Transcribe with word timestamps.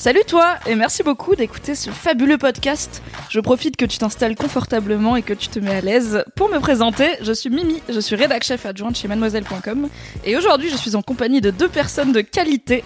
Salut 0.00 0.24
toi 0.26 0.54
et 0.66 0.76
merci 0.76 1.02
beaucoup 1.02 1.36
d'écouter 1.36 1.74
ce 1.74 1.90
fabuleux 1.90 2.38
podcast. 2.38 3.02
Je 3.28 3.38
profite 3.38 3.76
que 3.76 3.84
tu 3.84 3.98
t'installes 3.98 4.34
confortablement 4.34 5.14
et 5.14 5.20
que 5.20 5.34
tu 5.34 5.48
te 5.48 5.58
mets 5.58 5.74
à 5.74 5.82
l'aise. 5.82 6.24
Pour 6.36 6.48
me 6.48 6.58
présenter, 6.58 7.06
je 7.20 7.34
suis 7.34 7.50
Mimi, 7.50 7.82
je 7.86 8.00
suis 8.00 8.16
rédac 8.16 8.42
chef 8.42 8.64
adjointe 8.64 8.96
chez 8.96 9.08
mademoiselle.com 9.08 9.90
et 10.24 10.38
aujourd'hui 10.38 10.70
je 10.70 10.76
suis 10.78 10.96
en 10.96 11.02
compagnie 11.02 11.42
de 11.42 11.50
deux 11.50 11.68
personnes 11.68 12.12
de 12.12 12.22
qualité 12.22 12.82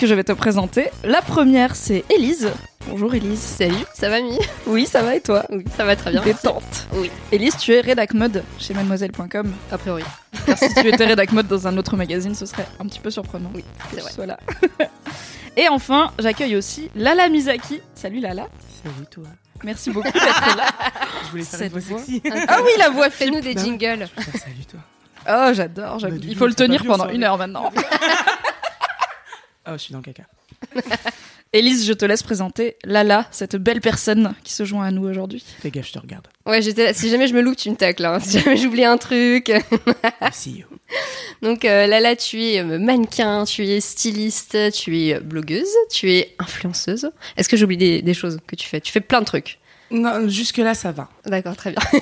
que 0.00 0.08
je 0.08 0.14
vais 0.14 0.24
te 0.24 0.32
présenter. 0.32 0.88
La 1.04 1.22
première 1.22 1.76
c'est 1.76 2.04
Élise. 2.10 2.50
Bonjour 2.88 3.14
Élise. 3.14 3.38
Salut, 3.38 3.84
ça 3.94 4.08
va 4.08 4.20
Mi 4.20 4.36
Oui, 4.66 4.86
ça 4.86 5.02
va 5.02 5.14
et 5.14 5.20
toi? 5.20 5.44
Oui, 5.50 5.62
ça 5.76 5.84
va 5.84 5.94
très 5.94 6.10
bien. 6.10 6.22
Détente. 6.22 6.88
Oui, 6.94 7.12
Élise, 7.30 7.56
tu 7.58 7.74
es 7.74 7.80
rédac 7.80 8.12
mode 8.12 8.42
chez 8.58 8.74
mademoiselle.com. 8.74 9.52
a 9.70 9.78
priori. 9.78 10.02
Car 10.44 10.58
si 10.58 10.74
tu 10.74 10.88
étais 10.88 11.06
rédac 11.06 11.30
mode 11.30 11.46
dans 11.46 11.68
un 11.68 11.76
autre 11.78 11.96
magazine, 11.96 12.34
ce 12.34 12.44
serait 12.44 12.66
un 12.80 12.86
petit 12.86 12.98
peu 12.98 13.12
surprenant. 13.12 13.52
Oui, 13.54 13.62
c'est 13.94 14.00
vrai. 14.00 14.10
sois 14.10 14.26
là. 14.26 14.38
Et 15.56 15.68
enfin, 15.68 16.12
j'accueille 16.18 16.56
aussi 16.56 16.90
Lala 16.94 17.28
Misaki. 17.28 17.80
Salut 17.94 18.20
Lala. 18.20 18.48
Salut 18.82 19.06
toi. 19.10 19.24
Merci 19.64 19.90
beaucoup 19.90 20.06
d'être 20.12 20.56
là. 20.56 20.66
Je 21.24 21.30
voulais 21.30 21.44
faire 21.44 21.58
Cette 21.58 21.72
une 21.72 21.78
voix 21.80 21.98
sexy. 21.98 22.22
Ah 22.48 22.58
oui, 22.62 22.70
la 22.78 22.90
voix 22.90 23.08
Fais-nous 23.10 23.40
des 23.40 23.54
jingles. 23.54 24.06
Salut 24.34 24.66
toi. 24.70 24.80
Oh, 25.28 25.52
j'adore. 25.54 25.98
Bah, 26.00 26.08
Il 26.22 26.36
faut 26.36 26.46
le 26.46 26.54
tenir 26.54 26.84
pendant 26.84 27.08
une 27.08 27.24
heure 27.24 27.38
maintenant. 27.38 27.72
Oh, 29.68 29.72
je 29.72 29.78
suis 29.78 29.92
dans 29.92 29.98
le 29.98 30.04
caca. 30.04 30.22
Élise, 31.52 31.86
je 31.86 31.92
te 31.92 32.04
laisse 32.04 32.22
présenter 32.22 32.76
Lala, 32.84 33.26
cette 33.30 33.56
belle 33.56 33.80
personne 33.80 34.34
qui 34.44 34.52
se 34.52 34.64
joint 34.64 34.84
à 34.84 34.90
nous 34.90 35.04
aujourd'hui. 35.08 35.42
Fais 35.60 35.70
gaffe, 35.70 35.86
je 35.88 35.92
te 35.92 35.98
regarde. 35.98 36.26
Ouais, 36.44 36.60
j'étais. 36.60 36.92
Si 36.92 37.08
jamais 37.08 37.28
je 37.28 37.34
me 37.34 37.40
loupe, 37.40 37.56
tu 37.56 37.70
me 37.70 37.76
tacles. 37.76 38.04
hein. 38.04 38.20
Si 38.20 38.38
jamais 38.40 38.56
j'oublie 38.56 38.84
un 38.84 38.98
truc. 38.98 39.50
Merci. 40.20 40.64
Donc 41.42 41.64
euh, 41.64 41.86
Lala, 41.86 42.14
tu 42.16 42.42
es 42.42 42.60
euh, 42.60 42.78
mannequin, 42.78 43.44
tu 43.44 43.66
es 43.66 43.80
styliste, 43.80 44.56
tu 44.72 44.98
es 45.00 45.14
euh, 45.14 45.20
blogueuse, 45.20 45.66
tu 45.90 46.10
es 46.12 46.34
influenceuse. 46.38 47.10
Est-ce 47.36 47.48
que 47.48 47.56
j'oublie 47.56 47.76
des, 47.78 48.02
des 48.02 48.14
choses 48.14 48.38
que 48.46 48.56
tu 48.56 48.66
fais? 48.68 48.80
Tu 48.80 48.92
fais 48.92 49.00
plein 49.00 49.20
de 49.20 49.26
trucs. 49.26 49.58
Non, 49.90 50.28
jusque-là, 50.28 50.74
ça 50.74 50.92
va. 50.92 51.08
D'accord, 51.26 51.56
très 51.56 51.70
bien. 51.72 51.80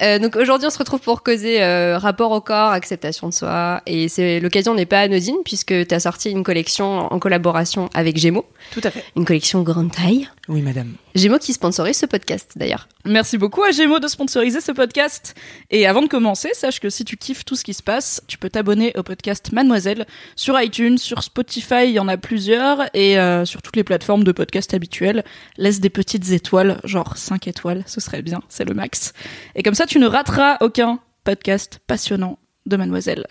Euh, 0.00 0.18
donc 0.18 0.34
aujourd'hui, 0.36 0.66
on 0.66 0.70
se 0.70 0.78
retrouve 0.78 0.98
pour 1.00 1.22
causer 1.22 1.62
euh, 1.62 1.96
rapport 1.98 2.32
au 2.32 2.40
corps, 2.40 2.70
acceptation 2.72 3.28
de 3.28 3.32
soi. 3.32 3.82
Et 3.86 4.08
c'est 4.08 4.40
l'occasion 4.40 4.74
n'est 4.74 4.86
pas 4.86 5.00
anodine 5.00 5.36
puisque 5.44 5.86
tu 5.86 5.94
as 5.94 6.00
sorti 6.00 6.30
une 6.30 6.42
collection 6.42 7.12
en 7.12 7.18
collaboration 7.20 7.88
avec 7.94 8.16
Gémeaux, 8.16 8.46
Tout 8.72 8.80
à 8.82 8.90
fait. 8.90 9.04
une 9.14 9.24
collection 9.24 9.62
grande 9.62 9.92
taille. 9.92 10.28
Oui, 10.48 10.62
madame. 10.62 10.94
Gémeaux 11.14 11.38
qui 11.38 11.52
sponsorise 11.52 11.98
ce 11.98 12.06
podcast 12.06 12.52
d'ailleurs. 12.56 12.88
Merci 13.04 13.36
beaucoup 13.36 13.62
à 13.62 13.70
Gémeaux 13.70 13.98
de 13.98 14.08
sponsoriser 14.08 14.60
ce 14.60 14.72
podcast. 14.72 15.34
Et 15.70 15.86
avant 15.86 16.00
de 16.00 16.06
commencer, 16.06 16.50
sache 16.54 16.80
que 16.80 16.88
si 16.88 17.04
tu 17.04 17.16
kiffes 17.16 17.44
tout 17.44 17.54
ce 17.54 17.64
qui 17.64 17.74
se 17.74 17.82
passe, 17.82 18.22
tu 18.28 18.38
peux 18.38 18.48
t'abonner 18.48 18.92
au 18.96 19.02
podcast 19.02 19.52
Mademoiselle 19.52 20.06
sur 20.36 20.58
iTunes, 20.60 20.96
sur 20.96 21.22
Spotify, 21.22 21.84
il 21.84 21.90
y 21.90 21.98
en 21.98 22.08
a 22.08 22.16
plusieurs, 22.16 22.82
et 22.94 23.18
euh, 23.18 23.44
sur 23.44 23.60
toutes 23.60 23.76
les 23.76 23.84
plateformes 23.84 24.24
de 24.24 24.32
podcast 24.32 24.72
habituelles. 24.72 25.24
Laisse 25.58 25.80
des 25.80 25.90
petites 25.90 26.30
étoiles, 26.30 26.80
genre 26.84 27.16
5 27.16 27.46
étoiles, 27.46 27.84
ce 27.86 28.00
serait 28.00 28.22
bien, 28.22 28.40
c'est 28.48 28.64
le 28.64 28.74
max. 28.74 29.12
Et 29.54 29.62
comme 29.62 29.74
ça, 29.74 29.86
tu 29.86 29.98
ne 29.98 30.06
rateras 30.06 30.56
aucun 30.60 30.98
podcast 31.24 31.80
passionnant 31.86 32.38
de 32.66 32.76
Mademoiselle. 32.76 33.26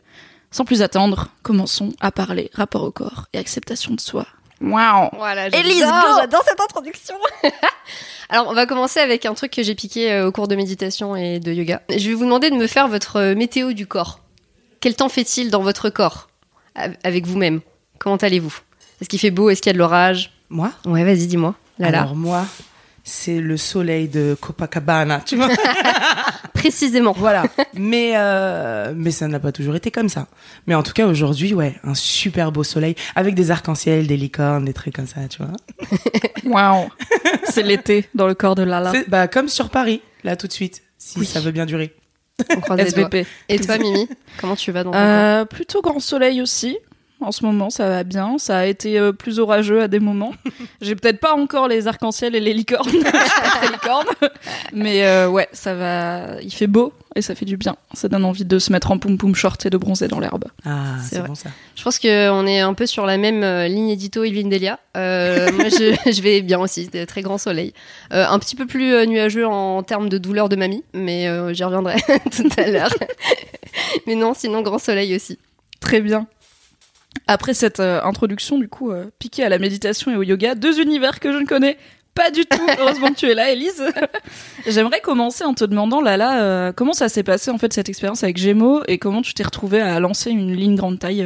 Sans 0.51 0.65
plus 0.65 0.81
attendre, 0.81 1.29
commençons 1.43 1.93
à 1.99 2.11
parler 2.11 2.51
rapport 2.53 2.83
au 2.83 2.91
corps 2.91 3.27
et 3.33 3.37
acceptation 3.37 3.95
de 3.95 4.01
soi. 4.01 4.27
Waouh 4.61 5.09
Voilà, 5.13 5.47
Élise, 5.47 5.79
j'adore, 6.19 6.43
cette 6.47 6.59
introduction. 6.61 7.15
Alors, 8.29 8.47
on 8.47 8.53
va 8.53 8.65
commencer 8.65 8.99
avec 8.99 9.25
un 9.25 9.33
truc 9.33 9.51
que 9.51 9.63
j'ai 9.63 9.75
piqué 9.75 10.11
euh, 10.11 10.27
au 10.27 10.31
cours 10.31 10.47
de 10.47 10.55
méditation 10.55 11.15
et 11.15 11.39
de 11.39 11.51
yoga. 11.51 11.81
Je 11.89 12.07
vais 12.09 12.13
vous 12.13 12.23
demander 12.25 12.49
de 12.49 12.55
me 12.55 12.67
faire 12.67 12.87
votre 12.87 13.17
euh, 13.17 13.35
météo 13.35 13.73
du 13.73 13.87
corps. 13.87 14.19
Quel 14.79 14.95
temps 14.95 15.09
fait-il 15.09 15.49
dans 15.51 15.61
votre 15.61 15.89
corps 15.89 16.29
Av- 16.75 16.95
avec 17.03 17.25
vous-même? 17.25 17.61
Comment 17.99 18.15
allez-vous? 18.17 18.55
Est-ce 19.01 19.09
qu'il 19.09 19.19
fait 19.19 19.31
beau? 19.31 19.49
Est-ce 19.49 19.61
qu'il 19.61 19.69
y 19.69 19.71
a 19.71 19.73
de 19.73 19.79
l'orage? 19.79 20.31
Moi? 20.49 20.71
Ouais, 20.85 21.03
vas-y, 21.03 21.27
dis-moi. 21.27 21.55
Alors, 21.81 22.15
moi, 22.15 22.45
c'est 23.03 23.39
le 23.39 23.57
soleil 23.57 24.07
de 24.07 24.35
Copacabana, 24.39 25.21
tu 25.25 25.35
vois 25.35 25.49
Précisément. 26.53 27.13
Voilà. 27.17 27.43
mais, 27.73 28.13
euh, 28.15 28.93
mais 28.95 29.11
ça 29.11 29.27
n'a 29.27 29.39
pas 29.39 29.51
toujours 29.51 29.75
été 29.75 29.89
comme 29.89 30.09
ça. 30.09 30.27
Mais 30.67 30.75
en 30.75 30.83
tout 30.83 30.93
cas, 30.93 31.07
aujourd'hui, 31.07 31.53
ouais, 31.53 31.75
un 31.83 31.95
super 31.95 32.51
beau 32.51 32.63
soleil 32.63 32.95
avec 33.15 33.33
des 33.33 33.49
arcs-en-ciel, 33.49 34.05
des 34.07 34.17
licornes, 34.17 34.65
des 34.65 34.73
trucs 34.73 34.95
comme 34.95 35.07
ça, 35.07 35.21
tu 35.27 35.39
vois. 35.41 35.51
Waouh 36.45 36.89
C'est 37.45 37.63
l'été 37.63 38.07
dans 38.13 38.27
le 38.27 38.35
corps 38.35 38.55
de 38.55 38.63
Lala. 38.63 38.93
Bah, 39.07 39.27
comme 39.27 39.47
sur 39.47 39.69
Paris, 39.69 40.01
là, 40.23 40.35
tout 40.35 40.47
de 40.47 40.53
suite, 40.53 40.83
si 40.97 41.25
ça 41.25 41.39
veut 41.39 41.51
bien 41.51 41.65
durer. 41.65 41.95
On 42.55 42.59
croise 42.61 42.77
les 42.79 42.91
doigts. 42.91 43.09
SVP. 43.09 43.27
Et 43.49 43.59
toi, 43.59 43.77
Mimi 43.77 44.07
Comment 44.39 44.55
tu 44.55 44.71
vas 44.71 44.83
dans 44.83 44.91
ton 44.91 44.97
corps? 44.97 45.07
Euh, 45.07 45.45
plutôt 45.45 45.81
grand 45.81 45.99
soleil 45.99 46.41
aussi. 46.41 46.77
En 47.21 47.31
ce 47.31 47.45
moment, 47.45 47.69
ça 47.69 47.87
va 47.87 48.03
bien. 48.03 48.37
Ça 48.37 48.57
a 48.57 48.65
été 48.65 48.99
euh, 48.99 49.11
plus 49.13 49.39
orageux 49.39 49.81
à 49.81 49.87
des 49.87 49.99
moments. 49.99 50.33
J'ai 50.81 50.95
peut-être 50.95 51.19
pas 51.19 51.33
encore 51.33 51.67
les 51.67 51.87
arcs-en-ciel 51.87 52.35
et 52.35 52.39
les 52.41 52.53
licornes. 52.53 52.89
Mais 54.73 55.05
euh, 55.05 55.29
ouais, 55.29 55.47
ça 55.53 55.73
va. 55.75 56.41
Il 56.41 56.51
fait 56.51 56.67
beau 56.67 56.93
et 57.15 57.21
ça 57.21 57.35
fait 57.35 57.45
du 57.45 57.57
bien. 57.57 57.75
Ça 57.93 58.07
donne 58.07 58.25
envie 58.25 58.45
de 58.45 58.57
se 58.59 58.71
mettre 58.71 58.91
en 58.91 58.97
poum 58.97 59.17
poum 59.17 59.35
short 59.35 59.65
et 59.65 59.69
de 59.69 59.77
bronzer 59.77 60.07
dans 60.07 60.19
l'herbe. 60.19 60.45
Ah, 60.65 60.95
C'est 61.03 61.21
bon 61.25 61.35
ça. 61.35 61.49
Je 61.75 61.83
pense 61.83 61.99
qu'on 61.99 62.47
est 62.47 62.59
un 62.59 62.73
peu 62.73 62.85
sur 62.85 63.05
la 63.05 63.17
même 63.17 63.43
euh, 63.43 63.67
ligne 63.67 63.89
édito 63.89 64.23
Yveline 64.23 64.49
Delia. 64.49 64.79
Euh, 64.97 65.51
moi, 65.51 65.65
je, 65.69 65.95
je 66.11 66.21
vais 66.21 66.41
bien 66.41 66.59
aussi, 66.59 66.89
très 67.07 67.21
grand 67.21 67.37
soleil. 67.37 67.73
Euh, 68.13 68.25
un 68.27 68.39
petit 68.39 68.55
peu 68.55 68.65
plus 68.65 69.05
nuageux 69.07 69.45
en 69.45 69.83
termes 69.83 70.09
de 70.09 70.17
douleur 70.17 70.49
de 70.49 70.55
mamie, 70.55 70.83
mais 70.93 71.27
euh, 71.27 71.53
j'y 71.53 71.63
reviendrai 71.63 71.97
tout 72.35 72.49
à 72.57 72.67
l'heure. 72.67 72.93
mais 74.07 74.15
non, 74.15 74.33
sinon 74.33 74.61
grand 74.61 74.79
soleil 74.79 75.15
aussi. 75.15 75.37
Très 75.79 76.01
bien. 76.01 76.27
Après 77.27 77.53
cette 77.53 77.79
euh, 77.79 78.01
introduction, 78.03 78.57
du 78.57 78.67
coup, 78.67 78.91
euh, 78.91 79.05
piquée 79.19 79.43
à 79.43 79.49
la 79.49 79.59
méditation 79.59 80.11
et 80.11 80.15
au 80.15 80.23
yoga, 80.23 80.55
deux 80.55 80.79
univers 80.79 81.19
que 81.19 81.31
je 81.31 81.37
ne 81.37 81.45
connais 81.45 81.77
pas 82.13 82.31
du 82.31 82.45
tout. 82.45 82.59
Heureusement 82.79 83.09
que 83.09 83.15
tu 83.15 83.29
es 83.29 83.33
là, 83.33 83.51
Elise. 83.51 83.83
J'aimerais 84.67 85.01
commencer 85.01 85.43
en 85.43 85.53
te 85.53 85.63
demandant, 85.63 86.01
Lala, 86.01 86.41
euh, 86.41 86.71
comment 86.73 86.93
ça 86.93 87.09
s'est 87.09 87.23
passé 87.23 87.51
en 87.51 87.57
fait 87.57 87.71
cette 87.73 87.89
expérience 87.89 88.23
avec 88.23 88.37
Gémeaux 88.37 88.81
et 88.87 88.97
comment 88.97 89.21
tu 89.21 89.33
t'es 89.33 89.43
retrouvée 89.43 89.81
à 89.81 89.99
lancer 89.99 90.31
une 90.31 90.53
ligne 90.53 90.75
grande 90.75 90.99
taille 90.99 91.25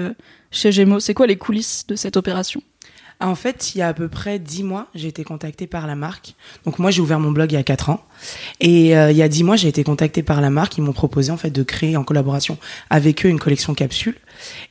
chez 0.51 0.72
Gémeaux? 0.72 1.00
C'est 1.00 1.13
quoi 1.13 1.28
les 1.28 1.38
coulisses 1.38 1.88
de 1.88 1.96
cette 1.96 2.17
opération? 2.17 2.62
En 3.22 3.36
fait, 3.36 3.74
il 3.74 3.78
y 3.78 3.81
a 3.81 3.88
à 3.88 3.94
peu 3.94 4.09
près 4.09 4.40
dix 4.40 4.64
mois, 4.64 4.88
j'ai 4.94 5.08
été 5.08 5.24
contactée 5.24 5.68
par 5.68 5.88
la 5.88 5.96
marque. 5.96 6.36
Donc 6.66 6.80
moi, 6.80 6.92
j'ai 6.92 7.02
ouvert 7.02 7.20
mon 7.20 7.31
blog 7.31 7.52
il 7.52 7.56
y 7.56 7.58
a 7.58 7.64
quatre 7.64 7.90
ans. 7.90 8.03
Et 8.59 8.98
euh, 8.98 9.12
il 9.12 9.18
y 9.18 9.22
a 9.22 9.30
dix 9.30 9.44
mois, 9.44 9.56
j'ai 9.56 9.70
été 9.70 9.84
contactée 9.84 10.22
par 10.22 10.42
la 10.42 10.50
marque. 10.50 10.78
Ils 10.78 10.81
m'ont 10.81 10.94
proposé 10.94 11.31
en 11.31 11.38
fait 11.38 11.50
de 11.50 11.64
créer 11.64 11.96
en 11.96 12.03
collaboration 12.03 12.58
avec 12.90 13.26
eux 13.26 13.30
une 13.30 13.40
collection 13.40 13.74
capsule. 13.74 14.16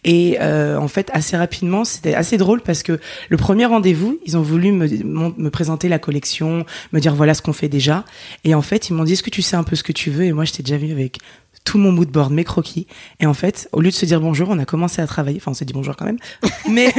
Et 0.04 0.36
euh, 0.40 0.76
en 0.76 0.88
fait, 0.88 1.10
assez 1.14 1.36
rapidement, 1.36 1.84
c'était 1.84 2.14
assez 2.14 2.36
drôle 2.36 2.60
parce 2.60 2.82
que 2.82 3.00
le 3.30 3.36
premier 3.38 3.64
rendez-vous, 3.64 4.20
ils 4.26 4.36
ont 4.36 4.42
voulu 4.42 4.72
me, 4.72 4.86
me 4.86 5.48
présenter 5.48 5.88
la 5.88 5.98
collection, 5.98 6.66
me 6.92 7.00
dire 7.00 7.14
voilà 7.14 7.32
ce 7.32 7.40
qu'on 7.40 7.54
fait 7.54 7.70
déjà. 7.70 8.04
Et 8.44 8.54
en 8.54 8.62
fait, 8.62 8.90
ils 8.90 8.92
m'ont 8.92 9.04
dit 9.04 9.14
est-ce 9.14 9.22
que 9.22 9.30
tu 9.30 9.42
sais 9.42 9.56
un 9.56 9.64
peu 9.64 9.74
ce 9.74 9.82
que 9.82 9.92
tu 9.92 10.10
veux? 10.10 10.24
Et 10.24 10.32
moi, 10.32 10.44
je 10.44 10.52
t'ai 10.52 10.62
déjà 10.62 10.76
vu 10.76 10.92
avec 10.92 11.18
tout 11.64 11.78
mon 11.78 11.92
mood 11.92 12.08
board, 12.10 12.30
mes 12.32 12.44
croquis. 12.44 12.86
Et 13.20 13.26
en 13.26 13.32
fait, 13.34 13.68
au 13.72 13.80
lieu 13.80 13.88
de 13.90 13.94
se 13.94 14.04
dire 14.04 14.20
bonjour, 14.20 14.48
on 14.50 14.58
a 14.58 14.66
commencé 14.66 15.00
à 15.00 15.06
travailler. 15.06 15.38
Enfin, 15.40 15.50
on 15.52 15.54
s'est 15.54 15.64
dit 15.64 15.72
bonjour 15.72 15.96
quand 15.96 16.04
même. 16.04 16.18
Mais 16.70 16.92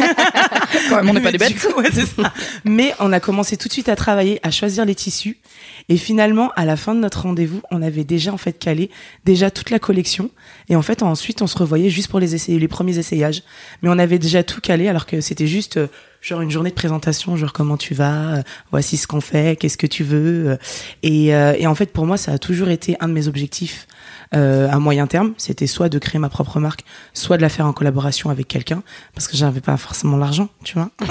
Quand 0.89 0.97
même, 0.97 1.09
on 1.09 1.13
n'est 1.13 1.21
pas 1.21 1.31
des 1.31 1.37
bêtes. 1.37 1.55
coup, 1.59 1.79
ouais, 1.79 1.89
c'est 1.93 2.05
ça. 2.07 2.33
Mais 2.63 2.93
on 2.99 3.13
a 3.13 3.19
commencé 3.19 3.57
tout 3.57 3.67
de 3.67 3.73
suite 3.73 3.89
à 3.89 3.95
travailler, 3.95 4.39
à 4.43 4.49
choisir 4.51 4.83
les 4.85 4.95
tissus. 4.95 5.37
Et 5.87 5.97
finalement, 5.97 6.51
à 6.55 6.65
la 6.65 6.77
fin 6.77 6.95
de 6.95 6.99
notre 6.99 7.21
rendez-vous, 7.21 7.61
on 7.69 7.81
avait 7.83 8.03
déjà 8.03 8.33
en 8.33 8.37
fait 8.37 8.53
calé 8.57 8.89
déjà 9.23 9.51
toute 9.51 9.69
la 9.69 9.77
collection. 9.79 10.31
Et 10.67 10.75
en 10.75 10.81
fait, 10.81 11.03
ensuite, 11.03 11.41
on 11.43 11.47
se 11.47 11.57
revoyait 11.57 11.89
juste 11.91 12.09
pour 12.09 12.19
les 12.19 12.33
essayer, 12.33 12.57
les 12.59 12.67
premiers 12.67 12.97
essayages. 12.97 13.43
Mais 13.83 13.89
on 13.89 13.99
avait 13.99 14.19
déjà 14.19 14.43
tout 14.43 14.61
calé, 14.61 14.87
alors 14.87 15.05
que 15.05 15.21
c'était 15.21 15.47
juste 15.47 15.77
euh, 15.77 15.87
genre 16.21 16.41
une 16.41 16.49
journée 16.49 16.71
de 16.71 16.75
présentation, 16.75 17.37
genre 17.37 17.53
comment 17.53 17.77
tu 17.77 17.93
vas, 17.93 18.37
euh, 18.37 18.41
voici 18.71 18.97
ce 18.97 19.05
qu'on 19.05 19.21
fait, 19.21 19.57
qu'est-ce 19.59 19.77
que 19.77 19.85
tu 19.87 20.03
veux. 20.03 20.49
euh. 20.49 20.57
Et, 21.03 21.35
euh, 21.35 21.53
et 21.57 21.67
en 21.67 21.75
fait, 21.75 21.91
pour 21.93 22.07
moi, 22.07 22.17
ça 22.17 22.31
a 22.33 22.37
toujours 22.39 22.69
été 22.69 22.97
un 22.99 23.07
de 23.07 23.13
mes 23.13 23.27
objectifs 23.27 23.87
euh, 24.35 24.69
à 24.69 24.79
moyen 24.79 25.07
terme. 25.07 25.33
C'était 25.37 25.67
soit 25.67 25.89
de 25.89 25.97
créer 25.99 26.19
ma 26.19 26.29
propre 26.29 26.59
marque, 26.59 26.83
soit 27.13 27.37
de 27.37 27.41
la 27.41 27.49
faire 27.49 27.65
en 27.65 27.73
collaboration 27.73 28.29
avec 28.29 28.47
quelqu'un, 28.47 28.83
parce 29.13 29.27
que 29.27 29.37
j'avais 29.37 29.61
pas 29.61 29.77
forcément 29.77 30.17
l'argent, 30.17 30.49
tu 30.63 30.75
vois. 30.75 30.89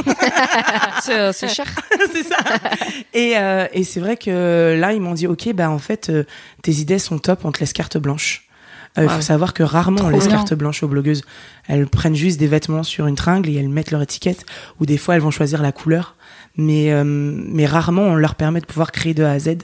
C'est 1.03 1.19
euh, 1.19 1.33
c'est 1.33 1.49
cher. 1.49 1.67
c'est 2.13 2.23
ça. 2.23 2.37
Et, 3.13 3.37
euh, 3.37 3.67
et 3.73 3.85
c'est 3.85 4.01
vrai 4.01 4.17
que 4.17 4.77
là, 4.79 4.93
ils 4.93 5.01
m'ont 5.01 5.15
dit, 5.15 5.27
ok, 5.27 5.53
bah 5.55 5.69
en 5.71 5.79
fait, 5.79 6.09
euh, 6.09 6.25
tes 6.63 6.73
idées 6.73 6.99
sont 6.99 7.19
top, 7.19 7.45
on 7.45 7.53
te 7.53 7.61
laisse 7.61 7.73
carte 7.73 7.99
blanche. 7.99 8.47
Euh, 8.97 9.03
Il 9.05 9.09
faut 9.11 9.21
savoir 9.21 9.55
que 9.55 9.63
rarement 9.65 9.99
on 9.99 10.03
Trop 10.05 10.11
laisse 10.11 10.29
bien. 10.29 10.37
carte 10.37 10.55
blanche 10.55 10.83
aux 10.85 10.89
blogueuses. 10.89 11.23
Elles 11.67 11.87
prennent 11.89 12.15
juste 12.15 12.39
des 12.39 12.47
vêtements 12.47 12.85
sur 12.85 13.07
une 13.09 13.17
tringle 13.17 13.49
et 13.51 13.55
elles 13.57 13.69
mettent 13.69 13.91
leur 13.91 14.03
étiquette. 14.03 14.47
Ou 14.81 14.87
des 14.87 14.97
fois 14.99 15.17
elles 15.17 15.21
vont 15.21 15.33
choisir 15.33 15.61
la 15.63 15.73
couleur. 15.73 16.15
Mais, 16.57 16.93
euh, 16.93 17.03
mais 17.05 17.67
rarement 17.67 18.03
on 18.03 18.15
leur 18.15 18.37
permet 18.37 18.61
de 18.61 18.67
pouvoir 18.67 18.93
créer 18.93 19.15
de 19.15 19.25
A 19.25 19.33
à 19.33 19.39
Z. 19.39 19.59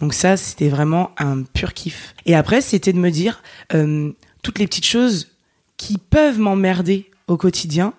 Donc 0.00 0.14
ça, 0.14 0.36
c'était 0.36 0.68
vraiment 0.68 1.10
un 1.18 1.42
pur 1.42 1.74
kiff. 1.74 2.14
Et 2.24 2.34
après, 2.34 2.60
c'était 2.60 2.92
de 2.92 2.98
me 2.98 3.10
dire 3.10 3.42
euh, 3.74 4.12
toutes 4.42 4.58
les 4.58 4.66
petites 4.66 4.86
choses 4.86 5.28
qui 5.76 5.98
peuvent 5.98 6.38
m'emmerder 6.38 7.10
au 7.26 7.36
quotidien 7.36 7.92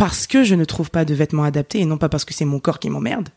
parce 0.00 0.26
que 0.26 0.44
je 0.44 0.54
ne 0.54 0.64
trouve 0.64 0.90
pas 0.90 1.04
de 1.04 1.12
vêtements 1.12 1.44
adaptés 1.44 1.78
et 1.78 1.84
non 1.84 1.98
pas 1.98 2.08
parce 2.08 2.24
que 2.24 2.32
c'est 2.32 2.46
mon 2.46 2.58
corps 2.58 2.78
qui 2.78 2.88
m'emmerde, 2.88 3.28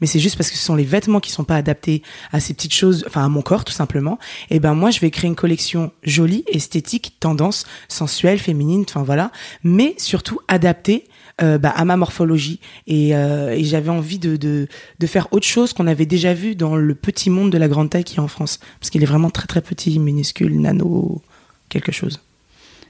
mais 0.00 0.06
c'est 0.06 0.18
juste 0.18 0.38
parce 0.38 0.50
que 0.50 0.56
ce 0.56 0.64
sont 0.64 0.74
les 0.74 0.82
vêtements 0.82 1.20
qui 1.20 1.30
sont 1.30 1.44
pas 1.44 1.56
adaptés 1.56 2.02
à 2.32 2.40
ces 2.40 2.54
petites 2.54 2.72
choses, 2.72 3.04
enfin 3.06 3.22
à 3.22 3.28
mon 3.28 3.42
corps 3.42 3.66
tout 3.66 3.72
simplement. 3.74 4.18
Et 4.48 4.58
ben 4.58 4.72
moi 4.72 4.90
je 4.90 5.00
vais 5.00 5.10
créer 5.10 5.28
une 5.28 5.36
collection 5.36 5.92
jolie, 6.04 6.42
esthétique, 6.46 7.16
tendance, 7.20 7.66
sensuelle, 7.88 8.38
féminine, 8.38 8.86
enfin 8.88 9.02
voilà, 9.02 9.30
mais 9.62 9.94
surtout 9.98 10.40
adaptée 10.48 11.06
euh, 11.42 11.58
bah, 11.58 11.70
à 11.70 11.84
ma 11.84 11.98
morphologie 11.98 12.60
et, 12.86 13.14
euh, 13.14 13.50
et 13.50 13.62
j'avais 13.64 13.90
envie 13.90 14.18
de, 14.18 14.36
de, 14.36 14.68
de 14.98 15.06
faire 15.06 15.28
autre 15.32 15.46
chose 15.46 15.74
qu'on 15.74 15.86
avait 15.86 16.06
déjà 16.06 16.32
vu 16.32 16.54
dans 16.54 16.76
le 16.76 16.94
petit 16.94 17.28
monde 17.28 17.50
de 17.50 17.58
la 17.58 17.68
grande 17.68 17.90
taille 17.90 18.04
qui 18.04 18.16
est 18.16 18.20
en 18.20 18.28
France 18.28 18.58
parce 18.80 18.88
qu'il 18.88 19.02
est 19.02 19.06
vraiment 19.06 19.28
très 19.28 19.46
très 19.46 19.60
petit, 19.60 19.98
minuscule, 19.98 20.58
nano, 20.58 21.20
quelque 21.68 21.92
chose. 21.92 22.20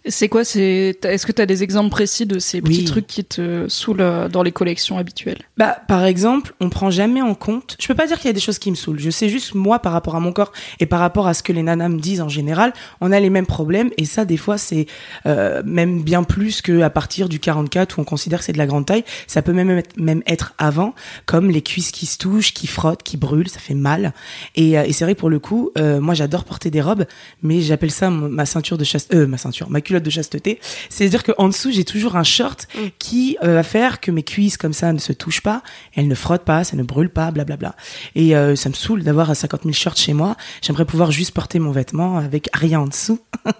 C'est 0.09 0.29
quoi 0.29 0.45
c'est 0.45 0.97
Est-ce 1.03 1.27
que 1.27 1.33
tu 1.33 1.43
as 1.43 1.47
des 1.47 1.63
exemples 1.63 1.91
précis 1.91 2.27
de 2.27 2.39
ces 2.39 2.61
petits 2.61 2.81
Oui. 2.81 2.85
trucs 2.85 3.07
qui 3.07 3.25
te 3.25 3.67
saoulent 3.69 4.01
euh, 4.01 4.29
dans 4.29 4.43
les 4.43 4.53
collections 4.53 4.99
habituelles? 4.99 5.39
Bah, 5.57 5.79
par 5.89 6.05
exemple, 6.05 6.55
on 6.61 6.69
prend 6.71 6.91
jamais 6.91 7.23
en 7.23 7.35
compte. 7.35 7.77
Je 7.81 7.87
peux 7.89 7.95
pas 7.95 8.07
dire 8.07 8.19
qu'il 8.19 8.27
y 8.29 8.31
a 8.31 8.35
des 8.35 8.41
choses 8.41 8.59
qui 8.59 8.71
me 8.71 8.77
saoulent. 8.77 9.01
Je 9.01 9.11
sais 9.11 9.29
juste 9.29 9.55
moi 9.55 9.79
par 9.81 9.93
rapport 9.93 10.15
à 10.15 10.21
mon 10.21 10.33
corps 10.33 10.53
et 10.81 10.87
par 10.87 11.01
rapport 11.01 11.27
à 11.27 11.35
ce 11.35 11.43
que 11.43 11.53
les 11.53 11.63
nanas 11.63 11.89
me 11.89 11.99
disent 11.99 12.21
en 12.21 12.29
général, 12.29 12.73
on 13.01 13.11
a 13.13 13.19
les 13.21 13.31
mêmes 13.31 13.47
problèmes 13.47 13.91
et 13.97 14.05
ça 14.05 14.25
des 14.25 14.37
fois 14.37 14.59
c'est 14.59 14.87
euh, 15.27 15.63
même 15.65 16.03
bien 16.03 16.23
plus 16.23 16.63
que 16.63 16.83
à 16.83 16.91
partir 16.91 17.29
du 17.29 17.41
44 17.41 17.99
où 17.99 18.01
on 18.03 18.05
considère 18.05 18.39
que 18.41 18.45
c'est 18.45 18.53
de 18.53 18.59
la 18.59 18.67
grande 18.67 18.87
taille. 18.87 19.05
Ça 19.27 19.43
peut 19.43 19.53
même 19.53 19.71
être, 19.71 19.97
même 19.99 20.23
être 20.27 20.55
avant, 20.59 20.95
comme 21.27 21.51
les 21.51 21.63
cuisses 21.63 21.91
qui 21.91 22.07
se 22.07 22.19
touchent, 22.19 22.55
qui 22.55 22.67
frottent, 22.67 23.03
qui 23.03 23.17
brûlent, 23.17 23.49
ça 23.49 23.59
fait 23.61 23.75
mal. 23.75 24.13
Et, 24.55 24.79
euh, 24.79 24.85
et 24.85 24.93
c'est 24.93 25.05
vrai 25.05 25.15
pour 25.15 25.31
le 25.31 25.39
coup, 25.39 25.71
euh, 25.79 26.01
moi 26.01 26.15
j'adore 26.15 26.45
porter 26.45 26.71
des 26.71 26.81
robes, 26.81 27.07
mais 27.43 27.61
j'appelle 27.61 27.91
ça 27.91 28.11
ma 28.11 28.47
ceinture 28.47 28.79
de 28.79 28.85
euh, 29.15 29.27
ma 29.27 29.39
ceinture, 29.39 29.69
ma 29.71 29.81
culotte 29.81 29.96
de 30.03 30.11
chasteté. 30.11 30.61
C'est-à-dire 30.89 31.25
qu'en 31.25 31.49
dessous 31.49 31.71
j'ai 31.71 31.85
toujours 31.85 32.17
un 32.17 32.25
short 32.25 32.69
qui 32.99 33.37
euh, 33.43 33.55
va 33.55 33.63
faire 33.63 34.01
que 34.01 34.11
mes 34.11 34.23
cuisses 34.23 34.57
comme 34.57 34.73
ça 34.73 34.93
ne 34.93 34.99
se 34.99 35.13
touchent 35.13 35.43
pas, 35.43 35.63
elles 35.95 36.09
ne 36.09 36.15
frottent 36.15 36.45
pas, 36.45 36.65
ça 36.65 36.77
ne 36.77 36.83
brûle 36.83 37.11
pas, 37.11 37.31
blablabla. 37.31 37.75
Et 38.15 38.37
euh, 38.37 38.57
ça 38.57 38.69
me 38.69 38.75
saoule 38.75 39.03
d'avoir 39.03 39.35
50 39.35 39.63
000 39.63 39.73
shorts 39.73 39.97
chez 39.97 40.13
moi. 40.13 40.37
J'aimerais 40.63 40.85
pouvoir 40.85 41.11
juste 41.11 41.33
porter 41.33 41.59
mon 41.59 41.71
vêtement 41.71 42.19
avec 42.19 42.49
rien 42.53 42.81
en 42.81 42.87
dessous. 42.87 43.21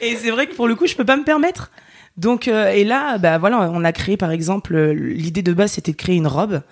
et 0.00 0.16
c'est 0.16 0.30
vrai 0.30 0.46
que 0.46 0.54
pour 0.54 0.68
le 0.68 0.74
coup, 0.74 0.86
je 0.86 0.94
peux 0.94 1.04
pas 1.04 1.16
me 1.16 1.24
permettre. 1.24 1.70
Donc 2.16 2.46
euh, 2.46 2.70
et 2.70 2.84
là, 2.84 3.18
bah 3.18 3.38
voilà, 3.38 3.70
on 3.72 3.84
a 3.84 3.92
créé 3.92 4.16
par 4.16 4.30
exemple 4.30 4.76
l'idée 4.76 5.42
de 5.42 5.52
base, 5.52 5.72
c'était 5.72 5.92
de 5.92 5.96
créer 5.96 6.16
une 6.16 6.28
robe. 6.28 6.62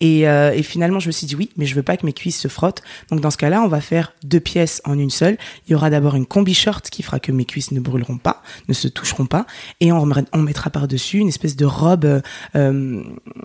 Et, 0.00 0.28
euh, 0.28 0.52
et 0.52 0.62
finalement, 0.62 1.00
je 1.00 1.06
me 1.06 1.12
suis 1.12 1.26
dit 1.26 1.34
oui, 1.34 1.50
mais 1.56 1.66
je 1.66 1.74
veux 1.74 1.82
pas 1.82 1.96
que 1.96 2.04
mes 2.04 2.12
cuisses 2.12 2.38
se 2.38 2.48
frottent. 2.48 2.82
Donc 3.10 3.20
dans 3.20 3.30
ce 3.30 3.36
cas-là, 3.38 3.62
on 3.62 3.68
va 3.68 3.80
faire 3.80 4.12
deux 4.22 4.40
pièces 4.40 4.82
en 4.84 4.98
une 4.98 5.10
seule. 5.10 5.38
Il 5.66 5.72
y 5.72 5.74
aura 5.74 5.90
d'abord 5.90 6.14
une 6.16 6.26
combi 6.26 6.54
short 6.54 6.90
qui 6.90 7.02
fera 7.02 7.18
que 7.20 7.32
mes 7.32 7.44
cuisses 7.44 7.70
ne 7.70 7.80
brûleront 7.80 8.18
pas, 8.18 8.42
ne 8.68 8.74
se 8.74 8.88
toucheront 8.88 9.26
pas, 9.26 9.46
et 9.80 9.92
on, 9.92 10.06
mettra 10.06 10.70
par 10.70 10.86
dessus 10.88 11.18
une 11.18 11.28
espèce 11.28 11.56
de 11.56 11.64
robe. 11.64 12.04
euh, 12.04 13.02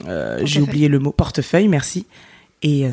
euh, 0.07 0.39
J'ai 0.43 0.61
oublié 0.61 0.87
le 0.87 0.99
mot 0.99 1.11
portefeuille, 1.11 1.67
merci. 1.67 2.05
Et 2.63 2.85
euh, 2.85 2.91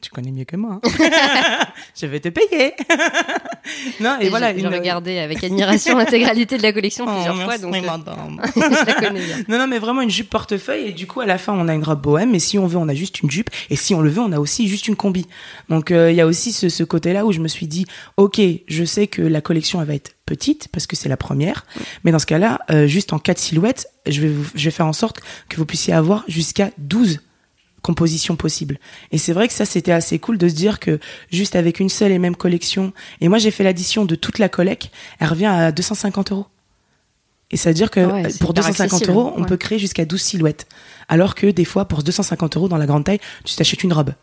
tu 0.00 0.10
connais 0.10 0.30
mieux 0.30 0.44
que 0.44 0.56
moi. 0.56 0.80
hein. 0.82 0.88
je 2.00 2.06
vais 2.06 2.20
te 2.20 2.30
payer. 2.30 2.72
non 4.00 4.16
et, 4.20 4.26
Et 4.26 4.28
voilà. 4.30 4.54
j'ai 4.54 4.60
une- 4.60 4.66
regardé 4.68 5.18
avec 5.18 5.44
admiration 5.44 5.96
l'intégralité 5.98 6.56
de 6.56 6.62
la 6.62 6.72
collection 6.72 7.04
Oh, 7.06 7.12
plusieurs 7.12 7.42
fois, 7.42 7.58
donc 7.58 7.74
euh, 7.74 7.80
madame. 7.82 8.40
je 8.56 8.60
la 8.86 8.94
connais 8.94 9.20
bien. 9.24 9.36
Non, 9.48 9.58
non, 9.58 9.66
mais 9.66 9.78
vraiment 9.78 10.00
une 10.00 10.08
jupe 10.10 10.30
portefeuille. 10.30 10.88
Et 10.88 10.92
du 10.92 11.06
coup, 11.06 11.20
à 11.20 11.26
la 11.26 11.36
fin, 11.36 11.52
on 11.52 11.68
a 11.68 11.74
une 11.74 11.84
robe 11.84 12.00
bohème. 12.00 12.34
Et 12.34 12.38
si 12.38 12.58
on 12.58 12.66
veut, 12.66 12.78
on 12.78 12.88
a 12.88 12.94
juste 12.94 13.20
une 13.20 13.30
jupe. 13.30 13.50
Et 13.70 13.76
si 13.76 13.94
on 13.94 14.00
le 14.00 14.08
veut, 14.08 14.20
on 14.22 14.32
a 14.32 14.38
aussi 14.38 14.68
juste 14.68 14.88
une 14.88 14.96
combi. 14.96 15.26
Donc, 15.68 15.90
euh, 15.90 16.10
il 16.10 16.16
y 16.16 16.20
a 16.22 16.26
aussi 16.26 16.52
ce, 16.52 16.70
ce 16.70 16.82
côté-là 16.82 17.26
où 17.26 17.32
je 17.32 17.40
me 17.40 17.48
suis 17.48 17.66
dit, 17.66 17.84
OK, 18.16 18.40
je 18.66 18.84
sais 18.84 19.06
que 19.06 19.20
la 19.20 19.42
collection, 19.42 19.82
elle 19.82 19.88
va 19.88 19.94
être 19.94 20.14
petite 20.24 20.68
parce 20.68 20.86
que 20.86 20.96
c'est 20.96 21.10
la 21.10 21.18
première. 21.18 21.66
Mais 22.04 22.10
dans 22.12 22.18
ce 22.18 22.26
cas-là, 22.26 22.60
euh, 22.70 22.86
juste 22.86 23.12
en 23.12 23.18
quatre 23.18 23.38
silhouettes, 23.38 23.86
je 24.06 24.22
vais, 24.22 24.28
vous- 24.28 24.50
je 24.54 24.64
vais 24.64 24.70
faire 24.70 24.86
en 24.86 24.94
sorte 24.94 25.20
que 25.50 25.56
vous 25.56 25.66
puissiez 25.66 25.92
avoir 25.92 26.24
jusqu'à 26.26 26.70
12 26.78 27.20
compositions 27.84 28.34
possibles. 28.34 28.78
Et 29.12 29.18
c'est 29.18 29.34
vrai 29.34 29.46
que 29.46 29.54
ça, 29.54 29.66
c'était 29.66 29.92
assez 29.92 30.18
cool 30.18 30.38
de 30.38 30.48
se 30.48 30.54
dire 30.54 30.80
que 30.80 30.98
juste 31.30 31.54
avec 31.54 31.78
une 31.80 31.90
seule 31.90 32.12
et 32.12 32.18
même 32.18 32.34
collection, 32.34 32.92
et 33.20 33.28
moi 33.28 33.38
j'ai 33.38 33.50
fait 33.50 33.62
l'addition 33.62 34.06
de 34.06 34.14
toute 34.14 34.38
la 34.38 34.48
collecte, 34.48 34.90
elle 35.20 35.28
revient 35.28 35.46
à 35.46 35.70
250 35.70 36.32
euros. 36.32 36.46
Et 37.50 37.58
ça 37.58 37.70
veut 37.70 37.74
dire 37.74 37.90
que 37.90 38.00
Ah 38.00 38.14
ouais, 38.14 38.26
euh, 38.26 38.38
pour 38.40 38.50
hyper 38.50 38.64
250 38.64 38.80
accessible, 38.80 39.12
euros, 39.12 39.32
on 39.36 39.42
ouais. 39.42 39.46
peut 39.46 39.58
créer 39.58 39.78
jusqu'à 39.78 40.06
12 40.06 40.20
silhouettes. 40.20 40.66
Alors 41.08 41.34
que 41.34 41.46
des 41.46 41.66
fois, 41.66 41.84
pour 41.84 42.02
250 42.02 42.56
euros 42.56 42.68
dans 42.68 42.78
la 42.78 42.86
grande 42.86 43.04
taille, 43.04 43.20
tu 43.44 43.54
t'achètes 43.54 43.84
une 43.84 43.92
robe. 43.92 44.14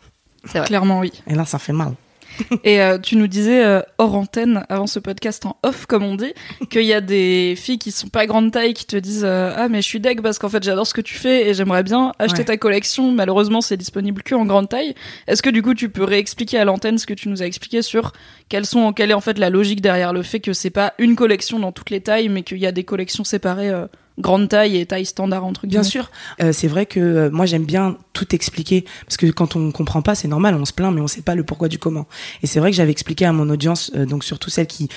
Clairement, 0.66 0.98
oui. 0.98 1.12
Et 1.28 1.36
là, 1.36 1.44
ça 1.46 1.60
fait 1.60 1.72
mal. 1.72 1.94
Et 2.64 2.80
euh, 2.80 2.98
tu 2.98 3.16
nous 3.16 3.26
disais 3.26 3.64
euh, 3.64 3.80
hors 3.98 4.14
antenne, 4.14 4.64
avant 4.68 4.86
ce 4.86 4.98
podcast 4.98 5.44
en 5.46 5.56
off 5.62 5.86
comme 5.86 6.02
on 6.04 6.14
dit, 6.16 6.32
qu'il 6.70 6.84
y 6.84 6.92
a 6.92 7.00
des 7.00 7.54
filles 7.56 7.78
qui 7.78 7.90
sont 7.92 8.08
pas 8.08 8.26
grande 8.26 8.52
taille 8.52 8.74
qui 8.74 8.86
te 8.86 8.96
disent 8.96 9.24
euh, 9.24 9.52
ah 9.56 9.68
mais 9.68 9.82
je 9.82 9.86
suis 9.86 10.00
deg 10.00 10.20
parce 10.22 10.38
qu'en 10.38 10.48
fait 10.48 10.62
j'adore 10.62 10.86
ce 10.86 10.94
que 10.94 11.00
tu 11.00 11.14
fais 11.14 11.48
et 11.48 11.54
j'aimerais 11.54 11.82
bien 11.82 12.12
acheter 12.18 12.38
Ouais. 12.40 12.44
ta 12.44 12.56
collection. 12.56 13.12
Malheureusement 13.12 13.60
c'est 13.60 13.76
disponible 13.76 14.22
que 14.22 14.34
en 14.34 14.44
grande 14.46 14.68
taille. 14.68 14.94
Est-ce 15.26 15.42
que 15.42 15.50
du 15.50 15.62
coup 15.62 15.74
tu 15.74 15.88
peux 15.88 16.04
réexpliquer 16.04 16.58
à 16.58 16.64
l'antenne 16.64 16.98
ce 16.98 17.06
que 17.06 17.14
tu 17.14 17.28
nous 17.28 17.42
as 17.42 17.46
expliqué 17.46 17.82
sur 17.82 18.12
quelles 18.48 18.66
sont 18.66 18.92
quelle 18.92 19.10
est 19.10 19.14
en 19.14 19.20
fait 19.20 19.38
la 19.38 19.50
logique 19.50 19.80
derrière 19.80 20.12
le 20.12 20.22
fait 20.22 20.40
que 20.40 20.52
c'est 20.52 20.70
pas 20.70 20.94
une 20.98 21.16
collection 21.16 21.58
dans 21.58 21.72
toutes 21.72 21.90
les 21.90 22.00
tailles 22.00 22.28
mais 22.28 22.42
qu'il 22.42 22.58
y 22.58 22.66
a 22.66 22.72
des 22.72 22.84
collections 22.84 23.24
séparées 23.24 23.70
euh, 23.70 23.86
grande 24.18 24.48
taille 24.48 24.76
et 24.76 24.86
taille 24.86 25.06
standard 25.06 25.44
entre 25.44 25.66
guillemets. 25.66 25.82
Bien 25.82 25.88
sûr. 25.88 26.10
Euh, 26.42 26.52
c'est 26.52 26.68
vrai 26.68 26.86
que 26.86 27.00
euh, 27.00 27.30
moi, 27.30 27.46
j'aime 27.46 27.64
bien 27.64 27.96
tout 28.12 28.34
expliquer. 28.34 28.84
Parce 29.06 29.16
que 29.16 29.26
quand 29.30 29.56
on 29.56 29.72
comprend 29.72 30.02
pas, 30.02 30.14
c'est 30.14 30.28
normal, 30.28 30.54
on 30.54 30.64
se 30.64 30.72
plaint, 30.72 30.94
mais 30.94 31.00
on 31.00 31.06
sait 31.06 31.22
pas 31.22 31.34
le 31.34 31.44
pourquoi 31.44 31.68
du 31.68 31.78
comment. 31.78 32.06
Et 32.42 32.46
c'est 32.46 32.60
vrai 32.60 32.70
que 32.70 32.76
j'avais 32.76 32.92
expliqué 32.92 33.24
à 33.24 33.32
mon 33.32 33.48
audience, 33.50 33.90
euh, 33.96 34.06
donc 34.06 34.24
surtout 34.24 34.50
celles 34.50 34.66
qui 34.66 34.88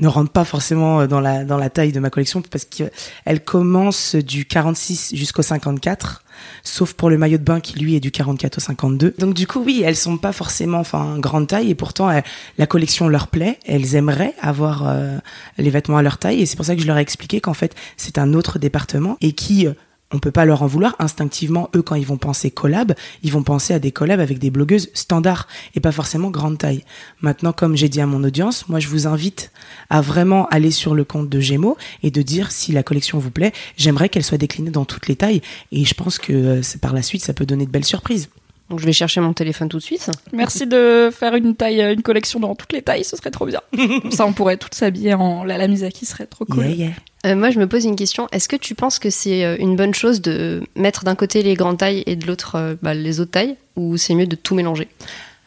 ne 0.00 0.08
rentrent 0.08 0.32
pas 0.32 0.44
forcément 0.44 1.00
euh, 1.00 1.06
dans 1.06 1.20
la, 1.20 1.44
dans 1.44 1.58
la 1.58 1.70
taille 1.70 1.92
de 1.92 2.00
ma 2.00 2.10
collection, 2.10 2.42
parce 2.42 2.64
qu'elle 2.64 3.44
commence 3.44 4.14
du 4.16 4.44
46 4.44 5.14
jusqu'au 5.14 5.42
54. 5.42 6.22
Sauf 6.62 6.94
pour 6.94 7.10
le 7.10 7.18
maillot 7.18 7.38
de 7.38 7.42
bain 7.42 7.60
qui 7.60 7.78
lui 7.78 7.94
est 7.96 8.00
du 8.00 8.10
44 8.10 8.58
au 8.58 8.60
52. 8.60 9.14
Donc 9.18 9.34
du 9.34 9.46
coup 9.46 9.62
oui, 9.64 9.82
elles 9.84 9.96
sont 9.96 10.16
pas 10.16 10.32
forcément 10.32 10.78
enfin 10.78 11.18
grande 11.18 11.48
taille 11.48 11.70
et 11.70 11.74
pourtant 11.74 12.10
euh, 12.10 12.20
la 12.58 12.66
collection 12.66 13.08
leur 13.08 13.28
plaît. 13.28 13.58
Elles 13.66 13.94
aimeraient 13.94 14.34
avoir 14.40 14.86
euh, 14.86 15.18
les 15.58 15.70
vêtements 15.70 15.98
à 15.98 16.02
leur 16.02 16.18
taille 16.18 16.40
et 16.40 16.46
c'est 16.46 16.56
pour 16.56 16.64
ça 16.64 16.74
que 16.74 16.82
je 16.82 16.86
leur 16.86 16.98
ai 16.98 17.02
expliqué 17.02 17.40
qu'en 17.40 17.54
fait 17.54 17.74
c'est 17.96 18.18
un 18.18 18.34
autre 18.34 18.58
département 18.58 19.16
et 19.20 19.32
qui 19.32 19.66
euh, 19.66 19.72
on 20.12 20.18
peut 20.18 20.30
pas 20.30 20.44
leur 20.44 20.62
en 20.62 20.66
vouloir. 20.66 20.96
Instinctivement, 20.98 21.70
eux, 21.74 21.82
quand 21.82 21.94
ils 21.94 22.06
vont 22.06 22.16
penser 22.16 22.50
collab, 22.50 22.94
ils 23.22 23.32
vont 23.32 23.42
penser 23.42 23.74
à 23.74 23.78
des 23.78 23.92
collabs 23.92 24.20
avec 24.20 24.38
des 24.38 24.50
blogueuses 24.50 24.90
standards 24.94 25.46
et 25.74 25.80
pas 25.80 25.92
forcément 25.92 26.30
grande 26.30 26.58
taille. 26.58 26.84
Maintenant, 27.20 27.52
comme 27.52 27.76
j'ai 27.76 27.88
dit 27.88 28.00
à 28.00 28.06
mon 28.06 28.22
audience, 28.24 28.68
moi, 28.68 28.80
je 28.80 28.88
vous 28.88 29.06
invite 29.06 29.52
à 29.88 30.00
vraiment 30.00 30.46
aller 30.48 30.70
sur 30.70 30.94
le 30.94 31.04
compte 31.04 31.28
de 31.28 31.40
Gémeaux 31.40 31.76
et 32.02 32.10
de 32.10 32.22
dire 32.22 32.50
si 32.50 32.72
la 32.72 32.82
collection 32.82 33.18
vous 33.18 33.30
plaît, 33.30 33.52
j'aimerais 33.76 34.08
qu'elle 34.08 34.24
soit 34.24 34.38
déclinée 34.38 34.70
dans 34.70 34.84
toutes 34.84 35.06
les 35.08 35.16
tailles. 35.16 35.42
Et 35.72 35.84
je 35.84 35.94
pense 35.94 36.18
que 36.18 36.32
euh, 36.32 36.60
par 36.80 36.92
la 36.92 37.02
suite, 37.02 37.22
ça 37.22 37.32
peut 37.32 37.46
donner 37.46 37.66
de 37.66 37.70
belles 37.70 37.84
surprises. 37.84 38.28
Donc 38.70 38.78
je 38.78 38.86
vais 38.86 38.92
chercher 38.92 39.20
mon 39.20 39.32
téléphone 39.32 39.68
tout 39.68 39.78
de 39.78 39.82
suite. 39.82 40.10
Merci 40.32 40.66
de 40.66 41.10
faire 41.12 41.34
une 41.34 41.56
taille, 41.56 41.80
une 41.80 42.02
collection 42.02 42.38
dans 42.38 42.54
toutes 42.54 42.72
les 42.72 42.82
tailles, 42.82 43.04
ce 43.04 43.16
serait 43.16 43.32
trop 43.32 43.44
bien. 43.44 43.60
Comme 43.76 44.10
ça, 44.12 44.24
on 44.24 44.32
pourrait 44.32 44.56
toutes 44.56 44.74
s'habiller 44.74 45.12
en 45.14 45.42
la 45.42 45.66
Misaki, 45.66 46.06
ce 46.06 46.12
serait 46.12 46.26
trop 46.26 46.44
cool. 46.44 46.66
Yeah, 46.66 46.74
yeah. 46.74 46.90
Euh, 47.26 47.34
moi, 47.34 47.50
je 47.50 47.58
me 47.58 47.66
pose 47.66 47.84
une 47.84 47.96
question. 47.96 48.28
Est-ce 48.32 48.48
que 48.48 48.56
tu 48.56 48.76
penses 48.76 49.00
que 49.00 49.10
c'est 49.10 49.44
euh, 49.44 49.56
une 49.58 49.74
bonne 49.74 49.92
chose 49.92 50.22
de 50.22 50.62
mettre 50.76 51.04
d'un 51.04 51.16
côté 51.16 51.42
les 51.42 51.54
grandes 51.54 51.78
tailles 51.78 52.04
et 52.06 52.16
de 52.16 52.26
l'autre 52.26 52.54
euh, 52.54 52.74
bah, 52.80 52.94
les 52.94 53.20
autres 53.20 53.32
tailles? 53.32 53.56
Ou 53.76 53.96
c'est 53.96 54.14
mieux 54.14 54.26
de 54.26 54.36
tout 54.36 54.54
mélanger? 54.54 54.88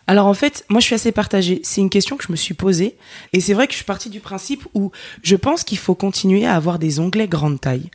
Alors 0.06 0.28
en 0.28 0.34
fait, 0.34 0.66
moi 0.68 0.82
je 0.82 0.86
suis 0.88 0.96
assez 0.96 1.14
partagée. 1.14 1.62
C'est 1.64 1.80
une 1.80 1.90
question 1.90 2.18
que 2.18 2.26
je 2.28 2.32
me 2.32 2.36
suis 2.36 2.54
posée. 2.54 2.98
Et 3.32 3.40
c'est 3.40 3.54
vrai 3.54 3.68
que 3.68 3.72
je 3.74 3.78
suis 3.78 3.86
partie 3.86 4.10
du 4.10 4.20
principe 4.20 4.68
où 4.74 4.92
je 5.22 5.38
pense 5.38 5.64
qu'il 5.64 5.78
faut 5.78 5.96
continuer 5.96 6.46
à 6.46 6.56
avoir 6.56 6.78
des 6.78 7.00
onglets 7.00 7.28
grande 7.28 7.62
taille. 7.62 7.90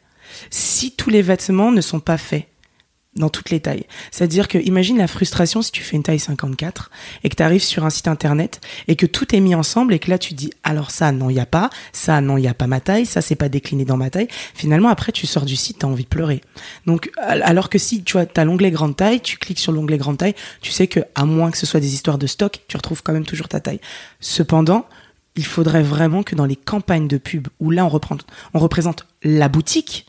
Si 0.51 0.93
tous 0.93 1.11
les 1.11 1.21
vêtements 1.21 1.71
ne 1.71 1.83
sont 1.83 2.01
pas 2.01 2.17
faits 2.17 2.47
dans 3.19 3.29
toutes 3.29 3.51
les 3.51 3.61
tailles. 3.61 3.85
C'est-à-dire 4.11 4.49
que 4.49 4.59
imagine 4.59 4.99
la 4.99 5.07
frustration 5.09 5.63
si 5.63 5.71
tu 5.73 5.83
fais 5.83 5.97
une 5.97 6.03
taille 6.03 6.19
54 6.19 6.91
et 7.25 7.29
que 7.29 7.35
tu 7.37 7.43
arrives 7.43 7.63
sur 7.63 7.85
un 7.85 7.91
site 7.91 8.09
internet 8.09 8.61
et 8.87 8.97
que 8.97 9.07
tout 9.07 9.35
est 9.35 9.41
mis 9.41 9.55
ensemble 9.55 9.93
et 9.95 9.99
que 9.99 10.11
là 10.11 10.19
tu 10.19 10.35
dis 10.35 10.51
alors 10.63 10.91
ça 10.91 11.13
non, 11.13 11.31
il 11.31 11.35
y 11.35 11.41
a 11.41 11.47
pas, 11.47 11.71
ça 11.93 12.21
non, 12.21 12.37
il 12.37 12.45
y 12.45 12.49
a 12.49 12.55
pas 12.55 12.67
ma 12.67 12.81
taille, 12.81 13.07
ça 13.07 13.21
c'est 13.21 13.35
pas 13.37 13.49
décliné 13.49 13.85
dans 13.85 13.97
ma 13.97 14.11
taille. 14.11 14.29
Finalement 14.55 14.89
après 14.89 15.13
tu 15.13 15.27
sors 15.27 15.45
du 15.45 15.57
site, 15.57 15.81
tu 15.81 15.87
as 15.87 15.89
envie 15.89 16.05
de 16.05 16.09
pleurer. 16.09 16.41
Donc 16.87 17.11
al- 17.19 17.43
alors 17.43 17.69
que 17.71 17.79
si 17.79 18.03
tu 18.03 18.13
vois 18.15 18.27
tu 18.27 18.41
as 18.41 18.45
l'onglet 18.45 18.71
grande 18.71 18.97
taille, 18.97 19.21
tu 19.21 19.37
cliques 19.39 19.59
sur 19.59 19.73
l'onglet 19.73 19.99
grande 19.99 20.19
taille, 20.19 20.35
tu 20.61 20.71
sais 20.73 20.87
que 20.87 21.01
à 21.15 21.25
moins 21.25 21.51
que 21.51 21.59
ce 21.59 21.67
soit 21.67 21.81
des 21.81 21.95
histoires 21.95 22.19
de 22.19 22.27
stock, 22.27 22.61
tu 22.69 22.77
retrouves 22.77 23.03
quand 23.03 23.13
même 23.13 23.27
toujours 23.27 23.49
ta 23.49 23.61
taille. 23.61 23.81
Cependant, 24.21 24.87
il 25.37 25.45
faudrait 25.45 25.83
vraiment 25.83 26.23
que 26.23 26.35
dans 26.35 26.45
les 26.47 26.57
campagnes 26.57 27.07
de 27.09 27.17
pub 27.19 27.49
où 27.61 27.71
là 27.71 27.85
on 27.85 27.89
reprend 27.89 28.17
on 28.55 28.59
représente 28.59 29.07
la 29.23 29.49
boutique, 29.49 30.07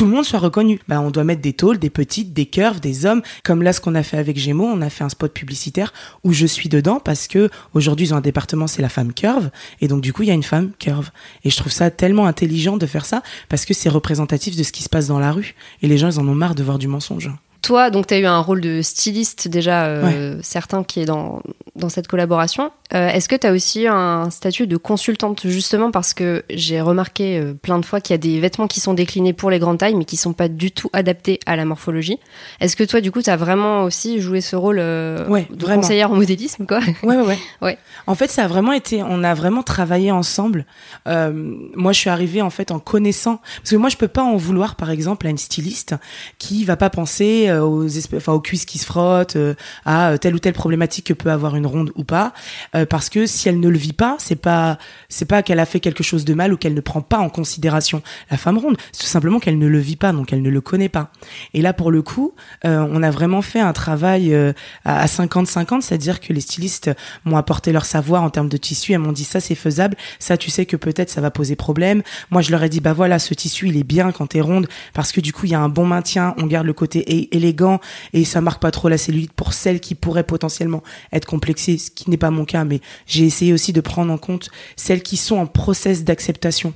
tout 0.00 0.06
le 0.06 0.12
monde 0.12 0.24
soit 0.24 0.38
reconnu. 0.38 0.80
Bah, 0.88 0.98
on 1.02 1.10
doit 1.10 1.24
mettre 1.24 1.42
des 1.42 1.52
tôles, 1.52 1.78
des 1.78 1.90
petites, 1.90 2.32
des 2.32 2.46
curves, 2.46 2.80
des 2.80 3.04
hommes. 3.04 3.20
Comme 3.44 3.62
là, 3.62 3.74
ce 3.74 3.82
qu'on 3.82 3.94
a 3.94 4.02
fait 4.02 4.16
avec 4.16 4.38
Gémeaux, 4.38 4.64
on 4.64 4.80
a 4.80 4.88
fait 4.88 5.04
un 5.04 5.10
spot 5.10 5.30
publicitaire 5.30 5.92
où 6.24 6.32
je 6.32 6.46
suis 6.46 6.70
dedans 6.70 7.00
parce 7.00 7.28
que 7.28 7.50
aujourd'hui, 7.74 8.06
ils 8.06 8.14
ont 8.14 8.16
un 8.16 8.22
département, 8.22 8.66
c'est 8.66 8.80
la 8.80 8.88
femme 8.88 9.12
curve. 9.12 9.50
Et 9.82 9.88
donc, 9.88 10.00
du 10.00 10.14
coup, 10.14 10.22
il 10.22 10.28
y 10.28 10.30
a 10.30 10.34
une 10.34 10.42
femme 10.42 10.70
curve. 10.78 11.10
Et 11.44 11.50
je 11.50 11.56
trouve 11.58 11.70
ça 11.70 11.90
tellement 11.90 12.24
intelligent 12.24 12.78
de 12.78 12.86
faire 12.86 13.04
ça 13.04 13.22
parce 13.50 13.66
que 13.66 13.74
c'est 13.74 13.90
représentatif 13.90 14.56
de 14.56 14.62
ce 14.62 14.72
qui 14.72 14.82
se 14.82 14.88
passe 14.88 15.06
dans 15.06 15.18
la 15.18 15.32
rue. 15.32 15.54
Et 15.82 15.86
les 15.86 15.98
gens, 15.98 16.10
ils 16.10 16.18
en 16.18 16.26
ont 16.26 16.34
marre 16.34 16.54
de 16.54 16.62
voir 16.62 16.78
du 16.78 16.88
mensonge. 16.88 17.30
Toi, 17.60 17.90
donc, 17.90 18.06
tu 18.06 18.14
as 18.14 18.20
eu 18.20 18.24
un 18.24 18.40
rôle 18.40 18.62
de 18.62 18.80
styliste 18.80 19.48
déjà 19.48 19.84
euh, 19.84 20.38
certain 20.40 20.82
qui 20.82 21.00
est 21.00 21.04
dans, 21.04 21.42
dans 21.76 21.90
cette 21.90 22.08
collaboration. 22.08 22.70
Euh, 22.94 23.08
Est-ce 23.08 23.28
que 23.28 23.36
tu 23.36 23.46
as 23.46 23.52
aussi 23.52 23.86
un 23.86 24.30
statut 24.30 24.66
de 24.66 24.76
consultante, 24.76 25.42
justement 25.46 25.90
parce 25.90 26.12
que 26.14 26.44
j'ai 26.50 26.80
remarqué 26.80 27.38
euh, 27.38 27.54
plein 27.54 27.78
de 27.78 27.84
fois 27.84 28.00
qu'il 28.00 28.14
y 28.14 28.14
a 28.14 28.18
des 28.18 28.40
vêtements 28.40 28.66
qui 28.66 28.80
sont 28.80 28.94
déclinés 28.94 29.32
pour 29.32 29.50
les 29.50 29.58
grandes 29.58 29.78
tailles, 29.78 29.94
mais 29.94 30.04
qui 30.04 30.16
sont 30.16 30.32
pas 30.32 30.48
du 30.48 30.72
tout 30.72 30.90
adaptés 30.92 31.38
à 31.46 31.56
la 31.56 31.64
morphologie. 31.64 32.18
Est-ce 32.60 32.76
que 32.76 32.84
toi, 32.84 33.00
du 33.00 33.12
coup, 33.12 33.22
tu 33.22 33.30
as 33.30 33.36
vraiment 33.36 33.84
aussi 33.84 34.20
joué 34.20 34.40
ce 34.40 34.56
rôle 34.56 34.78
euh, 34.80 35.26
Ouais, 35.28 35.46
de 35.50 35.64
vraiment. 35.64 35.82
conseillère 35.82 36.10
en 36.10 36.16
modélisme, 36.16 36.66
quoi 36.66 36.80
Ouais, 37.02 37.16
ouais, 37.16 37.26
ouais. 37.26 37.38
Ouais. 37.62 37.78
En 38.06 38.14
fait, 38.14 38.28
ça 38.30 38.44
a 38.44 38.48
vraiment 38.48 38.72
été, 38.72 39.02
on 39.02 39.22
a 39.22 39.34
vraiment 39.34 39.62
travaillé 39.62 40.10
ensemble. 40.10 40.64
Euh, 41.06 41.30
moi, 41.74 41.92
je 41.92 41.98
suis 42.00 42.10
arrivée 42.10 42.42
en 42.42 42.50
fait 42.50 42.70
en 42.70 42.78
connaissant, 42.78 43.40
parce 43.58 43.70
que 43.70 43.76
moi, 43.76 43.88
je 43.88 43.96
peux 43.96 44.08
pas 44.08 44.22
en 44.22 44.36
vouloir, 44.36 44.74
par 44.76 44.90
exemple, 44.90 45.26
à 45.26 45.30
une 45.30 45.38
styliste 45.38 45.94
qui 46.38 46.64
va 46.64 46.76
pas 46.76 46.90
penser 46.90 47.46
euh, 47.48 47.62
aux, 47.62 47.86
enfin, 48.16 48.32
aux 48.32 48.40
cuisses 48.40 48.64
qui 48.64 48.78
se 48.78 48.86
frottent, 48.86 49.36
à 49.84 50.18
telle 50.18 50.34
ou 50.34 50.38
telle 50.38 50.54
problématique 50.54 51.06
que 51.06 51.12
peut 51.12 51.30
avoir 51.30 51.54
une 51.56 51.66
ronde 51.66 51.92
ou 51.94 52.04
pas, 52.04 52.32
euh, 52.80 52.86
parce 52.86 53.08
que 53.08 53.26
si 53.26 53.48
elle 53.48 53.60
ne 53.60 53.68
le 53.68 53.78
vit 53.78 53.92
pas, 53.92 54.16
c'est 54.18 54.36
pas, 54.36 54.78
c'est 55.08 55.24
pas 55.24 55.42
qu'elle 55.42 55.60
a 55.60 55.66
fait 55.66 55.80
quelque 55.80 56.02
chose 56.02 56.24
de 56.24 56.34
mal 56.34 56.52
ou 56.52 56.56
qu'elle 56.56 56.74
ne 56.74 56.80
prend 56.80 57.02
pas 57.02 57.18
en 57.18 57.28
considération 57.28 58.02
la 58.30 58.36
femme 58.36 58.58
ronde, 58.58 58.76
c'est 58.92 59.02
tout 59.02 59.06
simplement 59.06 59.40
qu'elle 59.40 59.58
ne 59.58 59.66
le 59.66 59.78
vit 59.78 59.96
pas, 59.96 60.12
donc 60.12 60.32
elle 60.32 60.42
ne 60.42 60.50
le 60.50 60.60
connaît 60.60 60.88
pas. 60.88 61.10
Et 61.54 61.62
là, 61.62 61.72
pour 61.72 61.90
le 61.90 62.02
coup, 62.02 62.34
euh, 62.64 62.86
on 62.90 63.02
a 63.02 63.10
vraiment 63.10 63.42
fait 63.42 63.60
un 63.60 63.72
travail 63.72 64.34
euh, 64.34 64.52
à 64.84 65.00
à 65.00 65.06
50-50, 65.06 65.80
c'est-à-dire 65.80 66.20
que 66.20 66.32
les 66.32 66.40
stylistes 66.40 66.90
m'ont 67.24 67.36
apporté 67.36 67.72
leur 67.72 67.86
savoir 67.86 68.22
en 68.22 68.30
termes 68.30 68.48
de 68.48 68.56
tissu, 68.56 68.92
elles 68.92 68.98
m'ont 68.98 69.12
dit 69.12 69.24
ça 69.24 69.40
c'est 69.40 69.54
faisable, 69.54 69.96
ça 70.18 70.36
tu 70.36 70.50
sais 70.50 70.66
que 70.66 70.76
peut-être 70.76 71.08
ça 71.08 71.20
va 71.20 71.30
poser 71.30 71.56
problème. 71.56 72.02
Moi 72.30 72.42
je 72.42 72.50
leur 72.50 72.62
ai 72.62 72.68
dit 72.68 72.80
bah 72.80 72.92
voilà 72.92 73.18
ce 73.18 73.32
tissu 73.32 73.68
il 73.68 73.76
est 73.76 73.84
bien 73.84 74.12
quand 74.12 74.26
t'es 74.28 74.40
ronde 74.40 74.68
parce 74.92 75.12
que 75.12 75.20
du 75.20 75.32
coup 75.32 75.46
il 75.46 75.52
y 75.52 75.54
a 75.54 75.60
un 75.60 75.68
bon 75.68 75.86
maintien, 75.86 76.34
on 76.36 76.46
garde 76.46 76.66
le 76.66 76.72
côté 76.74 77.34
élégant 77.34 77.80
et 78.12 78.24
ça 78.24 78.40
marque 78.40 78.60
pas 78.60 78.70
trop 78.70 78.88
la 78.88 78.98
cellulite 78.98 79.32
pour 79.32 79.54
celles 79.54 79.80
qui 79.80 79.94
pourraient 79.94 80.24
potentiellement 80.24 80.82
être 81.12 81.26
complexées, 81.26 81.78
ce 81.78 81.90
qui 81.90 82.10
n'est 82.10 82.16
pas 82.16 82.30
mon 82.30 82.44
cas, 82.44 82.60
mais 82.70 82.80
j'ai 83.06 83.24
essayé 83.24 83.52
aussi 83.52 83.72
de 83.72 83.80
prendre 83.80 84.12
en 84.12 84.18
compte 84.18 84.50
celles 84.76 85.02
qui 85.02 85.16
sont 85.16 85.36
en 85.36 85.46
process 85.46 86.04
d'acceptation. 86.04 86.72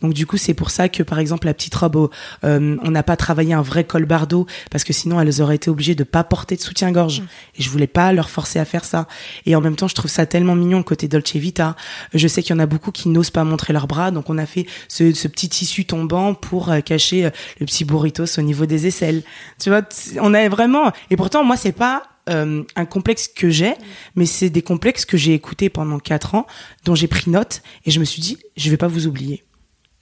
Donc 0.00 0.14
du 0.14 0.26
coup, 0.26 0.36
c'est 0.36 0.54
pour 0.54 0.70
ça 0.70 0.88
que 0.88 1.02
par 1.02 1.18
exemple 1.18 1.46
la 1.46 1.54
petite 1.54 1.74
robe, 1.74 2.10
euh, 2.44 2.76
on 2.82 2.90
n'a 2.90 3.02
pas 3.02 3.16
travaillé 3.16 3.52
un 3.52 3.62
vrai 3.62 3.84
col 3.84 4.04
bardeau 4.04 4.46
parce 4.70 4.84
que 4.84 4.92
sinon 4.92 5.20
elles 5.20 5.42
auraient 5.42 5.56
été 5.56 5.70
obligées 5.70 5.94
de 5.94 6.04
pas 6.04 6.24
porter 6.24 6.56
de 6.56 6.60
soutien-gorge. 6.60 7.22
Et 7.58 7.62
je 7.62 7.70
voulais 7.70 7.86
pas 7.86 8.12
leur 8.12 8.30
forcer 8.30 8.58
à 8.58 8.64
faire 8.64 8.84
ça. 8.84 9.08
Et 9.46 9.56
en 9.56 9.60
même 9.60 9.76
temps, 9.76 9.88
je 9.88 9.94
trouve 9.94 10.10
ça 10.10 10.26
tellement 10.26 10.54
mignon 10.54 10.78
le 10.78 10.84
côté 10.84 11.08
Dolce 11.08 11.36
Vita. 11.36 11.76
Je 12.14 12.28
sais 12.28 12.42
qu'il 12.42 12.54
y 12.54 12.56
en 12.56 12.60
a 12.60 12.66
beaucoup 12.66 12.92
qui 12.92 13.08
n'osent 13.08 13.30
pas 13.30 13.44
montrer 13.44 13.72
leurs 13.72 13.86
bras, 13.86 14.10
donc 14.10 14.30
on 14.30 14.38
a 14.38 14.46
fait 14.46 14.66
ce, 14.88 15.12
ce 15.12 15.28
petit 15.28 15.48
tissu 15.48 15.84
tombant 15.84 16.34
pour 16.34 16.70
euh, 16.70 16.80
cacher 16.80 17.26
euh, 17.26 17.30
le 17.60 17.66
petit 17.66 17.84
burritos 17.84 18.38
au 18.38 18.42
niveau 18.42 18.66
des 18.66 18.86
aisselles. 18.86 19.22
Tu 19.58 19.70
vois, 19.70 19.82
on 20.20 20.34
a 20.34 20.48
vraiment. 20.48 20.92
Et 21.10 21.16
pourtant, 21.16 21.44
moi, 21.44 21.56
c'est 21.56 21.72
pas 21.72 22.02
euh, 22.28 22.62
un 22.76 22.84
complexe 22.84 23.28
que 23.28 23.50
j'ai, 23.50 23.74
mais 24.14 24.26
c'est 24.26 24.50
des 24.50 24.62
complexes 24.62 25.04
que 25.04 25.16
j'ai 25.16 25.34
écoutés 25.34 25.70
pendant 25.70 25.98
quatre 25.98 26.34
ans, 26.34 26.46
dont 26.84 26.94
j'ai 26.94 27.08
pris 27.08 27.30
note, 27.30 27.62
et 27.86 27.90
je 27.90 28.00
me 28.00 28.04
suis 28.04 28.20
dit, 28.20 28.38
je 28.56 28.70
vais 28.70 28.76
pas 28.76 28.88
vous 28.88 29.06
oublier. 29.06 29.44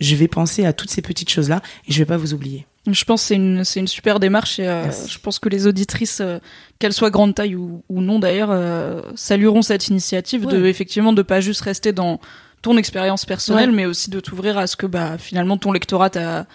Je 0.00 0.14
vais 0.16 0.28
penser 0.28 0.64
à 0.66 0.72
toutes 0.72 0.90
ces 0.90 1.02
petites 1.02 1.30
choses-là, 1.30 1.62
et 1.88 1.92
je 1.92 1.98
vais 1.98 2.04
pas 2.04 2.16
vous 2.16 2.34
oublier. 2.34 2.66
Je 2.86 3.04
pense 3.04 3.22
que 3.22 3.26
c'est 3.28 3.34
une, 3.34 3.64
c'est 3.64 3.80
une 3.80 3.88
super 3.88 4.20
démarche 4.20 4.60
et 4.60 4.68
euh, 4.68 4.90
je 5.08 5.18
pense 5.18 5.40
que 5.40 5.48
les 5.48 5.66
auditrices, 5.66 6.20
euh, 6.20 6.38
qu'elles 6.78 6.92
soient 6.92 7.10
grande 7.10 7.34
taille 7.34 7.56
ou, 7.56 7.82
ou 7.88 8.00
non 8.00 8.20
d'ailleurs, 8.20 8.50
euh, 8.52 9.00
salueront 9.16 9.62
cette 9.62 9.88
initiative 9.88 10.46
de 10.46 10.66
effectivement 10.66 11.12
de 11.12 11.22
pas 11.22 11.40
juste 11.40 11.62
rester 11.62 11.92
dans 11.92 12.20
ton 12.62 12.76
expérience 12.76 13.24
personnelle, 13.24 13.70
Ouais. 13.70 13.76
mais 13.76 13.86
aussi 13.86 14.08
de 14.10 14.20
t'ouvrir 14.20 14.56
à 14.56 14.68
ce 14.68 14.76
que 14.76 14.86
bah 14.86 15.18
finalement 15.18 15.56
ton 15.56 15.72
lectorat 15.72 16.10
t'a 16.10 16.46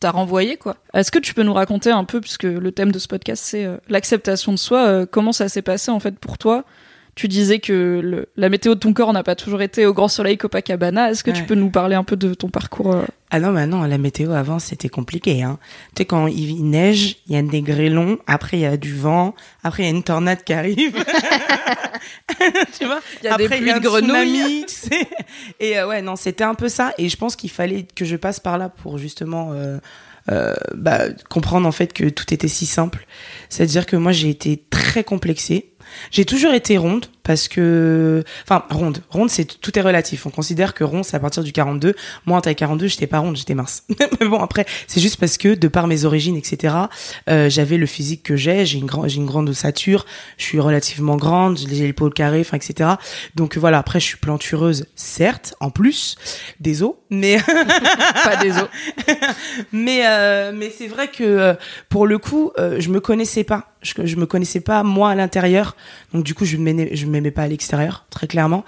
t'a 0.00 0.10
renvoyé 0.10 0.56
quoi. 0.56 0.76
Est-ce 0.92 1.10
que 1.12 1.18
tu 1.20 1.34
peux 1.34 1.42
nous 1.44 1.54
raconter 1.54 1.90
un 1.92 2.04
peu, 2.04 2.20
puisque 2.20 2.42
le 2.44 2.72
thème 2.72 2.90
de 2.92 2.98
ce 2.98 3.06
podcast 3.08 3.42
c'est 3.46 3.66
l'acceptation 3.88 4.52
de 4.52 4.58
soi, 4.58 5.06
comment 5.06 5.32
ça 5.32 5.48
s'est 5.48 5.62
passé 5.62 5.90
en 5.92 6.00
fait 6.00 6.18
pour 6.18 6.36
toi 6.36 6.64
tu 7.16 7.26
disais 7.28 7.58
que 7.58 8.00
le- 8.04 8.28
la 8.36 8.48
météo 8.48 8.74
de 8.74 8.78
ton 8.80 8.92
corps 8.92 9.12
n'a 9.12 9.22
pas 9.24 9.34
toujours 9.34 9.62
été 9.62 9.84
au 9.86 9.92
grand 9.94 10.06
soleil 10.08 10.36
Copacabana. 10.36 11.10
Est-ce 11.10 11.24
que 11.24 11.30
tu 11.32 11.42
peux 11.44 11.54
nous 11.54 11.70
parler 11.70 11.96
un 11.96 12.04
peu 12.04 12.14
de 12.14 12.34
ton 12.34 12.48
parcours 12.48 12.94
euh, 12.94 13.04
Ah 13.30 13.40
non, 13.40 13.52
bah 13.52 13.66
non, 13.66 13.82
la 13.84 13.96
météo 13.98 14.32
avant 14.32 14.58
c'était 14.58 14.88
compliqué. 14.90 15.42
Hein. 15.42 15.58
Tu 15.94 16.02
sais, 16.02 16.04
quand 16.04 16.26
il, 16.28 16.62
neige, 16.68 17.16
il 17.26 17.34
y 17.34 17.38
a 17.38 17.42
des 17.42 17.62
grêlons, 17.62 18.18
après 18.26 18.58
il 18.58 18.60
y 18.60 18.66
a 18.66 18.76
du 18.76 18.94
vent, 18.94 19.34
après 19.64 19.82
il 19.82 19.86
y 19.86 19.88
a 19.88 19.92
une 19.92 20.02
tornade 20.02 20.44
qui 20.44 20.52
arrive. 20.52 20.92
tu 22.78 22.84
vois? 22.84 23.00
Il 23.22 23.26
y 23.26 23.28
a 23.28 23.36
des 23.38 23.44
Après, 23.46 23.58
pluies 23.58 23.70
un 23.70 23.78
de 23.78 23.84
grenouilles. 23.84 24.34
tsunami, 24.36 24.64
tu 24.66 24.74
sais. 24.74 25.08
Et 25.60 25.78
euh, 25.78 25.88
ouais, 25.88 26.02
non, 26.02 26.16
c'était 26.16 26.44
un 26.44 26.54
peu 26.54 26.68
ça. 26.68 26.92
Et 26.98 27.08
je 27.08 27.16
pense 27.16 27.36
qu'il 27.36 27.50
fallait 27.50 27.86
que 27.94 28.04
je 28.04 28.16
passe 28.16 28.40
par 28.40 28.58
là 28.58 28.68
pour 28.68 28.98
justement 28.98 29.52
euh, 29.52 29.78
euh, 30.30 30.54
bah, 30.74 31.04
comprendre 31.30 31.66
en 31.66 31.72
fait 31.72 31.92
que 31.92 32.08
tout 32.08 32.32
était 32.34 32.48
si 32.48 32.66
simple. 32.66 33.06
C'est-à-dire 33.48 33.86
que 33.86 33.96
moi 33.96 34.12
j'ai 34.12 34.28
été 34.28 34.62
très 34.70 35.02
complexée. 35.04 35.70
J'ai 36.10 36.24
toujours 36.24 36.52
été 36.52 36.78
ronde 36.78 37.06
parce 37.26 37.48
que, 37.48 38.22
enfin, 38.44 38.64
ronde. 38.70 39.02
Ronde, 39.10 39.30
c'est 39.30 39.60
tout 39.60 39.76
est 39.78 39.82
relatif. 39.82 40.26
On 40.26 40.30
considère 40.30 40.74
que 40.74 40.84
rond, 40.84 41.02
c'est 41.02 41.16
à 41.16 41.20
partir 41.20 41.42
du 41.42 41.52
42. 41.52 41.94
Moi, 42.24 42.38
en 42.38 42.40
taille 42.40 42.54
42, 42.54 42.86
j'étais 42.86 43.06
pas 43.06 43.18
ronde, 43.18 43.36
j'étais 43.36 43.54
mince. 43.54 43.82
Mais 44.20 44.28
bon, 44.28 44.40
après, 44.40 44.64
c'est 44.86 45.00
juste 45.00 45.18
parce 45.18 45.36
que, 45.36 45.54
de 45.54 45.68
par 45.68 45.86
mes 45.88 46.04
origines, 46.04 46.36
etc., 46.36 46.74
euh, 47.28 47.50
j'avais 47.50 47.78
le 47.78 47.86
physique 47.86 48.22
que 48.22 48.36
j'ai. 48.36 48.64
J'ai 48.64 48.78
une, 48.78 48.86
grande, 48.86 49.08
j'ai 49.08 49.16
une 49.16 49.26
grande 49.26 49.48
ossature. 49.48 50.06
Je 50.38 50.44
suis 50.44 50.60
relativement 50.60 51.16
grande. 51.16 51.58
J'ai 51.58 51.86
l'épaule 51.86 52.14
carrée, 52.14 52.40
enfin, 52.40 52.56
etc. 52.56 52.90
Donc 53.34 53.56
voilà. 53.56 53.78
Après, 53.78 54.00
je 54.00 54.06
suis 54.06 54.18
plantureuse, 54.18 54.86
certes, 54.94 55.54
en 55.60 55.70
plus 55.70 56.16
des 56.60 56.82
os, 56.82 56.94
mais 57.10 57.38
pas 58.24 58.36
des 58.36 58.52
os 58.52 58.68
mais 59.72 60.02
euh, 60.06 60.52
mais 60.54 60.70
c'est 60.70 60.88
vrai 60.88 61.08
que 61.08 61.24
euh, 61.24 61.54
pour 61.88 62.06
le 62.06 62.18
coup, 62.18 62.52
euh, 62.58 62.76
je 62.80 62.88
me 62.90 63.00
connaissais 63.00 63.44
pas. 63.44 63.72
Je, 63.82 63.94
je 64.04 64.16
me 64.16 64.26
connaissais 64.26 64.60
pas 64.60 64.82
moi 64.82 65.10
à 65.10 65.14
l'intérieur. 65.14 65.76
Donc 66.12 66.24
du 66.24 66.34
coup, 66.34 66.44
je 66.44 66.56
je 66.56 67.06
m'aimais 67.16 67.30
pas 67.30 67.42
à 67.42 67.48
l'extérieur, 67.48 68.06
très 68.10 68.26
clairement. 68.26 68.64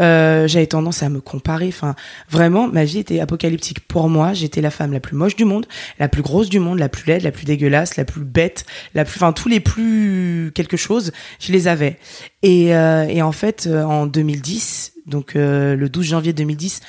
Euh, 0.00 0.46
J'avais 0.46 0.66
tendance 0.66 1.02
à 1.02 1.08
me 1.08 1.20
comparer. 1.20 1.68
Enfin, 1.68 1.94
vraiment, 2.30 2.68
ma 2.68 2.84
vie 2.84 2.98
était 2.98 3.20
apocalyptique 3.20 3.80
pour 3.86 4.08
moi. 4.08 4.32
J'étais 4.34 4.60
la 4.60 4.70
femme 4.70 4.92
la 4.92 5.00
plus 5.00 5.16
moche 5.16 5.36
du 5.36 5.44
monde, 5.44 5.66
la 5.98 6.08
plus 6.08 6.22
grosse 6.22 6.48
du 6.48 6.58
monde, 6.58 6.78
la 6.78 6.88
plus 6.88 7.06
laide, 7.06 7.22
la 7.22 7.32
plus 7.32 7.44
dégueulasse, 7.44 7.96
la 7.96 8.04
plus 8.04 8.22
bête, 8.24 8.64
la 8.94 9.04
plus, 9.04 9.14
enfin 9.16 9.32
tous 9.32 9.48
les 9.48 9.60
plus 9.60 10.52
quelque 10.54 10.76
chose, 10.76 11.12
je 11.40 11.52
les 11.52 11.68
avais. 11.68 11.98
Et 12.42 12.74
euh, 12.74 13.04
et 13.08 13.22
en 13.22 13.32
fait, 13.32 13.66
euh, 13.66 13.84
en 13.84 14.06
2010, 14.06 14.92
donc 15.06 15.32
le 15.34 15.86
12 15.88 16.06
janvier 16.06 16.32
2010. 16.32 16.80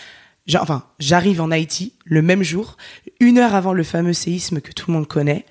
j'a- 0.48 0.62
Enfin, 0.62 0.84
j'arrive 1.00 1.42
en 1.42 1.52
Haïti 1.52 1.94
le 2.06 2.22
même 2.22 2.44
jour, 2.44 2.78
une 3.20 3.38
heure 3.40 3.56
avant 3.56 3.74
le 3.74 3.84
fameux 3.84 4.14
séisme 4.14 4.60
que 4.62 4.72
tout 4.72 4.86
le 4.92 4.94
monde 4.94 5.08
connaît. 5.08 5.46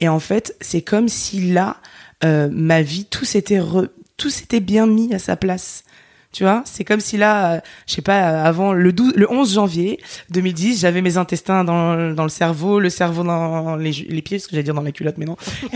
Et 0.00 0.08
en 0.08 0.20
fait, 0.20 0.56
c'est 0.60 0.82
comme 0.82 1.08
si 1.08 1.52
là, 1.52 1.76
ma 2.24 2.82
vie, 2.82 3.04
tout 3.04 3.24
s'était 3.24 3.60
re- 3.60 3.88
tout 4.18 4.28
s'était 4.30 4.60
bien 4.60 4.86
mis 4.86 5.14
à 5.14 5.18
sa 5.18 5.36
place. 5.36 5.84
Tu 6.30 6.42
vois, 6.42 6.60
c'est 6.66 6.84
comme 6.84 7.00
si 7.00 7.16
là, 7.16 7.52
euh, 7.54 7.60
je 7.86 7.94
sais 7.94 8.02
pas, 8.02 8.30
euh, 8.30 8.44
avant 8.44 8.74
le 8.74 8.92
12, 8.92 9.14
le 9.16 9.32
11 9.32 9.54
janvier 9.54 9.98
2010, 10.28 10.78
j'avais 10.80 11.00
mes 11.00 11.16
intestins 11.16 11.64
dans, 11.64 11.94
le- 11.94 12.14
dans 12.14 12.24
le 12.24 12.28
cerveau, 12.28 12.80
le 12.80 12.90
cerveau 12.90 13.24
dans 13.24 13.76
les, 13.76 13.92
les 13.92 14.20
pieds, 14.20 14.38
ce 14.38 14.44
que 14.46 14.50
j'allais 14.50 14.62
dire 14.62 14.74
dans 14.74 14.82
la 14.82 14.92
culotte, 14.92 15.16
mais 15.16 15.24
non. 15.24 15.38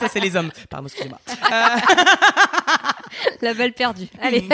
Ça, 0.00 0.08
c'est 0.12 0.18
les 0.18 0.34
hommes. 0.34 0.50
Pardon, 0.68 0.88
excusez-moi. 0.88 1.20
La 3.42 3.54
balle 3.54 3.72
perdue. 3.72 4.08
Allez. 4.20 4.44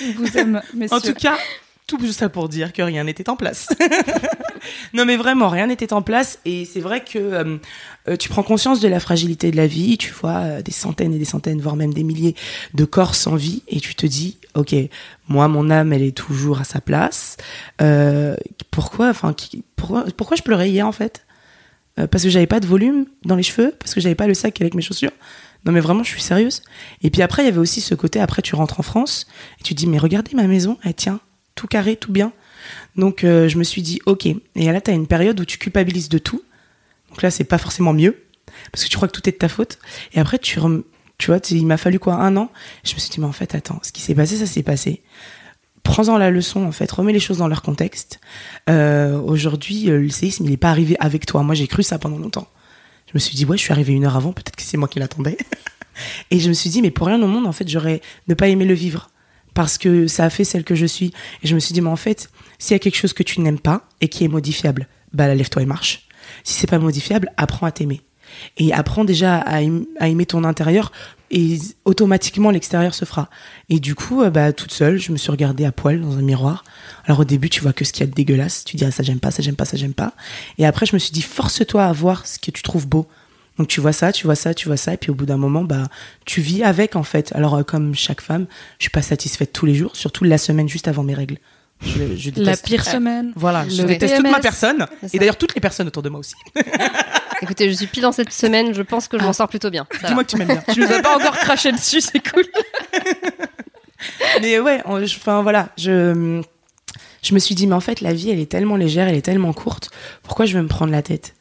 vous 0.16 0.38
aime, 0.38 0.62
messieurs. 0.72 0.96
En 0.96 1.00
tout 1.00 1.14
cas, 1.14 1.36
tout 1.86 2.12
ça 2.12 2.28
pour 2.28 2.48
dire 2.48 2.72
que 2.72 2.82
rien 2.82 3.04
n'était 3.04 3.28
en 3.28 3.36
place. 3.36 3.68
non, 4.94 5.04
mais 5.04 5.16
vraiment, 5.16 5.48
rien 5.48 5.66
n'était 5.66 5.92
en 5.92 6.02
place. 6.02 6.38
Et 6.44 6.64
c'est 6.64 6.80
vrai 6.80 7.04
que 7.04 7.18
euh, 7.18 7.58
euh, 8.08 8.16
tu 8.16 8.28
prends 8.28 8.42
conscience 8.42 8.80
de 8.80 8.88
la 8.88 9.00
fragilité 9.00 9.50
de 9.50 9.56
la 9.56 9.66
vie. 9.66 9.98
Tu 9.98 10.10
vois 10.10 10.38
euh, 10.38 10.62
des 10.62 10.72
centaines 10.72 11.12
et 11.12 11.18
des 11.18 11.24
centaines, 11.24 11.60
voire 11.60 11.76
même 11.76 11.92
des 11.92 12.02
milliers 12.02 12.34
de 12.72 12.84
corps 12.84 13.14
sans 13.14 13.36
vie. 13.36 13.62
Et 13.68 13.80
tu 13.80 13.94
te 13.94 14.06
dis, 14.06 14.38
OK, 14.54 14.74
moi, 15.28 15.48
mon 15.48 15.70
âme, 15.70 15.92
elle 15.92 16.02
est 16.02 16.16
toujours 16.16 16.60
à 16.60 16.64
sa 16.64 16.80
place. 16.80 17.36
Pourquoi, 18.70 19.10
enfin, 19.10 19.34
pourquoi, 19.76 20.04
pourquoi 20.16 20.36
je 20.36 20.42
pleurais 20.42 20.70
hier, 20.70 20.86
en 20.86 20.92
fait? 20.92 21.26
Parce 21.96 22.24
que 22.24 22.30
j'avais 22.30 22.46
pas 22.46 22.60
de 22.60 22.66
volume 22.66 23.06
dans 23.24 23.36
les 23.36 23.44
cheveux 23.44 23.72
Parce 23.78 23.94
que 23.94 24.00
j'avais 24.00 24.16
pas 24.16 24.26
le 24.26 24.34
sac 24.34 24.60
avec 24.60 24.74
mes 24.74 24.82
chaussures 24.82 25.12
non 25.64 25.72
mais 25.72 25.80
vraiment, 25.80 26.02
je 26.02 26.10
suis 26.10 26.20
sérieuse. 26.20 26.62
Et 27.02 27.08
puis 27.08 27.22
après, 27.22 27.42
il 27.42 27.46
y 27.46 27.48
avait 27.48 27.58
aussi 27.58 27.80
ce 27.80 27.94
côté, 27.94 28.20
après 28.20 28.42
tu 28.42 28.54
rentres 28.54 28.80
en 28.80 28.82
France, 28.82 29.26
et 29.58 29.62
tu 29.62 29.74
te 29.74 29.78
dis, 29.78 29.86
mais 29.86 29.96
regardez 29.96 30.34
ma 30.34 30.46
maison, 30.46 30.76
elle 30.84 30.92
tient, 30.92 31.20
tout 31.54 31.66
carré, 31.66 31.96
tout 31.96 32.12
bien. 32.12 32.32
Donc 32.96 33.24
euh, 33.24 33.48
je 33.48 33.58
me 33.58 33.64
suis 33.64 33.82
dit, 33.82 34.00
ok. 34.06 34.26
Et 34.26 34.40
là, 34.56 34.80
tu 34.80 34.90
as 34.90 34.94
une 34.94 35.06
période 35.06 35.38
où 35.40 35.44
tu 35.44 35.58
culpabilises 35.58 36.08
de 36.08 36.18
tout. 36.18 36.42
Donc 37.10 37.22
là, 37.22 37.30
c'est 37.30 37.44
pas 37.44 37.58
forcément 37.58 37.92
mieux, 37.92 38.24
parce 38.72 38.84
que 38.84 38.88
tu 38.88 38.96
crois 38.96 39.08
que 39.08 39.12
tout 39.12 39.28
est 39.28 39.32
de 39.32 39.38
ta 39.38 39.48
faute. 39.48 39.78
Et 40.12 40.20
après, 40.20 40.38
tu, 40.38 40.58
tu 41.18 41.26
vois, 41.26 41.38
il 41.50 41.66
m'a 41.66 41.76
fallu 41.76 41.98
quoi, 41.98 42.14
un 42.14 42.36
an? 42.36 42.50
Je 42.84 42.94
me 42.94 42.98
suis 42.98 43.10
dit, 43.10 43.20
mais 43.20 43.26
en 43.26 43.32
fait, 43.32 43.54
attends, 43.54 43.78
ce 43.82 43.92
qui 43.92 44.02
s'est 44.02 44.14
passé, 44.14 44.36
ça 44.36 44.46
s'est 44.46 44.62
passé. 44.62 45.02
prends-en 45.82 46.18
la 46.18 46.30
leçon 46.30 46.64
en 46.64 46.72
fait, 46.72 46.90
remets 46.90 47.12
les 47.12 47.20
choses 47.20 47.38
dans 47.38 47.48
leur 47.48 47.62
contexte. 47.62 48.20
Euh, 48.68 49.20
Aujourd'hui, 49.20 49.90
euh, 49.90 49.98
le 49.98 50.08
séisme, 50.08 50.44
il 50.44 50.50
n'est 50.50 50.56
pas 50.56 50.70
arrivé 50.70 50.96
avec 50.98 51.26
toi. 51.26 51.42
Moi, 51.42 51.54
j'ai 51.54 51.68
cru 51.68 51.82
ça 51.82 51.98
pendant 51.98 52.18
longtemps. 52.18 52.48
Je 53.06 53.12
me 53.14 53.20
suis 53.20 53.36
dit, 53.36 53.44
ouais, 53.44 53.56
je 53.56 53.62
suis 53.62 53.72
arrivé 53.72 53.92
une 53.92 54.04
heure 54.04 54.16
avant, 54.16 54.32
peut-être 54.32 54.56
que 54.56 54.62
c'est 54.62 54.76
moi 54.76 54.88
qui 54.88 54.98
l'attendais. 54.98 55.36
Et 56.32 56.40
je 56.40 56.48
me 56.48 56.54
suis 56.54 56.70
dit, 56.70 56.82
mais 56.82 56.90
pour 56.90 57.06
rien 57.06 57.22
au 57.22 57.28
monde, 57.28 57.46
en 57.46 57.52
fait, 57.52 57.68
j'aurais 57.68 58.00
ne 58.26 58.34
pas 58.34 58.48
aimé 58.48 58.64
le 58.64 58.74
vivre. 58.74 59.10
Parce 59.54 59.78
que 59.78 60.06
ça 60.08 60.24
a 60.24 60.30
fait 60.30 60.44
celle 60.44 60.64
que 60.64 60.74
je 60.74 60.86
suis. 60.86 61.12
Et 61.42 61.46
je 61.46 61.54
me 61.54 61.60
suis 61.60 61.72
dit, 61.72 61.80
mais 61.80 61.88
en 61.88 61.96
fait, 61.96 62.28
s'il 62.58 62.74
y 62.74 62.76
a 62.76 62.80
quelque 62.80 62.96
chose 62.96 63.12
que 63.12 63.22
tu 63.22 63.40
n'aimes 63.40 63.60
pas 63.60 63.88
et 64.00 64.08
qui 64.08 64.24
est 64.24 64.28
modifiable, 64.28 64.88
bah, 65.12 65.32
lève-toi 65.32 65.62
et 65.62 65.66
marche. 65.66 66.08
Si 66.42 66.54
c'est 66.54 66.66
pas 66.66 66.78
modifiable, 66.78 67.30
apprends 67.36 67.66
à 67.66 67.72
t'aimer. 67.72 68.00
Et 68.56 68.72
apprends 68.72 69.04
déjà 69.04 69.36
à, 69.38 69.62
aim- 69.62 69.84
à 70.00 70.08
aimer 70.08 70.26
ton 70.26 70.42
intérieur 70.42 70.90
et 71.30 71.58
automatiquement 71.84 72.50
l'extérieur 72.50 72.94
se 72.94 73.04
fera. 73.04 73.28
Et 73.68 73.78
du 73.78 73.94
coup, 73.94 74.22
euh, 74.22 74.30
bah, 74.30 74.52
toute 74.52 74.72
seule, 74.72 74.98
je 74.98 75.12
me 75.12 75.16
suis 75.16 75.30
regardée 75.30 75.64
à 75.64 75.72
poil 75.72 76.00
dans 76.00 76.16
un 76.18 76.22
miroir. 76.22 76.64
Alors 77.04 77.20
au 77.20 77.24
début, 77.24 77.48
tu 77.48 77.60
vois 77.60 77.72
que 77.72 77.84
ce 77.84 77.92
qu'il 77.92 78.00
y 78.00 78.08
a 78.08 78.10
de 78.10 78.14
dégueulasse. 78.14 78.64
Tu 78.64 78.76
dis, 78.76 78.84
ah, 78.84 78.90
ça 78.90 79.04
j'aime 79.04 79.20
pas, 79.20 79.30
ça 79.30 79.42
j'aime 79.42 79.54
pas, 79.56 79.64
ça 79.66 79.76
j'aime 79.76 79.94
pas. 79.94 80.14
Et 80.58 80.66
après, 80.66 80.84
je 80.86 80.94
me 80.94 80.98
suis 80.98 81.12
dit, 81.12 81.22
force-toi 81.22 81.84
à 81.84 81.92
voir 81.92 82.26
ce 82.26 82.38
que 82.40 82.50
tu 82.50 82.62
trouves 82.62 82.88
beau. 82.88 83.06
Donc 83.58 83.68
tu 83.68 83.80
vois 83.80 83.92
ça, 83.92 84.10
tu 84.12 84.26
vois 84.26 84.34
ça, 84.34 84.52
tu 84.54 84.66
vois 84.66 84.76
ça, 84.76 84.94
et 84.94 84.96
puis 84.96 85.10
au 85.10 85.14
bout 85.14 85.26
d'un 85.26 85.36
moment, 85.36 85.62
bah, 85.62 85.84
tu 86.24 86.40
vis 86.40 86.62
avec 86.64 86.96
en 86.96 87.02
fait. 87.04 87.32
Alors 87.36 87.54
euh, 87.56 87.62
comme 87.62 87.94
chaque 87.94 88.20
femme, 88.20 88.46
je 88.78 88.84
suis 88.84 88.90
pas 88.90 89.02
satisfaite 89.02 89.52
tous 89.52 89.64
les 89.66 89.74
jours, 89.74 89.94
surtout 89.94 90.24
la 90.24 90.38
semaine 90.38 90.68
juste 90.68 90.88
avant 90.88 91.02
mes 91.04 91.14
règles. 91.14 91.38
Je, 91.84 92.16
je 92.16 92.30
La 92.36 92.52
déteste- 92.52 92.64
pire 92.64 92.84
semaine. 92.84 93.32
Voilà, 93.36 93.68
je 93.68 93.82
déteste 93.82 94.16
toute 94.16 94.30
ma 94.30 94.40
personne, 94.40 94.86
et 95.12 95.18
d'ailleurs 95.18 95.36
toutes 95.36 95.54
les 95.54 95.60
personnes 95.60 95.86
autour 95.88 96.02
de 96.02 96.08
moi 96.08 96.20
aussi. 96.20 96.34
Écoutez, 97.42 97.68
je 97.68 97.74
suis 97.74 97.86
pile 97.86 98.02
dans 98.02 98.12
cette 98.12 98.32
semaine, 98.32 98.72
je 98.74 98.80
pense 98.82 99.06
que 99.06 99.18
je 99.18 99.22
m'en 99.24 99.30
Ah. 99.30 99.34
sors 99.34 99.48
plutôt 99.48 99.68
bien. 99.70 99.86
Dis-moi 100.06 100.24
que 100.24 100.30
tu 100.30 100.36
m'aimes 100.36 100.48
bien. 100.48 100.62
Tu 100.72 100.80
nous 100.80 100.90
as 100.90 101.02
pas 101.02 101.16
encore 101.16 101.36
craché 101.36 101.72
dessus, 101.72 102.00
c'est 102.00 102.20
cool. 102.30 102.44
Mais 104.42 104.58
ouais, 104.58 104.82
enfin 104.86 105.42
voilà, 105.42 105.68
je, 105.78 106.42
je 107.22 107.34
me 107.34 107.38
suis 107.38 107.54
dit, 107.54 107.66
mais 107.66 107.74
en 107.74 107.80
fait, 107.80 108.00
la 108.00 108.12
vie, 108.12 108.30
elle 108.30 108.38
est 108.40 108.50
tellement 108.50 108.76
légère, 108.76 109.08
elle 109.08 109.14
est 109.14 109.22
tellement 109.22 109.52
courte, 109.52 109.90
pourquoi 110.22 110.44
je 110.46 110.54
vais 110.54 110.62
me 110.62 110.68
prendre 110.68 110.92
la 110.92 111.02
tête? 111.02 111.33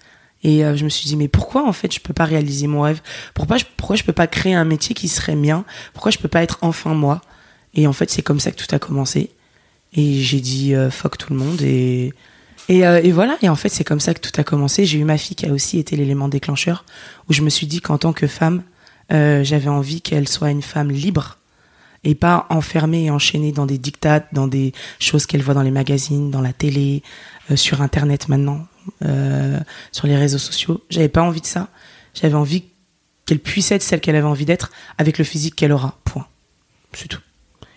Et 0.43 0.65
euh, 0.65 0.75
je 0.75 0.83
me 0.83 0.89
suis 0.89 1.05
dit, 1.07 1.15
mais 1.15 1.27
pourquoi 1.27 1.67
en 1.67 1.73
fait 1.73 1.93
je 1.93 1.99
peux 1.99 2.13
pas 2.13 2.25
réaliser 2.25 2.67
mon 2.67 2.81
rêve? 2.81 3.01
Pourquoi 3.33 3.57
je, 3.57 3.65
pourquoi 3.77 3.95
je 3.95 4.03
peux 4.03 4.13
pas 4.13 4.27
créer 4.27 4.53
un 4.53 4.65
métier 4.65 4.93
qui 4.93 5.07
serait 5.07 5.35
mien? 5.35 5.65
Pourquoi 5.93 6.11
je 6.11 6.17
peux 6.17 6.27
pas 6.27 6.43
être 6.43 6.57
enfin 6.61 6.93
moi? 6.93 7.21
Et 7.73 7.87
en 7.87 7.93
fait, 7.93 8.09
c'est 8.09 8.21
comme 8.21 8.39
ça 8.39 8.51
que 8.51 8.61
tout 8.61 8.75
a 8.75 8.79
commencé. 8.79 9.31
Et 9.93 10.21
j'ai 10.21 10.41
dit, 10.41 10.75
euh, 10.75 10.91
fuck 10.91 11.17
tout 11.17 11.33
le 11.33 11.39
monde 11.39 11.61
et. 11.61 12.13
Et, 12.69 12.87
euh, 12.87 13.01
et 13.03 13.11
voilà, 13.11 13.37
et 13.41 13.49
en 13.49 13.57
fait, 13.57 13.67
c'est 13.67 13.83
comme 13.83 13.99
ça 13.99 14.13
que 14.13 14.21
tout 14.21 14.39
a 14.39 14.43
commencé. 14.45 14.85
J'ai 14.85 14.97
eu 14.97 15.03
ma 15.03 15.17
fille 15.17 15.35
qui 15.35 15.45
a 15.45 15.51
aussi 15.51 15.79
été 15.79 15.97
l'élément 15.97 16.29
déclencheur, 16.29 16.85
où 17.29 17.33
je 17.33 17.41
me 17.41 17.49
suis 17.49 17.67
dit 17.67 17.81
qu'en 17.81 17.97
tant 17.97 18.13
que 18.13 18.25
femme, 18.25 18.63
euh, 19.11 19.43
j'avais 19.43 19.67
envie 19.67 19.99
qu'elle 20.01 20.29
soit 20.29 20.49
une 20.49 20.61
femme 20.61 20.89
libre, 20.89 21.39
et 22.05 22.15
pas 22.15 22.47
enfermée 22.49 23.05
et 23.05 23.11
enchaînée 23.11 23.51
dans 23.51 23.65
des 23.65 23.77
dictates, 23.77 24.27
dans 24.31 24.47
des 24.47 24.71
choses 24.99 25.25
qu'elle 25.25 25.41
voit 25.41 25.53
dans 25.53 25.61
les 25.61 25.71
magazines, 25.71 26.31
dans 26.31 26.39
la 26.39 26.53
télé, 26.53 27.03
euh, 27.51 27.57
sur 27.57 27.81
Internet 27.81 28.29
maintenant, 28.29 28.65
euh, 29.03 29.59
sur 29.91 30.07
les 30.07 30.15
réseaux 30.15 30.37
sociaux. 30.37 30.83
J'avais 30.89 31.09
pas 31.09 31.21
envie 31.21 31.41
de 31.41 31.45
ça. 31.45 31.69
J'avais 32.13 32.35
envie 32.35 32.63
qu'elle 33.25 33.39
puisse 33.39 33.71
être 33.71 33.83
celle 33.83 34.01
qu'elle 34.01 34.15
avait 34.15 34.27
envie 34.27 34.45
d'être 34.45 34.71
avec 34.97 35.17
le 35.17 35.23
physique 35.23 35.55
qu'elle 35.55 35.71
aura. 35.71 35.97
Point. 36.03 36.27
C'est 36.93 37.07
tout. 37.07 37.21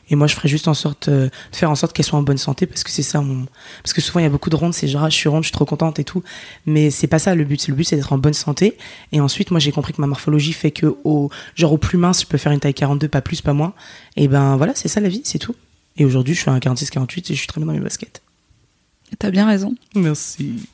Et 0.08 0.14
moi, 0.14 0.26
je 0.26 0.34
ferais 0.34 0.48
juste 0.48 0.68
en 0.68 0.74
sorte 0.74 1.08
euh, 1.08 1.28
de 1.50 1.56
faire 1.56 1.70
en 1.70 1.74
sorte 1.74 1.92
qu'elle 1.92 2.04
soit 2.04 2.18
en 2.18 2.22
bonne 2.22 2.38
santé 2.38 2.66
parce 2.66 2.84
que 2.84 2.90
c'est 2.90 3.02
ça 3.02 3.20
mon. 3.20 3.46
Parce 3.82 3.92
que 3.92 4.00
souvent, 4.00 4.20
il 4.20 4.22
y 4.22 4.26
a 4.26 4.30
beaucoup 4.30 4.50
de 4.50 4.56
rondes, 4.56 4.72
c'est 4.72 4.86
genre, 4.86 5.04
ah, 5.04 5.10
je 5.10 5.16
suis 5.16 5.28
ronde, 5.28 5.42
je 5.42 5.48
suis 5.48 5.52
trop 5.52 5.64
contente 5.64 5.98
et 5.98 6.04
tout. 6.04 6.22
Mais 6.64 6.90
c'est 6.90 7.08
pas 7.08 7.18
ça 7.18 7.34
le 7.34 7.44
but. 7.44 7.66
Le 7.68 7.74
but, 7.74 7.84
c'est 7.84 7.96
d'être 7.96 8.12
en 8.12 8.18
bonne 8.18 8.34
santé. 8.34 8.76
Et 9.12 9.20
ensuite, 9.20 9.50
moi, 9.50 9.58
j'ai 9.58 9.72
compris 9.72 9.92
que 9.92 10.00
ma 10.00 10.06
morphologie 10.06 10.52
fait 10.52 10.70
que, 10.70 10.96
au, 11.04 11.30
genre, 11.56 11.72
au 11.72 11.78
plus 11.78 11.98
mince, 11.98 12.22
je 12.22 12.26
peux 12.26 12.38
faire 12.38 12.52
une 12.52 12.60
taille 12.60 12.74
42, 12.74 13.08
pas 13.08 13.20
plus, 13.20 13.42
pas 13.42 13.52
moins. 13.52 13.74
Et 14.16 14.28
ben 14.28 14.56
voilà, 14.56 14.74
c'est 14.76 14.88
ça 14.88 15.00
la 15.00 15.08
vie, 15.08 15.22
c'est 15.24 15.38
tout. 15.38 15.56
Et 15.96 16.04
aujourd'hui, 16.04 16.34
je 16.34 16.42
fais 16.42 16.50
un 16.50 16.58
46-48 16.58 17.18
et 17.18 17.34
je 17.34 17.38
suis 17.38 17.46
très 17.46 17.60
bien 17.60 17.66
dans 17.66 17.72
mes 17.72 17.80
baskets. 17.80 18.22
T'as 19.18 19.30
bien 19.30 19.46
raison. 19.46 19.74
Merci. 19.94 20.68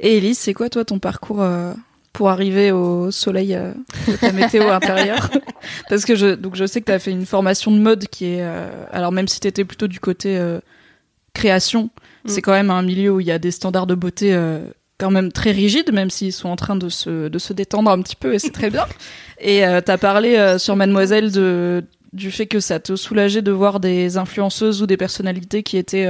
Et 0.00 0.18
Elise, 0.18 0.38
c'est 0.38 0.54
quoi 0.54 0.68
toi 0.68 0.84
ton 0.84 0.98
parcours 0.98 1.42
euh, 1.42 1.72
pour 2.12 2.28
arriver 2.28 2.72
au 2.72 3.10
soleil 3.10 3.54
euh, 3.54 3.72
de 4.08 4.16
ta 4.16 4.32
météo 4.32 4.68
intérieure 4.68 5.30
Parce 5.88 6.04
que 6.04 6.14
je 6.14 6.34
donc 6.34 6.56
je 6.56 6.66
sais 6.66 6.80
que 6.80 6.86
t'as 6.86 6.98
fait 6.98 7.10
une 7.10 7.26
formation 7.26 7.70
de 7.70 7.78
mode 7.78 8.06
qui 8.08 8.26
est 8.26 8.42
euh, 8.42 8.68
alors 8.90 9.12
même 9.12 9.28
si 9.28 9.40
t'étais 9.40 9.64
plutôt 9.64 9.88
du 9.88 10.00
côté 10.00 10.40
création, 11.34 11.90
c'est 12.26 12.42
quand 12.42 12.52
même 12.52 12.70
un 12.70 12.82
milieu 12.82 13.12
où 13.12 13.20
il 13.20 13.26
y 13.26 13.32
a 13.32 13.38
des 13.38 13.50
standards 13.50 13.86
de 13.86 13.94
beauté 13.94 14.38
quand 14.98 15.10
même 15.10 15.32
très 15.32 15.50
rigides, 15.50 15.92
même 15.92 16.10
s'ils 16.10 16.32
sont 16.32 16.48
en 16.48 16.56
train 16.56 16.76
de 16.76 16.88
se 16.88 17.28
de 17.28 17.38
se 17.38 17.52
détendre 17.52 17.90
un 17.90 18.00
petit 18.02 18.16
peu 18.16 18.34
et 18.34 18.38
c'est 18.38 18.50
très 18.50 18.70
bien. 18.70 18.86
Et 19.44 19.66
euh, 19.66 19.80
t'as 19.80 19.98
parlé 19.98 20.56
sur 20.58 20.76
Mademoiselle 20.76 21.32
de 21.32 21.84
du 22.12 22.30
fait 22.30 22.46
que 22.46 22.60
ça 22.60 22.78
te 22.78 22.94
soulageait 22.94 23.42
de 23.42 23.50
voir 23.50 23.80
des 23.80 24.18
influenceuses 24.18 24.82
ou 24.82 24.86
des 24.86 24.96
personnalités 24.96 25.62
qui 25.62 25.78
étaient 25.78 26.06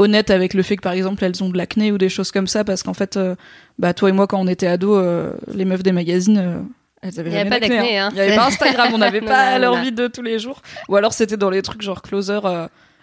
honnêtes 0.00 0.30
avec 0.30 0.54
le 0.54 0.62
fait 0.62 0.76
que 0.76 0.82
par 0.82 0.92
exemple 0.92 1.24
elles 1.24 1.44
ont 1.44 1.50
de 1.50 1.58
l'acné 1.58 1.92
ou 1.92 1.98
des 1.98 2.08
choses 2.08 2.32
comme 2.32 2.46
ça 2.46 2.64
parce 2.64 2.82
qu'en 2.82 2.94
fait 2.94 3.16
euh, 3.16 3.36
bah 3.78 3.92
toi 3.94 4.08
et 4.08 4.12
moi 4.12 4.26
quand 4.26 4.40
on 4.40 4.48
était 4.48 4.66
ados 4.66 5.00
euh, 5.04 5.32
les 5.52 5.66
meufs 5.66 5.82
des 5.82 5.92
magazines 5.92 6.38
euh, 6.38 6.60
elles 7.02 7.20
avaient 7.20 7.30
Il 7.30 7.36
avait 7.36 7.50
pas 7.50 7.60
d'acné, 7.60 7.98
hein. 7.98 8.08
il 8.12 8.18
y 8.18 8.20
avait 8.20 8.36
pas 8.36 8.46
Instagram 8.46 8.90
on 8.94 8.98
n'avait 8.98 9.20
pas 9.20 9.58
leur 9.58 9.76
vie 9.76 9.92
de 9.92 10.06
tous 10.06 10.22
les 10.22 10.38
jours. 10.38 10.60
Ou 10.88 10.96
alors 10.96 11.12
c'était 11.12 11.36
dans 11.36 11.50
les 11.50 11.62
trucs 11.62 11.82
genre 11.82 12.02
closer 12.02 12.40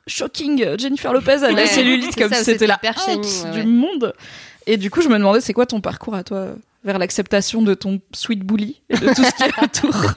shocking 0.08 0.78
Jennifer 0.78 1.14
Lopez 1.14 1.44
à 1.44 1.52
la 1.52 1.54
Ouais, 1.54 1.68
cellulite 1.68 2.12
c'est 2.14 2.22
comme 2.22 2.32
ça, 2.32 2.40
si 2.40 2.46
c'était 2.46 2.68
la 2.68 2.80
honte 3.08 3.26
ouais, 3.26 3.52
du 3.52 3.68
monde. 3.68 4.14
Et 4.66 4.78
du 4.78 4.90
coup 4.90 5.02
je 5.02 5.08
me 5.08 5.18
demandais 5.18 5.42
c'est 5.42 5.54
quoi 5.54 5.66
ton 5.66 5.82
parcours 5.82 6.16
à 6.16 6.24
toi 6.24 6.50
vers 6.84 7.00
l'acceptation 7.00 7.62
de 7.62 7.74
ton 7.74 8.00
sweet 8.14 8.44
bully 8.44 8.82
et 8.90 8.98
de 8.98 9.08
tout 9.08 9.24
ce 9.24 9.32
qui 9.36 9.44
est 9.44 9.64
autour? 9.64 10.14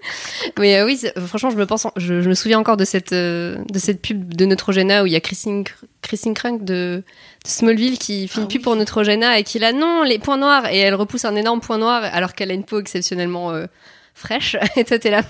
Mais 0.58 0.76
euh, 0.78 0.84
oui, 0.86 0.96
c'est- 0.96 1.18
franchement, 1.20 1.50
je 1.50 1.56
me 1.56 1.66
pense, 1.66 1.84
en- 1.84 1.92
je, 1.96 2.20
je 2.22 2.28
me 2.28 2.34
souviens 2.34 2.58
encore 2.58 2.76
de 2.76 2.84
cette 2.84 3.12
euh, 3.12 3.56
de 3.70 3.78
cette 3.78 4.00
pub 4.00 4.34
de 4.34 4.44
Neutrogena 4.44 5.02
où 5.02 5.06
il 5.06 5.12
y 5.12 5.16
a 5.16 5.20
Christine 5.20 5.64
Christine 6.02 6.34
Krunk 6.34 6.64
de, 6.64 7.02
de 7.44 7.48
Smallville 7.48 7.98
qui 7.98 8.28
fait 8.28 8.40
une 8.40 8.48
pub 8.48 8.62
pour 8.62 8.76
Neutrogena 8.76 9.38
et 9.38 9.44
qui 9.44 9.58
là 9.58 9.72
non 9.72 10.02
les 10.04 10.18
points 10.18 10.36
noirs 10.38 10.66
et 10.70 10.78
elle 10.78 10.94
repousse 10.94 11.24
un 11.24 11.34
énorme 11.36 11.60
point 11.60 11.78
noir 11.78 12.02
alors 12.12 12.34
qu'elle 12.34 12.50
a 12.50 12.54
une 12.54 12.64
peau 12.64 12.80
exceptionnellement 12.80 13.50
euh, 13.52 13.66
fraîche 14.14 14.56
et 14.76 14.84
toi 14.84 14.98
t'es 14.98 15.10
là 15.10 15.22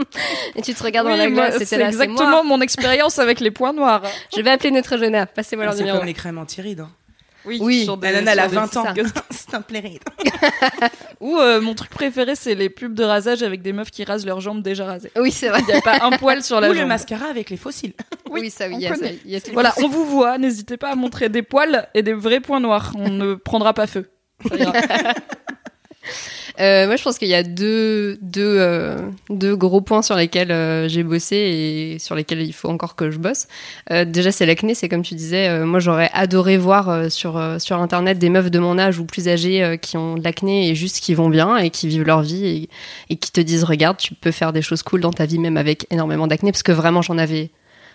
et 0.56 0.62
tu 0.62 0.74
te 0.74 0.82
regardes 0.82 1.08
dans 1.08 1.16
la 1.16 1.28
glace 1.30 1.56
c'est 1.58 1.64
c'est 1.64 1.80
exactement 1.80 2.42
moi. 2.42 2.42
mon 2.44 2.60
expérience 2.60 3.18
avec 3.18 3.40
les 3.40 3.50
points 3.50 3.72
noirs 3.72 4.02
Je 4.36 4.40
vais 4.42 4.50
appeler 4.50 4.70
Neutrogena. 4.70 5.26
Passez-moi 5.26 5.64
leur 5.64 5.74
C'est 5.74 5.80
numéro. 5.80 5.98
comme 5.98 6.06
les 6.06 6.14
crèmes 6.14 6.38
anti-rides. 6.38 6.80
Hein. 6.80 6.90
Oui. 7.44 7.84
sur 7.84 7.96
des- 7.96 8.08
La 8.12 8.20
nana, 8.22 8.32
elle 8.32 8.38
a 8.40 8.42
sur 8.48 8.50
des- 8.92 9.02
20 9.02 9.16
ans. 9.16 9.22
c'est 9.30 9.54
un 9.54 9.62
plairide. 9.62 10.02
Ou 11.20 11.36
euh, 11.38 11.60
mon 11.60 11.74
truc 11.74 11.90
préféré, 11.90 12.34
c'est 12.34 12.54
les 12.54 12.68
pubs 12.70 12.94
de 12.94 13.04
rasage 13.04 13.42
avec 13.42 13.62
des 13.62 13.72
meufs 13.72 13.90
qui 13.90 14.04
rasent 14.04 14.26
leurs 14.26 14.40
jambes 14.40 14.62
déjà 14.62 14.84
rasées. 14.84 15.10
Oui, 15.16 15.30
c'est 15.32 15.48
vrai. 15.48 15.60
Il 15.60 15.66
n'y 15.66 15.72
a 15.74 15.80
pas 15.80 15.98
un 16.04 16.10
poil 16.18 16.42
sur 16.42 16.60
la 16.60 16.68
Ou 16.68 16.72
le 16.72 16.78
jambe. 16.80 16.88
mascara 16.88 17.26
avec 17.26 17.50
les 17.50 17.56
fossiles. 17.56 17.92
Oui, 18.30 18.50
ça, 18.50 18.66
oui, 18.68 18.74
on 18.74 18.78
il 18.78 18.82
y 18.82 18.86
a, 18.86 18.94
ça, 18.94 19.06
il 19.24 19.30
y 19.30 19.36
a. 19.36 19.40
Voilà, 19.52 19.74
on 19.78 19.88
vous 19.88 20.04
voit, 20.04 20.38
n'hésitez 20.38 20.76
pas 20.76 20.90
à 20.90 20.94
montrer 20.94 21.28
des 21.28 21.42
poils 21.42 21.88
et 21.94 22.02
des 22.02 22.12
vrais 22.14 22.40
points 22.40 22.60
noirs. 22.60 22.92
On 22.96 23.08
ne 23.08 23.34
prendra 23.34 23.74
pas 23.74 23.86
feu. 23.86 24.10
Ça 24.48 24.56
ira. 24.56 24.72
Euh, 26.58 26.86
moi, 26.86 26.96
je 26.96 27.02
pense 27.02 27.18
qu'il 27.18 27.28
y 27.28 27.34
a 27.34 27.42
deux, 27.42 28.18
deux, 28.22 28.56
euh, 28.58 28.96
deux 29.28 29.54
gros 29.54 29.80
points 29.80 30.02
sur 30.02 30.16
lesquels 30.16 30.50
euh, 30.50 30.88
j'ai 30.88 31.02
bossé 31.02 31.36
et 31.36 31.98
sur 31.98 32.14
lesquels 32.14 32.42
il 32.42 32.52
faut 32.52 32.68
encore 32.68 32.96
que 32.96 33.10
je 33.10 33.18
bosse. 33.18 33.46
Euh, 33.90 34.04
déjà, 34.04 34.32
c'est 34.32 34.46
l'acné, 34.46 34.74
c'est 34.74 34.88
comme 34.88 35.02
tu 35.02 35.14
disais. 35.14 35.48
euh, 35.48 35.66
moi, 35.66 35.78
j'aurais 35.80 36.10
adoré 36.12 36.56
voir 36.58 37.10
sur, 37.10 37.40
sur 37.58 37.76
Internet 37.78 38.18
des 38.18 38.30
meufs 38.30 38.50
de 38.50 38.58
mon 38.58 38.78
âge 38.78 38.98
ou 38.98 39.04
plus 39.04 39.28
âgées 39.28 39.78
qui 39.80 39.96
ont 39.96 40.16
de 40.16 40.24
l'acné 40.24 40.68
et 40.68 40.74
juste 40.74 41.00
qui 41.00 41.14
vont 41.14 41.28
bien 41.28 41.56
et 41.56 41.70
qui 41.70 41.86
vivent 41.88 42.06
leur 42.06 42.22
vie 42.22 42.46
et, 42.46 42.68
et 43.10 43.16
qui 43.16 43.30
te 43.30 43.40
disent, 43.40 43.64
regarde, 43.64 43.96
tu 43.98 44.14
peux 44.14 44.32
faire 44.32 44.52
des 44.52 44.62
choses 44.62 44.82
cool 44.82 45.00
dans 45.00 45.12
ta 45.12 45.26
vie 45.26 45.38
même 45.38 45.56
avec 45.56 45.86
énormément 45.90 46.26
d'acné 46.26 46.50
parce 46.52 46.62
que 46.62 46.72
vraiment, 46.72 47.02
j'en 47.02 47.18
avais... 47.18 47.50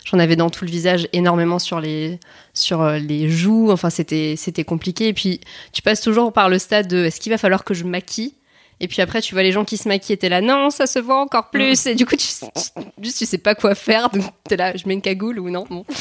J'en 0.07 0.19
avais 0.19 0.35
dans 0.35 0.51
tout 0.51 0.65
le 0.65 0.69
visage, 0.69 1.07
énormément 1.13 1.57
sur 1.57 1.79
les 1.79 2.19
sur 2.53 2.87
les 2.91 3.27
joues. 3.27 3.71
Enfin, 3.71 3.89
c'était 3.89 4.35
c'était 4.37 4.63
compliqué. 4.63 5.07
Et 5.07 5.13
puis, 5.13 5.41
tu 5.73 5.81
passes 5.81 5.99
toujours 5.99 6.31
par 6.31 6.47
le 6.47 6.59
stade 6.59 6.87
de 6.87 7.05
est-ce 7.05 7.19
qu'il 7.19 7.31
va 7.31 7.39
falloir 7.39 7.63
que 7.63 7.73
je 7.73 7.85
maquille 7.85 8.35
et 8.81 8.87
puis 8.87 9.01
après, 9.01 9.21
tu 9.21 9.33
vois 9.33 9.43
les 9.43 9.51
gens 9.51 9.63
qui 9.63 9.77
se 9.77 9.87
maquillent 9.87 10.13
et 10.13 10.17
t'es 10.17 10.29
là, 10.29 10.41
non, 10.41 10.69
ça 10.69 10.85
se 10.85 10.99
voit 10.99 11.19
encore 11.19 11.49
plus. 11.49 11.85
Et 11.85 11.95
du 11.95 12.05
coup, 12.05 12.17
tu, 12.17 12.27
juste, 13.01 13.17
tu 13.17 13.25
sais 13.25 13.37
pas 13.37 13.55
quoi 13.55 13.73
faire. 13.73 14.09
Donc, 14.09 14.23
t'es 14.49 14.57
là, 14.57 14.75
je 14.75 14.85
mets 14.87 14.93
une 14.93 15.01
cagoule 15.01 15.39
ou 15.39 15.49
non. 15.49 15.65
Bon. 15.69 15.85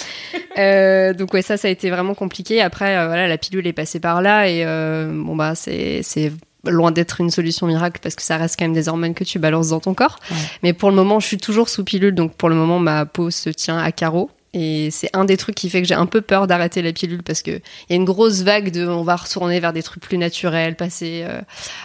Euh, 0.57 1.13
donc, 1.15 1.35
ouais, 1.35 1.43
ça, 1.43 1.57
ça 1.57 1.67
a 1.67 1.71
été 1.73 1.91
vraiment 1.91 2.15
compliqué. 2.15 2.61
Après, 2.61 2.97
euh, 2.97 3.09
voilà, 3.09 3.27
la 3.27 3.39
pilule 3.39 3.67
est 3.67 3.73
passée 3.73 3.99
par 3.99 4.23
là. 4.23 4.49
Et 4.49 4.65
euh, 4.65 5.11
bon, 5.13 5.35
bah, 5.35 5.57
c'est 5.57 6.03
c'est 6.05 6.31
loin 6.65 6.93
d'être 6.93 7.21
une 7.21 7.31
solution 7.31 7.67
miracle 7.67 7.99
parce 8.01 8.15
que 8.15 8.23
ça 8.23 8.37
reste 8.37 8.57
quand 8.57 8.65
même 8.65 8.73
des 8.73 8.89
hormones 8.89 9.15
que 9.15 9.25
tu 9.25 9.41
balances 9.41 9.71
dans 9.71 9.81
ton 9.81 9.95
corps. 9.95 10.21
Ouais. 10.31 10.37
Mais 10.63 10.73
pour 10.73 10.91
le 10.91 10.95
moment, 10.95 11.19
je 11.19 11.27
suis 11.27 11.39
toujours 11.39 11.69
sous 11.69 11.83
pilule. 11.83 12.15
Donc, 12.15 12.35
pour 12.37 12.49
le 12.49 12.55
moment, 12.55 12.79
ma 12.79 13.05
peau 13.05 13.33
se 13.33 13.51
tient 13.51 13.79
à 13.79 13.91
carreau. 13.91 14.31
Et 14.57 14.93
c'est 14.93 15.11
un 15.15 15.25
des 15.25 15.37
trucs 15.37 15.57
qui 15.57 15.69
fait 15.69 15.83
que 15.83 15.89
j'ai 15.89 15.97
un 15.97 16.07
peu 16.07 16.21
peur 16.21 16.47
d'arrêter 16.47 16.81
la 16.81 16.93
pilule 16.93 17.25
parce 17.25 17.43
que 17.43 17.51
il 17.51 17.91
y 17.91 17.93
a 17.93 17.97
une 17.97 18.05
grosse 18.05 18.43
vague 18.43 18.71
de 18.71 18.87
on 18.87 19.03
va 19.03 19.17
retourner 19.17 19.59
vers 19.59 19.73
des 19.73 19.83
trucs 19.83 20.01
plus 20.01 20.17
naturels, 20.17 20.77
passer 20.77 21.25
euh, 21.29 21.41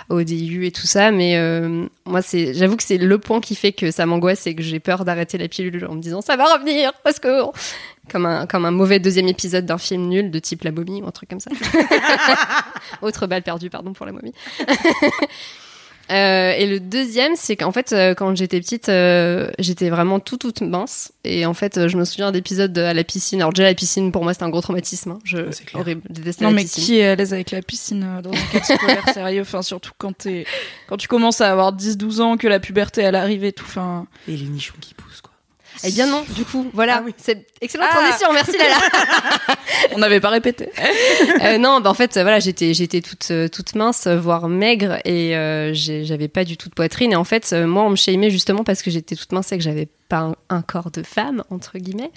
au 0.10 0.22
DIU 0.22 0.68
et 0.68 0.72
tout 0.72 0.86
ça. 0.86 1.10
Mais 1.10 1.36
euh, 1.38 1.88
moi, 2.06 2.22
c'est, 2.22 2.54
j'avoue 2.54 2.78
que 2.78 2.84
c'est 2.84 3.00
le 3.00 3.18
point 3.18 3.42
qui 3.42 3.56
fait 3.56 3.72
que 3.72 3.90
ça 3.90 4.06
m'angoisse, 4.06 4.42
c'est 4.42 4.54
que 4.54 4.62
j'ai 4.62 4.80
peur 4.80 5.04
d'arrêter 5.04 5.40
la 5.40 5.48
pilule 5.48 5.84
en 5.90 5.96
me 5.96 6.02
disant 6.02 6.22
ça 6.22 6.36
va 6.38 6.46
revenir 6.54 6.94
parce 7.04 7.18
que 7.18 7.42
comme 8.12 8.28
un 8.28 8.46
comme 8.46 8.66
un 8.66 8.72
mauvais 8.72 9.00
deuxième 9.00 9.28
épisode 9.28 9.66
d'un 9.66 9.80
film 9.80 10.08
nul 10.08 10.30
de 10.30 10.40
type 10.40 10.64
La 10.64 10.72
Momie 10.72 11.02
ou 11.02 11.08
un 11.08 11.12
truc 11.12 11.30
comme 11.30 11.40
ça. 11.40 11.50
Autre 13.02 13.26
balle 13.26 13.42
perdue, 13.42 13.72
pardon 13.72 13.94
pour 13.94 14.06
La 14.06 14.12
Momie. 14.12 14.34
Euh, 16.12 16.52
et 16.58 16.66
le 16.66 16.80
deuxième, 16.80 17.36
c'est 17.36 17.56
qu'en 17.56 17.72
fait, 17.72 17.94
euh, 17.94 18.16
quand 18.16 18.36
j'étais 18.36 18.60
petite, 18.60 18.90
euh, 18.90 19.52
j'étais 19.60 19.90
vraiment 19.90 20.20
tout 20.20 20.38
toute 20.38 20.62
mince. 20.62 21.12
Et 21.24 21.46
en 21.46 21.54
fait, 21.54 21.78
euh, 21.78 21.88
je 21.88 21.98
me 21.98 22.06
souviens 22.06 22.32
d'épisodes 22.32 22.76
à 22.78 22.94
la 22.94 23.04
piscine. 23.04 23.42
Alors 23.42 23.54
déjà, 23.54 23.68
la 23.68 23.76
piscine, 23.76 24.12
pour 24.12 24.24
moi, 24.24 24.34
c'était 24.34 24.46
un 24.46 24.50
gros 24.50 24.62
traumatisme. 24.62 25.12
hein. 25.12 25.20
Je, 25.24 25.38
Ouais, 25.38 25.46
c'est 25.52 25.66
clair. 25.66 25.82
horrible, 25.82 26.02
je 26.10 26.14
détestais 26.16 26.44
Non 26.46 26.50
la 26.50 26.56
mais 26.56 26.62
piscine. 26.64 26.84
qui 26.84 26.98
est 27.00 27.08
à 27.08 27.16
l'aise 27.16 27.34
avec 27.34 27.52
la 27.52 27.62
piscine 27.62 28.04
euh, 28.04 28.22
dans 28.22 28.32
un 28.32 28.46
cadre 28.52 28.66
scolaire 28.66 29.10
sérieux? 29.14 29.42
Enfin 29.42 29.62
surtout 29.62 29.92
quand 29.98 30.18
t'es 30.18 30.46
quand 30.88 30.98
tu 30.98 31.08
commences 31.08 31.42
à 31.42 31.52
avoir 31.52 31.76
10-12 31.76 32.22
ans 32.22 32.38
que 32.38 32.48
la 32.48 32.60
puberté 32.60 33.02
elle 33.02 33.16
arrive 33.16 33.44
et 33.44 33.52
tout. 33.54 33.66
Enfin 33.68 34.08
Et 34.28 34.36
les 34.36 34.46
nichons 34.48 34.74
qui 34.82 34.94
poussent, 34.96 35.22
quoi. 35.22 35.29
Eh 35.84 35.92
bien 35.92 36.08
non, 36.08 36.24
du 36.36 36.44
coup, 36.46 36.68
voilà. 36.74 36.98
Ah 36.98 37.04
oui. 37.06 37.14
C'est 37.18 37.46
excellente 37.62 37.88
Ah. 37.92 37.96
transition, 37.98 38.34
merci 38.34 38.58
Lala. 38.58 38.76
on 39.96 40.00
n'avait 40.00 40.20
pas 40.20 40.30
répété. 40.30 40.70
Euh, 41.44 41.58
non, 41.58 41.80
bah 41.80 41.90
en 41.90 41.94
fait, 41.94 42.18
euh, 42.18 42.22
voilà, 42.24 42.40
j'étais 42.40 42.74
j'étais 42.74 43.02
toute 43.02 43.28
euh, 43.32 43.48
toute 43.48 43.76
mince, 43.76 44.06
euh, 44.08 44.18
voire 44.20 44.50
maigre, 44.50 44.98
et 45.06 45.36
euh, 45.38 45.72
j'avais 45.74 46.28
pas 46.28 46.44
du 46.44 46.58
tout 46.58 46.68
de 46.70 46.74
poitrine. 46.76 47.14
Et 47.14 47.16
en 47.16 47.24
fait, 47.24 47.54
moi, 47.54 47.84
on 47.84 47.90
me 47.92 47.96
shamait 47.96 48.30
justement 48.30 48.64
parce 48.64 48.82
que 48.82 48.92
j'étais 48.92 49.16
toute 49.16 49.32
mince 49.32 49.52
et 49.52 49.58
que 49.58 49.64
j'avais 49.64 49.88
pas 50.10 50.20
un, 50.20 50.36
un 50.50 50.62
corps 50.62 50.92
de 50.92 51.04
femme 51.04 51.44
entre 51.50 51.78
guillemets. 51.78 52.12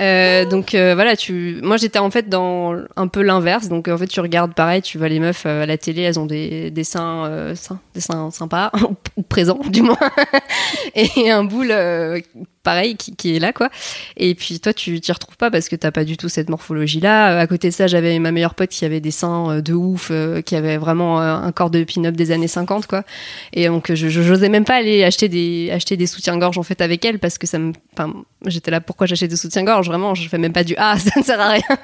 Euh, 0.00 0.46
donc 0.46 0.74
euh, 0.74 0.94
voilà, 0.94 1.16
tu, 1.16 1.60
moi 1.62 1.76
j'étais 1.76 1.98
en 1.98 2.10
fait 2.10 2.28
dans 2.30 2.74
un 2.96 3.08
peu 3.08 3.20
l'inverse. 3.22 3.68
Donc 3.68 3.88
en 3.88 3.98
fait, 3.98 4.06
tu 4.06 4.20
regardes 4.20 4.54
pareil, 4.54 4.80
tu 4.82 4.96
vois 4.98 5.08
les 5.08 5.20
meufs 5.20 5.44
euh, 5.46 5.62
à 5.62 5.66
la 5.66 5.76
télé, 5.76 6.00
elles 6.02 6.18
ont 6.18 6.24
des, 6.26 6.70
des 6.70 6.84
seins, 6.84 7.26
euh, 7.26 7.54
seins- 7.54 7.78
des 7.94 8.00
seins 8.00 8.30
sympas 8.30 8.72
ou 9.16 9.22
présents 9.22 9.60
du 9.68 9.82
moins, 9.82 9.98
et 10.94 11.30
un 11.30 11.44
boule 11.44 11.70
euh, 11.72 12.20
pareil 12.62 12.96
qui, 12.96 13.36
est 13.36 13.38
là 13.38 13.52
quoi. 13.52 13.68
Et 14.16 14.34
puis 14.34 14.60
toi, 14.60 14.72
tu 14.72 15.00
t'y 15.00 15.12
retrouves 15.12 15.36
pas 15.36 15.50
parce 15.50 15.68
que 15.68 15.76
t'as 15.76 15.90
pas 15.90 16.04
du 16.04 16.16
tout 16.16 16.28
cette 16.28 16.48
morphologie-là. 16.48 17.32
Euh, 17.32 17.40
À 17.40 17.46
côté 17.46 17.68
de 17.68 17.74
ça, 17.74 17.86
j'avais 17.86 18.18
ma 18.18 18.32
meilleure 18.32 18.54
pote 18.54 18.70
qui 18.70 18.84
avait 18.84 19.00
des 19.00 19.10
seins 19.10 19.50
euh, 19.50 19.60
de 19.60 19.72
ouf, 19.72 20.08
euh, 20.10 20.40
qui 20.40 20.56
avait 20.56 20.76
vraiment 20.76 21.20
un 21.20 21.52
corps 21.52 21.70
de 21.70 21.82
pin-up 21.84 22.14
des 22.14 22.30
années 22.30 22.48
50, 22.48 22.86
quoi. 22.86 23.04
Et 23.52 23.66
donc, 23.66 23.92
je 23.92 24.08
j'osais 24.08 24.48
même 24.48 24.64
pas 24.64 24.76
aller 24.76 25.04
acheter 25.04 25.28
des, 25.28 25.70
acheter 25.72 25.96
des 25.96 26.06
soutiens-gorge 26.06 26.58
en 26.58 26.62
fait 26.62 26.80
avec 26.80 27.04
elle 27.04 27.18
parce 27.18 27.38
que 27.38 27.46
ça 27.46 27.58
me, 27.58 27.72
enfin, 27.94 28.12
j'étais 28.46 28.70
là 28.70 28.80
pourquoi 28.80 29.06
j'achète 29.06 29.30
des 29.30 29.36
soutiens-gorge? 29.36 29.88
Vraiment, 29.88 30.14
je 30.14 30.28
fais 30.28 30.38
même 30.38 30.52
pas 30.52 30.64
du 30.64 30.74
ah, 30.78 30.98
ça 30.98 31.18
ne 31.18 31.24
sert 31.24 31.40
à 31.40 31.50
rien. 31.50 31.78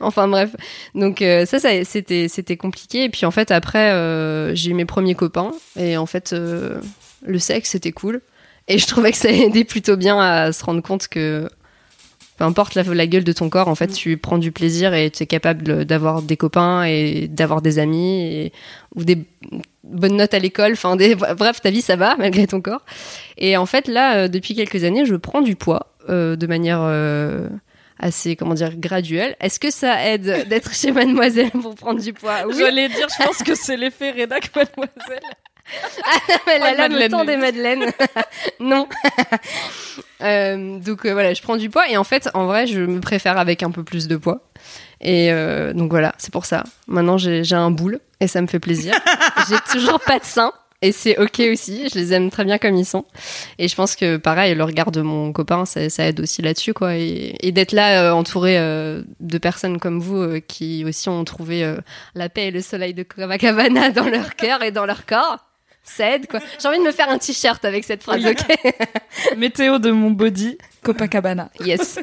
enfin 0.00 0.28
bref. 0.28 0.50
Donc 0.94 1.20
ça, 1.20 1.58
ça 1.58 1.84
c'était, 1.84 2.28
c'était 2.28 2.56
compliqué. 2.56 3.04
Et 3.04 3.08
puis 3.08 3.26
en 3.26 3.30
fait 3.30 3.50
après, 3.50 4.54
j'ai 4.54 4.70
eu 4.70 4.74
mes 4.74 4.84
premiers 4.84 5.14
copains 5.14 5.52
et 5.76 5.96
en 5.96 6.06
fait, 6.06 6.34
le 6.34 7.38
sexe 7.38 7.70
c'était 7.70 7.92
cool. 7.92 8.20
Et 8.68 8.78
je 8.78 8.86
trouvais 8.86 9.12
que 9.12 9.18
ça 9.18 9.30
aidait 9.30 9.64
plutôt 9.64 9.96
bien 9.96 10.18
à 10.18 10.52
se 10.52 10.64
rendre 10.64 10.82
compte 10.82 11.08
que 11.08 11.48
peu 12.36 12.44
importe 12.44 12.74
la, 12.74 12.82
la 12.82 13.06
gueule 13.06 13.24
de 13.24 13.32
ton 13.32 13.48
corps, 13.48 13.68
en 13.68 13.74
fait, 13.74 13.88
tu 13.88 14.16
prends 14.16 14.38
du 14.38 14.50
plaisir 14.50 14.92
et 14.92 15.10
tu 15.10 15.22
es 15.22 15.26
capable 15.26 15.84
d'avoir 15.84 16.22
des 16.22 16.36
copains 16.36 16.84
et 16.84 17.28
d'avoir 17.28 17.62
des 17.62 17.78
amis 17.78 18.22
et, 18.22 18.52
ou 18.94 19.04
des 19.04 19.24
bonnes 19.84 20.16
notes 20.16 20.34
à 20.34 20.38
l'école. 20.38 20.72
Enfin, 20.72 20.96
des, 20.96 21.14
bref, 21.14 21.60
ta 21.60 21.70
vie, 21.70 21.82
ça 21.82 21.96
va 21.96 22.16
malgré 22.16 22.46
ton 22.46 22.60
corps. 22.60 22.84
Et 23.38 23.56
en 23.56 23.66
fait, 23.66 23.86
là, 23.86 24.16
euh, 24.16 24.28
depuis 24.28 24.54
quelques 24.54 24.82
années, 24.84 25.04
je 25.04 25.14
prends 25.14 25.42
du 25.42 25.54
poids 25.54 25.94
euh, 26.08 26.34
de 26.34 26.46
manière 26.48 26.80
euh, 26.82 27.48
assez, 28.00 28.34
comment 28.34 28.54
dire, 28.54 28.76
graduelle. 28.76 29.36
Est-ce 29.40 29.60
que 29.60 29.70
ça 29.70 30.04
aide 30.04 30.48
d'être 30.48 30.74
chez 30.74 30.90
Mademoiselle 30.92 31.50
pour 31.50 31.76
prendre 31.76 32.00
du 32.00 32.12
poids? 32.12 32.46
Oui, 32.48 32.54
J'allais 32.58 32.88
dire, 32.88 33.06
je 33.16 33.24
pense 33.24 33.42
que 33.44 33.54
c'est 33.54 33.76
l'effet 33.76 34.10
rédac 34.10 34.50
mademoiselle. 34.56 35.22
Elle 36.46 36.60
Pas 36.60 36.66
a 36.68 36.72
de 36.72 36.76
là 36.76 36.88
le 36.88 36.92
Madeleine, 36.94 37.10
temps 37.10 37.24
mais- 37.24 37.32
des 37.34 37.36
madeleines. 37.36 37.90
non. 38.60 38.88
Euh, 40.22 40.78
donc 40.78 41.04
euh, 41.04 41.12
voilà, 41.12 41.34
je 41.34 41.42
prends 41.42 41.56
du 41.56 41.68
poids 41.68 41.86
et 41.90 41.98
en 41.98 42.04
fait, 42.04 42.30
en 42.32 42.46
vrai, 42.46 42.66
je 42.66 42.80
me 42.80 43.00
préfère 43.00 43.36
avec 43.36 43.62
un 43.62 43.70
peu 43.70 43.82
plus 43.84 44.08
de 44.08 44.16
poids. 44.16 44.40
Et 45.02 45.30
euh, 45.30 45.74
donc 45.74 45.90
voilà, 45.90 46.14
c'est 46.16 46.32
pour 46.32 46.46
ça. 46.46 46.64
Maintenant, 46.86 47.18
j'ai 47.18 47.42
un 47.52 47.70
boule 47.70 48.00
et 48.20 48.26
ça 48.26 48.40
me 48.40 48.46
fait 48.46 48.60
plaisir. 48.60 48.94
j'ai 49.50 49.56
toujours 49.70 50.00
pas 50.00 50.18
de 50.18 50.24
seins. 50.24 50.52
Et 50.80 50.92
c'est 50.92 51.18
ok 51.18 51.40
aussi, 51.52 51.88
je 51.92 51.98
les 51.98 52.12
aime 52.14 52.30
très 52.30 52.44
bien 52.44 52.56
comme 52.58 52.74
ils 52.76 52.86
sont. 52.86 53.04
Et 53.58 53.68
je 53.68 53.74
pense 53.74 53.96
que 53.96 54.16
pareil, 54.16 54.54
le 54.54 54.64
regard 54.64 54.92
de 54.92 55.02
mon 55.02 55.32
copain, 55.32 55.66
ça, 55.66 55.90
ça 55.90 56.04
aide 56.06 56.20
aussi 56.20 56.40
là-dessus, 56.42 56.72
quoi. 56.72 56.94
Et, 56.96 57.36
et 57.40 57.52
d'être 57.52 57.72
là 57.72 58.04
euh, 58.04 58.12
entouré 58.12 58.56
euh, 58.58 59.02
de 59.20 59.38
personnes 59.38 59.78
comme 59.78 59.98
vous 60.00 60.22
euh, 60.22 60.40
qui 60.40 60.84
aussi 60.86 61.08
ont 61.10 61.24
trouvé 61.24 61.70
la 62.14 62.28
paix 62.30 62.46
et 62.46 62.50
le 62.50 62.60
soleil 62.62 62.94
de 62.94 63.02
Copacabana 63.02 63.90
dans 63.90 64.08
leur 64.08 64.36
cœur 64.36 64.62
et 64.62 64.70
dans 64.70 64.86
leur 64.86 65.04
corps, 65.06 65.38
ça 65.84 66.10
aide, 66.10 66.26
quoi. 66.26 66.40
J'ai 66.60 66.68
envie 66.68 66.78
de 66.78 66.84
me 66.84 66.92
faire 66.92 67.08
un 67.08 67.18
t-shirt 67.18 67.64
avec 67.64 67.84
cette 67.84 68.02
phrase, 68.02 68.24
ok 68.24 69.36
Météo 69.36 69.78
de 69.78 69.90
mon 69.90 70.10
body, 70.10 70.58
Copacabana. 70.82 71.50
Yes. 71.60 72.00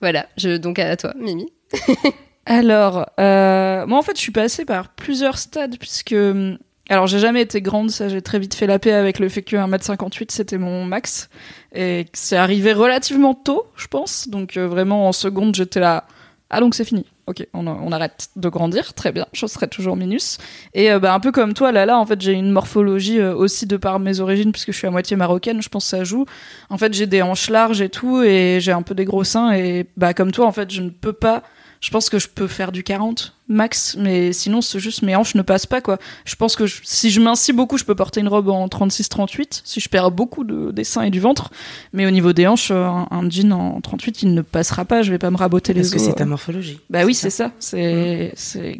voilà, 0.00 0.26
je, 0.36 0.56
donc 0.56 0.78
à 0.78 0.96
toi, 0.96 1.12
Mimi. 1.16 1.52
Alors, 2.46 3.06
euh, 3.20 3.86
moi 3.86 3.98
en 3.98 4.02
fait, 4.02 4.16
je 4.16 4.22
suis 4.22 4.32
passée 4.32 4.64
par 4.64 4.88
plusieurs 4.88 5.38
stades 5.38 5.76
puisque 5.78 6.12
hum, 6.12 6.58
alors 6.88 7.06
j'ai 7.06 7.20
jamais 7.20 7.42
été 7.42 7.62
grande, 7.62 7.90
ça 7.90 8.08
j'ai 8.08 8.22
très 8.22 8.40
vite 8.40 8.54
fait 8.54 8.66
la 8.66 8.80
paix 8.80 8.92
avec 8.92 9.20
le 9.20 9.28
fait 9.28 9.42
que 9.42 9.54
1m58 9.54 10.32
c'était 10.32 10.58
mon 10.58 10.84
max 10.84 11.28
et 11.72 12.06
c'est 12.12 12.36
arrivé 12.36 12.72
relativement 12.72 13.34
tôt, 13.34 13.66
je 13.76 13.86
pense. 13.86 14.28
Donc 14.28 14.56
euh, 14.56 14.66
vraiment 14.66 15.06
en 15.06 15.12
seconde, 15.12 15.54
j'étais 15.54 15.78
là 15.78 16.06
ah 16.50 16.58
donc 16.58 16.74
c'est 16.74 16.84
fini. 16.84 17.06
OK, 17.30 17.46
on, 17.54 17.92
arrête 17.92 18.28
de 18.34 18.48
grandir, 18.48 18.92
très 18.92 19.12
bien, 19.12 19.24
je 19.32 19.46
serai 19.46 19.68
toujours 19.68 19.94
minus. 19.94 20.38
Et 20.74 20.90
euh, 20.90 20.98
bah, 20.98 21.14
un 21.14 21.20
peu 21.20 21.30
comme 21.30 21.54
toi 21.54 21.70
là 21.70 21.86
là, 21.86 21.96
en 21.96 22.04
fait, 22.04 22.20
j'ai 22.20 22.32
une 22.32 22.50
morphologie 22.50 23.20
euh, 23.20 23.32
aussi 23.36 23.66
de 23.66 23.76
par 23.76 24.00
mes 24.00 24.18
origines 24.18 24.50
puisque 24.50 24.72
je 24.72 24.76
suis 24.76 24.88
à 24.88 24.90
moitié 24.90 25.16
marocaine, 25.16 25.62
je 25.62 25.68
pense 25.68 25.84
que 25.84 25.90
ça 25.90 26.02
joue. 26.02 26.26
En 26.70 26.76
fait, 26.76 26.92
j'ai 26.92 27.06
des 27.06 27.22
hanches 27.22 27.48
larges 27.48 27.82
et 27.82 27.88
tout 27.88 28.20
et 28.24 28.58
j'ai 28.60 28.72
un 28.72 28.82
peu 28.82 28.96
des 28.96 29.04
gros 29.04 29.22
seins 29.22 29.52
et 29.52 29.86
bah 29.96 30.12
comme 30.12 30.32
toi 30.32 30.46
en 30.46 30.52
fait, 30.52 30.72
je 30.72 30.82
ne 30.82 30.90
peux 30.90 31.12
pas 31.12 31.44
je 31.80 31.90
pense 31.90 32.10
que 32.10 32.18
je 32.18 32.28
peux 32.28 32.46
faire 32.46 32.72
du 32.72 32.82
40 32.82 33.34
max, 33.48 33.96
mais 33.98 34.32
sinon 34.32 34.60
c'est 34.60 34.78
juste 34.78 35.02
mes 35.02 35.16
hanches 35.16 35.34
ne 35.34 35.42
passent 35.42 35.66
pas 35.66 35.80
quoi. 35.80 35.98
Je 36.24 36.36
pense 36.36 36.54
que 36.54 36.66
je- 36.66 36.80
si 36.84 37.10
je 37.10 37.20
mincis 37.20 37.52
beaucoup, 37.52 37.78
je 37.78 37.84
peux 37.84 37.94
porter 37.94 38.20
une 38.20 38.28
robe 38.28 38.48
en 38.50 38.68
36-38 38.68 39.62
si 39.64 39.80
je 39.80 39.88
perds 39.88 40.10
beaucoup 40.10 40.44
de, 40.44 40.70
des 40.72 40.84
seins 40.84 41.02
et 41.02 41.10
du 41.10 41.20
ventre. 41.20 41.50
Mais 41.92 42.06
au 42.06 42.10
niveau 42.10 42.32
des 42.32 42.46
hanches, 42.46 42.70
euh, 42.70 42.84
un, 42.86 43.08
un 43.10 43.28
jean 43.30 43.52
en 43.52 43.80
38 43.80 44.22
il 44.22 44.34
ne 44.34 44.42
passera 44.42 44.84
pas. 44.84 45.02
Je 45.02 45.10
vais 45.10 45.18
pas 45.18 45.30
me 45.30 45.36
raboter 45.36 45.72
les 45.72 45.80
Parce 45.80 45.92
que 45.92 45.96
os. 45.98 46.04
c'est 46.04 46.14
ta 46.14 46.26
morphologie. 46.26 46.80
Bah 46.90 47.04
oui, 47.04 47.14
c'est 47.14 47.30
ça. 47.30 47.50
C'est 47.58 48.32
c'est 48.36 48.78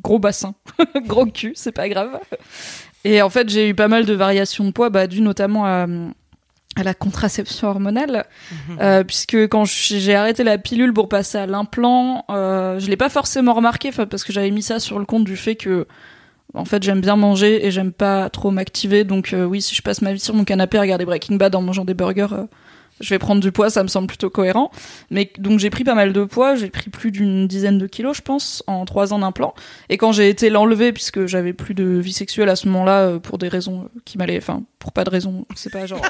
gros 0.00 0.18
bassin, 0.18 0.54
gros 1.06 1.26
cul, 1.26 1.52
c'est 1.54 1.72
pas 1.72 1.88
grave. 1.88 2.18
Et 3.04 3.20
en 3.22 3.30
fait, 3.30 3.48
j'ai 3.48 3.68
eu 3.68 3.74
pas 3.74 3.88
mal 3.88 4.04
de 4.06 4.14
variations 4.14 4.64
de 4.64 4.70
poids, 4.70 4.90
bah, 4.90 5.06
dû 5.06 5.20
notamment 5.20 5.66
à, 5.66 5.86
à 6.76 6.82
la 6.84 6.94
contraception 6.94 7.68
hormonale, 7.68 8.24
Euh, 8.80 9.02
puisque 9.02 9.48
quand 9.48 9.64
j'ai 9.64 10.14
arrêté 10.14 10.44
la 10.44 10.58
pilule 10.58 10.92
pour 10.92 11.08
passer 11.08 11.38
à 11.38 11.46
l'implant, 11.46 12.24
euh, 12.30 12.78
je 12.78 12.88
l'ai 12.88 12.96
pas 12.96 13.08
forcément 13.08 13.54
remarqué, 13.54 13.90
parce 13.90 14.22
que 14.22 14.32
j'avais 14.32 14.50
mis 14.50 14.62
ça 14.62 14.78
sur 14.78 14.98
le 14.98 15.04
compte 15.04 15.24
du 15.24 15.36
fait 15.36 15.56
que 15.56 15.86
en 16.54 16.64
fait, 16.64 16.82
j'aime 16.82 17.02
bien 17.02 17.16
manger 17.16 17.66
et 17.66 17.70
j'aime 17.70 17.92
pas 17.92 18.30
trop 18.30 18.50
m'activer. 18.50 19.04
Donc, 19.04 19.32
euh, 19.34 19.44
oui, 19.44 19.60
si 19.60 19.74
je 19.74 19.82
passe 19.82 20.00
ma 20.00 20.14
vie 20.14 20.20
sur 20.20 20.34
mon 20.34 20.44
canapé 20.44 20.78
à 20.78 20.80
regarder 20.80 21.04
Breaking 21.04 21.36
Bad 21.36 21.54
en 21.54 21.60
mangeant 21.60 21.84
des 21.84 21.92
burgers, 21.94 22.28
euh, 22.32 22.44
je 23.00 23.10
vais 23.10 23.18
prendre 23.18 23.40
du 23.40 23.52
poids, 23.52 23.70
ça 23.70 23.82
me 23.82 23.88
semble 23.88 24.06
plutôt 24.08 24.30
cohérent. 24.30 24.70
Mais 25.10 25.30
donc, 25.38 25.58
j'ai 25.58 25.70
pris 25.70 25.84
pas 25.84 25.94
mal 25.94 26.12
de 26.12 26.24
poids. 26.24 26.54
J'ai 26.54 26.70
pris 26.70 26.90
plus 26.90 27.10
d'une 27.10 27.46
dizaine 27.46 27.78
de 27.78 27.86
kilos, 27.86 28.16
je 28.16 28.22
pense, 28.22 28.62
en 28.66 28.84
trois 28.84 29.12
ans 29.12 29.18
d'implant. 29.18 29.54
Et 29.88 29.96
quand 29.98 30.12
j'ai 30.12 30.28
été 30.28 30.50
l'enlever, 30.50 30.92
puisque 30.92 31.26
j'avais 31.26 31.52
plus 31.52 31.74
de 31.74 31.84
vie 31.84 32.12
sexuelle 32.12 32.48
à 32.48 32.56
ce 32.56 32.66
moment-là, 32.68 33.00
euh, 33.02 33.18
pour 33.18 33.38
des 33.38 33.48
raisons 33.48 33.82
euh, 33.84 34.00
qui 34.04 34.18
m'allaient, 34.18 34.38
enfin, 34.38 34.62
pour 34.78 34.92
pas 34.92 35.04
de 35.04 35.10
raison, 35.10 35.46
c'est 35.54 35.72
pas 35.72 35.86
genre. 35.86 36.00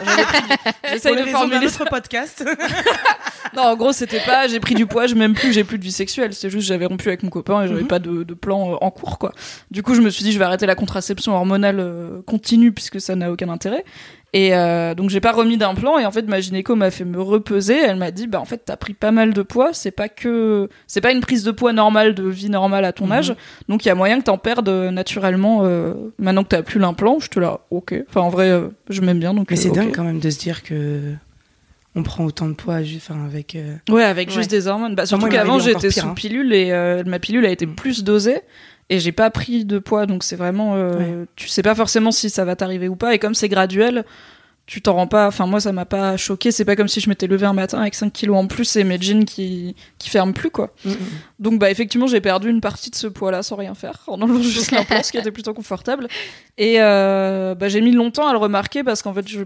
J'essaye 0.90 1.16
de 1.16 1.24
formuler 1.28 1.66
autre 1.66 1.84
podcast. 1.88 2.44
non, 3.56 3.62
en 3.62 3.76
gros, 3.76 3.92
c'était 3.92 4.20
pas 4.20 4.46
j'ai 4.48 4.60
pris 4.60 4.74
du 4.74 4.86
poids, 4.86 5.06
je 5.06 5.14
m'aime 5.14 5.34
plus, 5.34 5.52
j'ai 5.52 5.64
plus 5.64 5.78
de 5.78 5.84
vie 5.84 5.92
sexuelle. 5.92 6.32
C'est 6.34 6.50
juste 6.50 6.66
j'avais 6.68 6.86
rompu 6.86 7.08
avec 7.08 7.22
mon 7.22 7.30
copain 7.30 7.62
et 7.62 7.68
j'avais 7.68 7.82
Mhm. 7.82 7.88
pas 7.88 7.98
de, 7.98 8.22
de 8.22 8.34
plan 8.34 8.72
euh, 8.72 8.76
en 8.80 8.90
cours, 8.90 9.18
quoi. 9.18 9.32
Du 9.70 9.82
coup, 9.82 9.94
je 9.94 10.00
me 10.00 10.10
suis 10.10 10.24
dit, 10.24 10.32
je 10.32 10.38
vais 10.38 10.44
arrêter 10.44 10.66
la 10.66 10.74
contraception 10.74 11.34
hormonale 11.34 12.22
continue 12.26 12.72
puisque 12.72 13.00
ça 13.00 13.14
n'a 13.16 13.30
aucun 13.32 13.48
intérêt. 13.48 13.84
Et 14.34 14.54
euh, 14.54 14.94
donc, 14.94 15.08
j'ai 15.08 15.20
pas 15.20 15.32
remis 15.32 15.56
d'implant. 15.56 15.98
Et 15.98 16.04
en 16.04 16.10
fait, 16.10 16.22
ma 16.28 16.40
gynéco 16.40 16.74
m'a 16.76 16.90
fait 16.90 17.04
me 17.06 17.20
repeser. 17.20 17.78
Elle 17.78 17.96
m'a 17.96 18.10
dit, 18.10 18.26
bah, 18.26 18.40
en 18.40 18.44
fait, 18.44 18.60
t'as 18.64 18.76
pris 18.76 18.92
pas 18.92 19.10
mal 19.10 19.32
de 19.32 19.40
poids. 19.42 19.70
C'est 19.72 19.90
pas 19.90 20.08
que, 20.10 20.68
c'est 20.86 21.00
pas 21.00 21.12
une 21.12 21.20
prise 21.20 21.44
de 21.44 21.50
poids 21.50 21.72
normale 21.72 22.14
de 22.14 22.24
vie 22.28 22.50
normale 22.50 22.84
à 22.84 22.92
ton 22.92 23.06
Mhm. 23.06 23.12
âge. 23.12 23.34
Donc, 23.70 23.84
il 23.84 23.88
y 23.88 23.90
a 23.90 23.94
moyen 23.94 24.18
que 24.18 24.24
t'en 24.24 24.36
perdes 24.36 24.68
euh, 24.68 24.90
naturellement 24.90 25.60
euh, 25.62 25.94
maintenant 26.18 26.42
que 26.42 26.48
t'as 26.48 26.62
plus 26.62 26.78
l'implant. 26.78 27.18
Je 27.20 27.28
te 27.30 27.40
là, 27.40 27.60
ok. 27.70 27.94
Enfin, 28.08 28.20
en 28.20 28.28
vrai, 28.28 28.50
euh, 28.50 28.68
je 28.90 29.00
m'aime 29.00 29.18
bien. 29.18 29.32
Donc, 29.32 29.48
Mais 29.50 29.56
c'est 29.56 29.70
ok. 29.70 29.74
dingue 29.76 29.92
quand 29.94 30.04
même 30.04 30.20
de 30.20 30.28
se 30.30 30.38
dire 30.38 30.62
que 30.62 31.00
on 31.94 32.02
prend 32.02 32.24
autant 32.26 32.48
de 32.48 32.52
poids, 32.52 32.76
enfin 32.96 33.24
avec. 33.24 33.56
euh, 33.56 33.74
Ouais, 33.88 34.04
avec 34.04 34.28
Ouais. 34.28 34.34
juste 34.34 34.50
des 34.50 34.66
hormones. 34.68 34.94
Bah, 34.94 35.06
surtout 35.06 35.28
qu'avant, 35.28 35.58
j'étais 35.58 35.90
sous 35.90 36.06
hein. 36.06 36.12
pilule 36.14 36.52
et 36.52 36.70
euh, 36.70 37.02
ma 37.06 37.18
pilule 37.18 37.44
a 37.46 37.50
été 37.50 37.64
Mm. 37.66 37.74
plus 37.74 38.04
dosée 38.04 38.40
et 38.90 38.98
j'ai 39.00 39.12
pas 39.12 39.30
pris 39.30 39.64
de 39.64 39.78
poids. 39.78 40.06
Donc 40.06 40.22
c'est 40.24 40.36
vraiment. 40.36 40.74
euh, 40.76 41.24
Tu 41.36 41.48
sais 41.48 41.62
pas 41.62 41.74
forcément 41.74 42.10
si 42.10 42.30
ça 42.30 42.44
va 42.44 42.56
t'arriver 42.56 42.88
ou 42.88 42.96
pas. 42.96 43.14
Et 43.14 43.18
comme 43.18 43.34
c'est 43.34 43.48
graduel, 43.48 44.04
tu 44.66 44.82
t'en 44.82 44.94
rends 44.94 45.06
pas. 45.06 45.26
Enfin, 45.26 45.46
moi, 45.46 45.60
ça 45.60 45.72
m'a 45.72 45.86
pas 45.86 46.16
choqué. 46.18 46.50
C'est 46.52 46.64
pas 46.66 46.76
comme 46.76 46.88
si 46.88 47.00
je 47.00 47.08
m'étais 47.08 47.26
levé 47.26 47.46
un 47.46 47.54
matin 47.54 47.80
avec 47.80 47.94
5 47.94 48.12
kilos 48.12 48.36
en 48.36 48.46
plus 48.46 48.76
et 48.76 48.84
mes 48.84 49.00
jeans 49.00 49.24
qui, 49.24 49.74
qui 49.98 50.10
ferment 50.10 50.32
plus, 50.34 50.50
quoi. 50.50 50.74
mm, 50.84 50.90
mm. 50.90 50.96
Donc 51.38 51.58
bah 51.58 51.70
effectivement 51.70 52.06
j'ai 52.06 52.20
perdu 52.20 52.50
une 52.50 52.60
partie 52.60 52.90
de 52.90 52.96
ce 52.96 53.06
poids-là 53.06 53.42
sans 53.42 53.56
rien 53.56 53.74
faire 53.74 54.02
en 54.08 54.20
enlevant 54.20 54.42
juste 54.42 54.70
l'implant, 54.72 55.02
ce 55.02 55.10
qui 55.10 55.18
était 55.18 55.32
plutôt 55.32 55.54
confortable. 55.54 56.08
Et 56.58 56.76
euh, 56.80 57.54
bah, 57.54 57.68
j'ai 57.68 57.80
mis 57.80 57.92
longtemps 57.92 58.28
à 58.28 58.32
le 58.32 58.38
remarquer 58.38 58.82
parce 58.84 59.00
qu'en 59.02 59.14
fait 59.14 59.26
je 59.28 59.40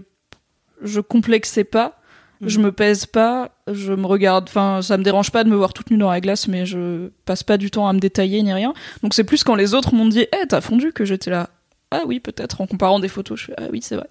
je 0.81 0.99
complexais 0.99 1.63
pas, 1.63 2.01
Mhm. 2.41 2.49
je 2.49 2.59
me 2.59 2.71
pèse 2.71 3.05
pas, 3.05 3.51
je 3.71 3.93
me 3.93 4.05
regarde. 4.05 4.45
Enfin 4.47 4.81
ça 4.81 4.97
me 4.97 5.03
dérange 5.03 5.31
pas 5.31 5.43
de 5.43 5.49
me 5.49 5.55
voir 5.55 5.73
toute 5.73 5.91
nue 5.91 5.97
dans 5.97 6.11
la 6.11 6.19
glace, 6.21 6.47
mais 6.47 6.65
je 6.65 7.09
passe 7.25 7.43
pas 7.43 7.57
du 7.57 7.71
temps 7.71 7.87
à 7.87 7.93
me 7.93 7.99
détailler 7.99 8.41
ni 8.43 8.53
rien. 8.53 8.73
Donc 9.01 9.13
c'est 9.13 9.23
plus 9.23 9.43
quand 9.43 9.55
les 9.55 9.73
autres 9.73 9.93
m'ont 9.93 10.07
dit 10.07 10.25
"Eh 10.33 10.47
t'as 10.47 10.61
fondu" 10.61 10.91
que 10.93 11.05
j'étais 11.05 11.29
là. 11.31 11.49
ah 11.91 12.01
oui, 12.07 12.19
peut-être. 12.19 12.59
En 12.59 12.65
comparant 12.67 12.99
des 12.99 13.07
photos, 13.07 13.39
je 13.39 13.45
fais 13.45 13.53
ah 13.57 13.67
oui, 13.71 13.79
c'est 13.83 13.95
vrai. 13.95 14.07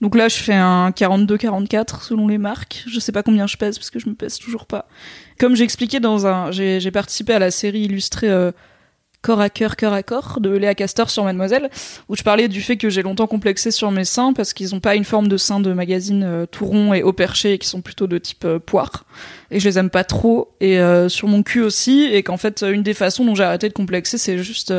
Donc 0.00 0.14
là, 0.16 0.28
je 0.28 0.36
fais 0.36 0.54
un 0.54 0.90
42-44 0.90 2.02
selon 2.02 2.28
les 2.28 2.38
marques. 2.38 2.82
Je 2.88 2.98
sais 2.98 3.12
pas 3.12 3.22
combien 3.22 3.46
je 3.46 3.56
pèse 3.58 3.78
parce 3.78 3.90
que 3.90 3.98
je 3.98 4.08
me 4.08 4.14
pèse 4.14 4.38
toujours 4.38 4.64
pas. 4.66 4.88
Comme 5.38 5.54
j'ai 5.54 5.64
expliqué 5.64 6.00
dans 6.00 6.26
un, 6.26 6.50
j'ai 6.50 6.80
j'ai 6.80 6.90
participé 6.90 7.34
à 7.34 7.38
la 7.38 7.50
série 7.50 7.80
illustrée 7.82 8.30
euh, 8.30 8.52
corps 9.26 9.40
à 9.40 9.50
cœur, 9.50 9.74
cœur 9.74 9.92
à 9.92 10.04
corps 10.04 10.38
de 10.40 10.50
Léa 10.50 10.76
Castor 10.76 11.10
sur 11.10 11.24
Mademoiselle, 11.24 11.68
où 12.08 12.14
je 12.14 12.22
parlais 12.22 12.46
du 12.46 12.62
fait 12.62 12.76
que 12.76 12.88
j'ai 12.88 13.02
longtemps 13.02 13.26
complexé 13.26 13.72
sur 13.72 13.90
mes 13.90 14.04
seins 14.04 14.32
parce 14.32 14.52
qu'ils 14.52 14.72
ont 14.72 14.78
pas 14.78 14.94
une 14.94 15.02
forme 15.02 15.26
de 15.26 15.36
sein 15.36 15.58
de 15.58 15.72
magazine 15.72 16.22
euh, 16.22 16.46
tout 16.46 16.64
rond 16.64 16.94
et 16.94 17.02
haut 17.02 17.12
perché 17.12 17.54
et 17.54 17.58
qui 17.58 17.66
sont 17.66 17.80
plutôt 17.80 18.06
de 18.06 18.18
type 18.18 18.44
euh, 18.44 18.60
poire. 18.60 19.04
Et 19.50 19.58
je 19.58 19.68
les 19.68 19.80
aime 19.80 19.90
pas 19.90 20.04
trop. 20.04 20.54
Et 20.60 20.78
euh, 20.78 21.08
sur 21.08 21.26
mon 21.26 21.42
cul 21.42 21.60
aussi. 21.60 22.04
Et 22.04 22.22
qu'en 22.22 22.36
fait, 22.36 22.62
une 22.62 22.84
des 22.84 22.94
façons 22.94 23.24
dont 23.24 23.34
j'ai 23.34 23.42
arrêté 23.42 23.68
de 23.68 23.74
complexer, 23.74 24.16
c'est 24.16 24.38
juste. 24.38 24.72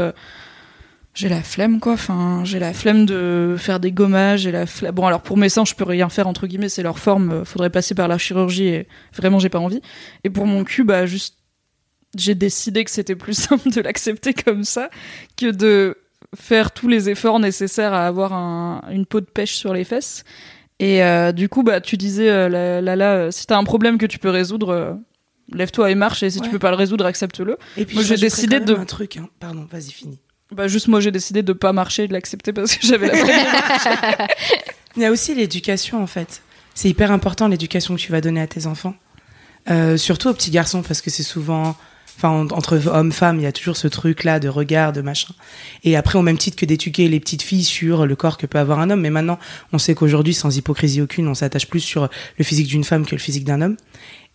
j'ai 1.14 1.28
la 1.28 1.42
flemme 1.42 1.82
quoi, 1.82 1.94
enfin 1.94 2.44
j'ai 2.46 2.60
la 2.60 2.72
flemme 2.72 3.06
de 3.06 3.56
faire 3.58 3.82
des 3.82 3.92
gommages, 3.92 4.42
j'ai 4.42 4.52
la 4.52 4.66
flemme... 4.66 4.94
Bon 4.94 5.06
alors 5.08 5.22
pour 5.22 5.36
mes 5.36 5.50
seins 5.50 5.66
je 5.66 5.74
peux 5.74 5.84
rien 5.84 6.08
faire 6.08 6.28
entre 6.28 6.48
guillemets, 6.48 6.70
c'est 6.70 6.84
leur 6.84 7.00
forme, 7.00 7.44
faudrait 7.44 7.70
passer 7.70 7.96
par 7.96 8.08
la 8.08 8.18
chirurgie 8.18 8.68
et 8.68 8.88
vraiment 9.14 9.40
j'ai 9.40 9.50
pas 9.50 9.60
envie. 9.60 9.82
Et 10.24 10.30
pour 10.30 10.46
mon 10.46 10.64
cul 10.64 10.86
bah 10.86 11.06
juste 11.06 11.38
j'ai 12.16 12.36
décidé 12.36 12.84
que 12.84 12.92
c'était 12.92 13.16
plus 13.16 13.34
simple 13.38 13.70
de 13.70 13.82
l'accepter 13.82 14.34
comme 14.34 14.64
ça 14.64 14.90
que 15.38 15.52
de 15.52 15.98
faire 16.36 16.72
tous 16.72 16.88
les 16.88 17.10
efforts 17.10 17.40
nécessaires 17.40 17.94
à 17.94 18.06
avoir 18.08 18.34
un- 18.34 18.82
une 18.92 19.06
peau 19.06 19.20
de 19.22 19.26
pêche 19.26 19.56
sur 19.56 19.74
les 19.74 19.84
fesses. 19.84 20.24
Et 20.80 21.04
euh, 21.04 21.32
du 21.32 21.50
coup, 21.50 21.64
bah, 21.64 21.82
tu 21.82 21.98
disais, 21.98 22.30
euh, 22.30 22.50
là, 22.50 22.82
là, 22.82 22.96
là, 22.96 23.32
si 23.32 23.48
t'as 23.48 23.58
un 23.58 23.64
problème 23.64 23.98
que 23.98 24.06
tu 24.06 24.20
peux 24.20 24.30
résoudre, 24.30 24.70
euh, 24.70 24.94
lève-toi 25.52 25.90
et 25.90 25.96
marche. 25.96 26.22
Et 26.24 26.30
si 26.30 26.40
tu 26.40 26.46
Ouais. 26.46 26.52
peux 26.52 26.60
pas 26.60 26.70
le 26.70 26.76
résoudre, 26.78 27.06
accepte-le. 27.06 27.58
Et 27.78 27.86
puis 27.86 27.96
Moi, 27.96 28.04
j'ai 28.04 28.16
décidé 28.18 28.60
de- 28.60 28.76
un 28.76 28.86
truc. 28.86 29.18
hein. 29.18 29.28
Pardon, 29.40 29.68
vas-y, 29.72 29.92
finis. 29.92 30.20
Bah, 30.52 30.68
juste 30.68 30.88
moi, 30.88 31.00
j'ai 31.00 31.12
décidé 31.12 31.42
de 31.44 31.52
pas 31.54 31.74
marcher 31.74 32.04
et 32.04 32.08
de 32.08 32.14
l'accepter 32.14 32.54
parce 32.54 32.76
que 32.76 32.86
j'avais 32.88 33.08
la. 33.08 33.14
Il 34.96 35.02
y 35.02 35.06
a 35.06 35.12
aussi 35.12 35.36
l'éducation 35.36 36.02
en 36.02 36.08
fait. 36.08 36.42
C'est 36.74 36.90
hyper 36.90 37.12
important 37.12 37.48
l'éducation 37.48 37.96
que 37.96 38.00
tu 38.00 38.12
vas 38.12 38.22
donner 38.22 38.42
à 38.42 38.48
tes 38.48 38.66
enfants. 38.68 38.96
Euh, 39.70 39.98
surtout 39.98 40.30
aux 40.30 40.34
petits 40.34 40.52
garçons 40.52 40.82
parce 40.84 41.02
que 41.02 41.10
c'est 41.10 41.24
souvent, 41.24 41.76
enfin 42.18 42.30
en- 42.30 42.48
entre 42.58 42.82
hommes-femmes, 42.88 43.38
il 43.40 43.44
y 43.44 43.46
a 43.48 43.52
toujours 43.52 43.78
ce 43.78 43.88
truc 43.88 44.24
là 44.24 44.40
de 44.40 44.50
regard, 44.50 44.92
de 44.92 45.02
machin. 45.02 45.34
Et 45.84 45.96
après 45.96 46.18
au 46.18 46.24
même 46.24 46.38
titre 46.38 46.58
que 46.58 46.66
d'éduquer 46.66 47.08
les 47.08 47.20
petites 47.20 47.44
filles 47.44 47.64
sur 47.64 48.06
le 48.06 48.16
corps 48.16 48.38
que 48.38 48.46
peut 48.48 48.58
avoir 48.60 48.80
un 48.80 48.90
homme, 48.90 49.02
mais 49.02 49.10
maintenant 49.12 49.38
on 49.72 49.78
sait 49.78 49.94
qu'aujourd'hui 49.96 50.34
sans 50.34 50.58
hypocrisie 50.58 51.02
aucune, 51.02 51.28
on 51.28 51.36
s'attache 51.36 51.68
plus 51.68 51.80
sur 51.80 52.10
le 52.38 52.44
physique 52.44 52.68
d'une 52.68 52.84
femme 52.84 53.06
que 53.06 53.14
le 53.16 53.20
physique 53.22 53.46
d'un 53.46 53.62
homme. 53.62 53.78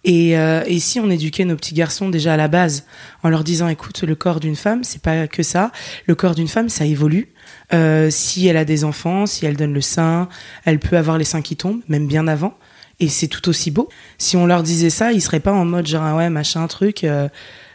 Et, 0.05 0.37
euh, 0.37 0.65
et 0.67 0.81
si 0.81 0.99
on 0.99 1.09
éduquait 1.11 1.45
nos 1.45 1.55
petits 1.55 1.75
garçons 1.75 2.09
déjà 2.09 2.35
à 2.35 2.37
la 2.37 2.49
base 2.49 2.87
en 3.23 3.29
leur 3.29 3.45
disant 3.45 3.69
écoute 3.69 4.03
le 4.03 4.17
corps 4.17 4.41
d'une 4.41 4.57
femme 4.57 4.83
c'est 4.83 5.01
pas 5.03 5.29
que 5.29 5.43
ça. 5.45 5.71
Le 6.07 6.15
corps 6.17 6.35
d'une 6.35 6.49
femme 6.49 6.69
ça 6.69 6.85
évolue. 6.85 7.29
Euh, 7.73 8.11
si 8.11 8.49
elle 8.49 8.57
a 8.57 8.65
des 8.65 8.83
enfants 8.85 9.27
si 9.27 9.47
elle 9.47 9.57
donne 9.57 9.73
le 9.73 9.81
sein 9.81 10.29
elle 10.65 10.79
peut 10.81 10.97
avoir 10.97 11.19
les 11.19 11.25
seins 11.25 11.41
qui 11.43 11.55
tombent 11.57 11.83
même 11.89 12.07
bien 12.09 12.27
avant. 12.27 12.57
Et 12.99 13.09
c'est 13.09 13.27
tout 13.29 13.49
aussi 13.49 13.71
beau. 13.71 13.89
Si 14.19 14.37
on 14.37 14.45
leur 14.47 14.65
disait 14.65 14.91
ça 14.91 15.13
ils 15.13 15.21
seraient 15.23 15.39
pas 15.41 15.53
en 15.53 15.65
mode 15.65 15.87
genre 15.87 16.03
ah 16.03 16.17
ouais 16.17 16.31
machin 16.31 16.67
truc 16.67 17.05
euh, 17.05 17.29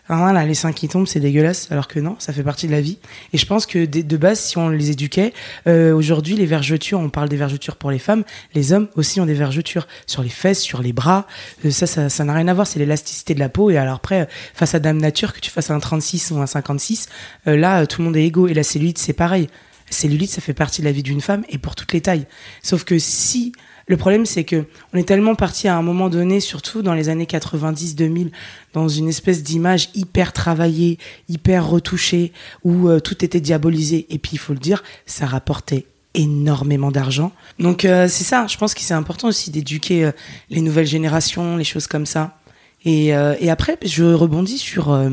ah 0.09 0.17
voilà 0.17 0.45
les 0.45 0.53
seins 0.55 0.73
qui 0.73 0.87
tombent 0.87 1.07
c'est 1.07 1.19
dégueulasse 1.19 1.71
alors 1.71 1.87
que 1.87 1.99
non 1.99 2.15
ça 2.19 2.33
fait 2.33 2.43
partie 2.43 2.67
de 2.67 2.71
la 2.71 2.81
vie 2.81 2.97
et 3.33 3.37
je 3.37 3.45
pense 3.45 3.65
que 3.65 3.85
de, 3.85 4.17
base 4.17 4.39
si 4.39 4.57
on 4.57 4.69
les 4.69 4.91
éduquait 4.91 5.33
euh, 5.67 5.93
aujourd'hui 5.93 6.35
les 6.35 6.45
vergetures 6.45 6.99
on 6.99 7.09
parle 7.09 7.29
des 7.29 7.37
vergetures 7.37 7.75
pour 7.75 7.91
les 7.91 7.99
femmes 7.99 8.23
les 8.53 8.73
hommes 8.73 8.87
aussi 8.95 9.21
ont 9.21 9.25
des 9.25 9.33
vergetures 9.33 9.87
sur 10.05 10.23
les 10.23 10.29
fesses 10.29 10.61
sur 10.61 10.81
les 10.81 10.93
bras 10.93 11.27
euh, 11.65 11.71
ça, 11.71 11.87
ça, 11.87 12.09
ça 12.09 12.23
n'a 12.23 12.33
rien 12.33 12.47
à 12.47 12.53
voir, 12.53 12.67
c'est 12.67 12.79
l'élasticité 12.79 13.33
de 13.33 13.39
la 13.39 13.49
peau. 13.49 13.69
Et 13.69 13.77
alors 13.77 13.95
après, 13.95 14.27
face 14.53 14.75
à 14.75 14.79
Dame 14.79 14.97
Nature, 14.97 15.33
que 15.33 15.39
tu 15.39 15.51
fasses 15.51 15.69
un 15.69 15.79
36 15.79 16.31
ou 16.31 16.37
un 16.37 16.47
56, 16.47 17.09
euh, 17.47 17.57
là, 17.57 17.85
tout 17.85 18.01
le 18.01 18.05
monde 18.05 18.17
est 18.17 18.25
égaux. 18.25 18.47
Et 18.47 18.53
la 18.53 18.63
cellulite, 18.63 18.97
c'est 18.97 19.13
pareil. 19.13 19.47
Cellulite, 19.89 20.31
ça 20.31 20.41
fait 20.41 20.53
partie 20.53 20.81
de 20.81 20.85
la 20.85 20.91
vie 20.91 21.03
d'une 21.03 21.21
femme 21.21 21.43
et 21.49 21.57
pour 21.57 21.75
toutes 21.75 21.93
les 21.93 22.01
tailles. 22.01 22.27
Sauf 22.61 22.83
que 22.83 22.99
si 22.99 23.53
le 23.87 23.95
problème, 23.95 24.25
c'est 24.25 24.43
que 24.43 24.65
on 24.93 24.97
est 24.97 25.07
tellement 25.07 25.35
parti 25.35 25.69
à 25.69 25.77
un 25.77 25.81
moment 25.81 26.09
donné, 26.09 26.41
surtout 26.41 26.81
dans 26.81 26.93
les 26.93 27.07
années 27.07 27.25
90-2000, 27.25 28.31
dans 28.73 28.89
une 28.89 29.07
espèce 29.07 29.43
d'image 29.43 29.89
hyper 29.95 30.33
travaillée, 30.33 30.97
hyper 31.29 31.65
retouchée, 31.65 32.33
où 32.65 32.89
euh, 32.89 32.99
tout 32.99 33.23
était 33.23 33.39
diabolisé. 33.39 34.05
Et 34.09 34.17
puis, 34.17 34.31
il 34.33 34.39
faut 34.39 34.51
le 34.51 34.59
dire, 34.59 34.83
ça 35.05 35.25
rapportait 35.25 35.85
énormément 36.13 36.91
d'argent. 36.91 37.31
Donc 37.59 37.85
euh, 37.85 38.07
c'est 38.09 38.23
ça, 38.23 38.47
je 38.47 38.57
pense 38.57 38.73
que 38.73 38.81
c'est 38.81 38.93
important 38.93 39.27
aussi 39.27 39.51
d'éduquer 39.51 40.05
euh, 40.05 40.11
les 40.49 40.61
nouvelles 40.61 40.87
générations, 40.87 41.57
les 41.57 41.63
choses 41.63 41.87
comme 41.87 42.05
ça. 42.05 42.37
Et, 42.89 43.13
euh, 43.13 43.35
et 43.41 43.49
après, 43.49 43.77
je 43.83 44.05
rebondis 44.05 44.57
sur 44.57 44.93
euh, 44.93 45.09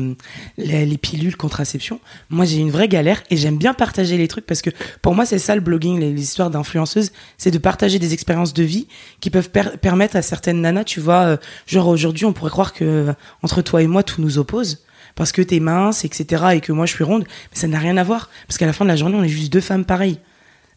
les, 0.57 0.85
les 0.85 0.97
pilules 0.97 1.35
contraception. 1.35 1.99
Moi, 2.29 2.45
j'ai 2.45 2.55
une 2.59 2.71
vraie 2.71 2.87
galère 2.87 3.21
et 3.29 3.35
j'aime 3.35 3.57
bien 3.57 3.73
partager 3.73 4.17
les 4.17 4.29
trucs 4.29 4.45
parce 4.45 4.61
que 4.61 4.69
pour 5.01 5.13
moi, 5.13 5.25
c'est 5.25 5.39
ça 5.39 5.55
le 5.55 5.61
blogging, 5.61 5.99
les, 5.99 6.13
les 6.13 6.21
histoires 6.21 6.49
d'influenceuses, 6.49 7.11
c'est 7.37 7.51
de 7.51 7.57
partager 7.57 7.99
des 7.99 8.13
expériences 8.13 8.53
de 8.53 8.63
vie 8.63 8.87
qui 9.19 9.29
peuvent 9.29 9.49
per- 9.49 9.75
permettre 9.81 10.15
à 10.15 10.21
certaines 10.21 10.61
nanas, 10.61 10.85
tu 10.85 11.01
vois, 11.01 11.23
euh, 11.23 11.37
genre 11.67 11.89
aujourd'hui, 11.89 12.23
on 12.23 12.31
pourrait 12.31 12.49
croire 12.49 12.71
que 12.71 13.13
entre 13.43 13.61
toi 13.61 13.81
et 13.81 13.87
moi, 13.87 14.03
tout 14.03 14.21
nous 14.21 14.37
oppose 14.37 14.85
parce 15.15 15.33
que 15.33 15.41
t'es 15.41 15.59
mince, 15.59 16.05
etc., 16.05 16.45
et 16.53 16.61
que 16.61 16.71
moi 16.71 16.85
je 16.85 16.93
suis 16.93 17.03
ronde, 17.03 17.25
mais 17.51 17.57
ça 17.59 17.67
n'a 17.67 17.79
rien 17.79 17.97
à 17.97 18.03
voir 18.05 18.29
parce 18.47 18.57
qu'à 18.57 18.65
la 18.67 18.73
fin 18.73 18.85
de 18.85 18.89
la 18.89 18.95
journée, 18.95 19.17
on 19.17 19.23
est 19.23 19.27
juste 19.27 19.51
deux 19.51 19.59
femmes 19.59 19.83
pareilles. 19.83 20.19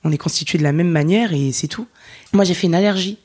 On 0.03 0.11
est 0.11 0.19
constitués 0.19 0.59
de 0.59 0.65
la 0.65 0.73
même 0.73 0.91
manière 0.91 1.33
et 1.33 1.53
c'est 1.53 1.69
tout. 1.69 1.87
Moi, 2.33 2.45
j'ai 2.45 2.55
fait 2.55 2.67
une 2.67 2.75
allergie 2.75 3.19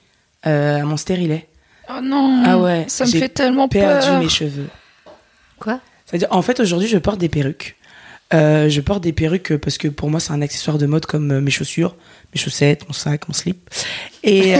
à 0.44 0.84
mon 0.84 0.98
stérilet. 0.98 1.48
Oh 1.90 2.02
non, 2.02 2.44
Ah 2.46 2.58
ouais, 2.60 2.86
ça 2.88 3.06
me 3.06 3.10
j'ai 3.10 3.20
fait 3.20 3.30
tellement 3.30 3.68
Perdu 3.68 4.08
peur. 4.08 4.20
mes 4.20 4.30
cheveux. 4.30 4.68
Quoi? 5.60 5.80
C'est-à-dire, 6.06 6.28
en 6.32 6.42
fait, 6.42 6.60
aujourd'hui, 6.60 6.88
je 6.88 6.98
porte 6.98 7.20
des 7.20 7.30
perruques. 7.30 7.78
Euh, 8.34 8.68
je 8.70 8.82
porte 8.82 9.04
des 9.04 9.14
perruques 9.14 9.56
parce 9.58 9.78
que 9.78 9.88
pour 9.88 10.10
moi, 10.10 10.20
c'est 10.20 10.32
un 10.32 10.42
accessoire 10.42 10.78
de 10.78 10.86
mode 10.86 11.06
comme 11.06 11.32
euh, 11.32 11.42
mes 11.42 11.52
chaussures, 11.52 11.96
mes 12.34 12.40
chaussettes, 12.40 12.88
mon 12.88 12.94
sac, 12.94 13.28
mon 13.28 13.34
slip. 13.34 13.70
Et, 14.24 14.56
euh, 14.56 14.60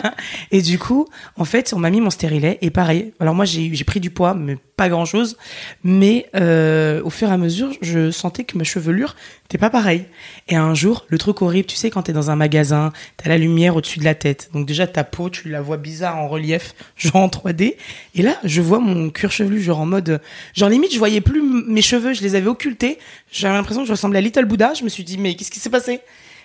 et 0.50 0.62
du 0.62 0.78
coup, 0.78 1.06
en 1.36 1.44
fait, 1.44 1.72
on 1.74 1.78
m'a 1.78 1.90
mis 1.90 2.00
mon 2.00 2.10
stérilet. 2.10 2.58
Et 2.62 2.70
pareil, 2.70 3.12
alors 3.20 3.34
moi, 3.34 3.44
j'ai 3.44 3.74
j'ai 3.74 3.84
pris 3.84 4.00
du 4.00 4.10
poids, 4.10 4.34
mais 4.34 4.56
pas 4.76 4.88
grand-chose. 4.88 5.36
Mais 5.82 6.26
euh, 6.34 7.02
au 7.04 7.10
fur 7.10 7.28
et 7.28 7.32
à 7.32 7.36
mesure, 7.36 7.70
je 7.82 8.10
sentais 8.10 8.44
que 8.44 8.56
ma 8.56 8.64
chevelure 8.64 9.14
n'était 9.44 9.58
pas 9.58 9.70
pareille. 9.70 10.06
Et 10.48 10.56
un 10.56 10.74
jour, 10.74 11.04
le 11.08 11.18
truc 11.18 11.42
horrible, 11.42 11.66
tu 11.66 11.76
sais, 11.76 11.90
quand 11.90 12.02
t'es 12.02 12.12
dans 12.12 12.30
un 12.30 12.36
magasin, 12.36 12.92
t'as 13.18 13.28
la 13.28 13.38
lumière 13.38 13.76
au-dessus 13.76 13.98
de 13.98 14.04
la 14.04 14.14
tête. 14.14 14.50
Donc 14.54 14.66
déjà, 14.66 14.86
ta 14.86 15.04
peau, 15.04 15.28
tu 15.28 15.48
la 15.50 15.60
vois 15.60 15.76
bizarre 15.76 16.16
en 16.16 16.28
relief, 16.28 16.74
genre 16.96 17.16
en 17.16 17.28
3D. 17.28 17.76
Et 18.14 18.22
là, 18.22 18.38
je 18.44 18.62
vois 18.62 18.78
mon 18.78 19.10
cuir 19.10 19.30
chevelu, 19.30 19.60
genre 19.60 19.80
en 19.80 19.86
mode... 19.86 20.20
Genre 20.54 20.68
limite, 20.68 20.92
je 20.92 20.98
voyais 20.98 21.20
plus 21.20 21.42
mes 21.42 21.82
cheveux, 21.82 22.14
je 22.14 22.22
les 22.22 22.34
avais 22.34 22.48
occultés. 22.48 22.98
J'avais 23.30 23.54
l'impression 23.54 23.82
que 23.82 23.88
je 23.88 23.92
ressemblais 23.92 24.18
à 24.18 24.22
Little 24.22 24.46
Buddha. 24.46 24.72
Je 24.74 24.84
me 24.84 24.88
suis 24.88 25.04
dit, 25.04 25.18
mais 25.18 25.34
qu'est-ce 25.34 25.50
qui 25.50 25.60
s'est 25.60 25.70
passé? 25.70 26.00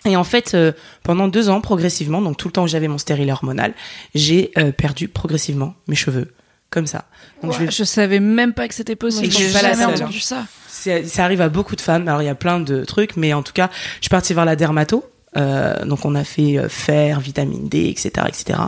Et 0.06 0.16
en 0.16 0.24
fait, 0.24 0.54
euh, 0.54 0.72
pendant 1.04 1.28
deux 1.28 1.50
ans, 1.50 1.62
progressivement, 1.62 2.22
donc 2.22 2.38
tout 2.38 2.48
le 2.48 2.52
temps 2.52 2.64
que 2.66 2.70
j'avais 2.72 2.88
mon 2.88 2.98
stérilet 2.98 3.32
hormonal, 3.32 3.74
j'ai 4.16 4.52
euh, 4.58 4.72
perdu 4.72 5.08
progressivement 5.08 5.74
mes 5.88 5.96
cheveux. 5.96 6.34
Comme 6.72 6.86
ça. 6.86 7.06
Donc 7.42 7.52
je 7.54 7.60
Ouais, 7.60 7.66
vais 7.66 7.72
je 7.72 7.84
savais 7.84 8.20
même 8.20 8.54
pas 8.54 8.68
que 8.68 8.76
c'était 8.76 8.96
possible. 8.96 9.32
J'ai 9.34 9.50
jamais 9.50 9.74
seule, 9.74 9.90
entendu 10.04 10.20
ça. 10.20 10.46
c'est- 10.68 11.04
ça 11.08 11.24
arrive 11.26 11.42
à 11.42 11.50
beaucoup 11.50 11.76
de 11.76 11.82
femmes. 11.82 12.08
Alors 12.08 12.22
il 12.22 12.26
y 12.26 12.30
a 12.30 12.36
plein 12.36 12.60
de 12.60 12.86
trucs, 12.86 13.18
mais 13.18 13.34
en 13.34 13.42
tout 13.42 13.54
cas, 13.54 13.72
je 13.98 14.02
suis 14.04 14.10
partie 14.10 14.36
vers 14.36 14.46
la 14.46 14.56
dermato. 14.56 15.04
Euh, 15.36 15.84
donc 15.86 16.06
on 16.06 16.14
a 16.14 16.24
fait 16.24 16.60
fer, 16.70 17.20
vitamine 17.22 17.68
D, 17.70 17.88
etc., 17.90 18.12
etc. 18.28 18.60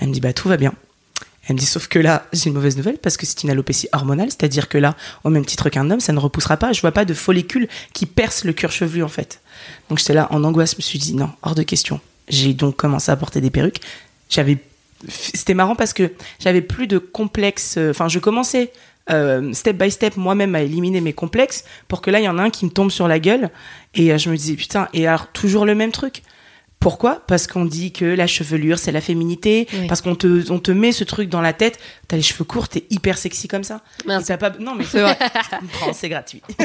Elle 0.00 0.08
me 0.08 0.12
dit 0.14 0.20
bah 0.20 0.32
tout 0.32 0.48
va 0.48 0.56
bien. 0.56 0.72
Elle 1.50 1.54
me 1.54 1.58
dit 1.58 1.66
sauf 1.66 1.88
que 1.88 1.98
là 1.98 2.28
j'ai 2.32 2.46
une 2.46 2.54
mauvaise 2.54 2.76
nouvelle 2.76 2.98
parce 2.98 3.16
que 3.16 3.26
c'est 3.26 3.42
une 3.42 3.50
alopécie 3.50 3.88
hormonale, 3.92 4.28
c'est-à-dire 4.30 4.68
que 4.68 4.78
là 4.78 4.94
au 5.24 5.30
même 5.30 5.44
titre 5.44 5.68
qu'un 5.68 5.90
homme, 5.90 5.98
ça 5.98 6.12
ne 6.12 6.20
repoussera 6.20 6.56
pas. 6.56 6.72
Je 6.72 6.80
vois 6.80 6.92
pas 6.92 7.04
de 7.04 7.12
follicules 7.12 7.66
qui 7.92 8.06
percent 8.06 8.44
le 8.46 8.52
cuir 8.52 8.70
chevelu 8.70 9.02
en 9.02 9.08
fait. 9.08 9.40
Donc 9.88 9.98
j'étais 9.98 10.14
là 10.14 10.28
en 10.30 10.44
angoisse, 10.44 10.70
je 10.70 10.76
me 10.76 10.82
suis 10.82 11.00
dit 11.00 11.12
non 11.12 11.28
hors 11.42 11.56
de 11.56 11.64
question. 11.64 12.00
J'ai 12.28 12.54
donc 12.54 12.76
commencé 12.76 13.10
à 13.10 13.16
porter 13.16 13.40
des 13.40 13.50
perruques. 13.50 13.80
J'avais 14.28 14.58
c'était 15.08 15.54
marrant 15.54 15.74
parce 15.74 15.92
que 15.92 16.12
j'avais 16.38 16.60
plus 16.60 16.86
de 16.86 16.98
complexes. 16.98 17.74
euh, 17.78 17.90
Enfin, 17.90 18.06
je 18.06 18.20
commençais 18.20 18.70
euh, 19.10 19.52
step 19.52 19.76
by 19.76 19.90
step 19.90 20.16
moi-même 20.16 20.54
à 20.54 20.62
éliminer 20.62 21.00
mes 21.00 21.14
complexes 21.14 21.64
pour 21.88 22.00
que 22.00 22.12
là, 22.12 22.20
il 22.20 22.24
y 22.24 22.28
en 22.28 22.38
a 22.38 22.42
un 22.42 22.50
qui 22.50 22.64
me 22.64 22.70
tombe 22.70 22.92
sur 22.92 23.08
la 23.08 23.18
gueule. 23.18 23.50
Et 23.94 24.12
euh, 24.12 24.18
je 24.18 24.30
me 24.30 24.36
disais, 24.36 24.54
putain, 24.54 24.88
et 24.92 25.08
alors, 25.08 25.32
toujours 25.32 25.64
le 25.66 25.74
même 25.74 25.90
truc. 25.90 26.22
Pourquoi? 26.80 27.22
Parce 27.26 27.46
qu'on 27.46 27.66
dit 27.66 27.92
que 27.92 28.06
la 28.06 28.26
chevelure, 28.26 28.78
c'est 28.78 28.90
la 28.90 29.02
féminité. 29.02 29.68
Oui. 29.74 29.86
Parce 29.86 30.00
qu'on 30.00 30.14
te, 30.14 30.50
on 30.50 30.58
te 30.58 30.70
met 30.70 30.92
ce 30.92 31.04
truc 31.04 31.28
dans 31.28 31.42
la 31.42 31.52
tête. 31.52 31.78
T'as 32.08 32.16
les 32.16 32.22
cheveux 32.22 32.44
courts, 32.44 32.68
t'es 32.68 32.86
hyper 32.88 33.18
sexy 33.18 33.48
comme 33.48 33.64
ça. 33.64 33.82
Mince. 34.06 34.32
Pas... 34.40 34.50
Non, 34.58 34.74
mais 34.74 34.84
c'est 34.84 35.02
vrai. 35.02 35.18
Prends, 35.74 35.92
c'est 35.92 36.08
gratuit. 36.08 36.40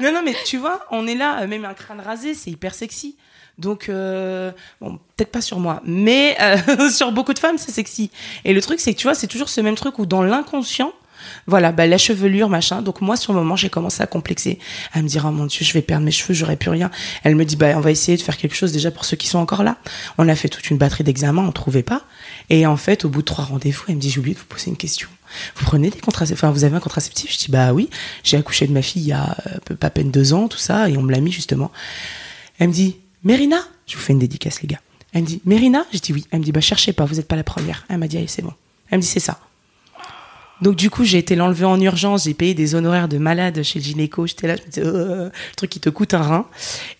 non, 0.00 0.12
non, 0.12 0.20
mais 0.22 0.34
tu 0.44 0.58
vois, 0.58 0.86
on 0.90 1.06
est 1.06 1.14
là, 1.14 1.40
euh, 1.40 1.46
même 1.46 1.64
un 1.64 1.72
crâne 1.72 2.00
rasé, 2.00 2.34
c'est 2.34 2.50
hyper 2.50 2.74
sexy. 2.74 3.16
Donc, 3.56 3.88
euh, 3.88 4.52
bon, 4.82 4.98
peut-être 5.16 5.32
pas 5.32 5.40
sur 5.40 5.58
moi, 5.58 5.80
mais 5.84 6.36
euh, 6.40 6.90
sur 6.94 7.10
beaucoup 7.10 7.32
de 7.32 7.38
femmes, 7.38 7.58
c'est 7.58 7.72
sexy. 7.72 8.10
Et 8.44 8.52
le 8.52 8.60
truc, 8.60 8.80
c'est 8.80 8.92
que 8.92 8.98
tu 8.98 9.06
vois, 9.06 9.14
c'est 9.14 9.26
toujours 9.26 9.48
ce 9.48 9.60
même 9.60 9.74
truc 9.74 9.98
où 9.98 10.06
dans 10.06 10.22
l'inconscient, 10.22 10.92
voilà, 11.46 11.72
bah, 11.72 11.86
la 11.86 11.98
chevelure, 11.98 12.48
machin. 12.48 12.82
Donc 12.82 13.00
moi, 13.00 13.16
sur 13.16 13.32
le 13.32 13.38
moment, 13.38 13.56
j'ai 13.56 13.70
commencé 13.70 14.02
à 14.02 14.06
complexer, 14.06 14.58
à 14.92 15.02
me 15.02 15.08
dire, 15.08 15.24
oh 15.26 15.30
mon 15.30 15.46
dieu, 15.46 15.64
je 15.64 15.72
vais 15.72 15.82
perdre 15.82 16.04
mes 16.04 16.10
cheveux, 16.10 16.34
j'aurai 16.34 16.56
plus 16.56 16.70
rien. 16.70 16.90
Elle 17.24 17.34
me 17.36 17.44
dit, 17.44 17.56
bah, 17.56 17.72
on 17.76 17.80
va 17.80 17.90
essayer 17.90 18.16
de 18.16 18.22
faire 18.22 18.36
quelque 18.36 18.54
chose 18.54 18.72
déjà 18.72 18.90
pour 18.90 19.04
ceux 19.04 19.16
qui 19.16 19.26
sont 19.26 19.38
encore 19.38 19.62
là. 19.62 19.78
On 20.18 20.28
a 20.28 20.34
fait 20.34 20.48
toute 20.48 20.70
une 20.70 20.78
batterie 20.78 21.04
d'examens, 21.04 21.46
on 21.46 21.52
trouvait 21.52 21.82
pas. 21.82 22.02
Et 22.50 22.66
en 22.66 22.76
fait, 22.76 23.04
au 23.04 23.08
bout 23.08 23.20
de 23.20 23.26
trois 23.26 23.44
rendez-vous, 23.44 23.84
elle 23.88 23.96
me 23.96 24.00
dit, 24.00 24.10
j'ai 24.10 24.18
oublié 24.20 24.34
de 24.34 24.40
vous 24.40 24.46
poser 24.46 24.68
une 24.70 24.76
question. 24.76 25.08
Vous 25.56 25.64
prenez 25.66 25.90
des 25.90 25.98
contraceptifs? 25.98 26.42
Enfin, 26.42 26.52
vous 26.52 26.64
avez 26.64 26.76
un 26.76 26.80
contraceptif? 26.80 27.30
Je 27.32 27.38
dis 27.38 27.50
bah 27.50 27.74
oui. 27.74 27.90
J'ai 28.24 28.38
accouché 28.38 28.66
de 28.66 28.72
ma 28.72 28.80
fille 28.80 29.02
il 29.02 29.08
y 29.08 29.12
a 29.12 29.36
peu- 29.66 29.76
pas 29.76 29.90
peine 29.90 30.10
deux 30.10 30.32
ans, 30.32 30.48
tout 30.48 30.56
ça, 30.58 30.88
et 30.88 30.96
on 30.96 31.02
me 31.02 31.12
l'a 31.12 31.20
mis 31.20 31.30
justement. 31.32 31.70
Elle 32.58 32.68
me 32.68 32.72
dit 32.72 32.96
Mérina, 33.24 33.58
je 33.86 33.96
vous 33.96 34.00
fais 34.00 34.14
une 34.14 34.18
dédicace 34.20 34.62
les 34.62 34.68
gars. 34.68 34.80
Elle 35.12 35.22
me 35.22 35.26
dit 35.26 35.42
Mérina, 35.44 35.84
je 35.92 35.98
dis 35.98 36.14
oui. 36.14 36.26
Elle 36.30 36.38
me 36.38 36.44
dit 36.44 36.52
bah 36.52 36.62
cherchez 36.62 36.94
pas, 36.94 37.04
vous 37.04 37.16
n'êtes 37.16 37.28
pas 37.28 37.36
la 37.36 37.44
première. 37.44 37.84
Elle 37.90 37.98
m'a 37.98 38.08
dit 38.08 38.16
allez 38.16 38.26
c'est 38.26 38.40
bon. 38.40 38.54
Elle 38.90 38.98
me 38.98 39.02
dit 39.02 39.08
c'est 39.08 39.20
ça. 39.20 39.38
Donc 40.62 40.76
du 40.76 40.90
coup 40.90 41.04
j'ai 41.04 41.18
été 41.18 41.36
l'enlever 41.36 41.64
en 41.64 41.80
urgence, 41.80 42.24
j'ai 42.24 42.34
payé 42.34 42.54
des 42.54 42.74
honoraires 42.74 43.08
de 43.08 43.18
malade 43.18 43.62
chez 43.62 43.78
le 43.78 43.84
gynéco. 43.84 44.26
J'étais 44.26 44.46
là, 44.48 44.56
je 44.56 44.62
me 44.62 44.66
disais 44.68 44.82
Euh, 44.86 45.24
le 45.26 45.56
truc 45.56 45.70
qui 45.70 45.80
te 45.80 45.88
coûte 45.90 46.14
un 46.14 46.22
rein. 46.22 46.46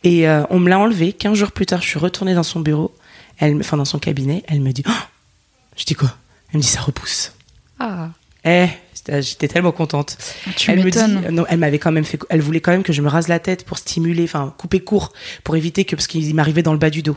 Et 0.04 0.28
euh, 0.28 0.42
on 0.50 0.58
me 0.60 0.68
l'a 0.68 0.78
enlevé. 0.78 1.12
15 1.12 1.36
jours 1.36 1.52
plus 1.52 1.66
tard, 1.66 1.82
je 1.82 1.88
suis 1.88 1.98
retournée 1.98 2.34
dans 2.34 2.42
son 2.42 2.60
bureau, 2.60 2.94
elle, 3.38 3.54
me- 3.56 3.60
enfin 3.60 3.76
dans 3.76 3.84
son 3.84 3.98
cabinet. 3.98 4.44
Elle 4.48 4.60
me 4.60 4.72
dit 4.72 4.84
Oh 4.88 4.92
je 5.76 5.84
dis 5.84 5.94
quoi? 5.94 6.14
Elle 6.52 6.58
me 6.58 6.62
dit 6.62 6.68
ça 6.68 6.80
repousse. 6.80 7.32
Ah. 7.78 8.10
Eh, 8.44 8.66
j'étais 9.20 9.48
tellement 9.48 9.72
contente. 9.72 10.16
Tu 10.56 10.70
elle 10.70 10.84
me 10.84 10.90
dit, 10.90 10.98
non, 11.32 11.44
elle 11.48 11.58
m'avait 11.58 11.78
quand 11.78 11.92
même 11.92 12.04
fait, 12.04 12.18
elle 12.30 12.40
voulait 12.40 12.60
quand 12.60 12.70
même 12.70 12.82
que 12.84 12.92
je 12.92 13.02
me 13.02 13.08
rase 13.08 13.28
la 13.28 13.38
tête 13.40 13.64
pour 13.64 13.78
stimuler, 13.78 14.24
enfin 14.24 14.54
couper 14.58 14.80
court, 14.80 15.12
pour 15.44 15.56
éviter 15.56 15.84
que 15.84 15.94
parce 15.96 16.06
qu'il 16.06 16.34
m'arrivait 16.34 16.62
dans 16.62 16.72
le 16.72 16.78
bas 16.78 16.90
du 16.90 17.02
dos. 17.02 17.16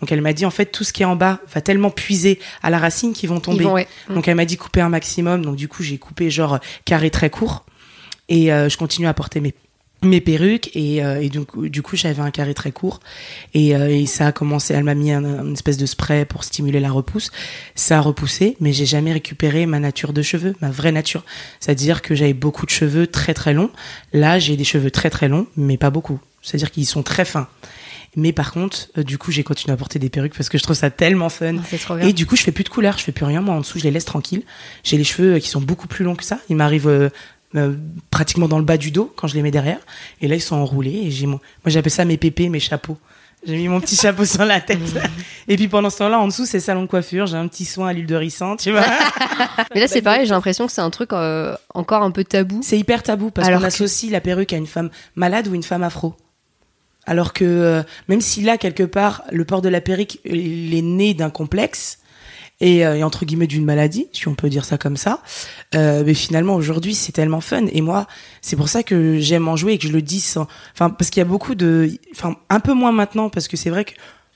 Donc 0.00 0.12
elle 0.12 0.20
m'a 0.20 0.32
dit 0.32 0.46
en 0.46 0.50
fait 0.50 0.66
tout 0.66 0.84
ce 0.84 0.92
qui 0.92 1.02
est 1.02 1.06
en 1.06 1.16
bas 1.16 1.40
va 1.52 1.60
tellement 1.60 1.90
puiser 1.90 2.38
à 2.62 2.70
la 2.70 2.78
racine 2.78 3.12
qu'ils 3.12 3.28
vont 3.28 3.40
tomber. 3.40 3.64
Ils 3.64 3.66
vont, 3.66 3.72
ouais. 3.74 3.88
Donc 4.10 4.28
elle 4.28 4.36
m'a 4.36 4.44
dit 4.44 4.56
couper 4.56 4.80
un 4.80 4.88
maximum. 4.88 5.44
Donc 5.44 5.56
du 5.56 5.68
coup 5.68 5.82
j'ai 5.82 5.98
coupé 5.98 6.30
genre 6.30 6.58
carré 6.84 7.10
très 7.10 7.30
court. 7.30 7.64
Et 8.28 8.52
euh, 8.52 8.68
je 8.68 8.76
continue 8.76 9.06
à 9.06 9.14
porter 9.14 9.40
mes 9.40 9.54
mes 10.02 10.20
perruques. 10.20 10.70
Et, 10.76 11.02
euh, 11.02 11.20
et 11.20 11.28
donc 11.30 11.58
du 11.66 11.82
coup 11.82 11.96
j'avais 11.96 12.20
un 12.20 12.30
carré 12.30 12.54
très 12.54 12.70
court. 12.70 13.00
Et, 13.54 13.74
euh, 13.74 13.88
et 13.88 14.06
ça 14.06 14.26
a 14.28 14.32
commencé 14.32 14.74
elle 14.74 14.84
m'a 14.84 14.94
mis 14.94 15.10
un, 15.10 15.24
un 15.24 15.52
espèce 15.52 15.78
de 15.78 15.86
spray 15.86 16.24
pour 16.24 16.44
stimuler 16.44 16.80
la 16.80 16.90
repousse. 16.90 17.30
Ça 17.74 17.98
a 17.98 18.00
repoussé 18.00 18.56
mais 18.60 18.72
j'ai 18.72 18.86
jamais 18.86 19.12
récupéré 19.12 19.66
ma 19.66 19.78
nature 19.78 20.12
de 20.12 20.22
cheveux 20.22 20.54
ma 20.60 20.70
vraie 20.70 20.92
nature. 20.92 21.24
C'est 21.60 21.72
à 21.72 21.74
dire 21.74 22.02
que 22.02 22.14
j'avais 22.14 22.34
beaucoup 22.34 22.66
de 22.66 22.70
cheveux 22.70 23.06
très 23.06 23.34
très 23.34 23.54
longs. 23.54 23.70
Là 24.12 24.38
j'ai 24.38 24.56
des 24.56 24.64
cheveux 24.64 24.90
très 24.90 25.10
très 25.10 25.28
longs 25.28 25.46
mais 25.56 25.76
pas 25.76 25.90
beaucoup. 25.90 26.20
C'est 26.42 26.56
à 26.56 26.58
dire 26.58 26.70
qu'ils 26.70 26.86
sont 26.86 27.02
très 27.02 27.24
fins 27.24 27.48
mais 28.16 28.32
par 28.32 28.52
contre 28.52 28.88
euh, 28.98 29.02
du 29.04 29.18
coup 29.18 29.30
j'ai 29.30 29.44
continué 29.44 29.72
à 29.72 29.76
porter 29.76 29.98
des 29.98 30.08
perruques 30.08 30.34
parce 30.36 30.48
que 30.48 30.56
je 30.58 30.62
trouve 30.62 30.74
ça 30.76 30.90
tellement 30.90 31.28
fun 31.28 31.56
Ah, 31.58 31.76
trop 31.78 31.96
bien. 31.96 32.08
et 32.08 32.12
du 32.12 32.26
coup, 32.26 32.34
je 32.36 32.42
fais 32.42 32.52
plus 32.52 32.64
de 32.64 32.68
couleur, 32.70 32.96
je 32.98 33.04
fais 33.04 33.12
plus 33.12 33.24
rien. 33.26 33.40
Moi, 33.40 33.54
en 33.54 33.60
dessous, 33.60 33.78
je 33.78 33.84
les 33.84 33.90
laisse 33.90 34.04
tranquilles. 34.06 34.42
J'ai 34.84 34.96
les 34.96 35.04
cheveux 35.04 35.34
euh, 35.34 35.38
qui 35.38 35.48
sont 35.48 35.60
beaucoup 35.60 35.86
plus 35.86 36.04
longs 36.04 36.16
que 36.16 36.24
ça. 36.24 36.38
Ils 36.48 36.56
m'arrivent 36.56 36.88
euh, 36.88 37.08
euh, 37.54 37.74
pratiquement 38.10 38.48
dans 38.48 38.58
le 38.58 38.64
bas 38.64 38.76
du 38.76 38.90
dos 38.90 39.12
quand 39.16 39.28
je 39.28 39.34
les 39.34 39.42
mets 39.42 39.50
derrière. 39.50 39.78
Et 40.20 40.28
là, 40.28 40.34
ils 40.34 40.40
sont 40.42 40.56
enroulés. 40.56 41.02
Et 41.04 41.10
j'ai 41.10 41.26
mon... 41.26 41.36
moi, 41.36 41.40
j'appelle 41.66 41.92
ça 41.92 42.04
mes 42.04 42.16
pépés, 42.16 42.48
mes 42.48 42.60
chapeaux. 42.60 42.96
J'ai 43.46 43.56
mis 43.56 43.68
mon 43.68 43.80
petit 43.80 43.94
chapeau 43.96 44.24
sur 44.24 44.44
la 44.44 44.60
tête. 44.60 44.80
et 45.46 45.56
puis 45.56 45.68
pendant 45.68 45.88
ce 45.90 45.98
temps-là, 45.98 46.18
en 46.18 46.26
dessous, 46.26 46.46
c'est 46.46 46.58
salon 46.58 46.82
de 46.82 46.86
coiffure. 46.88 47.26
J'ai 47.26 47.36
un 47.36 47.46
petit 47.46 47.64
soin 47.64 47.88
à 47.88 47.92
l'huile 47.92 48.06
de 48.06 48.16
ricin, 48.16 48.56
tu 48.56 48.72
vois. 48.72 48.84
Mais 49.74 49.80
là, 49.80 49.86
c'est 49.88 50.02
pareil, 50.02 50.26
j'ai 50.26 50.32
l'impression 50.32 50.66
que 50.66 50.72
c'est 50.72 50.80
un 50.80 50.90
truc 50.90 51.12
euh, 51.12 51.54
encore 51.74 52.02
un 52.02 52.10
peu 52.10 52.24
tabou. 52.24 52.60
C'est 52.62 52.78
hyper 52.78 53.02
tabou 53.04 53.30
parce 53.30 53.48
qu'on 53.48 53.60
que- 53.60 53.64
associe 53.64 54.10
la 54.10 54.20
perruque 54.20 54.52
à 54.52 54.56
une 54.56 54.66
femme 54.66 54.90
malade 55.14 55.46
ou 55.48 55.54
une 55.54 55.62
femme 55.62 55.82
afro. 55.84 56.16
Alors 57.06 57.32
que 57.32 57.44
euh, 57.44 57.82
même 58.08 58.20
si 58.20 58.42
là, 58.42 58.58
quelque 58.58 58.82
part, 58.82 59.22
le 59.30 59.44
port 59.44 59.62
de 59.62 59.68
la 59.68 59.80
perruque, 59.80 60.18
il 60.24 60.74
est 60.74 60.82
né 60.82 61.14
d'un 61.14 61.30
complexe 61.30 61.98
et, 62.60 62.86
euh, 62.86 62.96
et 62.96 63.04
entre 63.04 63.24
guillemets 63.24 63.46
d'une 63.46 63.64
maladie, 63.64 64.08
si 64.12 64.28
on 64.28 64.34
peut 64.34 64.48
dire 64.48 64.64
ça 64.64 64.78
comme 64.78 64.96
ça, 64.96 65.22
euh, 65.74 66.02
mais 66.04 66.14
finalement 66.14 66.54
aujourd'hui 66.54 66.94
c'est 66.94 67.12
tellement 67.12 67.40
fun. 67.40 67.66
Et 67.72 67.80
moi 67.80 68.06
c'est 68.40 68.56
pour 68.56 68.68
ça 68.68 68.82
que 68.82 69.18
j'aime 69.18 69.48
en 69.48 69.56
jouer 69.56 69.74
et 69.74 69.78
que 69.78 69.86
je 69.86 69.92
le 69.92 70.02
dis 70.02 70.20
sans, 70.20 70.46
enfin 70.72 70.90
parce 70.90 71.10
qu'il 71.10 71.20
y 71.20 71.22
a 71.22 71.28
beaucoup 71.28 71.54
de, 71.54 71.90
enfin 72.12 72.36
un 72.48 72.60
peu 72.60 72.72
moins 72.72 72.92
maintenant 72.92 73.28
parce 73.28 73.48
que 73.48 73.56
c'est 73.56 73.70
vrai 73.70 73.84
que 73.84 73.92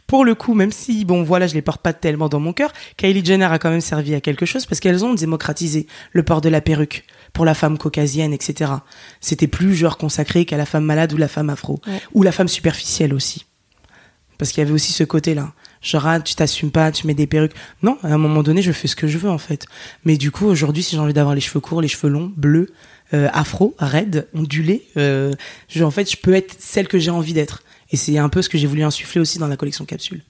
pour 0.07 0.25
le 0.25 0.35
coup, 0.35 0.55
même 0.55 0.73
si, 0.73 1.05
bon, 1.05 1.23
voilà, 1.23 1.47
je 1.47 1.55
les 1.55 1.63
porte 1.63 1.83
pas 1.83 1.93
tellement 1.93 2.29
dans 2.29 2.41
mon 2.41 2.53
cœur, 2.53 2.73
Kylie 2.97 3.25
Jenner 3.25 3.45
a 3.45 3.61
quand 3.61 3.71
même 3.71 3.81
servi 3.81 4.13
à 4.13 4.21
quelque 4.21 4.45
chose 4.45 4.67
parce 4.67 4.81
qu'elles 4.81 5.05
ont 5.05 5.15
démocratisé 5.15 5.87
le 6.11 6.25
port 6.25 6.41
de 6.41 6.49
la 6.49 6.61
perruque 6.61 7.05
pour 7.33 7.45
la 7.45 7.55
femme 7.55 7.79
caucasienne, 7.79 8.33
etc. 8.33 8.73
C'était 9.21 9.47
plus 9.47 9.75
genre 9.75 9.99
consacré 9.99 10.45
qu'à 10.45 10.57
la 10.57 10.67
femme 10.67 10.85
malade 10.85 11.13
ou 11.13 11.17
la 11.17 11.29
femme 11.29 11.51
afro. 11.51 11.81
Ou 12.15 12.23
la 12.23 12.33
femme 12.33 12.49
superficielle 12.49 13.15
aussi. 13.15 13.47
Parce 14.39 14.53
qu'il 14.53 14.63
y 14.63 14.67
avait 14.67 14.73
aussi 14.73 14.93
ce 14.93 15.05
côté-là. 15.05 15.53
Genre, 15.83 16.07
ah, 16.07 16.21
tu 16.21 16.35
t'assumes 16.35 16.71
pas, 16.71 16.93
tu 16.93 17.07
mets 17.07 17.15
des 17.15 17.27
perruques. 17.27 17.55
Non, 17.83 17.99
à 18.03 18.09
un 18.09 18.19
moment 18.19 18.43
donné, 18.43 18.63
je 18.63 18.73
fais 18.73 18.89
ce 18.89 18.97
que 18.97 19.07
je 19.07 19.19
veux, 19.19 19.31
en 19.31 19.39
fait. 19.39 19.67
Mais 20.05 20.17
du 20.17 20.31
coup, 20.31 20.47
aujourd'hui, 20.47 20.83
si 20.83 20.97
j'ai 20.97 21.01
envie 21.01 21.13
d'avoir 21.13 21.35
les 21.35 21.41
cheveux 21.41 21.61
courts, 21.61 21.81
les 21.81 21.89
cheveux 21.89 22.11
longs, 22.11 22.33
bleus, 22.37 22.69
euh, 23.13 23.29
afro, 23.33 23.75
raides, 23.79 24.29
ondulés, 24.35 24.87
euh, 24.97 25.33
je, 25.69 25.83
en 25.83 25.91
fait, 25.91 26.11
je 26.11 26.17
peux 26.17 26.35
être 26.35 26.57
celle 26.59 26.87
que 26.87 26.99
j'ai 26.99 27.11
envie 27.11 27.33
d'être. 27.33 27.63
Et 27.91 27.97
c'est 27.97 28.19
un 28.19 28.29
peu 28.29 28.43
ce 28.43 28.49
que 28.49 28.59
j'ai 28.59 28.67
voulu 28.67 28.83
insuffler 28.83 29.21
aussi 29.21 29.39
dans 29.39 29.49
la 29.49 29.57
collection 29.57 29.85
capsule. 29.85 30.23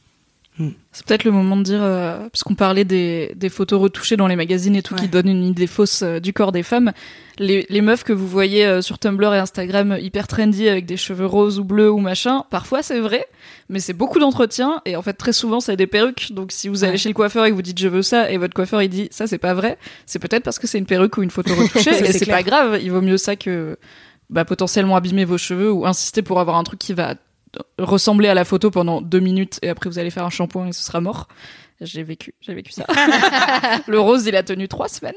C'est 0.92 1.06
peut-être 1.06 1.24
le 1.24 1.30
moment 1.30 1.56
de 1.56 1.62
dire, 1.62 1.82
euh, 1.82 2.28
parce 2.30 2.42
qu'on 2.42 2.54
parlait 2.54 2.84
des, 2.84 3.32
des 3.36 3.48
photos 3.48 3.80
retouchées 3.80 4.16
dans 4.16 4.26
les 4.26 4.36
magazines 4.36 4.74
et 4.76 4.82
tout, 4.82 4.94
qui 4.94 5.08
donnent 5.08 5.28
une 5.28 5.44
idée 5.44 5.66
fausse 5.66 6.02
euh, 6.02 6.18
du 6.20 6.32
corps 6.32 6.52
des 6.52 6.62
femmes. 6.62 6.92
Les, 7.38 7.64
les 7.70 7.80
meufs 7.80 8.04
que 8.04 8.12
vous 8.12 8.26
voyez 8.26 8.66
euh, 8.66 8.82
sur 8.82 8.98
Tumblr 8.98 9.32
et 9.32 9.38
Instagram 9.38 9.92
euh, 9.92 9.98
hyper 9.98 10.26
trendy 10.28 10.68
avec 10.68 10.84
des 10.86 10.96
cheveux 10.98 11.24
roses 11.26 11.58
ou 11.58 11.64
bleus 11.64 11.90
ou 11.90 11.98
machin, 11.98 12.44
parfois 12.50 12.82
c'est 12.82 13.00
vrai, 13.00 13.24
mais 13.70 13.78
c'est 13.80 13.94
beaucoup 13.94 14.18
d'entretien 14.18 14.82
et 14.84 14.96
en 14.96 15.02
fait 15.02 15.14
très 15.14 15.32
souvent 15.32 15.60
c'est 15.60 15.76
des 15.76 15.86
perruques. 15.86 16.32
Donc 16.32 16.52
si 16.52 16.68
vous 16.68 16.84
allez 16.84 16.92
Ouais. 16.92 16.98
chez 16.98 17.08
le 17.08 17.14
coiffeur 17.14 17.46
et 17.46 17.50
que 17.50 17.54
vous 17.54 17.62
dites 17.62 17.78
je 17.80 17.88
veux 17.88 18.02
ça 18.02 18.30
et 18.30 18.36
votre 18.36 18.52
coiffeur 18.52 18.82
il 18.82 18.88
dit 18.90 19.08
ça 19.10 19.26
c'est 19.26 19.38
pas 19.38 19.54
vrai, 19.54 19.78
c'est 20.04 20.18
peut-être 20.18 20.42
parce 20.42 20.58
que 20.58 20.66
c'est 20.66 20.78
une 20.78 20.86
perruque 20.86 21.16
ou 21.16 21.22
une 21.22 21.30
photo 21.30 21.54
retouchée 21.54 21.90
et 22.04 22.12
c'est 22.12 22.26
pas 22.26 22.42
grave. 22.42 22.78
Il 22.82 22.90
vaut 22.92 23.00
mieux 23.00 23.16
ça 23.16 23.36
que 23.36 23.78
bah, 24.28 24.44
potentiellement 24.44 24.96
abîmer 24.96 25.24
vos 25.24 25.38
cheveux 25.38 25.72
ou 25.72 25.86
insister 25.86 26.20
pour 26.22 26.40
avoir 26.40 26.56
un 26.58 26.64
truc 26.64 26.78
qui 26.78 26.92
va 26.92 27.14
ressembler 27.78 28.28
à 28.28 28.34
la 28.34 28.44
photo 28.44 28.70
pendant 28.70 29.00
deux 29.00 29.20
minutes 29.20 29.58
et 29.62 29.68
après 29.68 29.90
vous 29.90 29.98
allez 29.98 30.10
faire 30.10 30.24
un 30.24 30.30
shampoing 30.30 30.68
et 30.68 30.72
ce 30.72 30.82
sera 30.82 31.00
mort. 31.00 31.28
J'ai 31.80 32.02
vécu, 32.02 32.34
j'ai 32.42 32.52
vécu 32.52 32.72
ça. 32.72 32.84
le 33.86 33.98
rose, 33.98 34.26
il 34.26 34.36
a 34.36 34.42
tenu 34.42 34.68
trois 34.68 34.88
semaines. 34.88 35.14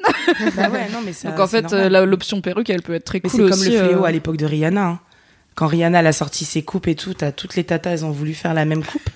bah 0.56 0.70
ouais, 0.70 0.88
non, 0.94 1.00
mais 1.04 1.12
ça, 1.12 1.30
Donc 1.30 1.40
en 1.42 1.48
fait, 1.48 1.74
euh, 1.74 2.06
l'option 2.06 2.40
perruque, 2.40 2.70
elle 2.70 2.82
peut 2.82 2.94
être 2.94 3.04
très 3.04 3.20
Mais 3.22 3.30
cool 3.30 3.54
c'est 3.54 3.58
comme 3.58 3.74
le 3.74 3.86
fléau 3.86 4.04
euh. 4.04 4.08
à 4.08 4.12
l'époque 4.12 4.38
de 4.38 4.46
Rihanna. 4.46 4.86
hein. 4.88 5.00
Quand 5.56 5.68
Rihanna 5.68 6.00
elle 6.00 6.08
a 6.08 6.14
sorti 6.14 6.46
ses 6.46 6.64
coupes 6.64 6.88
et 6.88 6.96
tout, 6.96 7.14
t'as 7.14 7.32
toutes 7.34 7.56
les 7.56 7.66
tatas, 7.66 7.92
elles 7.92 8.06
ont 8.06 8.12
voulu 8.12 8.34
faire 8.34 8.54
la 8.54 8.64
même 8.66 8.84
coupe. 8.84 9.10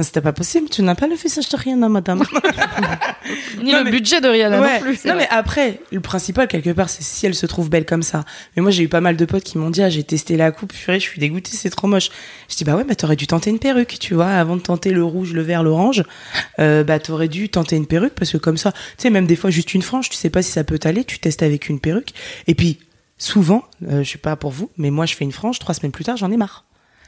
C'était 0.00 0.20
pas 0.20 0.32
possible. 0.32 0.68
Tu 0.70 0.82
n'as 0.82 0.94
pas 0.94 1.06
le 1.08 1.14
visage 1.14 1.48
de 1.48 1.56
Rihanna, 1.56 1.88
madame. 1.88 2.22
Ni 3.62 3.72
Non, 3.72 3.78
le 3.78 3.84
mais- 3.84 3.90
budget 3.90 4.20
de 4.20 4.28
Rihanna 4.28 4.60
Ouais. 4.60 4.74
non 4.78 4.80
plus. 4.86 5.04
Non, 5.04 5.14
mais 5.16 5.26
après, 5.30 5.80
le 5.92 6.00
principal, 6.00 6.48
quelque 6.48 6.70
part, 6.70 6.88
c'est 6.88 7.02
si 7.02 7.26
elle 7.26 7.34
se 7.34 7.44
trouve 7.44 7.68
belle 7.68 7.84
comme 7.84 8.02
ça. 8.02 8.24
Mais 8.56 8.62
moi, 8.62 8.70
j'ai 8.70 8.84
eu 8.84 8.88
pas 8.88 9.00
mal 9.00 9.16
de 9.16 9.24
potes 9.24 9.42
qui 9.42 9.58
m'ont 9.58 9.68
dit, 9.68 9.82
ah, 9.82 9.90
j'ai 9.90 10.02
testé 10.04 10.36
la 10.36 10.52
coupe, 10.52 10.72
purée, 10.72 11.00
je 11.00 11.04
suis 11.04 11.20
dégoûtée, 11.20 11.50
c'est 11.54 11.70
trop 11.70 11.86
moche. 11.86 12.10
Je 12.48 12.56
dis, 12.56 12.64
bah 12.64 12.76
ouais, 12.76 12.84
bah 12.84 12.94
t'aurais 12.94 13.16
dû 13.16 13.26
tenter 13.26 13.50
une 13.50 13.58
perruque, 13.58 13.98
tu 14.00 14.14
vois, 14.14 14.28
avant 14.30 14.56
de 14.56 14.62
tenter 14.62 14.90
le 14.92 15.04
rouge, 15.04 15.32
le 15.32 15.42
vert, 15.42 15.62
l'orange. 15.62 16.04
Euh, 16.60 16.82
bah 16.84 16.98
t'aurais 16.98 17.28
dû 17.28 17.48
tenter 17.48 17.76
une 17.76 17.86
perruque 17.86 18.14
parce 18.14 18.30
que 18.32 18.38
comme 18.38 18.56
ça, 18.56 18.72
tu 18.72 18.78
sais, 18.98 19.10
même 19.10 19.26
des 19.26 19.36
fois, 19.36 19.50
juste 19.50 19.74
une 19.74 19.82
frange, 19.82 20.08
tu 20.08 20.16
sais 20.16 20.30
pas 20.30 20.42
si 20.42 20.50
ça 20.52 20.64
peut 20.64 20.78
t'aller, 20.78 21.04
tu 21.04 21.18
testes 21.18 21.42
avec 21.42 21.68
une 21.68 21.80
perruque. 21.80 22.12
Et 22.46 22.54
puis, 22.54 22.78
souvent, 23.18 23.64
euh, 23.88 24.02
je 24.02 24.10
sais 24.12 24.18
pas 24.18 24.36
pour 24.36 24.52
vous, 24.52 24.70
mais 24.78 24.90
moi, 24.90 25.04
je 25.04 25.14
fais 25.16 25.24
une 25.24 25.32
frange, 25.32 25.58
trois 25.58 25.74
semaines 25.74 25.92
plus 25.92 26.04
tard, 26.04 26.16
j'en 26.16 26.30
ai 26.30 26.36
marre. 26.36 26.64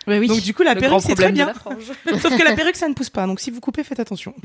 Ouais, 0.07 0.19
oui. 0.19 0.27
Donc, 0.27 0.41
du 0.41 0.53
coup, 0.55 0.62
la 0.62 0.75
Le 0.75 0.81
perruque, 0.81 1.01
c'est 1.03 1.15
très 1.15 1.29
de 1.29 1.33
bien. 1.33 1.53
Sauf 2.21 2.37
que 2.37 2.43
la 2.43 2.55
perruque, 2.55 2.77
ça 2.77 2.88
ne 2.88 2.95
pousse 2.95 3.11
pas. 3.11 3.27
Donc, 3.27 3.41
si 3.41 3.51
vous 3.51 3.61
coupez, 3.61 3.85
faites 3.85 4.01
attention. 4.01 4.35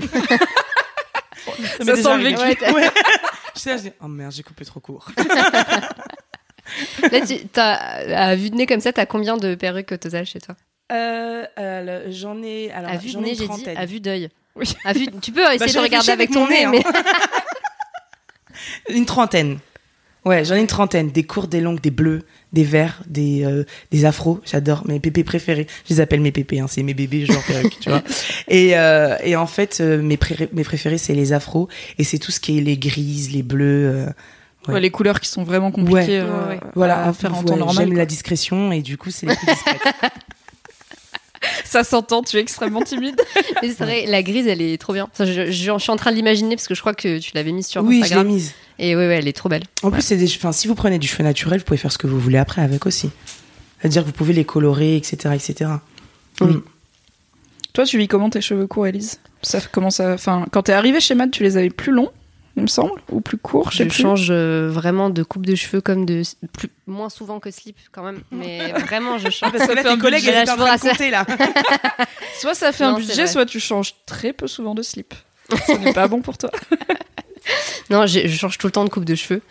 Ça 1.78 1.84
m'est 1.86 1.96
sent 1.96 2.17
le 2.17 2.24
vécu. 2.24 2.39
Ouais, 2.41 2.74
ouais. 2.74 2.89
Je 3.56 3.62
sais, 3.62 3.78
je 3.78 3.84
dis, 3.84 3.91
oh 4.04 4.08
merde, 4.08 4.32
j'ai 4.32 4.43
coupé 4.43 4.65
trop 4.65 4.80
court. 4.80 5.10
Là, 7.12 7.22
tu, 7.26 7.48
t'as, 7.48 7.74
à 7.74 8.36
vue 8.36 8.52
de 8.52 8.56
nez 8.56 8.67
comme 8.67 8.82
ça, 8.82 8.93
t'as 8.93 9.08
combien 9.08 9.38
de 9.38 9.56
perruques 9.56 9.91
au 9.93 9.98
total 9.98 10.26
chez 10.28 10.39
toi? 10.39 10.56
Euh, 10.91 11.43
euh, 11.58 12.06
j'en 12.10 12.43
ai. 12.43 12.72
Alors, 12.72 12.91
À 12.91 12.98
vue 12.98 13.13
de 13.13 13.17
nez, 13.17 13.34
j'ai 13.34 13.48
dit. 13.48 13.70
À 13.70 13.86
vue 13.86 14.00
d'œil. 14.00 14.30
Oui. 14.56 14.72
À 14.86 14.93
vue, 14.93 15.08
tu 15.22 15.32
peux 15.32 15.41
essayer 15.41 15.58
Bah, 15.58 15.65
de 15.65 15.72
j'ai 15.72 15.80
regarder 15.80 16.12
avec 16.12 16.30
ton 16.32 16.48
nez, 16.48 16.67
mais 16.67 16.84
Une 18.89 19.06
trentaine. 19.06 19.60
Ouais, 20.27 20.45
j'en 20.45 20.55
ai 20.55 20.59
une 20.59 20.67
trentaine. 20.67 21.09
Des 21.09 21.23
courtes, 21.23 21.49
des 21.49 21.61
longues, 21.61 21.79
des 21.81 21.89
bleus, 21.91 22.23
des 22.53 22.63
verts, 22.63 23.01
des, 23.07 23.43
euh, 23.45 23.63
des 23.91 24.05
afros. 24.05 24.39
J'adore 24.45 24.86
mes 24.88 24.99
pépés 24.99 25.23
préférés. 25.23 25.67
Je 25.88 25.93
les 25.95 25.99
appelle 26.01 26.21
mes 26.21 26.32
pépés, 26.32 26.59
hein, 26.59 26.67
c'est 26.67 26.84
mes 26.84 26.93
bébés, 26.93 27.25
genre 27.25 27.41
perruque, 27.45 27.80
tu 27.80 27.89
vois. 27.89 28.03
Et, 28.47 28.78
euh, 28.78 29.15
et 29.23 29.36
en 29.36 29.47
fait, 29.47 29.80
euh, 29.82 30.01
mes, 30.01 30.17
pré- 30.17 30.49
mes 30.53 30.63
préférés, 30.63 30.97
c'est 30.97 31.13
les 31.13 31.34
afros. 31.34 31.67
Et 31.97 32.03
c'est 32.03 32.17
tout 32.19 32.32
ce 32.32 32.39
qui 32.39 32.57
est 32.57 32.61
les 32.61 32.78
grises, 32.78 33.32
les 33.34 33.43
bleus. 33.43 33.88
euh, 33.89 34.05
Ouais. 34.67 34.73
Ouais, 34.73 34.80
les 34.82 34.89
couleurs 34.89 35.21
qui 35.21 35.30
sont 35.30 35.43
vraiment 35.45 35.71
compliquées 35.71 36.19
Ouais. 36.19 36.25
euh, 36.25 36.41
Ouais, 36.49 36.55
ouais. 36.55 36.59
voilà, 36.75 37.05
à 37.05 37.13
faire 37.13 37.34
en 37.34 37.39
ouais, 37.39 37.45
temps 37.45 37.55
normal. 37.55 37.88
J'aime 37.88 37.95
la 37.97 38.05
discrétion 38.05 38.73
et 38.73 38.82
du 38.82 38.97
coup, 38.97 39.11
c'est 39.11 39.25
les 39.25 39.34
plus 39.36 39.45
discrètes. 39.53 39.82
Ça 41.68 41.84
s'entend, 41.84 42.22
tu 42.24 42.38
es 42.38 42.39
extrêmement 42.39 42.82
timide. 42.82 43.20
Mais 43.61 43.70
c'est 43.70 43.84
vrai, 43.84 44.05
la 44.07 44.24
grise, 44.24 44.47
elle 44.47 44.61
est 44.61 44.78
trop 44.80 44.93
bien. 44.93 45.09
Je, 45.20 45.26
je- 45.26 45.51
je 45.51 45.78
suis 45.80 45.91
en 45.91 45.95
train 45.97 46.11
de 46.11 46.15
l'imaginer 46.15 46.55
parce 46.55 46.68
que 46.68 46.76
je 46.76 46.80
crois 46.82 46.93
que 46.93 47.18
tu 47.20 47.32
l'avais 47.36 47.51
mise 47.51 47.68
sur 47.68 47.84
oui, 47.84 47.95
je 47.95 47.99
l'ai 47.99 48.03
Instagram. 48.05 48.28
mise. 48.28 48.53
Et 48.80 48.95
ouais, 48.95 49.07
ouais, 49.07 49.15
elle 49.18 49.28
est 49.28 49.34
trop 49.34 49.49
belle. 49.49 49.63
En 49.84 49.91
plus, 49.91 50.01
c'est 50.01 50.18
des, 50.18 50.26
enfin, 50.28 50.51
si 50.51 50.68
vous 50.68 50.76
prenez 50.76 50.97
du 50.99 51.07
cheveu 51.07 51.24
naturel, 51.24 51.59
vous 51.59 51.65
pouvez 51.65 51.78
faire 51.78 51.91
ce 51.91 51.97
que 51.97 52.07
vous 52.07 52.20
voulez 52.20 52.38
après 52.38 52.61
avec 52.61 52.86
aussi. 52.86 53.09
C'est-à-dire 53.80 54.01
que 54.03 54.07
vous 54.07 54.13
pouvez 54.13 54.34
les 54.34 54.45
colorer, 54.45 54.95
etc., 54.95 55.36
etc. 55.36 55.72
Oui. 56.41 56.47
Mm. 56.53 56.61
Toi, 57.74 57.86
tu 57.86 57.97
vis 57.97 58.07
comment 58.07 58.30
tes 58.30 58.41
cheveux 58.41 58.65
courts, 58.68 58.88
Elise 58.88 59.20
Ça 59.41 59.59
commence 59.61 59.99
à. 59.99 60.13
Enfin, 60.13 60.45
quand 60.51 60.63
t'es 60.63 60.74
arrivée 60.74 60.99
chez 60.99 61.13
Matt, 61.15 61.32
tu 61.32 61.43
les 61.43 61.57
avais 61.57 61.70
plus 61.70 61.91
longs, 61.91 62.09
il 62.58 62.64
me 62.64 62.68
semble, 62.68 62.99
ou 63.12 63.22
plus 63.22 63.38
courts, 63.38 63.72
je 63.72 63.78
sais 63.78 63.84
Je 63.86 63.89
plus. 63.89 64.01
change 64.01 64.28
euh, 64.32 64.68
vraiment 64.70 65.10
de 65.10 65.24
coupe 65.24 65.45
de 65.45 65.55
cheveux 65.55 65.80
comme 65.80 66.05
de. 66.05 66.24
Plus, 66.51 66.70
moins 66.88 67.10
souvent 67.10 67.39
que 67.39 67.51
slip 67.51 67.78
quand 67.91 68.03
même. 68.03 68.22
Mais 68.32 68.72
vraiment, 68.88 69.18
je 69.20 69.30
change. 69.30 69.51
Parce 69.53 69.68
que 69.68 69.74
là, 69.74 69.84
tes 69.84 69.97
collègues, 69.99 70.26
budget. 70.26 70.38
ils 70.39 70.41
étaient 70.41 70.51
en 70.51 70.55
Là, 70.58 70.78
train 70.78 70.88
de 70.88 70.91
compter, 70.91 71.12
là. 71.12 71.26
Soit 72.39 72.55
ça 72.55 72.72
fait 72.72 72.84
un 72.84 72.91
Non, 72.93 72.97
budget, 72.97 73.28
soit 73.28 73.45
tu 73.45 73.60
changes 73.60 73.93
très 74.05 74.34
peu 74.34 74.47
souvent 74.47 74.74
de 74.76 74.82
slip. 74.82 75.14
Ce 75.68 75.72
n'est 75.74 75.93
pas 75.93 76.08
bon 76.08 76.22
pour 76.22 76.38
toi. 76.38 76.51
Non, 77.89 78.05
je 78.05 78.28
change 78.28 78.58
tout 78.58 78.68
le 78.68 78.72
temps 78.72 78.84
de 78.84 78.89
coupe 78.89 79.05
de 79.05 79.16
cheveux. 79.16 79.41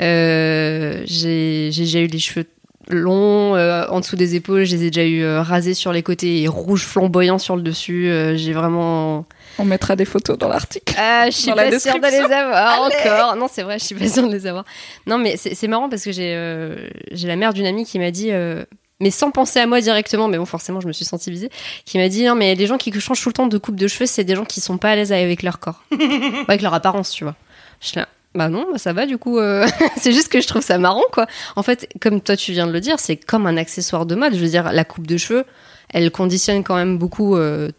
Euh, 0.00 1.02
j'ai 1.06 1.70
déjà 1.70 2.00
eu 2.00 2.08
les 2.08 2.18
cheveux 2.18 2.46
longs 2.88 3.54
euh, 3.54 3.86
en 3.88 4.00
dessous 4.00 4.16
des 4.16 4.34
épaules. 4.34 4.64
Je 4.64 4.74
les 4.74 4.84
ai 4.86 4.90
déjà 4.90 5.06
eu 5.06 5.22
euh, 5.22 5.40
rasés 5.40 5.74
sur 5.74 5.92
les 5.92 6.02
côtés 6.02 6.42
et 6.42 6.48
rouges 6.48 6.82
flamboyants 6.84 7.38
sur 7.38 7.54
le 7.54 7.62
dessus. 7.62 8.08
Euh, 8.08 8.36
j'ai 8.36 8.52
vraiment. 8.52 9.26
On 9.58 9.64
mettra 9.64 9.96
des 9.96 10.04
photos 10.04 10.36
dans 10.36 10.48
l'article. 10.48 10.94
Ah, 10.98 11.26
je 11.26 11.36
suis 11.36 11.48
Dans 11.50 11.56
pas 11.56 11.78
sûre 11.78 11.94
de 11.94 12.06
les 12.06 12.32
avoir 12.32 12.82
encore. 12.82 13.36
Non, 13.36 13.46
c'est 13.50 13.62
vrai, 13.62 13.78
je 13.78 13.84
suis 13.84 13.94
pas 13.94 14.08
sûre 14.08 14.26
de 14.26 14.32
les 14.32 14.46
avoir. 14.46 14.64
Non, 15.06 15.18
mais 15.18 15.36
c'est 15.36 15.68
marrant 15.68 15.88
parce 15.88 16.04
que 16.04 16.12
j'ai 16.12 16.34
euh, 16.34 16.88
j'ai 17.12 17.28
la 17.28 17.36
mère 17.36 17.54
d'une 17.54 17.66
amie 17.66 17.84
qui 17.84 17.98
m'a 17.98 18.10
dit. 18.10 18.30
euh, 18.30 18.64
mais 19.00 19.10
sans 19.10 19.30
penser 19.30 19.58
à 19.58 19.66
moi 19.66 19.80
directement, 19.80 20.28
mais 20.28 20.38
bon, 20.38 20.44
forcément, 20.46 20.80
je 20.80 20.86
me 20.86 20.92
suis 20.92 21.04
sensibilisée, 21.04 21.50
qui 21.84 21.98
m'a 21.98 22.08
dit, 22.08 22.24
non, 22.24 22.36
mais 22.36 22.54
les 22.54 22.66
gens 22.66 22.78
qui 22.78 22.92
changent 23.00 23.20
tout 23.20 23.28
le 23.28 23.34
temps 23.34 23.48
de 23.48 23.58
coupe 23.58 23.74
de 23.76 23.88
cheveux, 23.88 24.06
c'est 24.06 24.22
des 24.24 24.36
gens 24.36 24.44
qui 24.44 24.60
sont 24.60 24.78
pas 24.78 24.90
à 24.90 24.96
l'aise 24.96 25.12
avec 25.12 25.42
leur 25.42 25.58
corps. 25.58 25.82
Avec 26.48 26.62
leur 26.62 26.72
apparence, 26.74 27.10
tu 27.10 27.24
vois. 27.24 27.34
Je 27.80 27.88
suis 27.88 27.96
là, 27.98 28.08
bah 28.34 28.48
non, 28.48 28.66
bah 28.70 28.78
ça 28.78 28.92
va, 28.92 29.04
du 29.06 29.18
coup, 29.18 29.38
euh, 29.38 29.66
c'est 29.96 30.12
juste 30.12 30.28
que 30.28 30.40
je 30.40 30.46
trouve 30.46 30.62
ça 30.62 30.78
marrant, 30.78 31.02
quoi. 31.12 31.26
En 31.56 31.62
fait, 31.62 31.88
comme 32.00 32.20
toi, 32.20 32.36
tu 32.36 32.52
viens 32.52 32.66
de 32.68 32.72
le 32.72 32.80
dire, 32.80 32.98
c'est 33.00 33.16
comme 33.16 33.46
un 33.46 33.56
accessoire 33.56 34.06
de 34.06 34.14
mode. 34.14 34.34
Je 34.34 34.38
veux 34.40 34.48
dire, 34.48 34.72
la 34.72 34.84
coupe 34.84 35.06
de 35.08 35.16
cheveux, 35.16 35.44
elle 35.92 36.10
conditionne 36.10 36.62
quand 36.62 36.76
même 36.76 36.96
beaucoup 36.96 37.36
euh, 37.36 37.70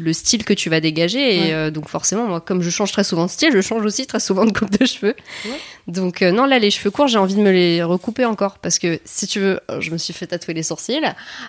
le 0.00 0.12
style 0.12 0.44
que 0.44 0.52
tu 0.54 0.70
vas 0.70 0.80
dégager. 0.80 1.36
Et 1.36 1.40
Ouais. 1.40 1.52
euh, 1.52 1.70
donc, 1.70 1.88
forcément, 1.88 2.24
moi, 2.26 2.40
comme 2.40 2.62
je 2.62 2.70
change 2.70 2.90
très 2.92 3.04
souvent 3.04 3.26
de 3.26 3.30
style, 3.30 3.50
je 3.52 3.60
change 3.60 3.84
aussi 3.84 4.06
très 4.06 4.20
souvent 4.20 4.44
de 4.44 4.52
coupe 4.52 4.70
de 4.76 4.84
cheveux. 4.86 5.14
Ouais. 5.44 5.50
Donc, 5.86 6.22
euh, 6.22 6.30
non, 6.32 6.44
là, 6.46 6.58
les 6.58 6.70
cheveux 6.70 6.90
courts, 6.90 7.08
j'ai 7.08 7.18
envie 7.18 7.34
de 7.34 7.40
me 7.40 7.50
les 7.50 7.82
recouper 7.82 8.24
encore. 8.24 8.58
Parce 8.58 8.78
que, 8.78 8.98
si 9.04 9.26
tu 9.26 9.40
veux, 9.40 9.60
euh, 9.70 9.80
je 9.80 9.90
me 9.90 9.98
suis 9.98 10.12
fait 10.12 10.26
tatouer 10.26 10.54
les 10.54 10.62
sourcils. 10.62 11.00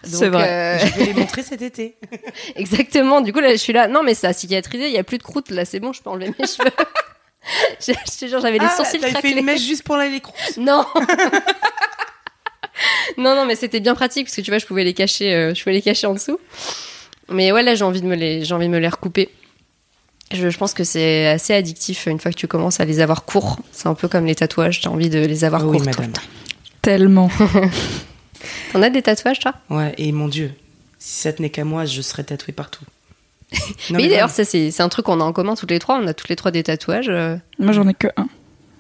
C'est 0.04 0.30
vrai. 0.30 0.50
euh, 0.50 0.78
Je 0.80 1.00
vais 1.00 1.06
les 1.06 1.14
montrer 1.20 1.44
cet 1.44 1.62
été. 1.62 1.96
Exactement. 2.56 3.22
Du 3.22 3.34
coup, 3.34 3.40
là, 3.40 3.52
je 3.52 3.58
suis 3.58 3.74
là. 3.74 3.88
Non, 3.88 4.04
mais 4.04 4.14
ça 4.14 4.30
a 4.30 4.34
cicatrisé. 4.34 4.88
Il 4.88 4.94
y 4.94 4.98
a 4.98 5.04
plus 5.04 5.18
de 5.18 5.24
croûte. 5.24 5.50
Là, 5.50 5.66
c'est 5.66 5.80
bon. 5.80 5.94
Je 5.94 6.02
peux 6.02 6.10
enlever 6.10 6.34
mes 6.38 6.48
cheveux. 6.48 6.70
je 7.80 7.92
je 7.94 8.20
te 8.20 8.28
jure, 8.28 8.40
j'avais 8.42 8.60
les 8.60 8.66
Ah, 8.70 8.76
sourcils 8.76 9.00
t'avais 9.00 9.14
fait 9.14 9.20
craquelés. 9.20 9.40
une 9.40 9.46
mèche 9.46 9.62
juste 9.66 9.84
pour 9.84 9.98
les 9.98 10.20
croûtes. 10.20 10.58
Non. 10.58 10.86
non, 13.18 13.36
non, 13.36 13.46
mais 13.46 13.56
c'était 13.56 13.80
bien 13.80 13.96
pratique 13.96 14.26
parce 14.28 14.36
que 14.36 14.42
tu 14.42 14.52
vois, 14.52 14.58
je 14.60 14.66
pouvais 14.66 14.84
les 14.84 14.94
cacher, 14.94 15.52
je 15.56 15.62
pouvais 15.64 15.74
les 15.74 15.82
cacher 15.82 16.08
en 16.08 16.14
dessous. 16.14 16.40
Mais 17.32 17.52
ouais, 17.52 17.64
là, 17.64 17.76
j'ai 17.76 17.84
envie 17.84 18.02
de 18.02 18.08
me 18.08 18.16
les, 18.16 18.44
j'ai 18.46 18.54
envie 18.54 18.68
de 18.68 18.72
me 18.72 18.80
les 18.80 18.88
recouper. 18.88 19.30
Je, 20.34 20.50
je 20.50 20.58
pense 20.58 20.74
que 20.74 20.84
c'est 20.84 21.28
assez 21.28 21.54
addictif 21.54 22.06
une 22.06 22.20
fois 22.20 22.32
que 22.32 22.38
tu 22.38 22.48
commences 22.48 22.80
à 22.80 22.86
les 22.86 23.00
avoir 23.02 23.26
courts. 23.26 23.60
C'est 23.72 23.88
un 23.88 23.94
peu 23.96 24.08
comme 24.08 24.26
les 24.26 24.36
tatouages. 24.36 24.80
T'as 24.82 24.90
envie 24.90 25.10
de 25.10 25.20
les 25.20 25.44
avoir 25.44 25.64
Ah 25.64 25.66
oui, 25.68 25.78
courts 25.78 25.88
tout 25.88 26.00
le 26.02 26.08
madame. 26.08 26.12
temps. 26.14 26.22
Tellement. 26.82 27.30
T'en 28.74 28.82
as 28.82 28.90
des 28.90 29.02
tatouages, 29.02 29.40
toi? 29.40 29.54
Ouais, 29.70 29.94
et 29.98 30.12
mon 30.12 30.28
Dieu, 30.28 30.52
si 31.00 31.22
ça 31.22 31.34
tenait 31.34 31.50
qu'à 31.50 31.64
moi, 31.66 31.86
je 31.86 32.02
serais 32.02 32.24
tatouée 32.24 32.54
partout. 32.54 32.86
Non, 33.90 33.98
mais 33.98 34.08
d'ailleurs, 34.08 34.30
ça, 34.30 34.46
c'est 34.46 34.72
c'est 34.72 34.82
un 34.84 34.88
truc 34.90 35.06
qu'on 35.06 35.20
a 35.20 35.24
en 35.26 35.34
commun 35.34 35.56
toutes 35.56 35.72
les 35.72 35.80
trois. 35.80 36.00
On 36.02 36.08
a 36.08 36.14
toutes 36.14 36.30
les 36.30 36.38
trois 36.38 36.52
des 36.52 36.64
tatouages. 36.64 37.10
euh, 37.10 37.36
Moi, 37.60 37.74
j'en 37.74 37.86
ai 37.88 37.94
que 37.94 38.08
un. 38.16 38.30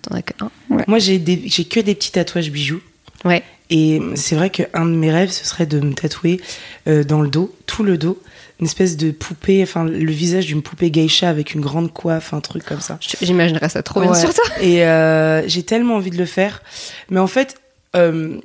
T'en 0.03 0.15
as 0.15 0.21
qu'un. 0.21 0.49
moi 0.87 0.97
j'ai 0.99 1.19
des- 1.19 1.43
j'ai 1.45 1.65
que 1.65 1.79
des 1.81 1.93
petits 1.93 2.11
tatouages 2.13 2.49
bijoux. 2.49 2.81
Ouais. 3.25 3.43
Et 3.71 4.01
c'est 4.15 4.35
vrai 4.35 4.49
qu'un 4.49 4.85
de 4.85 4.91
mes 4.91 5.11
rêves, 5.11 5.31
ce 5.31 5.45
serait 5.45 5.65
de 5.65 5.79
me 5.79 5.93
tatouer 5.93 6.39
euh, 6.87 7.03
dans 7.03 7.21
le 7.21 7.29
dos, 7.29 7.55
tout 7.65 7.83
le 7.83 7.97
dos, 7.97 8.21
une 8.59 8.67
espèce 8.67 8.97
de 8.97 9.11
poupée, 9.11 9.63
enfin 9.63 9.85
le 9.85 10.11
visage 10.11 10.45
d'une 10.45 10.61
poupée 10.61 10.91
geisha 10.91 11.29
avec 11.29 11.55
une 11.55 11.61
grande 11.61 11.91
coiffe, 11.91 12.33
un 12.33 12.41
truc 12.41 12.65
comme 12.65 12.81
ça. 12.81 12.99
J'imaginerais 13.21 13.69
ça 13.69 13.81
trop 13.81 14.01
bien 14.01 14.13
sur 14.13 14.33
toi. 14.33 14.43
Et 14.61 14.85
euh, 14.85 15.47
j'ai 15.47 15.63
tellement 15.63 15.95
envie 15.95 16.11
de 16.11 16.17
le 16.17 16.25
faire. 16.25 16.61
Mais 17.09 17.19
en 17.19 17.27
fait, 17.27 17.55
euh, 17.95 18.39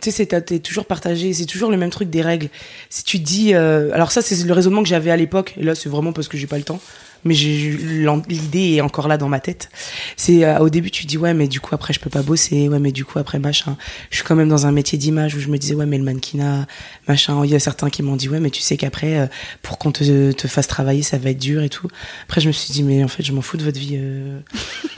tu 0.00 0.10
sais, 0.10 0.26
t'es 0.26 0.58
toujours 0.58 0.86
partagé, 0.86 1.32
c'est 1.32 1.46
toujours 1.46 1.70
le 1.70 1.76
même 1.76 1.90
truc 1.90 2.10
des 2.10 2.22
règles. 2.22 2.48
Si 2.90 3.04
tu 3.04 3.18
dis. 3.18 3.54
euh, 3.54 3.90
alors, 3.92 4.10
ça, 4.10 4.22
c'est 4.22 4.42
le 4.42 4.52
raisonnement 4.52 4.82
que 4.82 4.88
j'avais 4.88 5.10
à 5.10 5.16
l'époque, 5.16 5.54
et 5.58 5.64
là, 5.64 5.74
c'est 5.74 5.88
vraiment 5.88 6.12
parce 6.12 6.28
que 6.28 6.36
j'ai 6.36 6.46
pas 6.46 6.58
le 6.58 6.64
temps. 6.64 6.80
Mais 7.24 7.34
l'idée 7.34 8.74
est 8.74 8.80
encore 8.80 9.08
là 9.08 9.16
dans 9.16 9.28
ma 9.28 9.40
tête. 9.40 9.70
C'est 10.16 10.44
euh, 10.44 10.58
au 10.58 10.68
début 10.68 10.90
tu 10.90 11.06
dis 11.06 11.16
ouais 11.16 11.34
mais 11.34 11.48
du 11.48 11.60
coup 11.60 11.74
après 11.74 11.92
je 11.92 12.00
peux 12.00 12.10
pas 12.10 12.22
bosser 12.22 12.68
ouais 12.68 12.78
mais 12.78 12.92
du 12.92 13.04
coup 13.04 13.18
après 13.18 13.38
machin. 13.38 13.76
Je 14.10 14.16
suis 14.16 14.24
quand 14.24 14.34
même 14.34 14.48
dans 14.48 14.66
un 14.66 14.72
métier 14.72 14.98
d'image 14.98 15.34
où 15.34 15.40
je 15.40 15.48
me 15.48 15.58
disais 15.58 15.74
ouais 15.74 15.86
mais 15.86 15.98
le 15.98 16.04
mannequinat 16.04 16.66
machin. 17.08 17.44
Il 17.44 17.50
y 17.50 17.54
a 17.54 17.60
certains 17.60 17.90
qui 17.90 18.02
m'ont 18.02 18.16
dit 18.16 18.28
ouais 18.28 18.40
mais 18.40 18.50
tu 18.50 18.60
sais 18.60 18.76
qu'après 18.76 19.18
euh, 19.18 19.26
pour 19.62 19.78
qu'on 19.78 19.92
te, 19.92 20.32
te 20.32 20.48
fasse 20.48 20.66
travailler 20.66 21.02
ça 21.02 21.18
va 21.18 21.30
être 21.30 21.38
dur 21.38 21.62
et 21.62 21.68
tout. 21.68 21.88
Après 22.24 22.40
je 22.40 22.48
me 22.48 22.52
suis 22.52 22.72
dit 22.72 22.82
mais 22.82 23.04
en 23.04 23.08
fait 23.08 23.22
je 23.22 23.32
m'en 23.32 23.42
fous 23.42 23.56
de 23.56 23.64
votre 23.64 23.78
vie. 23.78 23.98
Euh... 24.00 24.40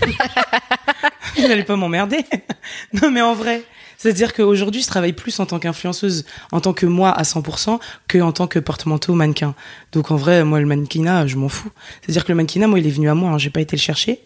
Vous 1.37 1.49
n'allez 1.49 1.65
pas 1.65 1.77
m'emmerder. 1.77 2.25
non, 2.93 3.11
mais 3.11 3.23
en 3.23 3.35
vrai. 3.35 3.63
C'est-à-dire 3.99 4.33
qu'aujourd'hui, 4.35 4.83
je 4.83 4.87
travaille 4.87 5.13
plus 5.13 5.39
en 5.41 5.47
tant 5.47 5.59
qu'influenceuse, 5.59 6.25
en 6.53 6.61
tant 6.61 6.73
que 6.73 6.87
moi 6.87 7.11
à 7.11 7.23
100%, 7.23 7.79
que 8.09 8.19
en 8.19 8.33
tant 8.33 8.47
que 8.47 8.59
porte-manteau 8.59 9.15
mannequin. 9.15 9.55
Donc 9.93 10.11
en 10.11 10.17
vrai, 10.17 10.45
moi, 10.45 10.61
le 10.61 10.67
mannequinat, 10.67 11.27
je 11.27 11.37
m'en 11.37 11.49
fous. 11.49 11.71
C'est-à-dire 12.03 12.25
que 12.25 12.33
le 12.33 12.37
mannequinat, 12.37 12.67
moi, 12.67 12.79
il 12.79 12.87
est 12.87 12.91
venu 12.91 13.09
à 13.09 13.15
moi, 13.15 13.31
hein, 13.31 13.39
j'ai 13.39 13.51
pas 13.51 13.61
été 13.61 13.77
le 13.77 13.81
chercher. 13.81 14.21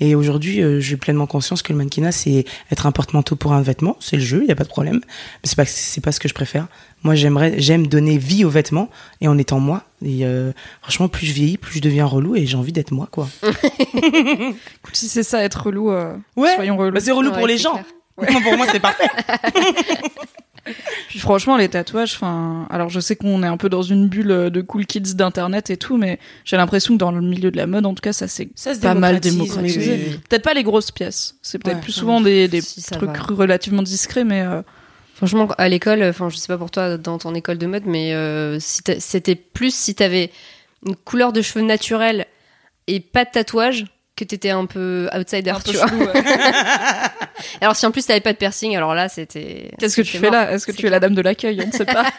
Et 0.00 0.14
aujourd'hui, 0.14 0.62
euh, 0.62 0.80
j'ai 0.80 0.96
pleinement 0.96 1.26
conscience 1.26 1.62
que 1.62 1.72
le 1.72 1.78
mannequinat, 1.78 2.10
c'est 2.12 2.44
être 2.72 2.86
un 2.86 2.92
porte-manteau 2.92 3.36
pour 3.36 3.52
un 3.52 3.62
vêtement, 3.62 3.96
c'est 4.00 4.16
le 4.16 4.22
jeu, 4.22 4.40
il 4.42 4.48
y 4.48 4.50
a 4.50 4.56
pas 4.56 4.64
de 4.64 4.68
problème. 4.68 5.00
Mais 5.04 5.44
c'est 5.44 5.54
pas, 5.54 5.66
c'est 5.66 6.00
pas 6.00 6.10
ce 6.12 6.18
que 6.18 6.28
je 6.28 6.34
préfère. 6.34 6.66
Moi, 7.04 7.14
j'aimerais, 7.14 7.54
j'aime 7.58 7.86
donner 7.86 8.16
vie 8.18 8.44
aux 8.44 8.48
vêtements 8.50 8.88
et 9.20 9.28
en 9.28 9.36
étant 9.38 9.60
moi. 9.60 9.84
Et 10.04 10.24
euh, 10.24 10.52
franchement, 10.80 11.08
plus 11.08 11.26
je 11.26 11.32
vieillis, 11.32 11.58
plus 11.58 11.76
je 11.76 11.80
deviens 11.82 12.06
relou 12.06 12.34
et 12.34 12.46
j'ai 12.46 12.56
envie 12.56 12.72
d'être 12.72 12.90
moi, 12.90 13.06
quoi. 13.12 13.28
Si 14.92 15.08
c'est 15.08 15.22
ça, 15.22 15.42
être 15.42 15.66
relou, 15.66 15.90
euh, 15.90 16.14
Ouais. 16.36 16.54
soyons 16.54 16.76
relous. 16.76 16.92
Bah, 16.92 17.00
c'est 17.00 17.12
relou 17.12 17.30
Ouais, 17.30 17.38
pour 17.38 17.46
les 17.46 17.58
gens. 17.58 17.72
clair. 17.72 17.84
Pour 18.16 18.56
moi, 18.56 18.66
c'est 18.70 18.80
parfait. 18.80 19.08
Puis 21.08 21.18
franchement, 21.18 21.56
les 21.56 21.68
tatouages, 21.68 22.14
enfin, 22.14 22.68
alors 22.70 22.88
je 22.88 23.00
sais 23.00 23.16
qu'on 23.16 23.42
est 23.42 23.46
un 23.48 23.56
peu 23.56 23.68
dans 23.68 23.82
une 23.82 24.08
bulle 24.08 24.48
de 24.50 24.60
cool 24.60 24.86
kids 24.86 25.14
d'internet 25.14 25.70
et 25.70 25.76
tout, 25.76 25.96
mais 25.96 26.20
j'ai 26.44 26.56
l'impression 26.56 26.94
que 26.94 26.98
dans 27.00 27.10
le 27.10 27.20
milieu 27.20 27.50
de 27.50 27.56
la 27.56 27.66
mode, 27.66 27.84
en 27.84 27.94
tout 27.94 28.00
cas, 28.00 28.12
ça 28.12 28.28
c'est 28.28 28.48
Ça 28.54 28.74
se 28.74 28.80
pas 28.80 28.94
mal 28.94 29.18
démocratisé. 29.18 29.80
oui, 29.80 29.98
oui, 30.04 30.08
oui. 30.12 30.20
Peut-être 30.28 30.44
pas 30.44 30.54
les 30.54 30.62
grosses 30.62 30.92
pièces, 30.92 31.34
c'est 31.42 31.58
peut-être 31.58 31.78
Ouais, 31.78 31.82
plus 31.82 31.92
souvent 31.92 32.20
des, 32.20 32.46
des 32.46 32.60
Si, 32.60 32.80
trucs 32.82 33.16
relativement 33.16 33.82
discrets, 33.82 34.24
mais 34.24 34.42
euh, 34.42 34.62
Franchement, 35.14 35.48
à 35.58 35.68
l'école, 35.68 36.02
enfin, 36.04 36.28
je 36.30 36.36
sais 36.36 36.48
pas 36.48 36.58
pour 36.58 36.70
toi 36.70 36.96
dans 36.96 37.18
ton 37.18 37.34
école 37.34 37.58
de 37.58 37.66
mode, 37.66 37.84
mais 37.86 38.12
euh, 38.14 38.58
si 38.60 38.80
c'était 38.98 39.36
plus 39.36 39.74
si 39.74 39.94
t'avais 39.94 40.30
une 40.86 40.96
couleur 40.96 41.32
de 41.32 41.42
cheveux 41.42 41.64
naturelle 41.64 42.26
et 42.88 42.98
pas 43.00 43.24
de 43.24 43.30
tatouage 43.30 43.84
que 44.14 44.24
t'étais 44.24 44.50
un 44.50 44.66
peu 44.66 45.08
outsider, 45.14 45.50
un 45.50 45.60
peu 45.60 45.70
tu 45.70 45.76
vois. 45.76 45.88
chelou, 45.88 46.04
ouais. 46.04 46.12
Alors 47.60 47.76
si 47.76 47.86
en 47.86 47.90
plus 47.90 48.06
t'avais 48.06 48.20
pas 48.20 48.32
de 48.32 48.38
piercing, 48.38 48.76
alors 48.76 48.94
là 48.94 49.08
c'était. 49.08 49.70
Qu'est-ce 49.78 49.96
que 49.96 50.02
tu 50.02 50.12
c'était 50.12 50.26
fais 50.26 50.30
mort. 50.30 50.40
là 50.40 50.52
Est-ce 50.52 50.66
que 50.66 50.72
tu 50.72 50.86
es 50.86 50.90
la 50.90 51.00
dame 51.00 51.14
de 51.14 51.22
l'accueil 51.22 51.60
On 51.62 51.66
ne 51.66 51.72
sait 51.72 51.84
pas. 51.84 52.04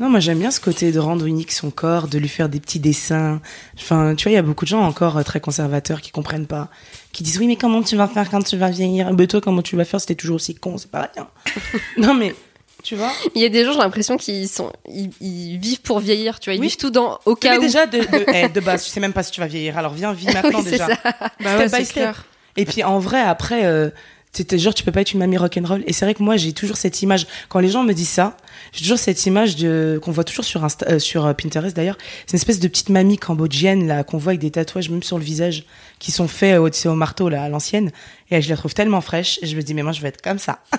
Non, 0.00 0.08
moi 0.10 0.20
j'aime 0.20 0.38
bien 0.38 0.50
ce 0.50 0.60
côté 0.60 0.92
de 0.92 0.98
rendre 0.98 1.26
unique 1.26 1.52
son 1.52 1.70
corps, 1.70 2.08
de 2.08 2.18
lui 2.18 2.28
faire 2.28 2.48
des 2.48 2.60
petits 2.60 2.78
dessins. 2.80 3.40
Enfin, 3.76 4.14
tu 4.16 4.24
vois, 4.24 4.32
il 4.32 4.34
y 4.34 4.38
a 4.38 4.42
beaucoup 4.42 4.64
de 4.64 4.68
gens 4.68 4.82
encore 4.82 5.16
euh, 5.16 5.22
très 5.22 5.40
conservateurs 5.40 6.00
qui 6.00 6.10
comprennent 6.10 6.46
pas, 6.46 6.68
qui 7.12 7.22
disent 7.22 7.38
oui, 7.38 7.46
mais 7.46 7.56
comment 7.56 7.82
tu 7.82 7.96
vas 7.96 8.06
faire 8.06 8.30
quand 8.30 8.42
tu 8.42 8.56
vas 8.56 8.70
vieillir? 8.70 9.12
Mais 9.12 9.26
toi, 9.26 9.40
comment 9.40 9.62
tu 9.62 9.76
vas 9.76 9.84
faire 9.84 10.04
t'es 10.04 10.14
toujours 10.14 10.36
aussi 10.36 10.54
con? 10.54 10.78
C'est 10.78 10.90
pas 10.90 11.08
rien. 11.14 11.28
non, 11.98 12.14
mais 12.14 12.34
tu 12.82 12.94
vois. 12.96 13.12
Il 13.34 13.42
y 13.42 13.44
a 13.44 13.48
des 13.48 13.64
gens, 13.64 13.72
j'ai 13.72 13.78
l'impression 13.78 14.16
qu'ils 14.16 14.48
sont, 14.48 14.72
ils, 14.88 15.10
ils 15.20 15.58
vivent 15.58 15.80
pour 15.82 15.98
vieillir, 16.00 16.40
tu 16.40 16.50
vois, 16.50 16.54
ils 16.54 16.60
Oui. 16.60 16.68
vivent 16.68 16.76
tout 16.76 16.90
dans 16.90 17.18
au 17.26 17.32
Mais 17.32 17.36
cas 17.40 17.58
où. 17.58 17.60
déjà 17.60 17.86
de, 17.86 17.98
de, 17.98 18.24
eh, 18.34 18.48
de 18.48 18.60
base, 18.60 18.84
tu 18.84 18.90
sais 18.90 19.00
même 19.00 19.12
pas 19.12 19.22
si 19.22 19.30
tu 19.32 19.40
vas 19.40 19.46
vieillir. 19.46 19.76
Alors 19.78 19.92
viens, 19.94 20.12
vis 20.12 20.26
maintenant 20.26 20.58
Oui, 20.58 20.64
c'est 20.64 20.70
déjà. 20.72 20.86
ça. 20.86 20.96
bah 21.40 21.56
ouais, 21.58 21.68
by 21.68 21.84
step. 21.84 22.14
Et 22.56 22.64
puis 22.64 22.82
en 22.84 22.98
vrai, 22.98 23.20
après, 23.20 23.64
euh, 23.66 23.90
c'était 24.32 24.58
genre 24.58 24.74
tu 24.74 24.84
peux 24.84 24.92
pas 24.92 25.00
être 25.00 25.12
une 25.12 25.20
mamie 25.20 25.36
rock'n'roll. 25.38 25.82
Et 25.86 25.92
c'est 25.92 26.04
vrai 26.04 26.14
que 26.14 26.22
moi 26.22 26.36
j'ai 26.36 26.52
toujours 26.52 26.76
cette 26.76 27.02
image. 27.02 27.26
Quand 27.48 27.60
les 27.60 27.68
gens 27.68 27.82
me 27.84 27.92
disent 27.92 28.08
ça, 28.08 28.36
j'ai 28.72 28.82
toujours 28.82 28.98
cette 28.98 29.24
image 29.26 29.56
de 29.56 29.98
qu'on 30.02 30.10
voit 30.12 30.24
toujours 30.24 30.44
sur 30.44 30.64
Insta, 30.64 30.86
euh, 30.90 30.98
sur 30.98 31.24
euh, 31.26 31.32
Pinterest 31.32 31.74
d'ailleurs. 31.76 31.96
C'est 32.26 32.32
une 32.34 32.38
espèce 32.38 32.60
de 32.60 32.68
petite 32.68 32.88
mamie 32.90 33.16
cambodgienne 33.16 33.86
là 33.86 34.04
qu'on 34.04 34.18
voit 34.18 34.30
avec 34.32 34.40
des 34.40 34.50
tatouages 34.50 34.90
même 34.90 35.02
sur 35.02 35.18
le 35.18 35.24
visage 35.24 35.64
qui 35.98 36.10
sont 36.12 36.28
faits 36.28 36.56
euh, 36.58 36.68
au, 36.68 36.88
au 36.90 36.94
marteau 36.94 37.28
là 37.28 37.42
à 37.44 37.48
l'ancienne. 37.48 37.90
Et 38.30 38.42
je 38.42 38.48
la 38.50 38.56
trouve 38.56 38.74
tellement 38.74 39.00
fraîche. 39.00 39.38
Et 39.42 39.46
je 39.46 39.56
me 39.56 39.62
dis 39.62 39.72
mais 39.74 39.82
moi 39.82 39.92
je 39.92 40.00
vais 40.02 40.08
être 40.08 40.20
comme 40.22 40.38
ça. 40.38 40.58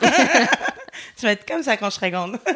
je 1.21 1.27
vais 1.27 1.33
être 1.33 1.47
comme 1.47 1.63
ça 1.63 1.77
quand 1.77 1.89
je 1.89 1.95
serai 1.95 2.11
grande. 2.11 2.37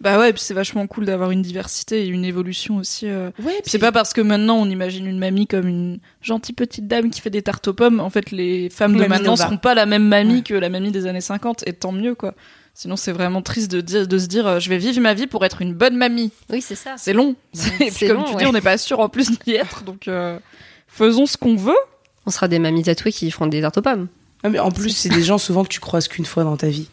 Bah 0.00 0.18
ouais, 0.18 0.28
et 0.28 0.32
puis 0.34 0.42
c'est 0.42 0.52
vachement 0.52 0.86
cool 0.86 1.06
d'avoir 1.06 1.30
une 1.30 1.40
diversité 1.40 2.02
et 2.04 2.08
une 2.08 2.26
évolution 2.26 2.76
aussi. 2.76 3.06
euh. 3.08 3.30
Ouais. 3.42 3.58
C'est 3.64 3.78
pas 3.78 3.90
parce 3.90 4.12
que 4.12 4.20
maintenant 4.20 4.56
on 4.56 4.68
imagine 4.68 5.06
une 5.06 5.18
mamie 5.18 5.46
comme 5.46 5.66
une 5.66 5.98
gentille 6.20 6.54
petite 6.54 6.86
dame 6.86 7.08
qui 7.10 7.22
fait 7.22 7.30
des 7.30 7.40
tartes 7.40 7.68
aux 7.68 7.72
pommes. 7.72 8.00
En 8.00 8.10
fait, 8.10 8.30
les 8.30 8.68
femmes 8.68 8.96
de 8.96 9.06
maintenant 9.06 9.30
Nova. 9.30 9.44
seront 9.44 9.56
pas 9.56 9.74
la 9.74 9.86
même 9.86 10.06
mamie 10.06 10.34
Ouais. 10.34 10.42
que 10.42 10.52
la 10.52 10.68
mamie 10.68 10.90
des 10.90 11.06
années 11.06 11.22
50, 11.22 11.66
et 11.66 11.72
tant 11.72 11.92
mieux 11.92 12.14
quoi. 12.14 12.34
Sinon, 12.74 12.96
c'est 12.96 13.12
vraiment 13.12 13.40
triste 13.40 13.70
de, 13.70 13.80
dire, 13.80 14.06
de 14.06 14.18
se 14.18 14.26
dire 14.26 14.46
euh, 14.46 14.58
je 14.58 14.68
vais 14.68 14.76
vivre 14.76 15.00
ma 15.00 15.14
vie 15.14 15.26
pour 15.26 15.42
être 15.42 15.62
une 15.62 15.72
bonne 15.72 15.96
mamie. 15.96 16.32
Oui, 16.50 16.60
c'est 16.60 16.74
ça. 16.74 16.96
C'est 16.98 17.14
long. 17.14 17.34
Et 17.54 17.58
puis, 17.86 17.90
c'est 17.90 18.08
comme 18.08 18.18
long, 18.18 18.24
tu 18.24 18.34
ouais. 18.34 18.42
dis, 18.42 18.46
on 18.46 18.52
n'est 18.52 18.60
pas 18.60 18.76
sûr 18.76 19.00
en 19.00 19.08
plus 19.08 19.30
d'y 19.30 19.54
être. 19.54 19.84
Donc, 19.84 20.06
euh, 20.08 20.38
faisons 20.86 21.24
ce 21.24 21.38
qu'on 21.38 21.56
veut. 21.56 21.72
On 22.26 22.30
sera 22.30 22.46
des 22.48 22.58
mamies 22.58 22.82
tatouées 22.82 23.12
qui 23.12 23.30
feront 23.30 23.46
des 23.46 23.62
tartes 23.62 23.78
aux 23.78 23.82
pommes. 23.82 24.08
Ah, 24.42 24.50
mais 24.50 24.58
en 24.58 24.70
plus, 24.70 24.90
c'est 24.90 25.08
des 25.08 25.22
gens 25.22 25.38
souvent 25.38 25.62
que 25.62 25.68
tu 25.70 25.80
croises 25.80 26.08
qu'une 26.08 26.26
fois 26.26 26.44
dans 26.44 26.58
ta 26.58 26.66
vie. 26.68 26.90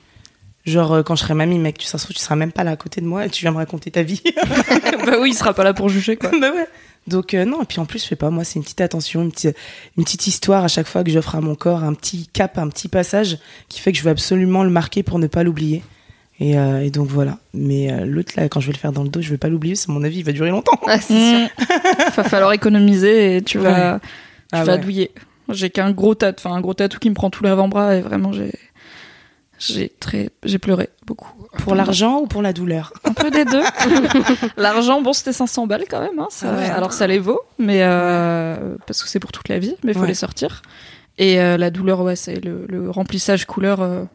Genre, 0.66 0.94
euh, 0.94 1.04
quand 1.04 1.16
je 1.16 1.22
serai 1.22 1.34
mamie, 1.34 1.58
mec, 1.58 1.78
tu, 1.78 1.88
ça 1.88 1.98
tu 1.98 2.14
seras 2.14 2.36
même 2.36 2.52
pas 2.52 2.64
là 2.64 2.72
à 2.72 2.76
côté 2.76 3.02
de 3.02 3.06
moi 3.08 3.26
et 3.26 3.30
tu 3.30 3.42
viens 3.42 3.52
me 3.52 3.58
raconter 3.58 3.90
ta 3.92 4.04
vie. 4.04 4.22
bah 5.06 5.18
oui, 5.20 5.32
il 5.32 5.34
sera 5.34 5.54
pas 5.54 5.64
là 5.64 5.74
pour 5.74 5.90
juger, 5.90 6.18
quoi. 6.18 6.30
bah 6.40 6.52
ouais. 6.54 6.68
Donc, 7.08 7.34
euh, 7.34 7.46
non, 7.46 7.64
et 7.64 7.66
puis 7.66 7.80
en 7.80 7.86
plus, 7.86 8.04
je 8.04 8.08
sais 8.10 8.16
pas, 8.16 8.30
moi, 8.30 8.44
c'est 8.44 8.58
une 8.60 8.64
petite 8.64 8.82
attention, 8.82 9.24
une 9.24 9.32
petite, 9.32 9.58
une 9.98 10.04
petite 10.04 10.28
histoire 10.28 10.64
à 10.64 10.68
chaque 10.68 10.88
fois 10.88 11.04
que 11.04 11.10
j'offre 11.10 11.36
à 11.36 11.42
mon 11.42 11.56
corps, 11.56 11.84
un 11.84 11.94
petit 11.96 12.28
cap, 12.28 12.60
un 12.60 12.70
petit 12.70 12.88
passage 12.88 13.40
qui 13.70 13.80
fait 13.80 13.92
que 13.92 13.98
je 13.98 14.04
veux 14.04 14.12
absolument 14.12 14.64
le 14.64 14.70
marquer 14.70 15.02
pour 15.02 15.18
ne 15.18 15.28
pas 15.28 15.44
l'oublier. 15.44 15.82
Et, 16.40 16.58
euh, 16.58 16.84
et 16.84 16.90
donc 16.92 17.08
voilà. 17.08 17.38
Mais 17.54 17.92
euh, 17.92 18.06
l'autre, 18.06 18.34
là, 18.36 18.50
quand 18.50 18.60
je 18.60 18.68
vais 18.68 18.74
le 18.74 18.78
faire 18.78 18.92
dans 18.92 19.04
le 19.04 19.10
dos, 19.10 19.22
je 19.22 19.30
vais 19.30 19.38
pas 19.38 19.50
l'oublier, 19.50 19.76
c'est 19.76 19.90
mon 19.90 20.04
avis, 20.04 20.20
il 20.20 20.26
va 20.26 20.32
durer 20.32 20.52
longtemps. 20.52 20.80
Ah, 20.88 21.00
c'est 21.00 21.14
sûr. 21.14 21.40
Mm. 21.48 22.12
Va 22.16 22.24
falloir 22.24 22.54
économiser 22.54 23.38
et 23.38 23.42
tu 23.42 23.58
vas, 23.58 24.00
tu 24.00 24.08
Ah 24.52 24.64
vas 24.64 24.74
ouais. 24.74 24.80
douiller. 24.80 25.12
J'ai 25.50 25.70
qu'un 25.70 25.92
gros 25.92 26.16
tat, 26.16 26.34
enfin 26.38 26.56
un 26.56 26.62
gros 26.62 26.74
tatou 26.74 27.00
qui 27.00 27.10
me 27.10 27.16
prend 27.16 27.30
tout 27.30 27.44
l'avant-bras 27.44 27.96
et 27.96 28.02
vraiment 28.02 28.32
j'ai, 28.32 28.52
j'ai 29.62 29.90
très, 30.00 30.30
j'ai 30.44 30.58
pleuré 30.60 30.90
beaucoup. 31.06 31.30
Pour 31.64 31.76
l'argent 31.76 32.20
ou 32.22 32.28
pour 32.28 32.42
la 32.42 32.54
douleur? 32.54 32.94
Un 33.04 33.14
peu 33.14 33.30
des 33.30 33.46
deux. 33.46 33.62
L'argent, 34.58 35.02
bon, 35.02 35.14
c'était 35.14 35.34
500 35.34 35.68
balles 35.68 35.86
quand 35.90 36.00
même. 36.02 36.18
Hein, 36.20 36.28
ça- 36.30 36.54
Ah 36.54 36.58
ouais. 36.60 36.70
alors 36.70 36.94
ça 36.94 37.08
les 37.08 37.20
vaut, 37.20 37.42
mais 37.60 37.80
euh, 37.84 38.76
parce 38.88 39.04
que 39.04 39.10
c'est 39.10 39.20
pour 39.20 39.32
toute 39.32 39.50
la 39.50 39.60
vie, 39.60 39.76
mais 39.84 39.92
il 39.92 39.96
faut 39.96 40.02
Ouais. 40.02 40.08
les 40.08 40.14
sortir. 40.14 40.62
Et 41.18 41.40
euh, 41.40 41.58
la 41.58 41.70
douleur, 41.70 42.02
ouais, 42.02 42.16
c'est 42.16 42.44
le, 42.44 42.66
le 42.68 42.90
remplissage 42.90 43.46
couleur. 43.46 44.08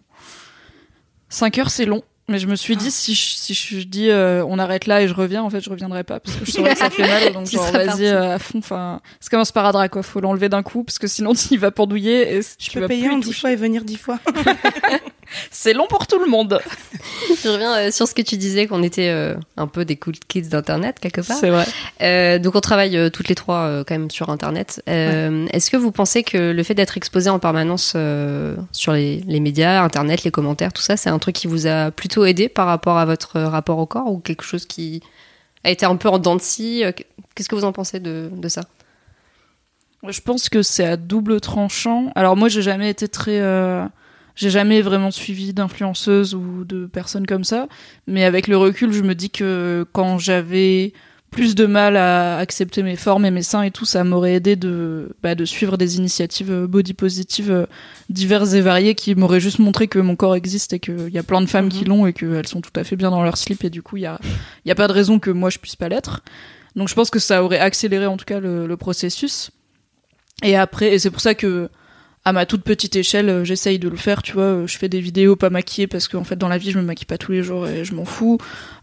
5 1.29 1.59
heures, 1.59 1.71
c'est 1.71 1.85
long. 1.85 2.03
Mais 2.29 2.41
je 2.41 2.49
me 2.49 2.57
suis 2.57 2.77
dit, 2.77 2.91
si 2.91 3.15
je, 3.15 3.21
si 3.37 3.55
je 3.55 3.87
dis 3.87 4.11
euh, 4.11 4.45
on 4.49 4.59
arrête 4.59 4.87
là 4.89 5.01
et 5.01 5.07
je 5.07 5.15
reviens, 5.15 5.45
en 5.45 5.51
fait, 5.51 5.61
je 5.61 5.71
reviendrai 5.71 6.03
pas 6.03 6.19
parce 6.19 6.37
que 6.37 6.45
je 6.45 6.51
saurais 6.51 6.73
que 6.73 6.79
ça 6.81 6.91
fait 6.91 7.07
mal. 7.07 7.33
Donc, 7.35 7.47
genre, 7.47 7.71
vas-y 7.71 8.07
euh, 8.07 8.35
à 8.35 8.39
fond. 8.41 8.59
Enfin, 8.59 9.01
c'est 9.21 9.31
comme 9.31 9.39
un 9.39 9.45
sparadrap, 9.45 9.89
quoi. 9.89 10.03
Faut 10.03 10.19
l'enlever 10.21 10.49
d'un 10.49 10.65
coup 10.65 10.83
parce 10.83 10.99
que 10.99 11.07
sinon, 11.07 11.35
tu 11.49 11.57
vas 11.57 11.71
pendouiller 11.71 12.35
et 12.35 12.43
Je 12.43 12.49
tu 12.59 12.73
peux 12.73 12.81
vas 12.81 12.89
payer 12.89 13.09
en 13.11 13.19
y 13.19 13.21
10 13.21 13.27
toucher. 13.29 13.41
fois 13.43 13.53
et 13.53 13.57
venir 13.57 13.85
10 13.85 13.97
fois. 13.97 14.19
C'est 15.51 15.73
long 15.73 15.87
pour 15.89 16.07
tout 16.07 16.19
le 16.19 16.27
monde. 16.27 16.61
Je 17.43 17.49
reviens 17.49 17.77
euh, 17.77 17.91
sur 17.91 18.07
ce 18.07 18.15
que 18.15 18.23
tu 18.23 18.37
disais, 18.37 18.67
qu'on 18.67 18.83
était 18.83 19.09
euh, 19.09 19.35
un 19.57 19.67
peu 19.67 19.85
des 19.85 19.97
cool 19.97 20.15
kids 20.29 20.49
d'Internet, 20.49 20.99
quelque 21.01 21.21
part. 21.21 21.37
C'est 21.37 21.51
vrai. 21.51 21.67
Euh, 22.03 22.39
donc 22.39 22.55
on 22.55 22.61
travaille 22.61 23.11
toutes 23.11 23.29
les 23.29 23.35
trois 23.35 23.85
quand 23.85 23.95
même 23.95 24.11
sur 24.11 24.31
Internet. 24.31 24.83
Est-ce 24.87 25.71
que 25.71 25.77
vous 25.77 25.93
pensez 25.93 26.23
que 26.23 26.53
le 26.53 26.63
fait 26.63 26.75
d'être 26.75 26.97
exposé 26.97 27.31
en 27.31 27.39
permanence 27.39 27.97
sur 28.73 28.93
les, 28.93 29.23
les 29.27 29.41
médias, 29.41 29.83
Internet, 29.83 30.25
les 30.25 30.31
commentaires, 30.31 30.73
tout 30.73 30.83
ça, 30.83 30.97
c'est 30.97 31.11
un 31.11 31.19
truc 31.19 31.35
qui 31.35 31.47
vous 31.47 31.67
a 31.67 31.91
plutôt 31.91 32.25
aidé 32.25 32.49
par 32.49 32.67
rapport 32.67 32.99
à 32.99 33.05
votre 33.05 33.41
rapport 33.41 33.79
au 33.79 33.87
corps 33.87 34.11
ou 34.11 34.19
quelque 34.19 34.45
chose 34.45 34.67
qui 34.67 35.03
a 35.65 35.71
été 35.71 35.87
un 35.87 35.97
peu 35.97 36.09
en 36.09 36.19
dents 36.19 36.37
de 36.37 36.41
scie 36.41 36.85
Qu'est-ce 37.35 37.49
que 37.49 37.55
vous 37.55 37.65
en 37.65 37.73
pensez 37.73 38.01
de, 38.01 38.31
de 38.33 38.49
ça? 38.49 38.63
Je 40.09 40.21
pense 40.21 40.49
que 40.49 40.63
c'est 40.63 40.87
à 40.87 40.97
double 40.97 41.41
tranchant. 41.41 42.13
Alors 42.15 42.37
moi, 42.37 42.49
j'ai 42.49 42.63
jamais 42.63 42.89
été 42.89 43.09
très, 43.09 43.41
j'ai 44.37 44.51
jamais 44.51 44.83
vraiment 44.83 45.11
suivi 45.11 45.53
d'influenceuses 45.53 46.35
ou 46.35 46.65
de 46.65 46.87
personnes 46.87 47.27
comme 47.27 47.45
ça. 47.45 47.69
Mais 48.07 48.25
avec 48.25 48.47
le 48.47 48.57
recul, 48.57 48.93
je 48.93 49.03
me 49.03 49.15
dis 49.15 49.31
que 49.31 49.87
quand 49.93 50.19
j'avais 50.19 50.93
plus 51.31 51.55
de 51.55 51.67
mal 51.67 51.97
à 51.97 52.39
accepter 52.39 52.83
mes 52.83 52.97
formes 52.97 53.25
et 53.25 53.31
mes 53.31 53.43
seins 53.43 53.63
et 53.63 53.71
tout, 53.71 53.85
ça 53.85 54.05
m'aurait 54.05 54.35
aidé 54.35 54.57
de, 54.57 55.17
bah, 55.23 55.35
de 55.35 55.45
suivre 55.45 55.77
des 55.77 55.97
initiatives 55.97 56.53
euh, 56.53 56.67
body 56.67 56.95
positives 56.95 57.51
euh, 57.51 57.67
diverses 58.09 58.55
et 58.55 58.61
variées 58.61 58.95
qui 58.95 59.15
m'auraient 59.15 59.41
juste 59.41 59.59
montré 59.59 59.89
que 59.89 59.99
mon 59.99 60.17
corps 60.17 60.37
existe 60.37 60.73
et 60.73 60.79
qu'il 60.79 61.11
y 61.11 61.19
a 61.19 61.23
plein 61.23 61.41
de 61.41 61.47
femmes 61.47 61.69
qui 61.69 61.85
l'ont 61.85 62.07
et 62.07 62.13
qu'elles 62.13 62.47
sont 62.47 62.61
tout 62.61 62.71
à 62.77 62.85
fait 62.85 62.97
bien 62.97 63.11
dans 63.11 63.23
leur 63.23 63.37
slip 63.37 63.65
et 63.65 63.71
du 63.71 63.83
coup, 63.83 63.97
il 63.97 64.03
y 64.03 64.07
a, 64.07 64.21
y 64.65 64.71
a 64.71 64.75
pas 64.75 64.87
de 64.87 64.93
raison 64.93 65.19
que 65.19 65.31
moi 65.31 65.51
je 65.51 65.59
puisse 65.59 65.77
pas 65.77 65.89
l'être. 65.89 66.23
Donc 66.75 66.89
je 66.89 66.95
pense 66.95 67.11
que 67.11 67.19
ça 67.19 67.43
aurait 67.43 67.59
accéléré 67.59 68.07
en 68.07 68.17
tout 68.17 68.27
cas 68.27 68.39
le, 68.39 68.67
le 68.67 68.77
processus. 68.77 69.51
Et 70.43 70.57
après, 70.57 70.93
et 70.93 70.99
c'est 70.99 71.11
pour 71.11 71.21
ça 71.21 71.35
que 71.35 71.71
à 72.27 72.33
ma 72.33 72.45
toute 72.45 72.65
petite 72.65 72.97
échelle, 72.97 73.29
euh, 73.29 73.45
j'essaye 73.45 73.79
de 73.79 73.89
le 73.89 73.97
faire, 73.97 74.21
tu 74.21 74.33
vois. 74.33 74.43
euh, 74.43 74.67
Je 74.67 74.77
fais 74.77 74.89
des 74.89 74.99
vidéos 75.01 75.37
pas 75.37 75.49
maquillées 75.49 75.87
parce 75.87 76.09
qu'en 76.09 76.25
fait, 76.25 76.35
dans 76.35 76.49
la 76.49 76.59
vie, 76.59 76.73
je 76.73 76.79
me 76.79 76.83
maquille 76.83 77.07
pas 77.07 77.19
tous 77.19 77.31
les 77.31 77.45
jours 77.45 77.69
et 77.69 77.85
je 77.85 77.95
m'en 77.95 78.05
fous. 78.05 78.39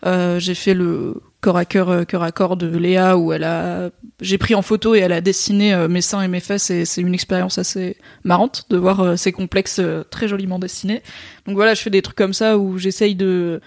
Euh, 0.05 0.39
j'ai 0.39 0.55
fait 0.55 0.73
le 0.73 1.21
corps 1.41 1.57
à 1.57 1.65
cœur, 1.65 2.05
cœur 2.05 2.23
à 2.23 2.31
corps 2.31 2.55
de 2.55 2.67
Léa 2.77 3.17
où 3.17 3.33
elle 3.33 3.43
a, 3.43 3.89
j'ai 4.21 4.37
pris 4.37 4.55
en 4.55 4.61
photo 4.61 4.95
et 4.95 4.99
elle 4.99 5.11
a 5.11 5.19
dessiné 5.19 5.75
mes 5.89 5.99
seins 5.99 6.21
et 6.21 6.29
mes 6.29 6.39
fesses 6.39 6.69
et 6.69 6.85
c'est 6.85 7.01
une 7.01 7.13
expérience 7.13 7.57
assez 7.57 7.97
marrante 8.23 8.63
de 8.69 8.77
voir 8.77 9.19
ces 9.19 9.33
complexes 9.33 9.81
très 10.09 10.29
joliment 10.29 10.57
dessinés. 10.57 11.03
Donc 11.45 11.55
voilà, 11.55 11.73
je 11.73 11.81
fais 11.81 11.89
des 11.89 12.01
trucs 12.01 12.15
comme 12.15 12.31
ça 12.31 12.57
où 12.57 12.77
j'essaye 12.77 13.15
de 13.15 13.59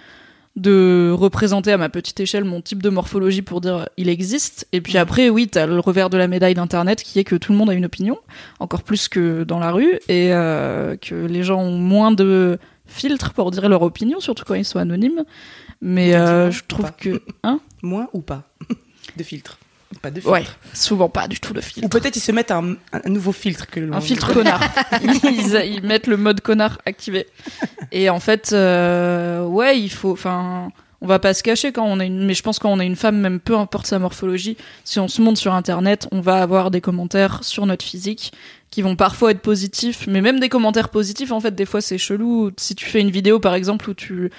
de 0.56 1.14
représenter 1.14 1.70
à 1.70 1.76
ma 1.76 1.88
petite 1.90 2.18
échelle 2.18 2.44
mon 2.44 2.62
type 2.62 2.82
de 2.82 2.88
morphologie 2.88 3.42
pour 3.42 3.60
dire 3.60 3.76
euh, 3.76 3.84
il 3.98 4.08
existe. 4.08 4.66
Et 4.72 4.80
puis 4.80 4.96
après, 4.96 5.28
oui, 5.28 5.48
t'as 5.48 5.66
le 5.66 5.78
revers 5.78 6.10
de 6.10 6.16
la 6.16 6.28
médaille 6.28 6.54
d'Internet 6.54 7.02
qui 7.02 7.18
est 7.18 7.24
que 7.24 7.36
tout 7.36 7.52
le 7.52 7.58
monde 7.58 7.70
a 7.70 7.74
une 7.74 7.84
opinion, 7.84 8.18
encore 8.58 8.82
plus 8.82 9.08
que 9.08 9.44
dans 9.44 9.58
la 9.58 9.70
rue, 9.70 9.98
et 10.08 10.32
euh, 10.32 10.96
que 10.96 11.14
les 11.14 11.42
gens 11.42 11.60
ont 11.60 11.78
moins 11.78 12.10
de 12.10 12.58
filtres 12.86 13.32
pour 13.34 13.50
dire 13.50 13.68
leur 13.68 13.82
opinion, 13.82 14.18
surtout 14.20 14.44
quand 14.44 14.54
ils 14.54 14.64
sont 14.64 14.78
anonymes. 14.78 15.24
Mais 15.82 16.14
euh, 16.14 16.50
je 16.50 16.62
trouve 16.66 16.92
que... 16.98 17.20
Hein? 17.42 17.60
Moins 17.82 18.08
ou 18.14 18.20
pas 18.20 18.44
De 19.16 19.22
filtre. 19.22 19.58
Pas 20.02 20.10
de 20.10 20.20
filtre. 20.20 20.30
Ouais, 20.32 20.44
souvent 20.72 21.08
pas 21.08 21.28
du 21.28 21.40
tout 21.40 21.52
le 21.54 21.60
Ou 21.60 21.62
filtre. 21.62 21.88
peut-être 21.88 22.16
ils 22.16 22.20
se 22.20 22.32
mettent 22.32 22.50
un, 22.50 22.76
un 22.92 23.08
nouveau 23.08 23.32
filtre 23.32 23.66
que 23.66 23.80
le 23.80 23.92
Un 23.92 24.00
filtre 24.00 24.32
connard. 24.32 24.60
ils, 25.02 25.62
ils 25.74 25.82
mettent 25.82 26.06
le 26.06 26.16
mode 26.16 26.40
connard 26.40 26.78
activé. 26.86 27.26
Et 27.92 28.10
en 28.10 28.20
fait, 28.20 28.50
euh, 28.52 29.44
ouais, 29.44 29.78
il 29.78 29.90
faut. 29.90 30.12
Enfin, 30.12 30.70
on 31.00 31.06
va 31.06 31.18
pas 31.18 31.34
se 31.34 31.42
cacher 31.42 31.72
quand 31.72 31.84
on 31.84 32.00
est 32.00 32.06
une. 32.06 32.24
Mais 32.26 32.34
je 32.34 32.42
pense 32.42 32.58
quand 32.58 32.70
on 32.72 32.80
est 32.80 32.86
une 32.86 32.96
femme, 32.96 33.18
même 33.18 33.40
peu 33.40 33.56
importe 33.56 33.86
sa 33.86 33.98
morphologie, 33.98 34.56
si 34.84 34.98
on 34.98 35.08
se 35.08 35.20
monte 35.22 35.36
sur 35.36 35.54
Internet, 35.54 36.08
on 36.12 36.20
va 36.20 36.42
avoir 36.42 36.70
des 36.70 36.80
commentaires 36.80 37.44
sur 37.44 37.66
notre 37.66 37.84
physique 37.84 38.32
qui 38.70 38.82
vont 38.82 38.96
parfois 38.96 39.30
être 39.30 39.40
positifs, 39.40 40.06
mais 40.08 40.20
même 40.20 40.40
des 40.40 40.48
commentaires 40.48 40.88
positifs. 40.88 41.32
En 41.32 41.40
fait, 41.40 41.54
des 41.54 41.66
fois, 41.66 41.80
c'est 41.80 41.98
chelou. 41.98 42.50
Si 42.56 42.74
tu 42.74 42.86
fais 42.86 43.00
une 43.00 43.10
vidéo, 43.10 43.38
par 43.38 43.54
exemple, 43.54 43.88
où 43.90 43.94
tu 43.94 44.30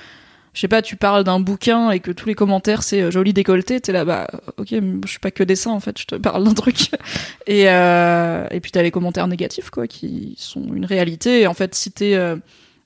je 0.57 0.61
sais 0.61 0.67
pas, 0.67 0.81
tu 0.81 0.95
parles 0.95 1.23
d'un 1.23 1.39
bouquin 1.39 1.91
et 1.91 1.99
que 1.99 2.09
tous 2.09 2.27
les 2.27 2.33
commentaires 2.33 2.81
c'est 2.81 3.03
euh, 3.03 3.11
joli 3.11 3.31
décolleté, 3.31 3.79
t'es 3.79 3.91
là, 3.91 4.05
bah 4.05 4.27
ok, 4.57 4.69
je 4.69 5.07
suis 5.07 5.19
pas 5.19 5.29
que 5.29 5.43
dessin 5.43 5.69
en 5.69 5.79
fait, 5.79 5.99
je 5.99 6.05
te 6.05 6.15
parle 6.15 6.43
d'un 6.43 6.55
truc. 6.55 6.89
Et, 7.47 7.69
euh, 7.69 8.45
et 8.51 8.59
puis 8.59 8.71
t'as 8.71 8.81
les 8.81 8.91
commentaires 8.91 9.27
négatifs 9.27 9.69
quoi, 9.69 9.87
qui 9.87 10.35
sont 10.37 10.63
une 10.73 10.83
réalité. 10.83 11.41
Et 11.41 11.47
en 11.47 11.53
fait, 11.53 11.75
si 11.75 11.91
t'es 11.91 12.15
euh, 12.15 12.35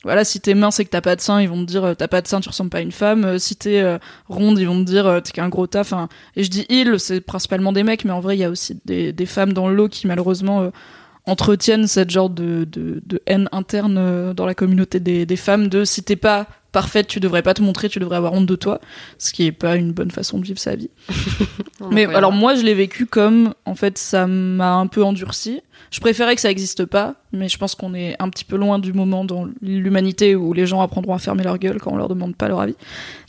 voilà, 0.03 0.23
si 0.23 0.39
t'es 0.39 0.53
mince 0.53 0.79
et 0.79 0.85
que 0.85 0.89
t'as 0.89 1.01
pas 1.01 1.15
de 1.15 1.21
sein, 1.21 1.41
ils 1.41 1.49
vont 1.49 1.61
te 1.61 1.71
dire 1.71 1.95
t'as 1.97 2.07
pas 2.07 2.21
de 2.21 2.27
sein, 2.27 2.41
tu 2.41 2.49
ressembles 2.49 2.69
pas 2.69 2.79
à 2.79 2.81
une 2.81 2.91
femme. 2.91 3.39
Si 3.39 3.55
t'es 3.55 3.83
ronde, 4.27 4.59
ils 4.59 4.67
vont 4.67 4.79
te 4.83 4.89
dire 4.89 5.21
t'es 5.23 5.31
qu'un 5.31 5.49
gros 5.49 5.65
taf. 5.65 5.93
Enfin, 5.93 6.09
et 6.35 6.43
je 6.43 6.49
dis 6.49 6.65
ils, 6.69 6.99
c'est 6.99 7.21
principalement 7.21 7.71
des 7.71 7.83
mecs, 7.83 8.05
mais 8.05 8.11
en 8.11 8.19
vrai 8.19 8.35
il 8.35 8.39
y 8.41 8.43
a 8.43 8.49
aussi 8.49 8.79
des, 8.85 9.25
femmes 9.25 9.53
dans 9.53 9.69
le 9.69 9.75
lot 9.75 9.87
qui 9.89 10.07
malheureusement 10.07 10.71
entretiennent 11.25 11.87
cette 11.87 12.09
genre 12.09 12.29
de, 12.29 12.65
de, 12.65 13.01
de 13.05 13.21
haine 13.25 13.47
interne 13.51 14.33
dans 14.33 14.45
la 14.45 14.55
communauté 14.55 14.99
des, 14.99 15.25
des 15.25 15.35
femmes 15.37 15.69
de 15.69 15.85
si 15.85 16.03
t'es 16.03 16.15
pas 16.15 16.47
parfaite, 16.71 17.07
tu 17.07 17.19
devrais 17.19 17.41
pas 17.41 17.53
te 17.53 17.61
montrer, 17.61 17.89
tu 17.89 17.99
devrais 17.99 18.17
avoir 18.17 18.33
honte 18.33 18.45
de 18.45 18.55
toi, 18.55 18.79
ce 19.17 19.33
qui 19.33 19.45
est 19.45 19.51
pas 19.51 19.75
une 19.75 19.91
bonne 19.91 20.11
façon 20.11 20.39
de 20.39 20.45
vivre 20.45 20.59
sa 20.59 20.75
vie. 20.75 20.89
Mais 21.91 22.05
alors 22.05 22.31
moi 22.31 22.55
je 22.55 22.63
l'ai 22.63 22.73
vécu 22.73 23.05
comme 23.05 23.53
en 23.65 23.75
fait 23.75 23.97
ça 23.97 24.27
m'a 24.27 24.73
un 24.73 24.87
peu 24.87 25.03
endurci. 25.03 25.61
Je 25.89 25.99
préférais 25.99 26.35
que 26.35 26.41
ça 26.41 26.49
existe 26.49 26.85
pas, 26.85 27.15
mais 27.33 27.49
je 27.49 27.57
pense 27.57 27.75
qu'on 27.75 27.93
est 27.93 28.15
un 28.19 28.29
petit 28.29 28.45
peu 28.45 28.55
loin 28.55 28.79
du 28.79 28.93
moment 28.93 29.25
dans 29.25 29.49
l'humanité 29.61 30.35
où 30.35 30.53
les 30.53 30.65
gens 30.65 30.81
apprendront 30.81 31.13
à 31.13 31.19
fermer 31.19 31.43
leur 31.43 31.57
gueule 31.57 31.81
quand 31.81 31.91
on 31.91 31.97
leur 31.97 32.07
demande 32.07 32.35
pas 32.35 32.47
leur 32.47 32.61
avis. 32.61 32.77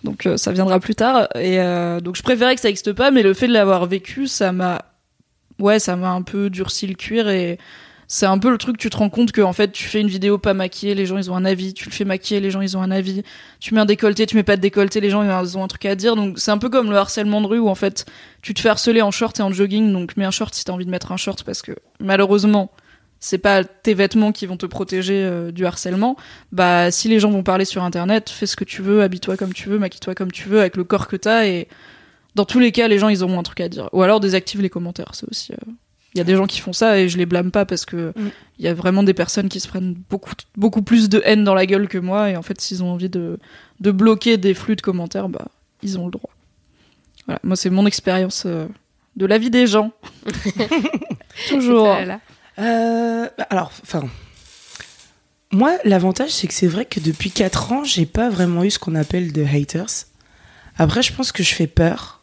Donc 0.04 0.26
euh, 0.26 0.36
ça 0.36 0.52
viendra 0.52 0.78
plus 0.78 0.94
tard. 0.94 1.28
Et 1.34 1.58
euh, 1.58 1.98
donc 1.98 2.14
je 2.14 2.22
préférais 2.22 2.54
que 2.54 2.60
ça 2.60 2.68
existe 2.68 2.92
pas, 2.92 3.10
mais 3.10 3.22
le 3.22 3.34
fait 3.34 3.48
de 3.48 3.52
l'avoir 3.52 3.86
vécu, 3.86 4.28
ça 4.28 4.52
m'a 4.52 4.84
ouais 5.58 5.80
ça 5.80 5.96
m'a 5.96 6.10
un 6.10 6.22
peu 6.22 6.50
durci 6.50 6.86
le 6.86 6.94
cuir 6.94 7.28
et 7.28 7.58
c'est 8.14 8.26
un 8.26 8.36
peu 8.36 8.50
le 8.50 8.58
truc, 8.58 8.76
tu 8.76 8.90
te 8.90 8.96
rends 8.98 9.08
compte 9.08 9.32
que 9.32 9.40
en 9.40 9.54
fait, 9.54 9.72
tu 9.72 9.84
fais 9.84 9.98
une 9.98 10.06
vidéo 10.08 10.36
pas 10.36 10.52
maquillée, 10.52 10.94
les 10.94 11.06
gens 11.06 11.16
ils 11.16 11.30
ont 11.30 11.34
un 11.34 11.46
avis. 11.46 11.72
Tu 11.72 11.86
le 11.86 11.94
fais 11.94 12.04
maquiller, 12.04 12.40
les 12.40 12.50
gens 12.50 12.60
ils 12.60 12.76
ont 12.76 12.82
un 12.82 12.90
avis. 12.90 13.22
Tu 13.58 13.72
mets 13.72 13.80
un 13.80 13.86
décolleté, 13.86 14.26
tu 14.26 14.36
mets 14.36 14.42
pas 14.42 14.56
de 14.56 14.60
décolleté, 14.60 15.00
les 15.00 15.08
gens 15.08 15.22
ils 15.22 15.56
ont 15.56 15.64
un 15.64 15.66
truc 15.66 15.86
à 15.86 15.94
dire. 15.94 16.14
Donc 16.14 16.38
c'est 16.38 16.50
un 16.50 16.58
peu 16.58 16.68
comme 16.68 16.90
le 16.90 16.96
harcèlement 16.98 17.40
de 17.40 17.46
rue 17.46 17.58
où 17.58 17.70
en 17.70 17.74
fait, 17.74 18.04
tu 18.42 18.52
te 18.52 18.60
fais 18.60 18.68
harceler 18.68 19.00
en 19.00 19.10
short 19.10 19.40
et 19.40 19.42
en 19.42 19.50
jogging. 19.50 19.90
Donc 19.94 20.14
mets 20.18 20.26
un 20.26 20.30
short 20.30 20.54
si 20.54 20.62
t'as 20.62 20.74
envie 20.74 20.84
de 20.84 20.90
mettre 20.90 21.10
un 21.10 21.16
short 21.16 21.42
parce 21.42 21.62
que 21.62 21.72
malheureusement, 22.00 22.70
c'est 23.18 23.38
pas 23.38 23.64
tes 23.64 23.94
vêtements 23.94 24.32
qui 24.32 24.44
vont 24.44 24.58
te 24.58 24.66
protéger 24.66 25.24
euh, 25.24 25.50
du 25.50 25.64
harcèlement. 25.64 26.18
Bah 26.52 26.90
si 26.90 27.08
les 27.08 27.18
gens 27.18 27.30
vont 27.30 27.42
parler 27.42 27.64
sur 27.64 27.82
internet, 27.82 28.28
fais 28.28 28.44
ce 28.44 28.56
que 28.56 28.64
tu 28.64 28.82
veux, 28.82 29.00
habille-toi 29.00 29.38
comme 29.38 29.54
tu 29.54 29.70
veux, 29.70 29.78
maquille-toi 29.78 30.14
comme 30.14 30.32
tu 30.32 30.50
veux 30.50 30.60
avec 30.60 30.76
le 30.76 30.84
corps 30.84 31.08
que 31.08 31.16
t'as 31.16 31.46
et 31.46 31.66
dans 32.34 32.44
tous 32.44 32.58
les 32.58 32.72
cas, 32.72 32.88
les 32.88 32.98
gens 32.98 33.08
ils 33.08 33.24
auront 33.24 33.38
un 33.38 33.42
truc 33.42 33.62
à 33.62 33.70
dire. 33.70 33.88
Ou 33.92 34.02
alors 34.02 34.20
désactive 34.20 34.60
les 34.60 34.68
commentaires, 34.68 35.12
c'est 35.14 35.26
aussi. 35.30 35.54
euh, 35.54 35.72
il 36.14 36.18
y 36.18 36.20
a 36.20 36.24
des 36.24 36.36
gens 36.36 36.46
qui 36.46 36.60
font 36.60 36.72
ça 36.72 36.98
et 36.98 37.08
je 37.08 37.16
les 37.18 37.26
blâme 37.26 37.50
pas 37.50 37.64
parce 37.64 37.84
que 37.86 38.12
Mm. 38.16 38.28
il 38.58 38.64
y 38.64 38.68
a 38.68 38.74
vraiment 38.74 39.02
des 39.02 39.14
personnes 39.14 39.48
qui 39.48 39.60
se 39.60 39.68
prennent 39.68 39.94
beaucoup 40.10 40.32
beaucoup 40.56 40.82
plus 40.82 41.08
de 41.08 41.22
haine 41.24 41.44
dans 41.44 41.54
la 41.54 41.66
gueule 41.66 41.88
que 41.88 41.98
moi 41.98 42.30
et 42.30 42.36
en 42.36 42.42
fait 42.42 42.60
s'ils 42.60 42.82
ont 42.82 42.90
envie 42.92 43.08
de 43.08 43.38
de 43.80 43.90
bloquer 43.90 44.36
des 44.36 44.54
flux 44.54 44.76
de 44.76 44.82
commentaires 44.82 45.28
bah 45.28 45.46
ils 45.82 45.98
ont 45.98 46.04
le 46.06 46.10
droit. 46.12 46.30
Voilà, 47.26 47.40
moi 47.42 47.56
c'est 47.56 47.70
mon 47.70 47.86
expérience 47.86 48.44
euh, 48.46 48.66
de 49.16 49.26
la 49.26 49.38
vie 49.38 49.50
des 49.50 49.66
gens. 49.66 49.92
Toujours. 51.48 51.88
Euh, 52.58 53.28
bah, 53.38 53.46
alors, 53.50 53.72
enfin, 53.82 54.04
Moi, 55.50 55.76
l'avantage, 55.84 56.30
c'est 56.30 56.46
que 56.46 56.54
c'est 56.54 56.66
vrai 56.66 56.84
que 56.84 57.00
depuis 57.00 57.30
4 57.30 57.72
ans, 57.72 57.84
j'ai 57.84 58.06
pas 58.06 58.28
vraiment 58.30 58.64
eu 58.64 58.70
ce 58.70 58.78
qu'on 58.78 58.94
appelle 58.94 59.32
de 59.32 59.44
haters. 59.44 60.06
Après, 60.78 61.02
je 61.02 61.12
pense 61.12 61.32
que 61.32 61.42
je 61.42 61.54
fais 61.54 61.66
peur. 61.66 62.22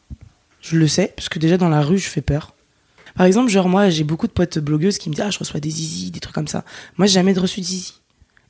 Je 0.61 0.77
le 0.77 0.87
sais, 0.87 1.13
parce 1.15 1.29
que 1.29 1.39
déjà 1.39 1.57
dans 1.57 1.69
la 1.69 1.81
rue, 1.81 1.97
je 1.97 2.09
fais 2.09 2.21
peur. 2.21 2.53
Par 3.19 3.25
exemple, 3.25 3.49
genre 3.49 3.67
moi, 3.67 3.89
j'ai 3.89 4.05
beaucoup 4.05 4.27
de 4.27 4.31
potes 4.31 4.59
blogueuses 4.59 4.97
qui 4.97 5.09
me 5.09 5.13
disent 5.13 5.25
Ah, 5.27 5.29
je 5.29 5.39
reçois 5.39 5.59
des 5.59 5.69
zizi, 5.69 6.09
des 6.09 6.21
trucs 6.21 6.33
comme 6.33 6.47
ça. 6.47 6.63
Moi, 6.95 7.05
j'ai 7.05 7.15
jamais 7.15 7.33
reçu 7.33 7.59
de 7.59 7.65
zizi. 7.65 7.95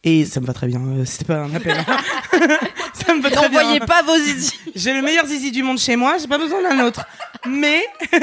Et 0.04 0.26
ça 0.26 0.40
me 0.42 0.46
va 0.46 0.54
très 0.54 0.68
bien, 0.68 0.80
euh, 0.80 1.06
c'était 1.06 1.26
pas 1.26 1.40
un 1.40 1.56
appel. 1.56 1.76
hein. 1.76 1.98
ça 2.94 3.16
me 3.16 3.22
va 3.24 3.32
très 3.32 3.50
bien. 3.50 3.62
N'envoyez 3.64 3.80
pas 3.80 4.04
vos 4.04 4.16
zizi. 4.16 4.54
J'ai 4.76 4.94
le 4.94 5.02
meilleur 5.02 5.26
zizi 5.26 5.52
du 5.52 5.64
monde 5.64 5.80
chez 5.80 5.96
moi, 5.96 6.20
j'ai 6.20 6.28
pas 6.28 6.38
besoin 6.38 6.62
d'un 6.62 6.86
autre. 6.86 7.04
Mais. 7.48 7.84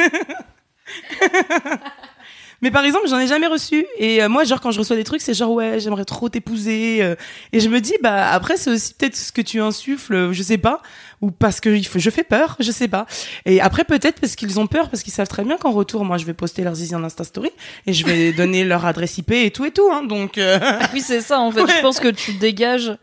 Mais 2.62 2.70
par 2.70 2.84
exemple, 2.84 3.06
j'en 3.08 3.18
ai 3.18 3.26
jamais 3.26 3.46
reçu. 3.46 3.86
Et 3.98 4.22
euh, 4.22 4.28
moi, 4.28 4.44
genre, 4.44 4.60
quand 4.60 4.70
je 4.70 4.78
reçois 4.78 4.96
des 4.96 5.04
trucs, 5.04 5.20
c'est 5.20 5.34
genre, 5.34 5.50
ouais, 5.52 5.78
j'aimerais 5.78 6.04
trop 6.06 6.28
t'épouser. 6.28 7.02
euh. 7.02 7.14
et 7.52 7.60
je 7.60 7.68
me 7.68 7.80
dis, 7.80 7.94
bah, 8.02 8.30
après, 8.30 8.56
c'est 8.56 8.70
aussi 8.70 8.94
peut-être 8.94 9.16
ce 9.16 9.30
que 9.32 9.42
tu 9.42 9.60
insuffles, 9.60 10.14
euh, 10.14 10.32
je 10.32 10.42
sais 10.42 10.58
pas. 10.58 10.80
Ou 11.22 11.30
parce 11.30 11.60
que 11.60 11.68
il 11.68 11.86
faut, 11.86 11.98
je 11.98 12.10
fais 12.10 12.24
peur, 12.24 12.56
je 12.60 12.70
sais 12.70 12.88
pas. 12.88 13.06
Et 13.44 13.60
après, 13.60 13.84
peut-être 13.84 14.20
parce 14.20 14.36
qu'ils 14.36 14.58
ont 14.60 14.66
peur, 14.66 14.88
parce 14.90 15.02
qu'ils 15.02 15.12
savent 15.12 15.28
très 15.28 15.44
bien 15.44 15.56
qu'en 15.58 15.72
retour, 15.72 16.04
moi, 16.04 16.16
je 16.18 16.24
vais 16.24 16.34
poster 16.34 16.62
leur 16.62 16.74
zizi 16.74 16.94
en 16.94 17.04
Insta 17.04 17.24
Story. 17.24 17.50
Et 17.86 17.92
je 17.92 18.04
vais 18.06 18.32
donner 18.36 18.64
leur 18.64 18.86
adresse 18.86 19.18
IP 19.18 19.32
et 19.32 19.50
tout 19.50 19.64
et 19.64 19.70
tout, 19.70 19.88
hein. 19.92 20.02
Donc, 20.04 20.38
euh, 20.38 20.58
Oui, 20.94 21.00
c'est 21.02 21.20
ça, 21.20 21.40
en 21.40 21.50
fait. 21.52 21.62
Ouais. 21.62 21.72
Je 21.76 21.80
pense 21.82 22.00
que 22.00 22.08
tu 22.08 22.32
dégages. 22.34 22.96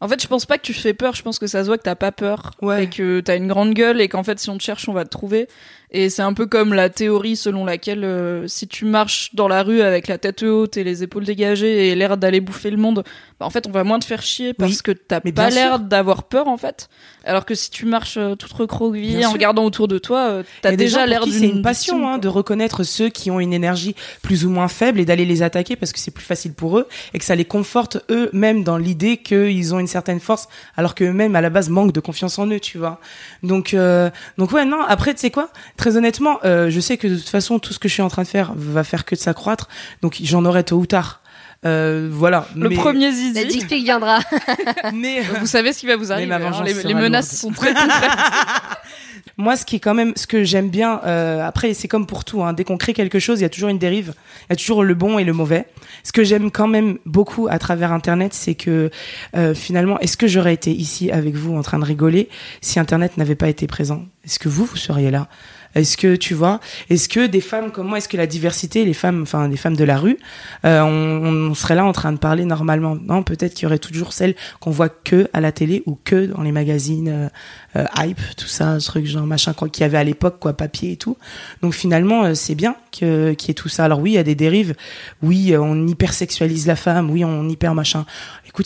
En 0.00 0.06
fait, 0.08 0.22
je 0.22 0.28
pense 0.28 0.46
pas 0.46 0.58
que 0.58 0.62
tu 0.62 0.74
fais 0.74 0.94
peur, 0.94 1.16
je 1.16 1.22
pense 1.22 1.40
que 1.40 1.48
ça 1.48 1.62
se 1.62 1.66
voit 1.66 1.76
que 1.76 1.82
t'as 1.82 1.96
pas 1.96 2.12
peur. 2.12 2.52
Ouais. 2.62 2.84
Et 2.84 2.88
que 2.88 3.18
t'as 3.20 3.36
une 3.36 3.48
grande 3.48 3.74
gueule 3.74 4.00
et 4.00 4.08
qu'en 4.08 4.22
fait, 4.22 4.38
si 4.38 4.48
on 4.50 4.56
te 4.56 4.62
cherche, 4.62 4.88
on 4.88 4.92
va 4.92 5.04
te 5.04 5.10
trouver. 5.10 5.48
Et 5.90 6.10
c'est 6.10 6.22
un 6.22 6.34
peu 6.34 6.46
comme 6.46 6.74
la 6.74 6.90
théorie 6.90 7.34
selon 7.36 7.64
laquelle 7.64 8.04
euh, 8.04 8.46
si 8.46 8.68
tu 8.68 8.84
marches 8.84 9.34
dans 9.34 9.48
la 9.48 9.62
rue 9.62 9.80
avec 9.80 10.06
la 10.06 10.18
tête 10.18 10.42
haute 10.42 10.76
et 10.76 10.84
les 10.84 11.02
épaules 11.02 11.24
dégagées 11.24 11.88
et 11.88 11.94
l'air 11.94 12.18
d'aller 12.18 12.40
bouffer 12.40 12.70
le 12.70 12.76
monde, 12.76 13.04
bah, 13.40 13.46
en 13.46 13.50
fait, 13.50 13.66
on 13.66 13.70
va 13.70 13.84
moins 13.84 13.98
te 13.98 14.04
faire 14.04 14.20
chier 14.20 14.52
parce 14.52 14.70
Oui. 14.70 14.78
que 14.84 14.92
t'as 14.92 15.20
pas 15.20 15.48
l'air 15.50 15.78
d'avoir 15.78 16.24
peur, 16.24 16.46
en 16.48 16.58
fait. 16.58 16.88
Alors 17.24 17.44
que 17.46 17.54
si 17.54 17.70
tu 17.70 17.86
marches 17.86 18.16
euh, 18.18 18.34
toute 18.34 18.52
recroquevillée 18.52 19.24
en 19.24 19.32
regardant 19.32 19.64
autour 19.64 19.88
de 19.88 19.98
toi, 19.98 20.28
euh, 20.28 20.42
t'as 20.62 20.76
déjà 20.76 21.06
l'air 21.06 21.24
d'une 21.24 21.32
C'est 21.32 21.48
une 21.48 21.62
passion 21.62 22.06
hein, 22.08 22.18
de 22.18 22.28
reconnaître 22.28 22.82
ceux 22.84 23.08
qui 23.08 23.30
ont 23.30 23.40
une 23.40 23.52
énergie 23.52 23.94
plus 24.22 24.44
ou 24.44 24.50
moins 24.50 24.68
faible 24.68 25.00
et 25.00 25.04
d'aller 25.06 25.24
les 25.24 25.42
attaquer 25.42 25.76
parce 25.76 25.92
que 25.92 25.98
c'est 25.98 26.10
plus 26.10 26.24
facile 26.24 26.52
pour 26.52 26.78
eux 26.78 26.86
et 27.14 27.18
que 27.18 27.24
ça 27.24 27.34
les 27.34 27.44
conforte 27.44 27.98
eux-mêmes 28.10 28.62
dans 28.64 28.76
l'idée 28.78 29.16
qu'ils 29.18 29.74
ont 29.74 29.78
une 29.78 29.86
certaine 29.86 30.20
force 30.20 30.48
alors 30.76 30.94
qu'eux-mêmes 30.94 31.34
à 31.36 31.40
la 31.40 31.50
base 31.50 31.68
manquent 31.70 31.92
de 31.92 32.00
confiance 32.00 32.38
en 32.38 32.46
eux, 32.46 32.60
tu 32.60 32.78
vois. 32.78 33.00
Donc, 33.42 33.72
euh, 33.74 34.10
donc 34.36 34.52
ouais, 34.52 34.64
non. 34.64 34.80
Après, 34.86 35.14
tu 35.14 35.20
sais 35.20 35.30
quoi? 35.30 35.50
Très 35.78 35.96
honnêtement, 35.96 36.38
euh, 36.44 36.68
je 36.68 36.80
sais 36.80 36.98
que 36.98 37.06
de 37.08 37.16
toute 37.16 37.28
façon, 37.30 37.58
tout 37.58 37.72
ce 37.72 37.78
que 37.78 37.88
je 37.88 37.94
suis 37.94 38.02
en 38.02 38.08
train 38.08 38.22
de 38.24 38.28
faire 38.28 38.52
va 38.54 38.84
faire 38.84 39.04
que 39.06 39.14
de 39.14 39.20
s'accroître. 39.20 39.68
Donc, 40.02 40.18
j'en 40.22 40.44
aurai 40.44 40.64
tôt 40.64 40.76
ou 40.76 40.86
tard. 40.86 41.22
Euh, 41.64 42.08
voilà. 42.12 42.46
Le 42.54 42.68
Mais- 42.68 42.74
premier 42.76 43.06
La 43.06 43.12
zizi. 43.12 43.46
dick 43.46 43.66
pic 43.68 43.82
viendra. 43.84 44.18
mais 44.94 45.22
Vous 45.40 45.46
savez 45.46 45.72
ce 45.72 45.78
qui 45.78 45.86
va 45.86 45.96
vous 45.96 46.12
arriver. 46.12 46.26
ma 46.28 46.36
hein. 46.36 46.62
Les, 46.64 46.74
les 46.82 46.94
menaces 46.94 47.42
lourde. 47.42 47.54
sont 47.56 47.60
très 47.62 47.72
concrètes. 47.74 48.10
Moi, 49.36 49.56
ce 49.56 49.64
qui 49.64 49.76
est 49.76 49.80
quand 49.80 49.94
même, 49.94 50.12
ce 50.16 50.26
que 50.26 50.42
j'aime 50.42 50.68
bien, 50.68 51.00
euh, 51.04 51.46
après, 51.46 51.72
c'est 51.74 51.86
comme 51.86 52.06
pour 52.06 52.24
tout, 52.24 52.42
hein, 52.42 52.52
dès 52.52 52.64
qu'on 52.64 52.76
crée 52.76 52.92
quelque 52.92 53.20
chose, 53.20 53.38
il 53.38 53.42
y 53.42 53.46
a 53.46 53.48
toujours 53.48 53.68
une 53.68 53.78
dérive, 53.78 54.14
il 54.42 54.50
y 54.50 54.52
a 54.54 54.56
toujours 54.56 54.82
le 54.82 54.94
bon 54.94 55.18
et 55.20 55.24
le 55.24 55.32
mauvais. 55.32 55.66
Ce 56.02 56.10
que 56.10 56.24
j'aime 56.24 56.50
quand 56.50 56.66
même 56.66 56.98
beaucoup 57.06 57.46
à 57.48 57.58
travers 57.60 57.92
Internet, 57.92 58.34
c'est 58.34 58.56
que 58.56 58.90
euh, 59.36 59.54
finalement, 59.54 59.98
est-ce 60.00 60.16
que 60.16 60.26
j'aurais 60.26 60.54
été 60.54 60.72
ici 60.72 61.12
avec 61.12 61.36
vous 61.36 61.56
en 61.56 61.62
train 61.62 61.78
de 61.78 61.84
rigoler 61.84 62.28
si 62.62 62.80
Internet 62.80 63.16
n'avait 63.16 63.36
pas 63.36 63.48
été 63.48 63.68
présent? 63.68 64.02
Est-ce 64.24 64.40
que 64.40 64.48
vous, 64.48 64.64
vous 64.64 64.76
seriez 64.76 65.12
là? 65.12 65.28
Est-ce 65.74 65.96
que 65.96 66.16
tu 66.16 66.34
vois 66.34 66.60
Est-ce 66.90 67.08
que 67.08 67.26
des 67.26 67.40
femmes 67.40 67.70
comme 67.70 67.88
moi, 67.88 67.98
est-ce 67.98 68.08
que 68.08 68.16
la 68.16 68.26
diversité, 68.26 68.84
les 68.84 68.94
femmes, 68.94 69.22
enfin 69.22 69.48
des 69.48 69.56
femmes 69.56 69.76
de 69.76 69.84
la 69.84 69.98
rue, 69.98 70.18
euh, 70.64 70.82
on, 70.82 71.50
on 71.50 71.54
serait 71.54 71.74
là 71.74 71.84
en 71.84 71.92
train 71.92 72.12
de 72.12 72.18
parler 72.18 72.44
normalement? 72.44 72.96
Non, 72.96 73.22
peut-être 73.22 73.54
qu'il 73.54 73.64
y 73.64 73.66
aurait 73.66 73.78
toujours 73.78 74.12
celles 74.12 74.34
qu'on 74.60 74.70
voit 74.70 74.88
que 74.88 75.28
à 75.32 75.40
la 75.40 75.52
télé 75.52 75.82
ou 75.86 75.98
que 76.02 76.26
dans 76.26 76.42
les 76.42 76.52
magazines 76.52 77.08
euh, 77.08 77.28
euh, 77.76 77.84
hype, 77.98 78.20
tout 78.36 78.46
ça, 78.46 78.80
ce 78.80 78.86
truc 78.86 79.06
genre 79.06 79.26
machin 79.26 79.52
qu'il 79.52 79.82
y 79.82 79.84
avait 79.84 79.98
à 79.98 80.04
l'époque 80.04 80.38
quoi, 80.40 80.54
papier 80.54 80.92
et 80.92 80.96
tout. 80.96 81.16
Donc 81.62 81.74
finalement, 81.74 82.24
euh, 82.24 82.34
c'est 82.34 82.54
bien 82.54 82.76
que 82.98 83.34
qu'il 83.34 83.48
y 83.48 83.50
ait 83.50 83.54
tout 83.54 83.68
ça. 83.68 83.84
Alors 83.84 84.00
oui, 84.00 84.12
il 84.12 84.14
y 84.14 84.18
a 84.18 84.22
des 84.22 84.34
dérives. 84.34 84.74
Oui, 85.22 85.52
euh, 85.52 85.60
on 85.60 85.86
hypersexualise 85.86 86.66
la 86.66 86.76
femme. 86.76 87.10
Oui, 87.10 87.24
on 87.24 87.48
hyper 87.48 87.74
machin. 87.74 88.06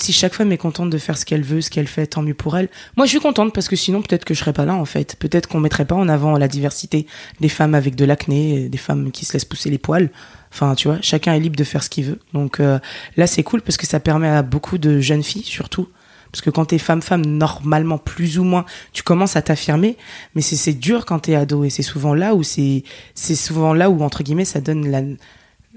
Si 0.00 0.12
chaque 0.12 0.34
femme 0.34 0.52
est 0.52 0.58
contente 0.58 0.90
de 0.90 0.98
faire 0.98 1.18
ce 1.18 1.24
qu'elle 1.24 1.42
veut, 1.42 1.60
ce 1.60 1.70
qu'elle 1.70 1.86
fait, 1.86 2.06
tant 2.06 2.22
mieux 2.22 2.34
pour 2.34 2.56
elle. 2.56 2.68
Moi, 2.96 3.06
je 3.06 3.10
suis 3.10 3.20
contente 3.20 3.52
parce 3.52 3.68
que 3.68 3.76
sinon, 3.76 4.02
peut-être 4.02 4.24
que 4.24 4.34
je 4.34 4.40
serais 4.40 4.52
pas 4.52 4.64
là 4.64 4.74
en 4.74 4.84
fait. 4.84 5.16
Peut-être 5.18 5.48
qu'on 5.48 5.60
mettrait 5.60 5.84
pas 5.84 5.94
en 5.94 6.08
avant 6.08 6.38
la 6.38 6.48
diversité 6.48 7.06
des 7.40 7.48
femmes 7.48 7.74
avec 7.74 7.94
de 7.94 8.04
l'acné, 8.04 8.68
des 8.68 8.78
femmes 8.78 9.10
qui 9.10 9.24
se 9.24 9.32
laissent 9.32 9.44
pousser 9.44 9.70
les 9.70 9.78
poils. 9.78 10.10
Enfin, 10.52 10.74
tu 10.74 10.88
vois, 10.88 10.98
chacun 11.00 11.34
est 11.34 11.40
libre 11.40 11.56
de 11.56 11.64
faire 11.64 11.82
ce 11.82 11.90
qu'il 11.90 12.04
veut. 12.04 12.18
Donc 12.34 12.60
euh, 12.60 12.78
là, 13.16 13.26
c'est 13.26 13.42
cool 13.42 13.62
parce 13.62 13.76
que 13.76 13.86
ça 13.86 14.00
permet 14.00 14.28
à 14.28 14.42
beaucoup 14.42 14.78
de 14.78 15.00
jeunes 15.00 15.22
filles, 15.22 15.44
surtout. 15.44 15.88
Parce 16.32 16.40
que 16.40 16.50
quand 16.50 16.64
t'es 16.64 16.78
femme-femme, 16.78 17.24
normalement, 17.26 17.98
plus 17.98 18.38
ou 18.38 18.44
moins, 18.44 18.64
tu 18.94 19.02
commences 19.02 19.36
à 19.36 19.42
t'affirmer. 19.42 19.98
Mais 20.34 20.40
c'est 20.40 20.72
dur 20.72 21.04
quand 21.04 21.20
t'es 21.20 21.34
ado. 21.34 21.64
Et 21.64 21.70
c'est 21.70 21.82
souvent 21.82 22.14
là 22.14 22.34
où 22.34 22.42
c'est 22.42 22.84
c'est 23.14 23.34
souvent 23.34 23.74
là 23.74 23.90
où, 23.90 24.02
entre 24.02 24.22
guillemets, 24.22 24.46
ça 24.46 24.60
donne 24.60 24.90
la 24.90 25.02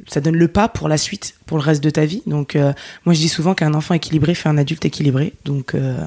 ça 0.08 0.22
donne 0.22 0.36
le 0.36 0.48
pas 0.48 0.68
pour 0.68 0.88
la 0.88 0.98
suite, 0.98 1.36
pour 1.46 1.58
le 1.58 1.64
reste 1.64 1.84
de 1.84 1.90
ta 1.90 2.06
vie. 2.06 2.22
Donc, 2.26 2.56
euh, 2.56 2.74
moi, 3.06 3.14
je 3.14 3.20
dis 3.20 3.30
souvent 3.30 3.54
qu'un 3.54 3.74
enfant 3.74 3.94
équilibré 3.94 4.36
fait 4.36 4.50
un 4.50 4.58
adulte 4.58 4.86
équilibré. 4.86 5.34
Donc, 5.46 5.76
euh, 5.76 5.98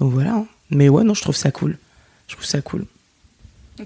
donc 0.00 0.12
voilà. 0.12 0.32
hein. 0.32 0.46
Mais 0.70 0.88
ouais, 0.88 1.04
non, 1.04 1.14
je 1.14 1.22
trouve 1.22 1.36
ça 1.36 1.50
cool. 1.50 1.78
Je 2.28 2.34
trouve 2.34 2.46
ça 2.46 2.60
cool. 2.60 2.86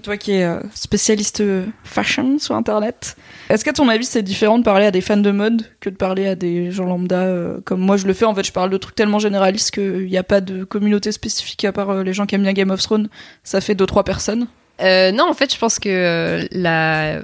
Toi 0.03 0.15
qui 0.15 0.31
es 0.31 0.45
euh, 0.45 0.61
spécialiste 0.73 1.43
fashion 1.83 2.39
sur 2.39 2.55
internet, 2.55 3.17
est-ce 3.49 3.65
qu'à 3.65 3.73
ton 3.73 3.89
avis 3.89 4.05
c'est 4.05 4.21
différent 4.21 4.57
de 4.57 4.63
parler 4.63 4.85
à 4.85 4.91
des 4.91 5.01
fans 5.01 5.17
de 5.17 5.31
mode 5.31 5.63
que 5.81 5.89
de 5.89 5.95
parler 5.95 6.27
à 6.27 6.35
des 6.35 6.71
gens 6.71 6.85
lambda 6.85 7.23
euh, 7.23 7.59
comme 7.65 7.81
moi 7.81 7.97
je 7.97 8.07
le 8.07 8.13
fais 8.13 8.23
En 8.23 8.33
fait, 8.33 8.45
je 8.45 8.53
parle 8.53 8.69
de 8.69 8.77
trucs 8.77 8.95
tellement 8.95 9.19
généralistes 9.19 9.71
qu'il 9.71 10.05
n'y 10.05 10.17
a 10.17 10.23
pas 10.23 10.39
de 10.39 10.63
communauté 10.63 11.11
spécifique 11.11 11.65
à 11.65 11.73
part 11.73 12.03
les 12.03 12.13
gens 12.13 12.25
qui 12.25 12.35
aiment 12.35 12.43
bien 12.43 12.53
Game 12.53 12.71
of 12.71 12.81
Thrones. 12.81 13.09
Ça 13.43 13.59
fait 13.59 13.75
deux 13.75 13.85
trois 13.85 14.05
personnes. 14.05 14.47
Euh, 14.81 15.11
non, 15.11 15.29
en 15.29 15.33
fait, 15.33 15.53
je 15.53 15.59
pense 15.59 15.77
que 15.77 16.47
la, 16.51 17.21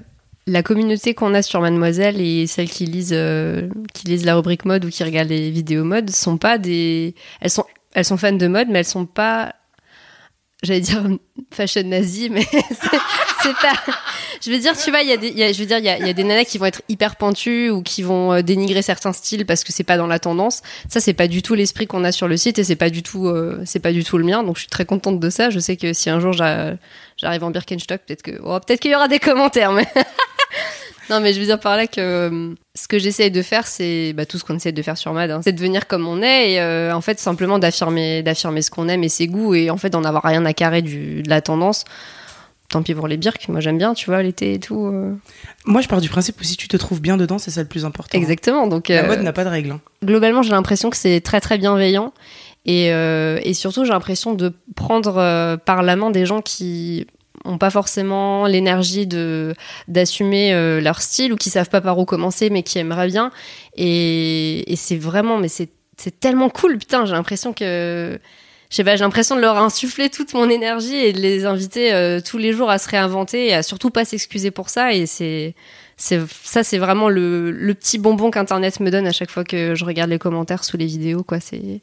la 0.48 0.64
communauté 0.64 1.14
qu'on 1.14 1.34
a 1.34 1.42
sur 1.42 1.62
Mademoiselle 1.62 2.20
et 2.22 2.48
celles 2.48 2.70
qui 2.70 2.86
lisent, 2.86 3.12
euh, 3.14 3.68
qui 3.94 4.08
lisent 4.08 4.26
la 4.26 4.36
rubrique 4.36 4.66
mode 4.66 4.86
ou 4.86 4.90
qui 4.90 5.04
regardent 5.04 5.30
les 5.30 5.52
vidéos 5.52 5.84
mode 5.84 6.10
sont 6.10 6.38
pas 6.38 6.58
des. 6.58 7.14
Elles 7.42 7.52
sont, 7.52 7.66
elles 7.94 8.06
sont 8.06 8.18
fans 8.18 8.32
de 8.32 8.48
mode, 8.48 8.70
mais 8.70 8.80
elles 8.80 8.86
sont 8.86 9.06
pas. 9.06 9.54
J'allais 10.64 10.82
dire 10.82 11.04
fashion 11.52 11.84
nazi, 11.84 12.30
mais 12.32 12.44
c'est 13.44 13.56
pas. 13.62 13.74
Je 14.42 14.50
veux 14.52 14.58
dire, 14.60 14.76
tu 14.78 14.90
vois, 14.90 15.02
il 15.02 15.10
y 15.10 15.14
a 15.14 15.18
des, 15.18 15.30
y 15.30 15.54
je 15.54 15.60
veux 15.60 15.66
dire, 15.68 15.78
il 15.80 15.86
y 15.86 15.90
a, 15.90 16.00
y 16.00 16.10
a 16.10 16.14
des 16.14 16.24
nanas 16.24 16.46
qui 16.46 16.58
vont 16.58 16.66
être 16.66 16.82
hyper 16.90 17.16
pentues 17.16 17.70
ou 17.70 17.82
qui 17.84 18.02
vont 18.04 18.34
euh, 18.34 18.42
dénigrer 18.42 18.82
certains 18.82 19.14
styles 19.14 19.46
parce 19.46 19.64
que 19.64 19.72
c'est 19.74 19.84
pas 19.84 19.98
dans 19.98 20.08
la 20.08 20.20
tendance. 20.20 20.62
Ça, 20.90 21.00
c'est 21.00 21.14
pas 21.14 21.28
du 21.28 21.42
tout 21.42 21.54
l'esprit 21.56 21.88
qu'on 21.88 22.04
a 22.04 22.12
sur 22.12 22.28
le 22.28 22.38
site 22.38 22.58
et 22.60 22.64
c'est 22.64 22.76
pas 22.76 22.90
du 22.90 23.04
tout, 23.04 23.28
euh, 23.28 23.62
c'est 23.66 23.80
pas 23.80 23.92
du 23.92 24.04
tout 24.04 24.18
le 24.18 24.24
mien. 24.24 24.44
Donc, 24.44 24.56
je 24.56 24.62
suis 24.62 24.70
très 24.70 24.86
contente 24.86 25.20
de 25.20 25.30
ça. 25.30 25.50
Je 25.50 25.60
sais 25.60 25.76
que 25.78 25.94
si 25.94 26.10
un 26.10 26.20
jour 26.20 26.34
j'a- 26.34 26.76
j'arrive 27.18 27.44
en 27.44 27.52
Birkenstock, 27.52 28.02
peut-être 28.08 28.22
que, 28.24 28.32
oh, 28.44 28.60
peut-être 28.60 28.80
qu'il 28.80 28.92
y 28.92 28.96
aura 28.96 29.08
des 29.08 29.20
commentaires, 29.20 29.74
mais. 29.74 29.88
Non, 31.10 31.20
mais 31.22 31.34
je 31.34 31.40
veux 31.40 31.46
dire 31.46 31.60
par 31.60 31.78
là 31.78 31.88
que 31.88 32.00
euh, 32.00 32.54
ce 32.76 32.88
que 32.88 33.00
j'essaye 33.00 33.32
de 33.32 33.42
faire, 33.42 33.66
c'est 33.68 34.14
bah, 34.14 34.26
tout 34.26 34.38
ce 34.38 34.44
qu'on 34.44 34.56
essaie 34.56 34.72
de 34.72 34.82
faire 34.82 34.98
sur 34.98 35.14
Mad, 35.14 35.32
hein. 35.32 35.42
c'est 35.44 35.54
de 35.54 35.60
venir 35.62 35.88
comme 35.88 36.08
on 36.08 36.22
est 36.22 36.54
et 36.54 36.60
euh, 36.62 36.94
en 36.94 37.02
fait 37.02 37.20
simplement 37.20 37.60
d'affirmer, 37.60 38.24
d'affirmer 38.24 38.62
ce 38.62 38.70
qu'on 38.72 38.88
aime 38.90 39.04
et 39.04 39.10
ses 39.10 39.28
goûts 39.28 39.56
et 39.56 39.70
en 39.70 39.78
fait 39.78 39.90
d'en 39.90 40.04
avoir 40.04 40.24
rien 40.24 40.46
à 40.46 40.54
carrer 40.54 40.82
du, 40.82 41.22
de 41.24 41.30
la 41.30 41.42
tendance. 41.42 41.86
Tant 42.70 42.84
pis 42.84 42.94
pour 42.94 43.08
les 43.08 43.16
birks, 43.16 43.48
moi 43.48 43.62
j'aime 43.62 43.78
bien, 43.78 43.94
tu 43.94 44.08
vois, 44.08 44.22
l'été 44.22 44.54
et 44.56 44.60
tout. 44.60 44.88
euh. 44.88 45.14
Moi, 45.66 45.80
je 45.80 45.88
pars 45.88 46.02
du 46.02 46.10
principe 46.10 46.42
où 46.42 46.44
si 46.44 46.58
tu 46.58 46.68
te 46.68 46.76
trouves 46.76 47.00
bien 47.00 47.16
dedans, 47.16 47.38
c'est 47.38 47.50
ça 47.52 47.62
le 47.62 47.68
plus 47.70 47.86
important. 47.86 48.18
Exactement. 48.18 48.68
Donc 48.68 48.90
La 48.90 49.04
mode 49.04 49.22
n'a 49.22 49.32
pas 49.32 49.46
de 49.46 49.50
règles. 49.50 49.72
hein. 49.72 49.80
globalement, 50.04 50.42
j'ai 50.42 50.52
l'impression 50.52 50.90
que 50.90 50.98
c'est 50.98 51.22
très 51.22 51.40
très 51.40 51.58
bienveillant. 51.58 52.12
Et, 52.66 52.92
euh, 52.92 53.40
et 53.44 53.54
surtout, 53.54 53.86
j'ai 53.86 53.92
l'impression 53.94 54.34
de 54.34 54.52
prendre 54.76 55.16
euh, 55.16 55.56
par 55.56 55.82
la 55.82 55.96
main 55.96 56.12
des 56.12 56.26
gens 56.26 56.42
qui 56.42 57.08
ont 57.48 57.58
pas 57.58 57.70
forcément 57.70 58.46
l'énergie 58.46 59.08
de 59.08 59.54
d'assumer 59.88 60.54
euh, 60.54 60.82
leur 60.82 61.02
style 61.02 61.34
ou 61.34 61.36
qui 61.38 61.50
savent 61.50 61.70
pas 61.70 61.82
par 61.82 61.98
où 61.98 62.06
commencer 62.06 62.50
mais 62.50 62.64
qui 62.64 62.80
aimeraient 62.80 63.08
bien. 63.08 63.32
Et, 63.76 64.72
et 64.72 64.76
c'est 64.76 64.98
vraiment 64.98 65.38
mais 65.38 65.48
c'est 65.48 65.70
tellement 66.20 66.50
cool. 66.50 66.78
Putain 66.78 67.06
j'ai 67.06 67.14
l'impression 67.14 67.54
que 67.54 68.20
je 68.70 68.76
sais 68.76 68.84
pas 68.84 68.96
j'ai 68.96 69.04
l'impression 69.04 69.36
de 69.36 69.42
leur 69.42 69.58
insuffler 69.58 70.10
toute 70.10 70.34
mon 70.34 70.50
énergie 70.50 70.96
et 70.96 71.14
de 71.14 71.20
les 71.20 71.46
inviter 71.46 71.94
euh, 71.94 72.20
tous 72.22 72.38
les 72.38 72.54
jours 72.54 72.70
à 72.70 72.78
se 72.78 72.90
réinventer 72.90 73.48
et 73.48 73.54
à 73.54 73.64
surtout 73.64 73.90
pas 73.90 74.06
s'excuser 74.06 74.52
pour 74.52 74.70
ça. 74.70 74.94
Et 74.94 75.06
c'est 75.06 75.56
c'est 75.96 76.20
ça 76.44 76.64
c'est 76.64 76.78
vraiment 76.78 77.10
le, 77.10 77.52
le 77.52 77.74
petit 77.74 77.98
bonbon 77.98 78.30
qu'internet 78.30 78.80
me 78.80 78.92
donne 78.92 79.08
à 79.08 79.12
chaque 79.12 79.32
fois 79.32 79.44
que 79.44 79.74
je 79.74 79.86
regarde 79.86 80.10
les 80.10 80.20
commentaires 80.20 80.64
sous 80.64 80.78
les 80.78 80.86
vidéos 80.86 81.24
quoi. 81.24 81.40
C'est 81.40 81.82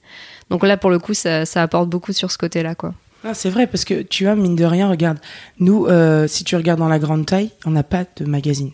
donc 0.51 0.63
là 0.65 0.77
pour 0.77 0.91
le 0.91 0.99
coup 0.99 1.15
ça, 1.15 1.47
ça 1.47 1.63
apporte 1.63 1.89
beaucoup 1.89 2.13
sur 2.13 2.31
ce 2.31 2.39
côté 2.39 2.63
là 2.63 2.75
quoi 2.75 2.95
C'est 3.33 3.51
vrai, 3.51 3.67
parce 3.67 3.85
que 3.85 4.03
tu 4.03 4.25
vois, 4.25 4.35
mine 4.35 4.55
de 4.55 4.65
rien, 4.65 4.89
regarde, 4.91 5.19
nous, 5.59 5.87
euh, 5.87 6.27
si 6.27 6.45
tu 6.45 6.57
regardes 6.57 6.81
dans 6.81 6.89
la 6.89 6.99
grande 6.99 7.25
taille, 7.25 7.51
on 7.65 7.71
n'a 7.71 7.83
pas 7.83 8.05
de 8.17 8.25
magazine. 8.27 8.73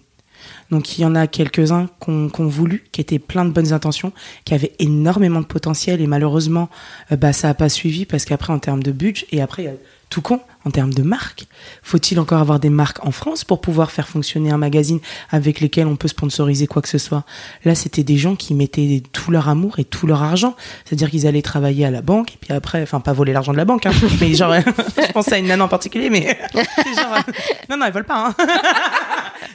Donc 0.70 0.98
il 0.98 1.02
y 1.02 1.04
en 1.04 1.14
a 1.14 1.26
quelques-uns 1.26 1.88
qu'on 2.00 2.28
qu'on 2.28 2.46
voulu, 2.46 2.84
qui 2.92 3.00
étaient 3.00 3.18
plein 3.18 3.44
de 3.44 3.50
bonnes 3.50 3.72
intentions, 3.72 4.12
qui 4.44 4.54
avaient 4.54 4.72
énormément 4.78 5.40
de 5.40 5.46
potentiel, 5.46 6.00
et 6.00 6.06
malheureusement, 6.06 6.68
euh, 7.12 7.16
bah, 7.16 7.32
ça 7.32 7.48
n'a 7.48 7.54
pas 7.54 7.68
suivi, 7.68 8.06
parce 8.06 8.24
qu'après, 8.24 8.52
en 8.52 8.58
termes 8.58 8.82
de 8.82 8.90
budget, 8.90 9.26
et 9.30 9.40
après, 9.40 9.78
tout 10.08 10.22
con, 10.22 10.40
en 10.64 10.70
termes 10.70 10.92
de 10.92 11.02
marque. 11.02 11.46
Faut-il 11.82 12.20
encore 12.20 12.40
avoir 12.40 12.60
des 12.60 12.70
marques 12.70 13.04
en 13.04 13.10
France 13.10 13.44
pour 13.44 13.60
pouvoir 13.60 13.90
faire 13.90 14.08
fonctionner 14.08 14.50
un 14.50 14.58
magazine 14.58 15.00
avec 15.30 15.60
lesquels 15.60 15.86
on 15.86 15.96
peut 15.96 16.08
sponsoriser 16.08 16.66
quoi 16.66 16.82
que 16.82 16.88
ce 16.88 16.98
soit? 16.98 17.24
Là, 17.64 17.74
c'était 17.74 18.02
des 18.02 18.16
gens 18.16 18.36
qui 18.36 18.54
mettaient 18.54 19.02
tout 19.12 19.30
leur 19.30 19.48
amour 19.48 19.78
et 19.78 19.84
tout 19.84 20.06
leur 20.06 20.22
argent. 20.22 20.54
C'est-à-dire 20.84 21.10
qu'ils 21.10 21.26
allaient 21.26 21.42
travailler 21.42 21.86
à 21.86 21.90
la 21.90 22.02
banque 22.02 22.34
et 22.34 22.38
puis 22.40 22.52
après, 22.52 22.82
enfin 22.82 23.00
pas 23.00 23.12
voler 23.12 23.32
l'argent 23.32 23.52
de 23.52 23.56
la 23.56 23.64
banque, 23.64 23.86
hein, 23.86 23.92
mais 24.20 24.34
genre, 24.34 24.54
je 24.96 25.12
pense 25.12 25.32
à 25.32 25.38
une 25.38 25.46
nana 25.46 25.64
en 25.64 25.68
particulier, 25.68 26.10
mais 26.10 26.38
genre, 26.54 27.18
non 27.68 27.76
non, 27.76 27.86
elle 27.86 27.92
vole 27.92 28.04
pas. 28.04 28.28
Hein. 28.28 28.34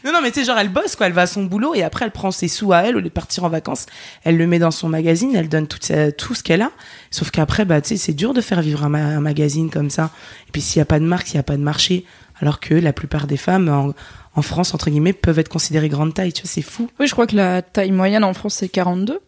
Non 0.03 0.11
non, 0.11 0.19
mais 0.21 0.31
tu 0.31 0.39
sais 0.39 0.45
genre 0.45 0.57
elle 0.57 0.69
bosse 0.69 0.95
quoi, 0.95 1.07
elle 1.07 1.13
va 1.13 1.23
à 1.23 1.27
son 1.27 1.43
boulot 1.43 1.75
et 1.75 1.83
après 1.83 2.05
elle 2.05 2.11
prend 2.11 2.31
ses 2.31 2.47
sous 2.47 2.73
à 2.73 2.79
elle 2.83 2.95
au 2.95 2.99
lieu 2.99 3.05
de 3.05 3.09
partir 3.09 3.43
en 3.43 3.49
vacances, 3.49 3.85
elle 4.23 4.37
le 4.37 4.47
met 4.47 4.59
dans 4.59 4.71
son 4.71 4.89
magazine, 4.89 5.35
elle 5.35 5.49
donne 5.49 5.67
tout, 5.67 5.79
tout 6.17 6.33
ce 6.33 6.43
qu'elle 6.43 6.61
a. 6.61 6.71
Sauf 7.11 7.31
qu'après, 7.31 7.65
bah 7.65 7.81
tu 7.81 7.89
sais, 7.89 7.97
c'est 7.97 8.13
dur 8.13 8.33
de 8.33 8.41
faire 8.41 8.61
vivre 8.61 8.83
un, 8.83 8.93
un 8.93 9.21
magazine 9.21 9.69
comme 9.69 9.89
ça. 9.89 10.11
Et 10.47 10.51
puis 10.51 10.61
s'il 10.61 10.79
n'y 10.79 10.83
a 10.83 10.85
pas 10.85 10.99
de 10.99 11.05
marque, 11.05 11.27
s'il 11.27 11.35
n'y 11.35 11.41
a 11.41 11.43
pas 11.43 11.57
de 11.57 11.63
marché, 11.63 12.05
alors 12.39 12.59
que 12.59 12.73
la 12.73 12.93
plupart 12.93 13.27
des 13.27 13.37
femmes 13.37 13.69
en, 13.69 13.93
en, 14.37 14.41
France, 14.41 14.73
entre 14.73 14.89
guillemets, 14.89 15.13
peuvent 15.13 15.39
être 15.39 15.49
considérées 15.49 15.89
grande 15.89 16.13
taille. 16.13 16.33
Tu 16.33 16.41
vois, 16.43 16.51
c'est 16.51 16.61
fou. 16.61 16.89
Oui, 16.99 17.07
je 17.07 17.13
crois 17.13 17.27
que 17.27 17.35
la 17.35 17.61
taille 17.61 17.91
moyenne 17.91 18.23
en 18.23 18.33
France, 18.33 18.55
c'est 18.55 18.69
42. 18.69 19.19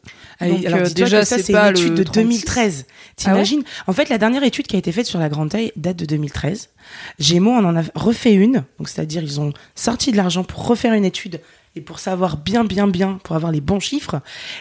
Donc, 0.41 0.65
alors, 0.65 0.79
euh, 0.79 0.89
déjà, 0.89 1.23
ça, 1.25 1.39
c'est 1.39 1.53
une 1.53 1.69
étude 1.69 1.93
de 1.95 2.03
2013. 2.03 2.85
T'imagines? 3.15 3.63
En 3.87 3.93
fait, 3.93 4.09
la 4.09 4.17
dernière 4.17 4.43
étude 4.43 4.67
qui 4.67 4.75
a 4.75 4.79
été 4.79 4.91
faite 4.91 5.05
sur 5.05 5.19
la 5.19 5.29
grande 5.29 5.49
taille 5.49 5.71
date 5.75 5.97
de 5.97 6.05
2013. 6.05 6.69
Gémeaux 7.19 7.51
on 7.51 7.65
en 7.65 7.75
a 7.75 7.83
refait 7.95 8.33
une. 8.33 8.63
Donc, 8.77 8.89
c'est-à-dire, 8.89 9.23
ils 9.23 9.39
ont 9.39 9.53
sorti 9.75 10.11
de 10.11 10.17
l'argent 10.17 10.43
pour 10.43 10.67
refaire 10.67 10.93
une 10.93 11.05
étude 11.05 11.41
et 11.77 11.81
pour 11.81 11.99
savoir 11.99 12.37
bien, 12.37 12.63
bien, 12.63 12.87
bien, 12.87 13.19
pour 13.23 13.35
avoir 13.35 13.51
les 13.51 13.61
bons 13.61 13.79
chiffres. 13.79 14.19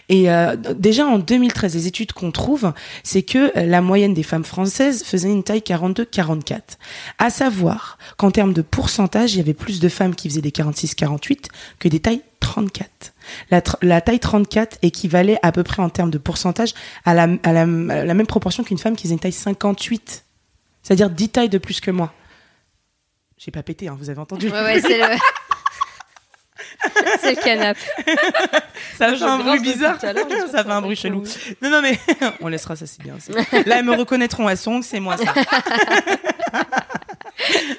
Et 0.09 0.31
euh, 0.31 0.55
déjà 0.57 1.07
en 1.07 1.19
2013, 1.19 1.75
les 1.75 1.87
études 1.87 2.13
qu'on 2.13 2.31
trouve, 2.31 2.73
c'est 3.03 3.23
que 3.23 3.53
la 3.59 3.81
moyenne 3.81 4.15
des 4.15 4.23
femmes 4.23 4.45
françaises 4.45 5.03
faisait 5.03 5.31
une 5.31 5.43
taille 5.43 5.61
42-44. 5.61 6.61
À 7.19 7.31
savoir 7.31 7.99
qu'en 8.19 8.31
termes 8.31 8.53
de 8.53 8.63
pourcentage, 8.63 9.35
il 9.35 9.39
y 9.39 9.41
avait 9.41 9.55
plus 9.55 9.81
de 9.81 9.89
femmes 9.89 10.15
qui 10.15 10.29
faisaient 10.29 10.43
des 10.43 10.51
46-48 10.51 11.47
que 11.79 11.89
des 11.89 12.01
tailles 12.01 12.23
34. 12.41 13.15
La, 13.51 13.63
la, 13.83 14.01
taille 14.01 14.21
34 14.21 14.79
équivalait 14.83 15.39
à 15.43 15.53
peu 15.53 15.63
près 15.63 15.83
en 15.83 15.89
termes 15.89 16.11
de 16.11 16.19
pourcentage 16.19 16.75
à 17.05 17.15
la, 17.15 17.29
à 17.43 17.53
la, 17.53 17.63
à 17.63 18.05
la 18.05 18.15
même 18.15 18.27
proportion 18.27 18.63
qu'une 18.63 18.79
femme 18.79 18.95
qui 18.95 19.05
faisait 19.05 19.15
une 19.15 19.21
taille 19.21 19.33
58. 19.33 20.25
C'est-à-dire 20.83 21.11
10 21.11 21.29
tailles 21.31 21.49
de 21.49 21.59
plus 21.59 21.81
que 21.81 21.91
moi. 21.91 22.13
J'ai 23.39 23.51
pas 23.51 23.63
pété, 23.63 23.89
hein, 23.89 23.97
vous 23.99 24.11
avez 24.11 24.21
entendu. 24.21 24.49
Ouais, 24.49 24.63
ouais, 24.63 24.81
c'est 24.81 24.99
le... 24.99 25.05
c'est 27.21 27.35
le 27.37 27.43
canapé. 27.43 27.81
Ça 28.97 29.15
fait 29.15 29.23
un 29.23 29.39
bruit 29.39 29.61
bizarre. 29.61 30.01
Ça 30.01 30.15
fait 30.15 30.71
un 30.71 30.81
bruit 30.81 30.97
chelou. 30.97 31.23
Non, 31.63 31.71
non, 31.71 31.83
mais 31.83 31.99
on 32.41 32.49
laissera 32.49 32.77
ça, 32.77 32.87
c'est 32.87 33.03
bien. 33.03 33.15
Là, 33.67 33.79
elles 33.79 33.85
me 33.85 33.95
reconnaîtront 33.95 34.47
à 34.47 34.57
son, 34.57 34.83
c'est 34.83 35.01
moi 35.01 35.17
ça. 35.17 35.35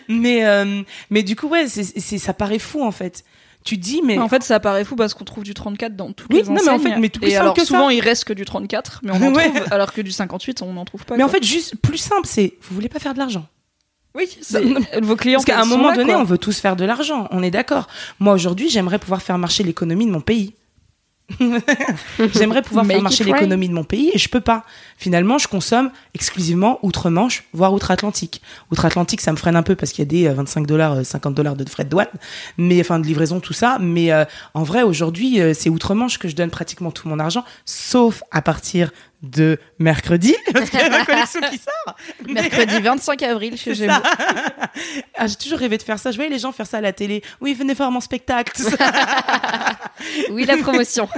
mais, 0.07 0.45
euh, 0.45 0.81
mais 1.09 1.23
du 1.23 1.35
coup, 1.35 1.47
ouais, 1.47 1.67
c'est, 1.67 2.17
ça 2.17 2.33
paraît 2.33 2.59
fou 2.59 2.83
en 2.83 2.91
fait. 2.91 3.23
Tu 3.63 3.77
dis, 3.77 4.01
mais. 4.03 4.17
En 4.17 4.29
fait, 4.29 4.43
ça 4.43 4.59
paraît 4.59 4.85
fou 4.85 4.95
parce 4.95 5.13
qu'on 5.13 5.25
trouve 5.25 5.43
du 5.43 5.53
34 5.53 5.95
dans 5.95 6.13
toutes 6.13 6.31
oui, 6.31 6.37
les 6.37 6.49
enseignes. 6.49 6.55
Non, 6.55 6.63
mais 6.63 6.69
en 6.71 6.79
fait, 6.79 6.99
mais 6.99 7.09
tout 7.09 7.19
plus 7.19 7.29
Et 7.29 7.31
simple 7.31 7.41
alors, 7.41 7.53
que 7.53 7.65
souvent, 7.65 7.87
ça. 7.87 7.93
il 7.93 7.99
reste 8.01 8.23
que 8.23 8.33
du 8.33 8.45
34, 8.45 9.01
mais 9.03 9.11
on 9.11 9.15
en 9.15 9.33
Ouais. 9.33 9.49
trouve, 9.49 9.63
alors 9.71 9.91
que 9.91 9.99
du 10.01 10.11
58, 10.11 10.61
on 10.61 10.73
n'en 10.73 10.85
trouve 10.85 11.03
pas. 11.03 11.17
Mais 11.17 11.23
en 11.23 11.27
fait, 11.27 11.43
juste 11.43 11.75
plus 11.81 11.97
simple, 11.97 12.25
c'est 12.25 12.53
vous 12.61 12.75
voulez 12.75 12.87
pas 12.87 12.99
faire 12.99 13.13
de 13.13 13.19
l'argent. 13.19 13.45
Oui, 14.17 14.37
vos 15.01 15.15
clients. 15.15 15.37
Parce 15.37 15.45
qu'à 15.45 15.61
un 15.61 15.65
moment 15.65 15.89
là, 15.89 15.95
donné, 15.95 16.13
quoi. 16.13 16.21
on 16.21 16.25
veut 16.25 16.37
tous 16.37 16.59
faire 16.59 16.75
de 16.75 16.83
l'argent. 16.83 17.27
On 17.31 17.43
est 17.43 17.51
d'accord. 17.51 17.87
Moi, 18.19 18.33
aujourd'hui, 18.33 18.69
j'aimerais 18.69 18.99
pouvoir 18.99 19.21
faire 19.21 19.37
marcher 19.37 19.63
l'économie 19.63 20.05
de 20.05 20.11
mon 20.11 20.21
pays. 20.21 20.53
J'aimerais 22.33 22.61
pouvoir 22.61 22.85
Make 22.85 22.95
faire 22.95 23.03
marcher 23.03 23.23
l'économie 23.25 23.67
de 23.67 23.73
mon 23.73 23.83
pays 23.83 24.11
et 24.13 24.17
je 24.17 24.29
peux 24.29 24.39
pas. 24.39 24.63
Finalement, 24.97 25.37
je 25.37 25.47
consomme 25.47 25.91
exclusivement 26.15 26.79
outre-Manche, 26.81 27.43
voire 27.53 27.71
outre-Atlantique. 27.71 28.41
Outre-Atlantique, 28.71 29.21
ça 29.21 29.31
me 29.31 29.37
freine 29.37 29.55
un 29.55 29.61
peu 29.61 29.75
parce 29.75 29.91
qu'il 29.91 30.01
y 30.01 30.07
a 30.07 30.09
des 30.09 30.27
euh, 30.27 30.33
25 30.33 30.65
dollars, 30.65 31.05
50 31.05 31.35
dollars 31.35 31.55
de 31.55 31.69
frais 31.69 31.83
de 31.83 31.89
douane, 31.89 32.07
mais 32.57 32.81
enfin 32.81 32.99
de 32.99 33.05
livraison, 33.05 33.39
tout 33.39 33.53
ça. 33.53 33.77
Mais 33.79 34.11
euh, 34.11 34.25
en 34.55 34.63
vrai, 34.63 34.81
aujourd'hui, 34.81 35.39
euh, 35.39 35.53
c'est 35.53 35.69
outre-Manche 35.69 36.17
que 36.17 36.27
je 36.27 36.35
donne 36.35 36.49
pratiquement 36.49 36.89
tout 36.89 37.07
mon 37.07 37.19
argent, 37.19 37.45
sauf 37.65 38.23
à 38.31 38.41
partir 38.41 38.89
de 39.23 39.59
mercredi, 39.79 40.35
parce 40.53 40.69
qu'il 40.69 40.79
y 40.79 40.83
a 40.83 40.89
ma 40.89 41.05
collection 41.05 41.41
qui 41.49 41.57
sort. 41.57 41.95
Mercredi 42.27 42.79
25 42.81 43.21
avril 43.23 43.57
chez 43.57 43.75
Gémeaux. 43.75 43.93
Ah, 45.19 45.25
j'ai 45.25 45.35
toujours 45.35 45.57
rêvé 45.57 45.79
de 45.79 45.83
faire 45.83 45.97
ça. 45.97 46.11
Je 46.11 46.17
voyais 46.17 46.29
les 46.29 46.37
gens 46.37 46.51
faire 46.51 46.67
ça 46.67 46.77
à 46.77 46.81
la 46.81 46.93
télé. 46.93 47.23
Oui, 47.41 47.55
venez 47.55 47.73
voir 47.73 47.89
mon 47.89 47.99
spectacle. 47.99 48.61
Oui, 50.29 50.45
la 50.45 50.57
promotion. 50.57 51.09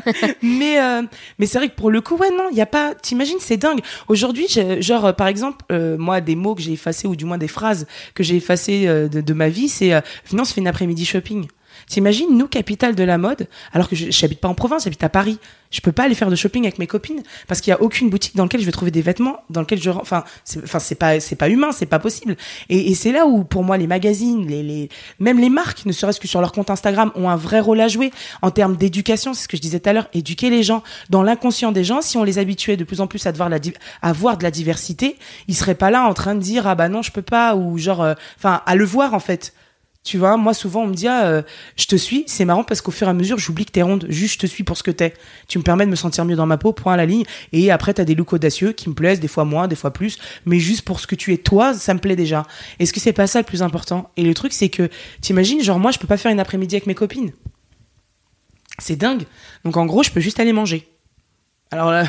mais 0.41 0.79
euh, 0.79 1.01
mais 1.37 1.45
c'est 1.45 1.57
vrai 1.57 1.67
que 1.67 1.75
pour 1.75 1.91
le 1.91 1.99
coup, 1.99 2.15
ouais, 2.15 2.31
non, 2.31 2.47
il 2.49 2.57
y 2.57 2.61
a 2.61 2.65
pas. 2.65 2.95
T'imagines, 2.95 3.39
c'est 3.39 3.57
dingue. 3.57 3.68
Aujourd'hui, 4.07 4.47
genre 4.79 5.05
euh, 5.05 5.13
par 5.13 5.27
exemple, 5.27 5.65
euh, 5.71 5.97
moi, 5.97 6.21
des 6.21 6.35
mots 6.35 6.55
que 6.55 6.61
j'ai 6.61 6.73
effacés 6.73 7.07
ou 7.07 7.15
du 7.15 7.25
moins 7.25 7.37
des 7.37 7.47
phrases 7.47 7.87
que 8.13 8.23
j'ai 8.23 8.35
effacées 8.35 8.87
euh, 8.87 9.07
de, 9.07 9.33
ma 9.33 9.49
vie, 9.49 9.69
c'est 9.69 9.93
euh, 9.93 10.01
fait 10.23 10.61
une 10.61 10.67
après-midi 10.67 11.05
shopping. 11.05 11.47
T'imagines, 11.89 12.37
nous, 12.37 12.47
capitale 12.47 12.93
de 12.93 13.03
la 13.03 13.17
mode, 13.17 13.47
alors 13.73 13.89
que 13.89 13.95
j'habite 13.95 14.39
pas 14.39 14.47
en 14.47 14.53
province, 14.53 14.83
j'habite 14.83 15.03
à 15.03 15.09
Paris. 15.09 15.39
Je 15.71 15.81
peux 15.81 15.91
pas 15.91 16.03
aller 16.03 16.15
faire 16.15 16.29
de 16.29 16.35
shopping 16.35 16.63
avec 16.63 16.79
mes 16.79 16.87
copines 16.87 17.21
parce 17.47 17.61
qu'il 17.61 17.71
y 17.71 17.73
a 17.73 17.81
aucune 17.81 18.09
boutique 18.09 18.35
dans 18.35 18.43
laquelle 18.43 18.61
je 18.61 18.65
vais 18.65 18.71
trouver 18.71 18.91
des 18.91 19.01
vêtements, 19.01 19.37
dans 19.49 19.61
lequel 19.61 19.81
je, 19.81 19.89
enfin, 19.89 20.23
c'est, 20.43 20.63
enfin, 20.63 20.77
c'est 20.79 20.95
pas, 20.95 21.19
c'est 21.19 21.35
pas 21.35 21.49
humain, 21.49 21.71
c'est 21.71 21.87
pas 21.87 21.97
possible. 21.97 22.37
Et, 22.69 22.91
et 22.91 22.95
c'est 22.95 23.11
là 23.11 23.25
où, 23.25 23.43
pour 23.43 23.63
moi, 23.63 23.77
les 23.77 23.87
magazines, 23.87 24.47
les, 24.47 24.61
les, 24.61 24.89
même 25.19 25.39
les 25.39 25.49
marques, 25.49 25.85
ne 25.85 25.91
serait-ce 25.91 26.19
que 26.19 26.27
sur 26.27 26.41
leur 26.41 26.51
compte 26.51 26.69
Instagram, 26.69 27.11
ont 27.15 27.27
un 27.27 27.35
vrai 27.35 27.59
rôle 27.59 27.81
à 27.81 27.87
jouer 27.87 28.11
en 28.43 28.51
termes 28.51 28.77
d'éducation. 28.77 29.33
C'est 29.33 29.43
ce 29.43 29.47
que 29.47 29.57
je 29.57 29.61
disais 29.61 29.79
tout 29.79 29.89
à 29.89 29.93
l'heure, 29.93 30.09
éduquer 30.13 30.51
les 30.51 30.61
gens 30.61 30.83
dans 31.09 31.23
l'inconscient 31.23 31.71
des 31.71 31.83
gens. 31.83 32.01
Si 32.01 32.17
on 32.17 32.23
les 32.23 32.37
habituait 32.37 32.77
de 32.77 32.83
plus 32.83 33.01
en 33.01 33.07
plus 33.07 33.25
à 33.25 33.31
devoir 33.31 33.49
la, 33.49 33.57
à 34.03 34.13
voir 34.13 34.37
de 34.37 34.43
la 34.43 34.51
diversité, 34.51 35.17
ils 35.47 35.55
seraient 35.55 35.73
pas 35.75 35.89
là 35.89 36.07
en 36.07 36.13
train 36.13 36.35
de 36.35 36.39
dire 36.41 36.67
ah 36.67 36.75
bah 36.75 36.87
non 36.87 37.01
je 37.01 37.11
peux 37.11 37.23
pas 37.23 37.55
ou 37.55 37.79
genre, 37.79 38.01
euh, 38.01 38.13
enfin, 38.37 38.61
à 38.67 38.75
le 38.75 38.85
voir 38.85 39.15
en 39.15 39.19
fait. 39.19 39.53
Tu 40.09 40.17
vois, 40.17 40.37
moi 40.37 40.55
souvent 40.55 40.85
on 40.85 40.87
me 40.87 40.95
dit 40.95 41.07
ah, 41.07 41.27
euh, 41.27 41.43
je 41.75 41.85
te 41.85 41.95
suis, 41.95 42.23
c'est 42.25 42.43
marrant 42.43 42.63
parce 42.63 42.81
qu'au 42.81 42.89
fur 42.89 43.05
et 43.05 43.11
à 43.11 43.13
mesure 43.13 43.37
j'oublie 43.37 43.63
que 43.63 43.71
t'es 43.71 43.83
ronde, 43.83 44.07
juste 44.09 44.33
je 44.33 44.39
te 44.39 44.47
suis 44.47 44.63
pour 44.63 44.75
ce 44.75 44.81
que 44.81 44.89
t'es. 44.89 45.13
Tu 45.47 45.59
me 45.59 45.63
permets 45.63 45.85
de 45.85 45.91
me 45.91 45.95
sentir 45.95 46.25
mieux 46.25 46.35
dans 46.35 46.47
ma 46.47 46.57
peau, 46.57 46.73
point 46.73 46.93
à 46.93 46.97
la 46.97 47.05
ligne. 47.05 47.25
Et 47.53 47.69
après 47.69 47.93
t'as 47.93 48.05
des 48.05 48.15
looks 48.15 48.33
audacieux 48.33 48.71
qui 48.71 48.89
me 48.89 48.95
plaisent, 48.95 49.19
des 49.19 49.27
fois 49.27 49.45
moins, 49.45 49.67
des 49.67 49.75
fois 49.75 49.93
plus, 49.93 50.17
mais 50.47 50.57
juste 50.57 50.81
pour 50.81 50.99
ce 50.99 51.05
que 51.05 51.13
tu 51.13 51.31
es 51.31 51.37
toi, 51.37 51.75
ça 51.75 51.93
me 51.93 51.99
plaît 51.99 52.15
déjà. 52.15 52.47
Est-ce 52.79 52.91
que 52.91 52.99
c'est 52.99 53.13
pas 53.13 53.27
ça 53.27 53.37
le 53.37 53.45
plus 53.45 53.61
important? 53.61 54.09
Et 54.17 54.23
le 54.23 54.33
truc 54.33 54.51
c'est 54.51 54.69
que 54.69 54.89
t'imagines, 55.21 55.61
genre 55.61 55.77
moi 55.77 55.91
je 55.91 55.99
peux 55.99 56.07
pas 56.07 56.17
faire 56.17 56.31
une 56.31 56.39
après-midi 56.39 56.73
avec 56.73 56.87
mes 56.87 56.95
copines. 56.95 57.31
C'est 58.79 58.95
dingue. 58.95 59.25
Donc 59.63 59.77
en 59.77 59.85
gros 59.85 60.01
je 60.01 60.09
peux 60.09 60.21
juste 60.21 60.39
aller 60.39 60.53
manger. 60.53 60.87
Alors 61.69 61.91
là, 61.91 62.05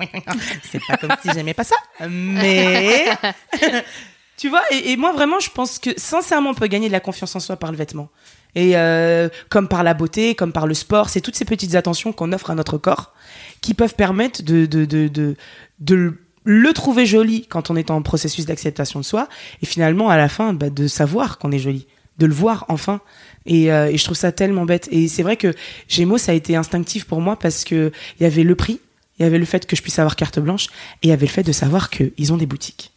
c'est 0.72 0.80
pas 0.88 0.96
comme 0.96 1.12
si 1.22 1.28
j'aimais 1.34 1.52
pas 1.52 1.64
ça, 1.64 1.76
mais 2.08 3.04
tu 4.36 4.48
vois. 4.48 4.62
Et, 4.70 4.92
et 4.92 4.96
moi 4.96 5.12
vraiment, 5.12 5.40
je 5.40 5.50
pense 5.50 5.78
que 5.78 5.90
sincèrement, 5.96 6.50
on 6.50 6.54
peut 6.54 6.66
gagner 6.66 6.88
de 6.88 6.92
la 6.92 7.00
confiance 7.00 7.34
en 7.36 7.40
soi 7.40 7.56
par 7.56 7.70
le 7.70 7.76
vêtement. 7.76 8.08
Et 8.56 8.76
euh, 8.76 9.28
comme 9.48 9.66
par 9.66 9.82
la 9.82 9.94
beauté, 9.94 10.34
comme 10.36 10.52
par 10.52 10.66
le 10.68 10.74
sport, 10.74 11.08
c'est 11.08 11.20
toutes 11.20 11.34
ces 11.34 11.44
petites 11.44 11.74
attentions 11.74 12.12
qu'on 12.12 12.32
offre 12.32 12.50
à 12.50 12.54
notre 12.54 12.78
corps 12.78 13.12
qui 13.60 13.74
peuvent 13.74 13.94
permettre 13.96 14.42
de 14.42 14.66
de 14.66 14.84
de 14.84 15.08
de, 15.08 15.36
de 15.80 16.14
le- 16.44 16.72
trouver 16.72 17.04
joli 17.04 17.46
quand 17.48 17.70
on 17.70 17.76
est 17.76 17.90
en 17.90 18.00
processus 18.02 18.46
d'acceptation 18.46 19.00
de 19.00 19.04
soi, 19.04 19.28
et 19.60 19.66
finalement 19.66 20.08
à 20.08 20.16
la 20.16 20.28
fin 20.28 20.52
bah, 20.52 20.70
de 20.70 20.86
savoir 20.86 21.38
qu'on 21.38 21.50
est 21.50 21.58
joli, 21.58 21.86
de 22.18 22.26
le 22.26 22.34
voir 22.34 22.64
enfin. 22.68 23.00
Et, 23.46 23.72
euh, 23.72 23.90
et 23.90 23.98
je 23.98 24.04
trouve 24.04 24.16
ça 24.16 24.32
tellement 24.32 24.64
bête. 24.64 24.88
Et 24.90 25.08
c'est 25.08 25.22
vrai 25.22 25.36
que 25.36 25.52
Gémeaux, 25.88 26.16
ça 26.18 26.32
a 26.32 26.34
été 26.34 26.54
instinctif 26.56 27.04
pour 27.06 27.20
moi 27.20 27.36
parce 27.36 27.64
que 27.64 27.90
il 28.18 28.22
y 28.22 28.26
avait 28.26 28.44
le 28.44 28.54
prix, 28.54 28.80
il 29.18 29.22
y 29.22 29.26
avait 29.26 29.38
le 29.38 29.44
fait 29.44 29.66
que 29.66 29.74
je 29.76 29.82
puisse 29.82 29.98
avoir 29.98 30.14
carte 30.16 30.38
blanche, 30.38 30.66
et 31.02 31.08
il 31.08 31.10
y 31.10 31.12
avait 31.12 31.26
le 31.26 31.32
fait 31.32 31.42
de 31.42 31.52
savoir 31.52 31.90
qu'ils 31.90 32.32
ont 32.32 32.36
des 32.36 32.46
boutiques. 32.46 32.92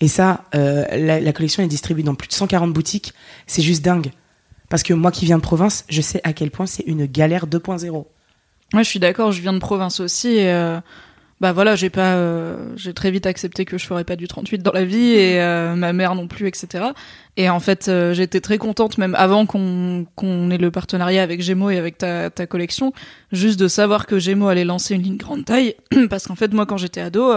Et 0.00 0.08
ça, 0.08 0.44
euh, 0.54 0.84
la, 0.96 1.32
collection 1.32 1.62
est 1.62 1.68
distribuée 1.68 2.04
dans 2.04 2.14
plus 2.14 2.28
de 2.28 2.32
140 2.32 2.72
boutiques. 2.72 3.12
C'est 3.46 3.62
juste 3.62 3.84
dingue. 3.84 4.10
Parce 4.68 4.82
que 4.82 4.94
moi 4.94 5.10
qui 5.10 5.24
viens 5.24 5.38
de 5.38 5.42
province, 5.42 5.84
je 5.88 6.00
sais 6.00 6.20
à 6.24 6.32
quel 6.32 6.50
point 6.50 6.66
c'est 6.66 6.84
une 6.86 7.06
galère 7.06 7.46
2.0. 7.46 8.04
Ouais, 8.74 8.84
je 8.84 8.88
suis 8.88 9.00
d'accord, 9.00 9.32
je 9.32 9.40
viens 9.40 9.54
de 9.54 9.58
province 9.58 9.98
aussi. 9.98 10.28
Et 10.28 10.52
euh, 10.52 10.78
bah 11.40 11.52
voilà, 11.52 11.74
euh, 11.82 12.72
j'ai 12.76 12.92
très 12.92 13.10
vite 13.10 13.26
accepté 13.26 13.64
que 13.64 13.78
je 13.78 13.86
ferais 13.86 14.04
pas 14.04 14.14
du 14.14 14.28
38 14.28 14.62
dans 14.62 14.72
la 14.72 14.84
vie 14.84 15.14
et 15.14 15.38
ma 15.74 15.92
mère 15.92 16.14
non 16.14 16.28
plus, 16.28 16.46
etc. 16.46 16.84
Et 17.36 17.48
en 17.48 17.60
fait, 17.60 17.90
j'étais 18.12 18.40
très 18.40 18.58
contente, 18.58 18.98
même 18.98 19.14
avant 19.16 19.46
qu'on 19.46 20.06
qu'on 20.14 20.50
ait 20.50 20.58
le 20.58 20.70
partenariat 20.70 21.22
avec 21.22 21.40
Gémeaux 21.40 21.70
et 21.70 21.78
avec 21.78 21.98
ta, 21.98 22.30
ta 22.30 22.46
collection, 22.46 22.92
juste 23.32 23.58
de 23.58 23.68
savoir 23.68 24.06
que 24.06 24.18
Gémeaux 24.18 24.48
allait 24.48 24.64
lancer 24.64 24.94
une 24.94 25.02
ligne 25.02 25.16
grande 25.16 25.44
taille. 25.44 25.74
Parce 26.10 26.28
qu'en 26.28 26.36
fait, 26.36 26.52
moi, 26.52 26.66
quand 26.66 26.76
j'étais 26.76 27.00
ado, 27.00 27.32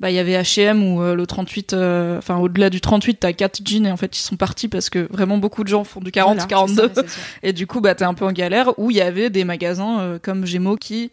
bah 0.00 0.10
il 0.10 0.14
y 0.14 0.18
avait 0.18 0.34
H&M 0.34 0.82
où 0.82 1.00
euh, 1.00 1.14
le 1.14 1.26
38, 1.26 1.74
euh, 1.74 2.18
enfin 2.18 2.36
au-delà 2.38 2.70
du 2.70 2.80
38, 2.80 3.20
t'as 3.20 3.32
4 3.32 3.60
jeans 3.64 3.86
et 3.86 3.92
en 3.92 3.96
fait 3.96 4.16
ils 4.18 4.22
sont 4.22 4.36
partis 4.36 4.66
parce 4.66 4.90
que 4.90 5.06
vraiment 5.12 5.38
beaucoup 5.38 5.62
de 5.62 5.68
gens 5.68 5.84
font 5.84 6.00
du 6.00 6.10
40, 6.10 6.34
Voilà, 6.34 6.46
42. 6.48 6.74
c'est 6.74 6.94
ça, 6.94 7.02
c'est 7.02 7.08
ça. 7.08 7.20
Et 7.44 7.52
du 7.52 7.66
coup, 7.68 7.80
bah, 7.80 7.94
t'es 7.94 8.04
un 8.04 8.14
peu 8.14 8.24
en 8.24 8.32
galère 8.32 8.76
où 8.78 8.90
il 8.90 8.96
y 8.96 9.00
avait 9.00 9.30
des 9.30 9.44
magasins 9.44 10.00
euh, 10.00 10.18
comme 10.20 10.44
Gémeaux 10.44 10.74
qui, 10.76 11.12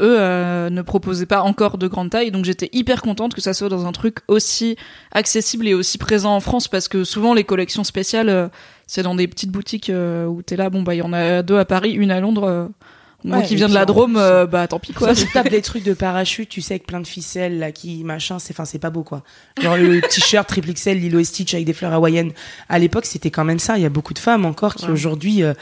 eux, 0.00 0.16
euh, 0.18 0.70
ne 0.70 0.80
proposaient 0.80 1.26
pas 1.26 1.42
encore 1.42 1.76
de 1.76 1.86
grande 1.86 2.08
taille. 2.10 2.30
Donc 2.30 2.46
j'étais 2.46 2.70
hyper 2.72 3.02
contente 3.02 3.34
que 3.34 3.42
ça 3.42 3.52
soit 3.52 3.68
dans 3.68 3.84
un 3.84 3.92
truc 3.92 4.18
aussi 4.26 4.76
accessible 5.12 5.68
et 5.68 5.74
aussi 5.74 5.98
présent 5.98 6.34
en 6.34 6.40
France 6.40 6.66
parce 6.66 6.88
que 6.88 7.04
souvent 7.04 7.34
les 7.34 7.44
collections 7.44 7.84
spéciales, 7.84 8.50
c'est 8.86 9.02
dans 9.02 9.14
des 9.14 9.28
petites 9.28 9.50
boutiques 9.50 9.92
où 9.92 10.42
t'es 10.42 10.56
là, 10.56 10.70
bon, 10.70 10.82
bah, 10.82 10.94
il 10.94 10.98
y 10.98 11.02
en 11.02 11.12
a 11.12 11.42
deux 11.42 11.58
à 11.58 11.66
Paris, 11.66 11.92
une 11.92 12.10
à 12.10 12.20
Londres. 12.20 12.70
Moi 13.26 13.38
Ouais, 13.38 13.44
qui 13.46 13.54
viens 13.56 13.70
de 13.70 13.74
la 13.74 13.86
Drôme, 13.86 14.18
euh, 14.18 14.44
bah 14.46 14.68
tant 14.68 14.78
pis 14.78 14.92
quoi. 14.92 15.14
Soit 15.14 15.24
tu 15.26 15.32
tapes 15.32 15.48
des 15.48 15.62
trucs 15.62 15.82
de 15.82 15.94
parachute, 15.94 16.46
tu 16.50 16.60
sais, 16.60 16.74
avec 16.74 16.86
plein 16.86 17.00
de 17.00 17.06
ficelles, 17.06 17.58
là, 17.58 17.72
qui, 17.72 18.04
machin, 18.04 18.38
c'est, 18.38 18.52
enfin, 18.52 18.66
c'est 18.66 18.78
pas 18.78 18.90
beau, 18.90 19.02
quoi. 19.02 19.22
Genre 19.62 19.78
le 19.78 20.00
t-shirt 20.08 20.46
triple 20.46 20.70
XL, 20.74 20.98
Lilo 20.98 21.18
et 21.18 21.24
Stitch 21.24 21.54
avec 21.54 21.64
des 21.64 21.72
fleurs 21.72 21.94
hawaïennes. 21.94 22.32
À 22.68 22.78
l'époque, 22.78 23.06
c'était 23.06 23.30
quand 23.30 23.44
même 23.44 23.58
ça. 23.58 23.78
Il 23.78 23.82
y 23.82 23.86
a 23.86 23.90
beaucoup 23.90 24.12
de 24.12 24.18
femmes 24.18 24.44
encore 24.44 24.74
qui, 24.74 24.84
Ouais. 24.84 24.90
aujourd'hui, 24.92 25.42
euh, 25.42 25.54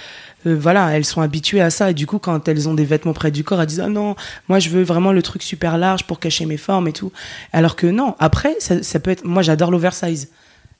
euh, 0.48 0.56
voilà, 0.58 0.90
elles 0.96 1.04
sont 1.04 1.20
habituées 1.20 1.60
à 1.60 1.70
ça. 1.70 1.92
Et 1.92 1.94
du 1.94 2.04
coup, 2.04 2.18
quand 2.18 2.48
elles 2.48 2.68
ont 2.68 2.74
des 2.74 2.84
vêtements 2.84 3.12
près 3.12 3.30
du 3.30 3.44
corps, 3.44 3.60
elles 3.60 3.68
disent, 3.68 3.78
ah 3.80 3.88
non, 3.88 4.16
moi, 4.48 4.58
je 4.58 4.68
veux 4.68 4.82
vraiment 4.82 5.12
le 5.12 5.22
truc 5.22 5.44
super 5.44 5.78
large 5.78 6.02
pour 6.04 6.18
cacher 6.18 6.46
mes 6.46 6.56
formes 6.56 6.88
et 6.88 6.92
tout. 6.92 7.12
Alors 7.52 7.76
que 7.76 7.86
non. 7.86 8.16
Après, 8.18 8.56
ça, 8.58 8.82
ça 8.82 8.98
peut 8.98 9.12
être, 9.12 9.24
moi, 9.24 9.42
j'adore 9.42 9.70
l'oversize. 9.70 10.30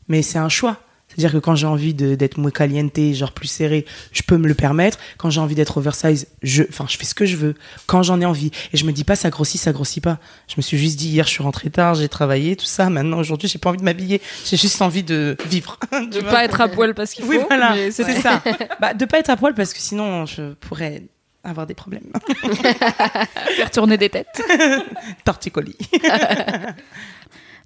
Mais 0.08 0.22
c'est 0.22 0.38
un 0.38 0.48
choix. 0.48 0.78
C'est-à-dire 1.16 1.32
que 1.32 1.38
quand 1.38 1.54
j'ai 1.54 1.66
envie 1.66 1.94
de- 1.94 2.14
d'être 2.14 2.38
muy 2.38 2.52
caliente, 2.52 2.98
genre 3.12 3.32
plus 3.32 3.48
serré, 3.48 3.84
je 4.12 4.22
peux 4.22 4.36
me 4.36 4.48
le 4.48 4.54
permettre. 4.54 4.98
Quand 5.18 5.30
j'ai 5.30 5.40
envie 5.40 5.54
d'être 5.54 5.76
oversize, 5.78 6.26
je, 6.42 6.62
enfin, 6.68 6.86
je 6.88 6.96
fais 6.96 7.04
ce 7.04 7.14
que 7.14 7.26
je 7.26 7.36
veux. 7.36 7.54
Quand 7.86 8.02
j'en 8.02 8.20
ai 8.20 8.24
envie. 8.26 8.50
Et 8.72 8.76
je 8.76 8.84
me 8.84 8.92
dis 8.92 9.04
pas, 9.04 9.16
ça 9.16 9.30
grossit, 9.30 9.60
ça 9.60 9.72
grossit 9.72 10.02
pas. 10.02 10.18
Je 10.48 10.54
me 10.56 10.62
suis 10.62 10.78
juste 10.78 10.98
dit, 10.98 11.08
hier, 11.08 11.24
je 11.26 11.30
suis 11.30 11.42
rentrée 11.42 11.70
tard, 11.70 11.94
j'ai 11.94 12.08
travaillé, 12.08 12.56
tout 12.56 12.64
ça. 12.66 12.88
Maintenant, 12.90 13.18
aujourd'hui, 13.18 13.48
j'ai 13.48 13.58
pas 13.58 13.68
envie 13.70 13.78
de 13.78 13.84
m'habiller. 13.84 14.20
J'ai 14.44 14.56
juste 14.56 14.80
envie 14.82 15.02
de 15.02 15.36
vivre. 15.48 15.78
De 16.12 16.20
pas 16.20 16.44
être 16.44 16.60
à 16.60 16.68
poil 16.68 16.94
parce 16.94 17.12
qu'il 17.12 17.24
faut. 17.24 17.30
Oui, 17.30 17.38
voilà. 17.48 17.74
c'est 17.90 18.20
ça. 18.20 18.42
bah, 18.80 18.92
de 18.94 19.04
pas 19.04 19.18
être 19.18 19.30
à 19.30 19.36
poil 19.36 19.54
parce 19.54 19.72
que 19.72 19.78
sinon, 19.80 20.26
je 20.26 20.52
pourrais 20.54 21.02
avoir 21.44 21.66
des 21.66 21.74
problèmes. 21.74 22.04
faire 23.56 23.70
tourner 23.70 23.96
des 23.96 24.08
têtes. 24.10 24.42
Torticolis. 25.24 25.76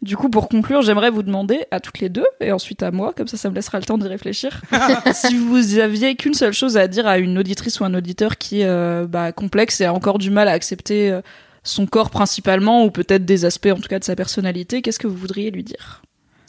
Du 0.07 0.17
coup, 0.17 0.29
pour 0.29 0.49
conclure, 0.49 0.83
j'aimerais 0.83 1.11
vous 1.11 1.25
demander 1.25 1.67
à 1.73 1.81
toutes 1.81 1.99
les 1.99 2.09
deux 2.09 2.25
et 2.41 2.53
ensuite 2.53 2.85
à 2.85 2.93
moi, 2.93 3.13
comme 3.13 3.27
ça, 3.27 3.37
ça 3.37 3.51
me 3.51 3.57
laissera 3.57 3.81
le 3.81 3.85
temps 3.85 3.99
d'y 3.99 4.07
réfléchir, 4.07 4.63
si 5.13 5.37
vous 5.37 5.79
aviez 5.81 6.15
qu'une 6.15 6.35
seule 6.35 6.53
chose 6.53 6.77
à 6.77 6.87
dire 6.87 7.09
à 7.09 7.19
une 7.19 7.37
auditrice 7.39 7.81
ou 7.81 7.85
un 7.85 7.93
auditeur 7.93 8.39
qui 8.39 8.61
est 8.61 8.67
euh, 8.67 9.07
bah, 9.09 9.33
complexe 9.33 9.81
et 9.81 9.85
a 9.85 9.93
encore 9.93 10.19
du 10.19 10.31
mal 10.31 10.47
à 10.47 10.53
accepter 10.53 11.11
euh, 11.11 11.23
son 11.65 11.87
corps 11.87 12.11
principalement 12.11 12.85
ou 12.85 12.93
peut-être 12.93 13.25
des 13.25 13.45
aspects 13.45 13.69
en 13.73 13.81
tout 13.81 13.89
cas 13.89 13.99
de 13.99 14.05
sa 14.05 14.15
personnalité, 14.15 14.81
qu'est-ce 14.81 15.01
que 15.01 15.09
vous 15.09 15.17
voudriez 15.17 15.51
lui 15.51 15.65
dire? 15.65 16.03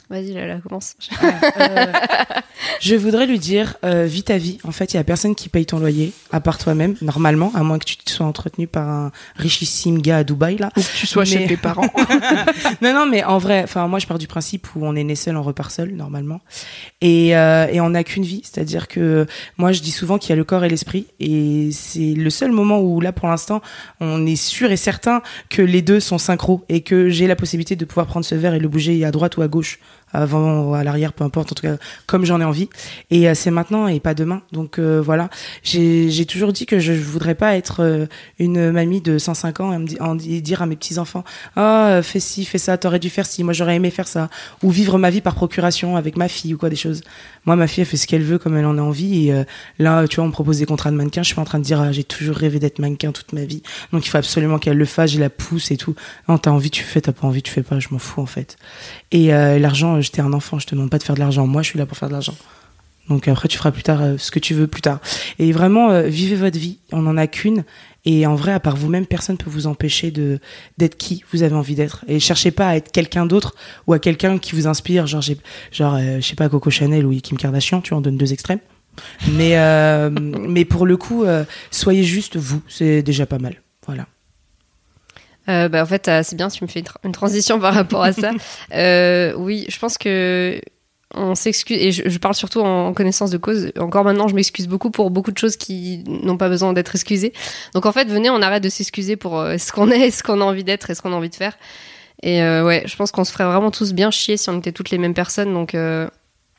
Vas-y, 0.10 0.34
Lala, 0.34 0.60
commence. 0.60 0.95
Euh, 1.60 1.86
je 2.80 2.95
voudrais 2.95 3.26
lui 3.26 3.39
dire, 3.39 3.76
euh, 3.84 4.05
vis 4.05 4.24
ta 4.24 4.38
vie. 4.38 4.57
En 4.63 4.72
fait, 4.72 4.93
il 4.93 4.97
y 4.97 4.99
a 4.99 5.03
personne 5.03 5.36
qui 5.36 5.49
paye 5.49 5.65
ton 5.65 5.80
loyer, 5.80 6.13
à 6.32 6.39
part 6.39 6.57
toi-même, 6.57 6.95
normalement, 7.01 7.51
à 7.55 7.63
moins 7.63 7.80
que 7.80 7.86
tu 7.86 7.97
te 7.97 8.09
sois 8.09 8.26
entretenu 8.26 8.68
par 8.68 8.88
un 8.88 9.11
richissime 9.36 10.01
gars 10.01 10.18
à 10.18 10.24
Dubaï, 10.24 10.57
là. 10.57 10.72
Ou 10.78 10.82
que 10.82 10.97
tu 10.97 11.07
sois 11.07 11.26
chez 11.26 11.45
tes 11.47 11.57
parents. 11.57 11.89
non, 12.82 12.93
non, 12.93 13.05
mais 13.05 13.24
en 13.24 13.38
vrai, 13.38 13.63
enfin, 13.63 13.88
moi, 13.88 13.99
je 13.99 14.07
pars 14.07 14.18
du 14.18 14.28
principe 14.28 14.68
où 14.76 14.86
on 14.86 14.95
est 14.95 15.03
né 15.03 15.15
seul, 15.15 15.38
on 15.38 15.43
repart 15.43 15.72
seul, 15.72 15.93
normalement. 15.93 16.41
Et, 17.01 17.36
euh, 17.36 17.68
et 17.72 17.82
on 17.82 17.91
n'a 17.91 18.03
qu'une 18.03 18.24
vie. 18.24 18.41
C'est-à-dire 18.43 18.88
que 18.88 19.26
moi, 19.57 19.72
je 19.72 19.82
dis 19.82 19.91
souvent 19.91 20.18
qu'il 20.18 20.30
y 20.32 20.34
a 20.34 20.36
le 20.36 20.43
corps 20.43 20.63
et 20.63 20.70
l'esprit. 20.70 21.07
Et 21.20 21.70
c'est 21.72 22.13
le 22.13 22.30
seul 22.30 22.51
moment 22.51 22.80
où, 22.80 23.01
là, 23.01 23.11
pour 23.11 23.28
l'instant, 23.28 23.61
on 23.99 24.26
est 24.26 24.36
sûr 24.36 24.72
et 24.72 24.78
certain 24.78 25.22
que 25.49 25.61
les 25.61 25.82
deux 25.82 25.99
sont 25.99 26.18
synchro 26.18 26.63
et 26.70 26.82
que 26.82 27.09
j'ai 27.09 27.28
la 27.28 27.36
possibilité 27.36 27.76
de 27.76 27.86
pouvoir 27.86 28.07
prendre 28.07 28.26
ce 28.26 28.36
verre 28.36 28.53
et 28.53 28.59
le 28.59 28.68
bouger 28.68 29.03
à 29.05 29.11
droite 29.11 29.38
ou 29.38 29.41
à 29.41 29.47
gauche, 29.47 29.80
avant 30.14 30.62
ou 30.62 30.74
à 30.74 30.84
l'arrière, 30.84 31.14
peu 31.14 31.24
importe, 31.24 31.51
en 31.51 31.55
tout 31.55 31.64
cas, 31.64 31.78
comme 32.05 32.26
j'en 32.26 32.39
ai 32.39 32.43
envie. 32.43 32.70
Et 33.12 33.30
euh, 33.30 33.34
c'est 33.36 33.51
maintenant 33.51 33.88
et 33.88 33.99
pas 33.99 34.14
demain. 34.14 34.41
Donc 34.51 34.80
euh, 34.80 35.01
voilà, 35.01 35.30
j'ai 35.64 36.26
toujours 36.26 36.53
dit 36.53 36.66
que 36.66 36.80
je 36.80 36.93
voudrais 36.93 37.36
pas 37.36 37.55
être 37.55 37.84
euh, 37.84 38.05
une 38.39 38.72
mamie 38.72 39.01
de 39.01 39.18
105 39.18 39.60
ans 39.60 39.74
et, 39.74 39.78
me 39.78 40.39
dire 40.39 40.62
à 40.62 40.66
mes 40.66 40.76
petits 40.76 40.99
enfants 40.99 41.24
ah 41.55 41.99
fais 42.01 42.20
ci 42.20 42.45
fais 42.45 42.58
ça 42.58 42.78
t'aurais 42.78 42.99
dû 42.99 43.10
faire 43.10 43.26
ci. 43.26 43.43
Moi 43.43 43.53
j'aurais 43.53 43.76
aimé 43.76 43.91
faire 43.91 44.08
ça 44.08 44.30
ou 44.64 44.72
vivre 44.72 44.97
ma 44.97 45.10
vie 45.10 45.22
par 45.22 45.36
procuration 45.36 45.97
avec 45.97 46.18
ma 46.18 46.28
fille 46.28 46.53
ou 46.53 46.58
quoi 46.58 46.70
des 46.70 46.76
choses. 46.76 47.01
Moi 47.45 47.55
ma 47.55 47.68
fille 47.68 47.82
elle 47.82 47.88
fait 47.88 47.97
ce 47.97 48.08
qu'elle 48.08 48.24
veut 48.24 48.38
comme 48.38 48.55
elle 48.58 48.66
en 48.66 48.78
a 48.78 48.82
envie. 48.82 49.30
Et 49.30 49.45
là 49.80 50.08
tu 50.08 50.18
vois 50.18 50.26
on 50.26 50.28
me 50.28 50.34
propose 50.34 50.60
des 50.60 50.66
contrats 50.66 50.91
de 50.91 50.95
mannequin. 50.95 51.22
Je 51.22 51.28
suis 51.28 51.36
pas 51.36 51.41
en 51.41 51.45
train 51.45 51.60
de 51.60 51.64
dire 51.64 51.82
ah, 51.82 51.91
j'ai 51.91 52.03
toujours 52.03 52.36
rêvé 52.36 52.60
d'être 52.60 52.80
mannequin 52.80 53.12
toute 53.12 53.34
ma 53.34 53.45
vie. 53.45 53.62
Donc 53.91 54.05
il 54.05 54.10
faut 54.10 54.18
absolument 54.18 54.60
qu'elle 54.60 54.78
le 54.78 54.86
fasse. 54.86 55.12
Je 55.12 55.20
la 55.20 55.30
pousse 55.30 55.72
et 55.72 55.78
tout. 55.78 55.95
Non 56.28 56.38
t'as 56.38 56.51
envie 56.51 56.72
tu 56.72 56.84
fais 56.84 57.01
t'as 57.01 57.12
pas 57.12 57.28
envie 57.28 57.41
tu 57.41 57.51
fais 57.51 57.64
pas. 57.64 57.80
Je 57.80 57.88
m'en 57.91 57.99
fous 57.99 58.22
en 58.22 58.26
fait. 58.26 58.58
Et 59.12 59.34
euh, 59.34 59.60
l'argent 59.60 59.96
j'étais 60.01 60.21
un 60.21 60.33
enfant 60.33 60.59
je 60.59 60.67
te 60.67 60.75
demande 60.75 60.89
pas 60.89 60.97
de 60.97 61.03
faire 61.03 61.15
de 61.15 61.19
l'argent 61.19 61.47
moi 61.47 61.61
je 61.61 61.69
suis 61.69 61.79
là 61.79 61.85
pour 61.85 61.97
faire 61.97 62.09
de 62.09 62.13
l'argent 62.13 62.35
donc 63.09 63.29
après, 63.29 63.47
tu 63.47 63.57
feras 63.57 63.71
plus 63.71 63.83
tard 63.83 64.01
euh, 64.01 64.17
ce 64.17 64.31
que 64.31 64.39
tu 64.39 64.53
veux 64.53 64.67
plus 64.67 64.81
tard. 64.81 64.99
Et 65.39 65.53
vraiment, 65.53 65.91
euh, 65.91 66.09
vivez 66.09 66.35
votre 66.35 66.59
vie. 66.59 66.79
On 66.91 67.03
n'en 67.03 67.15
a 67.15 67.25
qu'une. 67.27 67.63
Et 68.03 68.25
en 68.25 68.35
vrai, 68.35 68.53
à 68.53 68.59
part 68.59 68.75
vous-même, 68.75 69.05
personne 69.05 69.37
peut 69.37 69.49
vous 69.49 69.67
empêcher 69.67 70.11
de 70.11 70.39
d'être 70.77 70.97
qui 70.97 71.23
vous 71.31 71.43
avez 71.43 71.55
envie 71.55 71.75
d'être. 71.75 72.05
Et 72.07 72.19
cherchez 72.19 72.51
pas 72.51 72.69
à 72.69 72.75
être 72.75 72.91
quelqu'un 72.91 73.25
d'autre 73.25 73.55
ou 73.85 73.93
à 73.93 73.99
quelqu'un 73.99 74.37
qui 74.39 74.55
vous 74.55 74.67
inspire. 74.67 75.07
Genre, 75.07 75.23
genre, 75.71 75.95
euh, 75.95 76.21
je 76.21 76.25
sais 76.25 76.35
pas, 76.35 76.49
Coco 76.49 76.69
Chanel 76.69 77.05
ou 77.05 77.13
Kim 77.19 77.37
Kardashian. 77.37 77.81
Tu 77.81 77.93
en 77.93 78.01
donnes 78.01 78.17
deux 78.17 78.33
extrêmes. 78.33 78.59
Mais 79.33 79.57
euh, 79.57 80.09
mais 80.09 80.65
pour 80.65 80.85
le 80.85 80.97
coup, 80.97 81.23
euh, 81.23 81.43
soyez 81.71 82.03
juste 82.03 82.37
vous. 82.37 82.61
C'est 82.67 83.03
déjà 83.03 83.25
pas 83.25 83.39
mal. 83.39 83.61
Voilà. 83.85 84.07
Euh, 85.49 85.69
bah, 85.69 85.81
en 85.83 85.85
fait, 85.85 86.07
euh, 86.07 86.21
c'est 86.23 86.35
bien, 86.35 86.49
tu 86.49 86.63
me 86.63 86.69
fais 86.69 86.79
une, 86.79 86.85
tra- 86.85 86.97
une 87.05 87.11
transition 87.13 87.59
par 87.59 87.73
rapport 87.73 88.03
à 88.03 88.11
ça. 88.13 88.31
Euh, 88.73 89.33
oui, 89.37 89.65
je 89.69 89.79
pense 89.79 89.97
que 89.97 90.59
on 91.13 91.35
s'excuse, 91.35 91.77
et 91.77 91.93
je, 91.93 92.09
je 92.09 92.17
parle 92.17 92.35
surtout 92.35 92.59
en 92.59 92.93
connaissance 92.93 93.31
de 93.31 93.37
cause. 93.37 93.71
Encore 93.79 94.03
maintenant, 94.03 94.27
je 94.27 94.35
m'excuse 94.35 94.67
beaucoup 94.67 94.91
pour 94.91 95.09
beaucoup 95.09 95.31
de 95.31 95.37
choses 95.37 95.55
qui 95.55 96.03
n'ont 96.05 96.35
pas 96.35 96.49
besoin 96.49 96.73
d'être 96.73 96.93
excusées. 96.95 97.31
Donc 97.73 97.85
en 97.85 97.93
fait, 97.93 98.09
venez, 98.09 98.29
on 98.29 98.41
arrête 98.41 98.61
de 98.61 98.67
s'excuser 98.69 99.15
pour 99.15 99.39
euh, 99.39 99.57
ce 99.57 99.71
qu'on 99.71 99.89
est, 99.89 100.11
ce 100.11 100.21
qu'on 100.21 100.41
a 100.41 100.43
envie 100.43 100.65
d'être 100.65 100.89
et 100.89 100.95
ce 100.95 101.01
qu'on 101.01 101.13
a 101.13 101.15
envie 101.15 101.29
de 101.29 101.35
faire. 101.35 101.57
Et 102.23 102.41
euh, 102.43 102.65
ouais, 102.65 102.83
je 102.85 102.95
pense 102.97 103.11
qu'on 103.11 103.23
se 103.23 103.31
ferait 103.31 103.45
vraiment 103.45 103.71
tous 103.71 103.93
bien 103.93 104.11
chier 104.11 104.35
si 104.35 104.49
on 104.49 104.57
était 104.59 104.73
toutes 104.73 104.89
les 104.89 104.97
mêmes 104.97 105.13
personnes. 105.13 105.53
Donc 105.53 105.75
euh, 105.75 106.09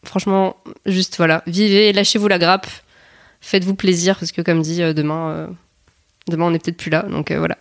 franchement, 0.03 0.57
juste 0.87 1.19
voilà, 1.19 1.43
vivez, 1.47 1.93
lâchez-vous 1.93 2.29
la 2.29 2.39
grappe, 2.39 2.67
faites-vous 3.43 3.75
plaisir 3.75 4.17
parce 4.19 4.33
que 4.33 4.41
comme 4.41 4.63
dit, 4.63 4.79
demain, 4.95 5.49
demain 6.29 6.47
on 6.47 6.51
n'est 6.53 6.59
peut-être 6.59 6.79
plus 6.79 6.91
là. 6.91 7.03
Donc 7.03 7.31
voilà. 7.33 7.59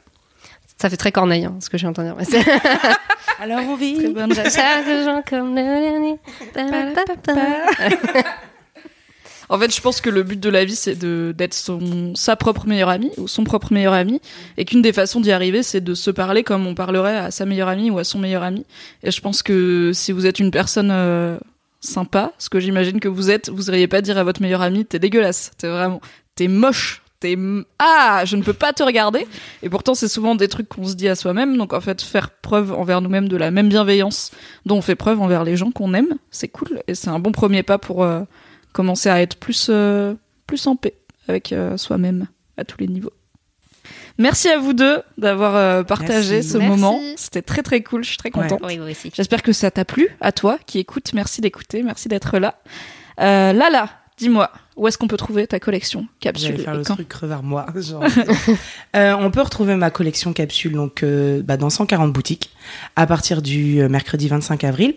Ça 0.79 0.89
fait 0.89 0.97
très 0.97 1.11
corneille, 1.11 1.45
hein, 1.45 1.55
ce 1.59 1.69
que 1.69 1.77
je 1.77 1.79
suis 1.79 1.87
en 1.87 1.93
train 1.93 2.03
de 2.03 2.09
dire. 2.09 2.17
Mais 2.17 2.25
c'est- 2.25 2.43
Alors 3.39 3.61
on 3.67 3.75
vit. 3.75 3.95
Très 3.97 4.09
bonne 4.09 4.33
Chaque 4.33 4.85
jour 4.85 5.21
comme 5.27 5.55
le 5.55 5.63
dernier. 5.63 6.19
En 9.49 9.57
fait, 9.57 9.73
je 9.73 9.79
pense 9.79 10.01
que 10.01 10.09
le 10.09 10.23
but 10.23 10.39
de 10.39 10.49
la 10.49 10.65
vie, 10.65 10.75
c'est 10.75 10.95
de 10.95 11.33
d'être 11.37 11.53
son 11.53 12.13
sa 12.15 12.35
propre 12.35 12.67
meilleure 12.67 12.89
amie 12.89 13.11
ou 13.17 13.29
son 13.29 13.45
propre 13.45 13.71
meilleur 13.71 13.93
ami, 13.93 14.19
et 14.57 14.65
qu'une 14.65 14.81
des 14.81 14.91
façons 14.91 15.21
d'y 15.21 15.31
arriver, 15.31 15.63
c'est 15.63 15.79
de 15.79 15.93
se 15.93 16.11
parler 16.11 16.43
comme 16.43 16.67
on 16.67 16.75
parlerait 16.75 17.15
à 17.17 17.31
sa 17.31 17.45
meilleure 17.45 17.69
amie 17.69 17.89
ou 17.89 17.97
à 17.97 18.03
son 18.03 18.19
meilleur 18.19 18.43
ami. 18.43 18.65
Et 19.03 19.11
je 19.11 19.21
pense 19.21 19.43
que 19.43 19.91
si 19.93 20.11
vous 20.11 20.25
êtes 20.25 20.39
une 20.39 20.51
personne 20.51 20.89
euh, 20.91 21.37
sympa, 21.79 22.33
ce 22.39 22.49
que 22.49 22.59
j'imagine 22.59 22.99
que 22.99 23.07
vous 23.07 23.29
êtes, 23.31 23.47
vous 23.49 23.63
n'iriez 23.71 23.87
pas 23.87 24.01
dire 24.01 24.17
à 24.17 24.25
votre 24.25 24.41
meilleure 24.41 24.61
amie, 24.63 24.85
t'es 24.85 24.99
dégueulasse, 24.99 25.51
t'es 25.57 25.69
vraiment, 25.69 26.01
t'es 26.35 26.49
moche. 26.49 27.01
T'es 27.19 27.35
ah, 27.79 28.23
je 28.25 28.35
ne 28.35 28.43
peux 28.43 28.53
pas 28.53 28.73
te 28.73 28.83
regarder. 28.83 29.27
Et 29.63 29.69
pourtant, 29.69 29.95
c'est 29.95 30.07
souvent 30.07 30.35
des 30.35 30.47
trucs 30.47 30.69
qu'on 30.69 30.85
se 30.85 30.93
dit 30.93 31.07
à 31.07 31.15
soi-même. 31.15 31.57
Donc, 31.57 31.73
en 31.73 31.81
fait, 31.81 32.01
faire 32.01 32.29
preuve 32.29 32.71
envers 32.73 33.01
nous-mêmes 33.01 33.27
de 33.27 33.37
la 33.37 33.49
même 33.49 33.69
bienveillance 33.69 34.31
dont 34.67 34.77
on 34.77 34.81
fait 34.83 34.95
preuve 34.95 35.19
envers 35.19 35.43
les 35.43 35.57
gens 35.57 35.71
qu'on 35.71 35.95
aime, 35.95 36.17
c'est 36.29 36.47
cool. 36.47 36.83
Et 36.87 36.93
c'est 36.93 37.09
un 37.09 37.17
bon 37.17 37.31
premier 37.31 37.63
pas 37.63 37.79
pour 37.79 38.03
euh, 38.03 38.21
commencer 38.71 39.09
à 39.09 39.19
être 39.21 39.35
plus, 39.37 39.67
euh, 39.71 40.13
plus 40.45 40.67
en 40.67 40.75
paix 40.75 40.93
avec 41.27 41.53
euh, 41.53 41.75
soi-même 41.75 42.27
à 42.55 42.63
tous 42.63 42.77
les 42.79 42.87
niveaux. 42.87 43.13
Merci 44.19 44.49
à 44.49 44.59
vous 44.59 44.73
deux 44.73 45.01
d'avoir 45.17 45.85
partagé 45.85 46.35
Merci. 46.35 46.49
ce 46.49 46.57
Merci. 46.57 46.69
moment. 46.71 46.99
C'était 47.15 47.43
très 47.43 47.63
très 47.63 47.81
cool, 47.81 48.03
je 48.03 48.09
suis 48.09 48.17
très 48.17 48.31
contente. 48.31 48.61
Oui, 48.63 48.79
oui, 48.81 48.91
aussi. 48.91 49.11
J'espère 49.13 49.43
que 49.43 49.53
ça 49.53 49.69
t'a 49.69 49.85
plu, 49.85 50.09
à 50.21 50.31
toi 50.31 50.59
qui 50.65 50.79
écoutes. 50.79 51.13
Merci 51.13 51.39
d'écouter, 51.41 51.83
merci 51.83 52.09
d'être 52.09 52.37
là. 52.39 52.55
Lala, 53.17 53.89
dis-moi, 54.17 54.51
où 54.77 54.87
est-ce 54.87 54.97
qu'on 54.97 55.07
peut 55.07 55.17
trouver 55.17 55.47
ta 55.47 55.59
collection 55.59 56.05
capsule 56.19 56.59
faire 56.59 56.75
et 56.75 56.77
le 56.77 56.83
quand 56.83 56.95
truc 56.95 57.09
crevard 57.09 57.43
moi. 57.43 57.65
genre. 57.75 58.03
Euh, 58.95 59.15
on 59.19 59.31
peut 59.31 59.41
retrouver 59.41 59.75
ma 59.75 59.89
collection 59.89 60.33
capsule 60.33 60.73
donc 60.73 61.03
euh, 61.03 61.41
bah, 61.43 61.57
dans 61.57 61.69
140 61.69 62.13
boutiques 62.13 62.51
à 62.95 63.07
partir 63.07 63.41
du 63.41 63.81
euh, 63.81 63.89
mercredi 63.89 64.27
25 64.27 64.63
avril. 64.63 64.95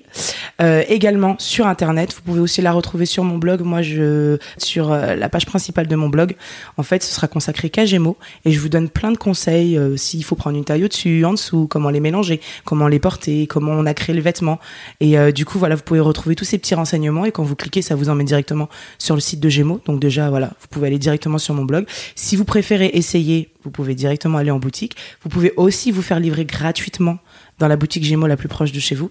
Euh, 0.60 0.82
également 0.88 1.36
sur 1.38 1.66
internet, 1.66 2.14
vous 2.14 2.22
pouvez 2.22 2.40
aussi 2.40 2.60
la 2.62 2.72
retrouver 2.72 3.06
sur 3.06 3.24
mon 3.24 3.38
blog. 3.38 3.62
Moi, 3.62 3.82
je 3.82 4.38
sur 4.58 4.90
la 4.90 5.28
page 5.28 5.46
principale 5.46 5.86
de 5.86 5.96
mon 5.96 6.08
blog. 6.08 6.36
En 6.76 6.82
fait, 6.82 7.02
ce 7.02 7.12
sera 7.12 7.28
consacré 7.28 7.70
qu'à 7.70 7.86
Gémeaux 7.86 8.16
et 8.44 8.52
je 8.52 8.60
vous 8.60 8.68
donne 8.68 8.88
plein 8.88 9.12
de 9.12 9.16
conseils 9.16 9.78
s'il 9.96 10.24
faut 10.24 10.34
prendre 10.34 10.56
une 10.56 10.64
taille 10.64 10.84
au-dessus, 10.84 11.24
en 11.24 11.32
dessous, 11.32 11.66
comment 11.68 11.90
les 11.90 12.00
mélanger, 12.00 12.40
comment 12.64 12.88
les 12.88 12.98
porter, 12.98 13.46
comment 13.46 13.72
on 13.72 13.86
a 13.86 13.94
créé 13.94 14.14
le 14.14 14.22
vêtement. 14.22 14.58
Et 15.00 15.16
du 15.32 15.44
coup, 15.44 15.58
voilà, 15.58 15.74
vous 15.74 15.82
pouvez 15.82 16.00
retrouver 16.00 16.34
tous 16.34 16.44
ces 16.44 16.58
petits 16.58 16.74
renseignements 16.74 17.24
et 17.24 17.32
quand 17.32 17.42
vous 17.42 17.56
cliquez, 17.56 17.82
ça 17.82 17.94
vous 17.94 18.08
emmène 18.08 18.26
directement 18.26 18.68
sur 18.98 19.14
le 19.14 19.20
site 19.20 19.40
de 19.40 19.48
Gémeaux. 19.48 19.69
Donc 19.78 20.00
déjà, 20.00 20.30
voilà, 20.30 20.52
vous 20.60 20.66
pouvez 20.68 20.88
aller 20.88 20.98
directement 20.98 21.38
sur 21.38 21.54
mon 21.54 21.64
blog. 21.64 21.86
Si 22.14 22.36
vous 22.36 22.44
préférez 22.44 22.90
essayer, 22.94 23.52
vous 23.62 23.70
pouvez 23.70 23.94
directement 23.94 24.38
aller 24.38 24.50
en 24.50 24.58
boutique. 24.58 24.96
Vous 25.22 25.28
pouvez 25.28 25.52
aussi 25.56 25.90
vous 25.90 26.02
faire 26.02 26.20
livrer 26.20 26.44
gratuitement 26.44 27.18
dans 27.58 27.68
la 27.68 27.76
boutique 27.76 28.04
Gémeaux 28.04 28.26
la 28.26 28.36
plus 28.36 28.48
proche 28.48 28.72
de 28.72 28.80
chez 28.80 28.94
vous, 28.94 29.10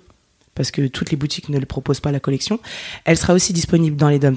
parce 0.56 0.72
que 0.72 0.88
toutes 0.88 1.12
les 1.12 1.18
boutiques 1.18 1.50
ne 1.50 1.60
le 1.60 1.66
proposent 1.66 2.00
pas 2.00 2.12
la 2.12 2.20
collection. 2.20 2.60
Elle 3.06 3.18
sera 3.18 3.34
aussi 3.34 3.54
disponible 3.54 3.96
dans 3.96 4.10
les 4.10 4.20
dom 4.20 4.36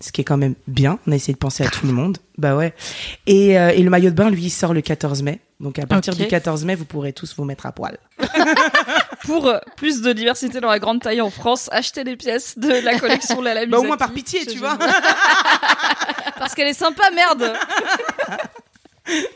ce 0.00 0.12
qui 0.12 0.20
est 0.20 0.24
quand 0.24 0.36
même 0.36 0.54
bien. 0.66 0.98
On 1.06 1.12
a 1.12 1.16
essayé 1.16 1.32
de 1.32 1.38
penser 1.38 1.64
à 1.64 1.68
tout 1.68 1.86
le 1.86 1.92
monde. 1.92 2.18
Bah 2.36 2.56
ouais. 2.56 2.74
Et, 3.26 3.58
euh, 3.58 3.70
et 3.70 3.82
le 3.82 3.88
maillot 3.90 4.10
de 4.10 4.14
bain, 4.14 4.28
lui, 4.28 4.50
sort 4.50 4.74
le 4.74 4.82
14 4.82 5.22
mai. 5.22 5.40
Donc 5.60 5.78
à 5.78 5.86
partir 5.86 6.14
du 6.14 6.26
14 6.26 6.64
mai, 6.64 6.74
vous 6.74 6.84
pourrez 6.84 7.12
tous 7.12 7.34
vous 7.36 7.44
mettre 7.44 7.64
à 7.64 7.72
poil. 7.72 7.96
Pour 9.24 9.46
euh, 9.46 9.58
plus 9.76 10.02
de 10.02 10.12
diversité 10.12 10.60
dans 10.60 10.68
la 10.70 10.78
grande 10.78 11.00
taille 11.00 11.20
en 11.20 11.30
France, 11.30 11.68
achetez 11.72 12.04
des 12.04 12.16
pièces 12.16 12.58
de 12.58 12.68
la 12.84 12.98
collection 12.98 13.40
Lala 13.40 13.66
Bah, 13.66 13.78
au 13.78 13.82
moins 13.82 13.96
par 13.96 14.12
pitié, 14.12 14.44
tu 14.46 14.58
vois. 14.58 14.76
Parce 16.38 16.54
qu'elle 16.54 16.68
est 16.68 16.74
sympa, 16.74 17.10
merde 17.14 17.52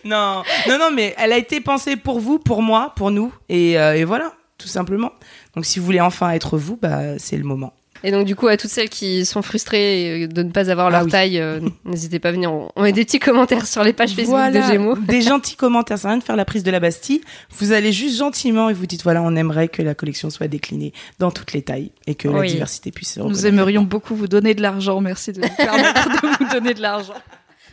non, 0.05 0.43
non, 0.66 0.78
non, 0.78 0.91
mais 0.91 1.14
elle 1.18 1.32
a 1.32 1.36
été 1.36 1.61
pensée 1.61 1.97
pour 1.97 2.20
vous, 2.20 2.39
pour 2.39 2.62
moi, 2.62 2.95
pour 2.97 3.11
nous, 3.11 3.34
et, 3.51 3.78
euh, 3.78 3.97
et 3.97 4.05
voilà, 4.05 4.32
tout 4.57 4.68
simplement. 4.68 5.12
Donc 5.55 5.66
si 5.66 5.78
vous 5.78 5.84
voulez 5.84 6.01
enfin 6.01 6.30
être 6.30 6.57
vous, 6.57 6.76
bah 6.76 7.18
c'est 7.18 7.36
le 7.36 7.45
moment. 7.45 7.74
Et 8.05 8.11
donc, 8.11 8.27
du 8.27 8.37
coup, 8.37 8.47
à 8.49 8.57
toutes 8.57 8.71
celles 8.71 8.89
qui 8.89 9.25
sont 9.27 9.43
frustrées 9.43 10.29
de 10.29 10.43
ne 10.43 10.51
pas 10.51 10.71
avoir 10.71 10.91
leur 10.91 11.01
Ah 11.01 11.05
oui. 11.05 11.11
taille, 11.11 11.39
euh, 11.41 11.61
n'hésitez 11.85 12.19
pas 12.19 12.29
à 12.29 12.33
venir. 12.33 12.53
On 12.53 12.83
met 12.83 12.93
des 12.93 13.05
petits 13.05 13.19
commentaires 13.19 13.67
sur 13.67 13.83
les 13.85 13.93
pages 13.93 14.11
Facebook 14.11 14.29
Voilà, 14.29 14.61
de 14.61 14.73
Gémeaux. 14.73 14.97
des 14.97 15.21
gentils 15.23 15.57
commentaires, 15.57 15.99
ça 15.99 16.09
rien 16.09 16.19
de 16.19 16.23
faire 16.25 16.37
la 16.37 16.45
prise 16.45 16.63
de 16.63 16.71
la 16.71 16.81
Bastille. 16.81 17.21
Vous 17.59 17.73
allez 17.73 17.93
juste 17.93 18.17
gentiment 18.19 18.69
et 18.71 18.73
vous 18.75 18.87
dites 18.87 19.03
voilà, 19.03 19.23
on 19.23 19.35
aimerait 19.37 19.69
que 19.69 19.83
la 19.83 19.95
collection 19.95 20.31
soit 20.31 20.49
déclinée 20.49 20.93
dans 21.19 21.31
toutes 21.31 21.53
les 21.53 21.63
tailles 21.63 21.91
et 22.07 22.15
que 22.15 22.29
la 22.29 22.43
diversité 22.47 22.91
puisse 22.93 23.15
se 23.15 23.21
Nous 23.21 23.47
aimerions 23.47 23.83
beaucoup 23.83 24.15
vous 24.15 24.29
donner 24.29 24.55
de 24.55 24.63
l'argent. 24.63 25.01
Merci 25.01 25.33
de 25.33 25.41
nous 25.41 25.49
permettre 25.57 26.09
de 26.23 26.45
vous 26.45 26.53
donner 26.53 26.75
de 26.75 26.81
l'argent. 26.83 27.15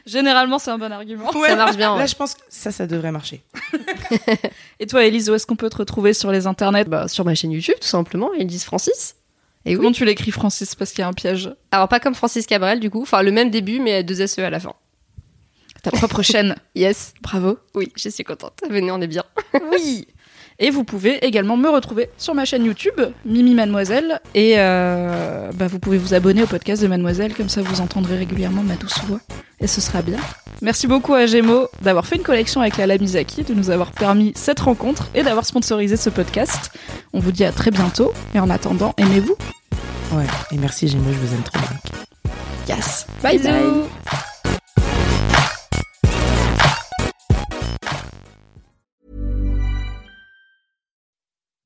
Généralement, 0.06 0.60
c'est 0.60 0.70
un 0.70 0.78
bon 0.78 0.92
argument. 0.92 1.32
Ouais, 1.36 1.50
Ça 1.50 1.56
marche 1.56 1.78
bien, 1.78 1.96
Là, 1.96 2.02
ouais. 2.04 2.08
je 2.08 2.16
pense 2.16 2.36
que 2.36 2.42
ça, 2.48 2.72
ça 2.72 2.86
devrait 2.86 3.12
marcher. 3.12 3.42
Et 4.80 4.86
toi, 4.88 5.04
Elise, 5.04 5.30
où 5.30 5.34
est-ce 5.34 5.48
qu'on 5.48 5.56
peut 5.56 5.70
te 5.70 5.78
retrouver 5.78 6.14
sur 6.14 6.32
les 6.32 6.46
internets? 6.46 6.86
Bah, 6.86 7.08
sur 7.08 7.26
ma 7.26 7.34
chaîne 7.34 7.52
YouTube, 7.52 7.76
tout 7.82 7.88
simplement, 7.88 8.30
Elise 8.38 8.64
Francis. 8.66 9.16
Et 9.66 9.72
oui. 9.72 9.78
Comment 9.78 9.91
tu 9.91 10.05
l'écris, 10.05 10.32
Francis? 10.32 10.76
Parce 10.76 10.91
qu'il 10.91 10.99
y 10.99 11.03
a 11.03 11.07
un 11.07 11.13
piège. 11.13 11.53
Alors, 11.72 11.88
pas 11.88 11.99
comme 11.99 12.16
Francis 12.16 12.45
Cabrel, 12.45 12.80
du 12.80 12.89
coup. 12.89 13.01
Enfin, 13.01 13.22
le 13.22 13.32
même 13.32 13.49
début, 13.49 13.80
mais 13.80 14.03
deux 14.03 14.26
SE 14.28 14.41
à 14.41 14.49
la 14.49 14.59
fin. 14.59 14.74
Ta 15.82 15.91
propre 15.91 16.22
chaîne. 16.22 16.55
Yes. 16.76 17.13
Bravo. 17.22 17.57
Oui, 17.74 17.91
je 17.95 18.09
suis 18.09 18.24
contente. 18.24 18.59
Venez, 18.70 18.91
on 18.91 19.01
est 19.01 19.07
bien. 19.07 19.24
Oui. 19.72 20.07
Et 20.60 20.70
vous 20.70 20.84
pouvez 20.84 21.26
également 21.26 21.58
me 21.58 21.70
retrouver 21.70 22.10
sur 22.18 22.34
ma 22.34 22.45
chaîne 22.45 22.64
YouTube, 22.66 22.99
Mimi 23.26 23.53
Mademoiselle. 23.56 24.22
Et 24.34 24.53
euh, 24.58 25.51
bah, 25.53 25.68
vous 25.68 25.80
pouvez 25.80 25.97
vous 25.97 26.14
abonner 26.14 26.43
au 26.43 26.47
podcast 26.47 26.82
de 26.82 26.88
Mademoiselle, 26.88 27.34
comme 27.34 27.49
ça 27.49 27.62
vous 27.62 27.82
entendrez 27.82 28.18
régulièrement 28.18 28.64
ma 28.64 28.76
douce 28.76 28.99
voix. 29.08 29.20
Et 29.60 29.68
ce 29.68 29.82
sera 29.82 30.01
bien. 30.01 30.18
Merci 30.62 30.88
beaucoup 30.88 31.14
à 31.14 31.26
Gémeaux 31.26 31.68
d'avoir 31.82 32.06
fait 32.06 32.16
une 32.16 32.24
collection 32.24 32.62
avec 32.62 32.78
la 32.78 32.97
Misaki, 32.97 33.43
de 33.43 33.53
nous 33.53 33.70
avoir 33.70 33.91
permis 33.91 34.32
cette 34.36 34.60
rencontre 34.62 35.10
et 35.14 35.24
d'avoir 35.24 35.45
sponsorisé 35.45 35.97
ce 35.97 36.10
podcast. 36.10 36.72
On 37.14 37.20
vous 37.20 37.32
dit 37.32 37.43
à 37.43 37.51
très 37.51 37.72
bientôt. 37.72 38.14
Et 38.34 38.39
en 38.39 38.49
attendant, 38.49 38.93
aimez-vous. 38.97 39.36
Ouais. 40.14 40.26
Et 40.51 40.58
merci, 40.58 40.88
Gémeaux, 40.88 41.12
je 41.12 41.18
vous 41.18 41.34
aime 41.34 41.43
trop. 41.43 41.60
bien. 41.60 42.76
Yes. 42.76 43.06
Bye 43.22 43.39
bye. 43.39 44.25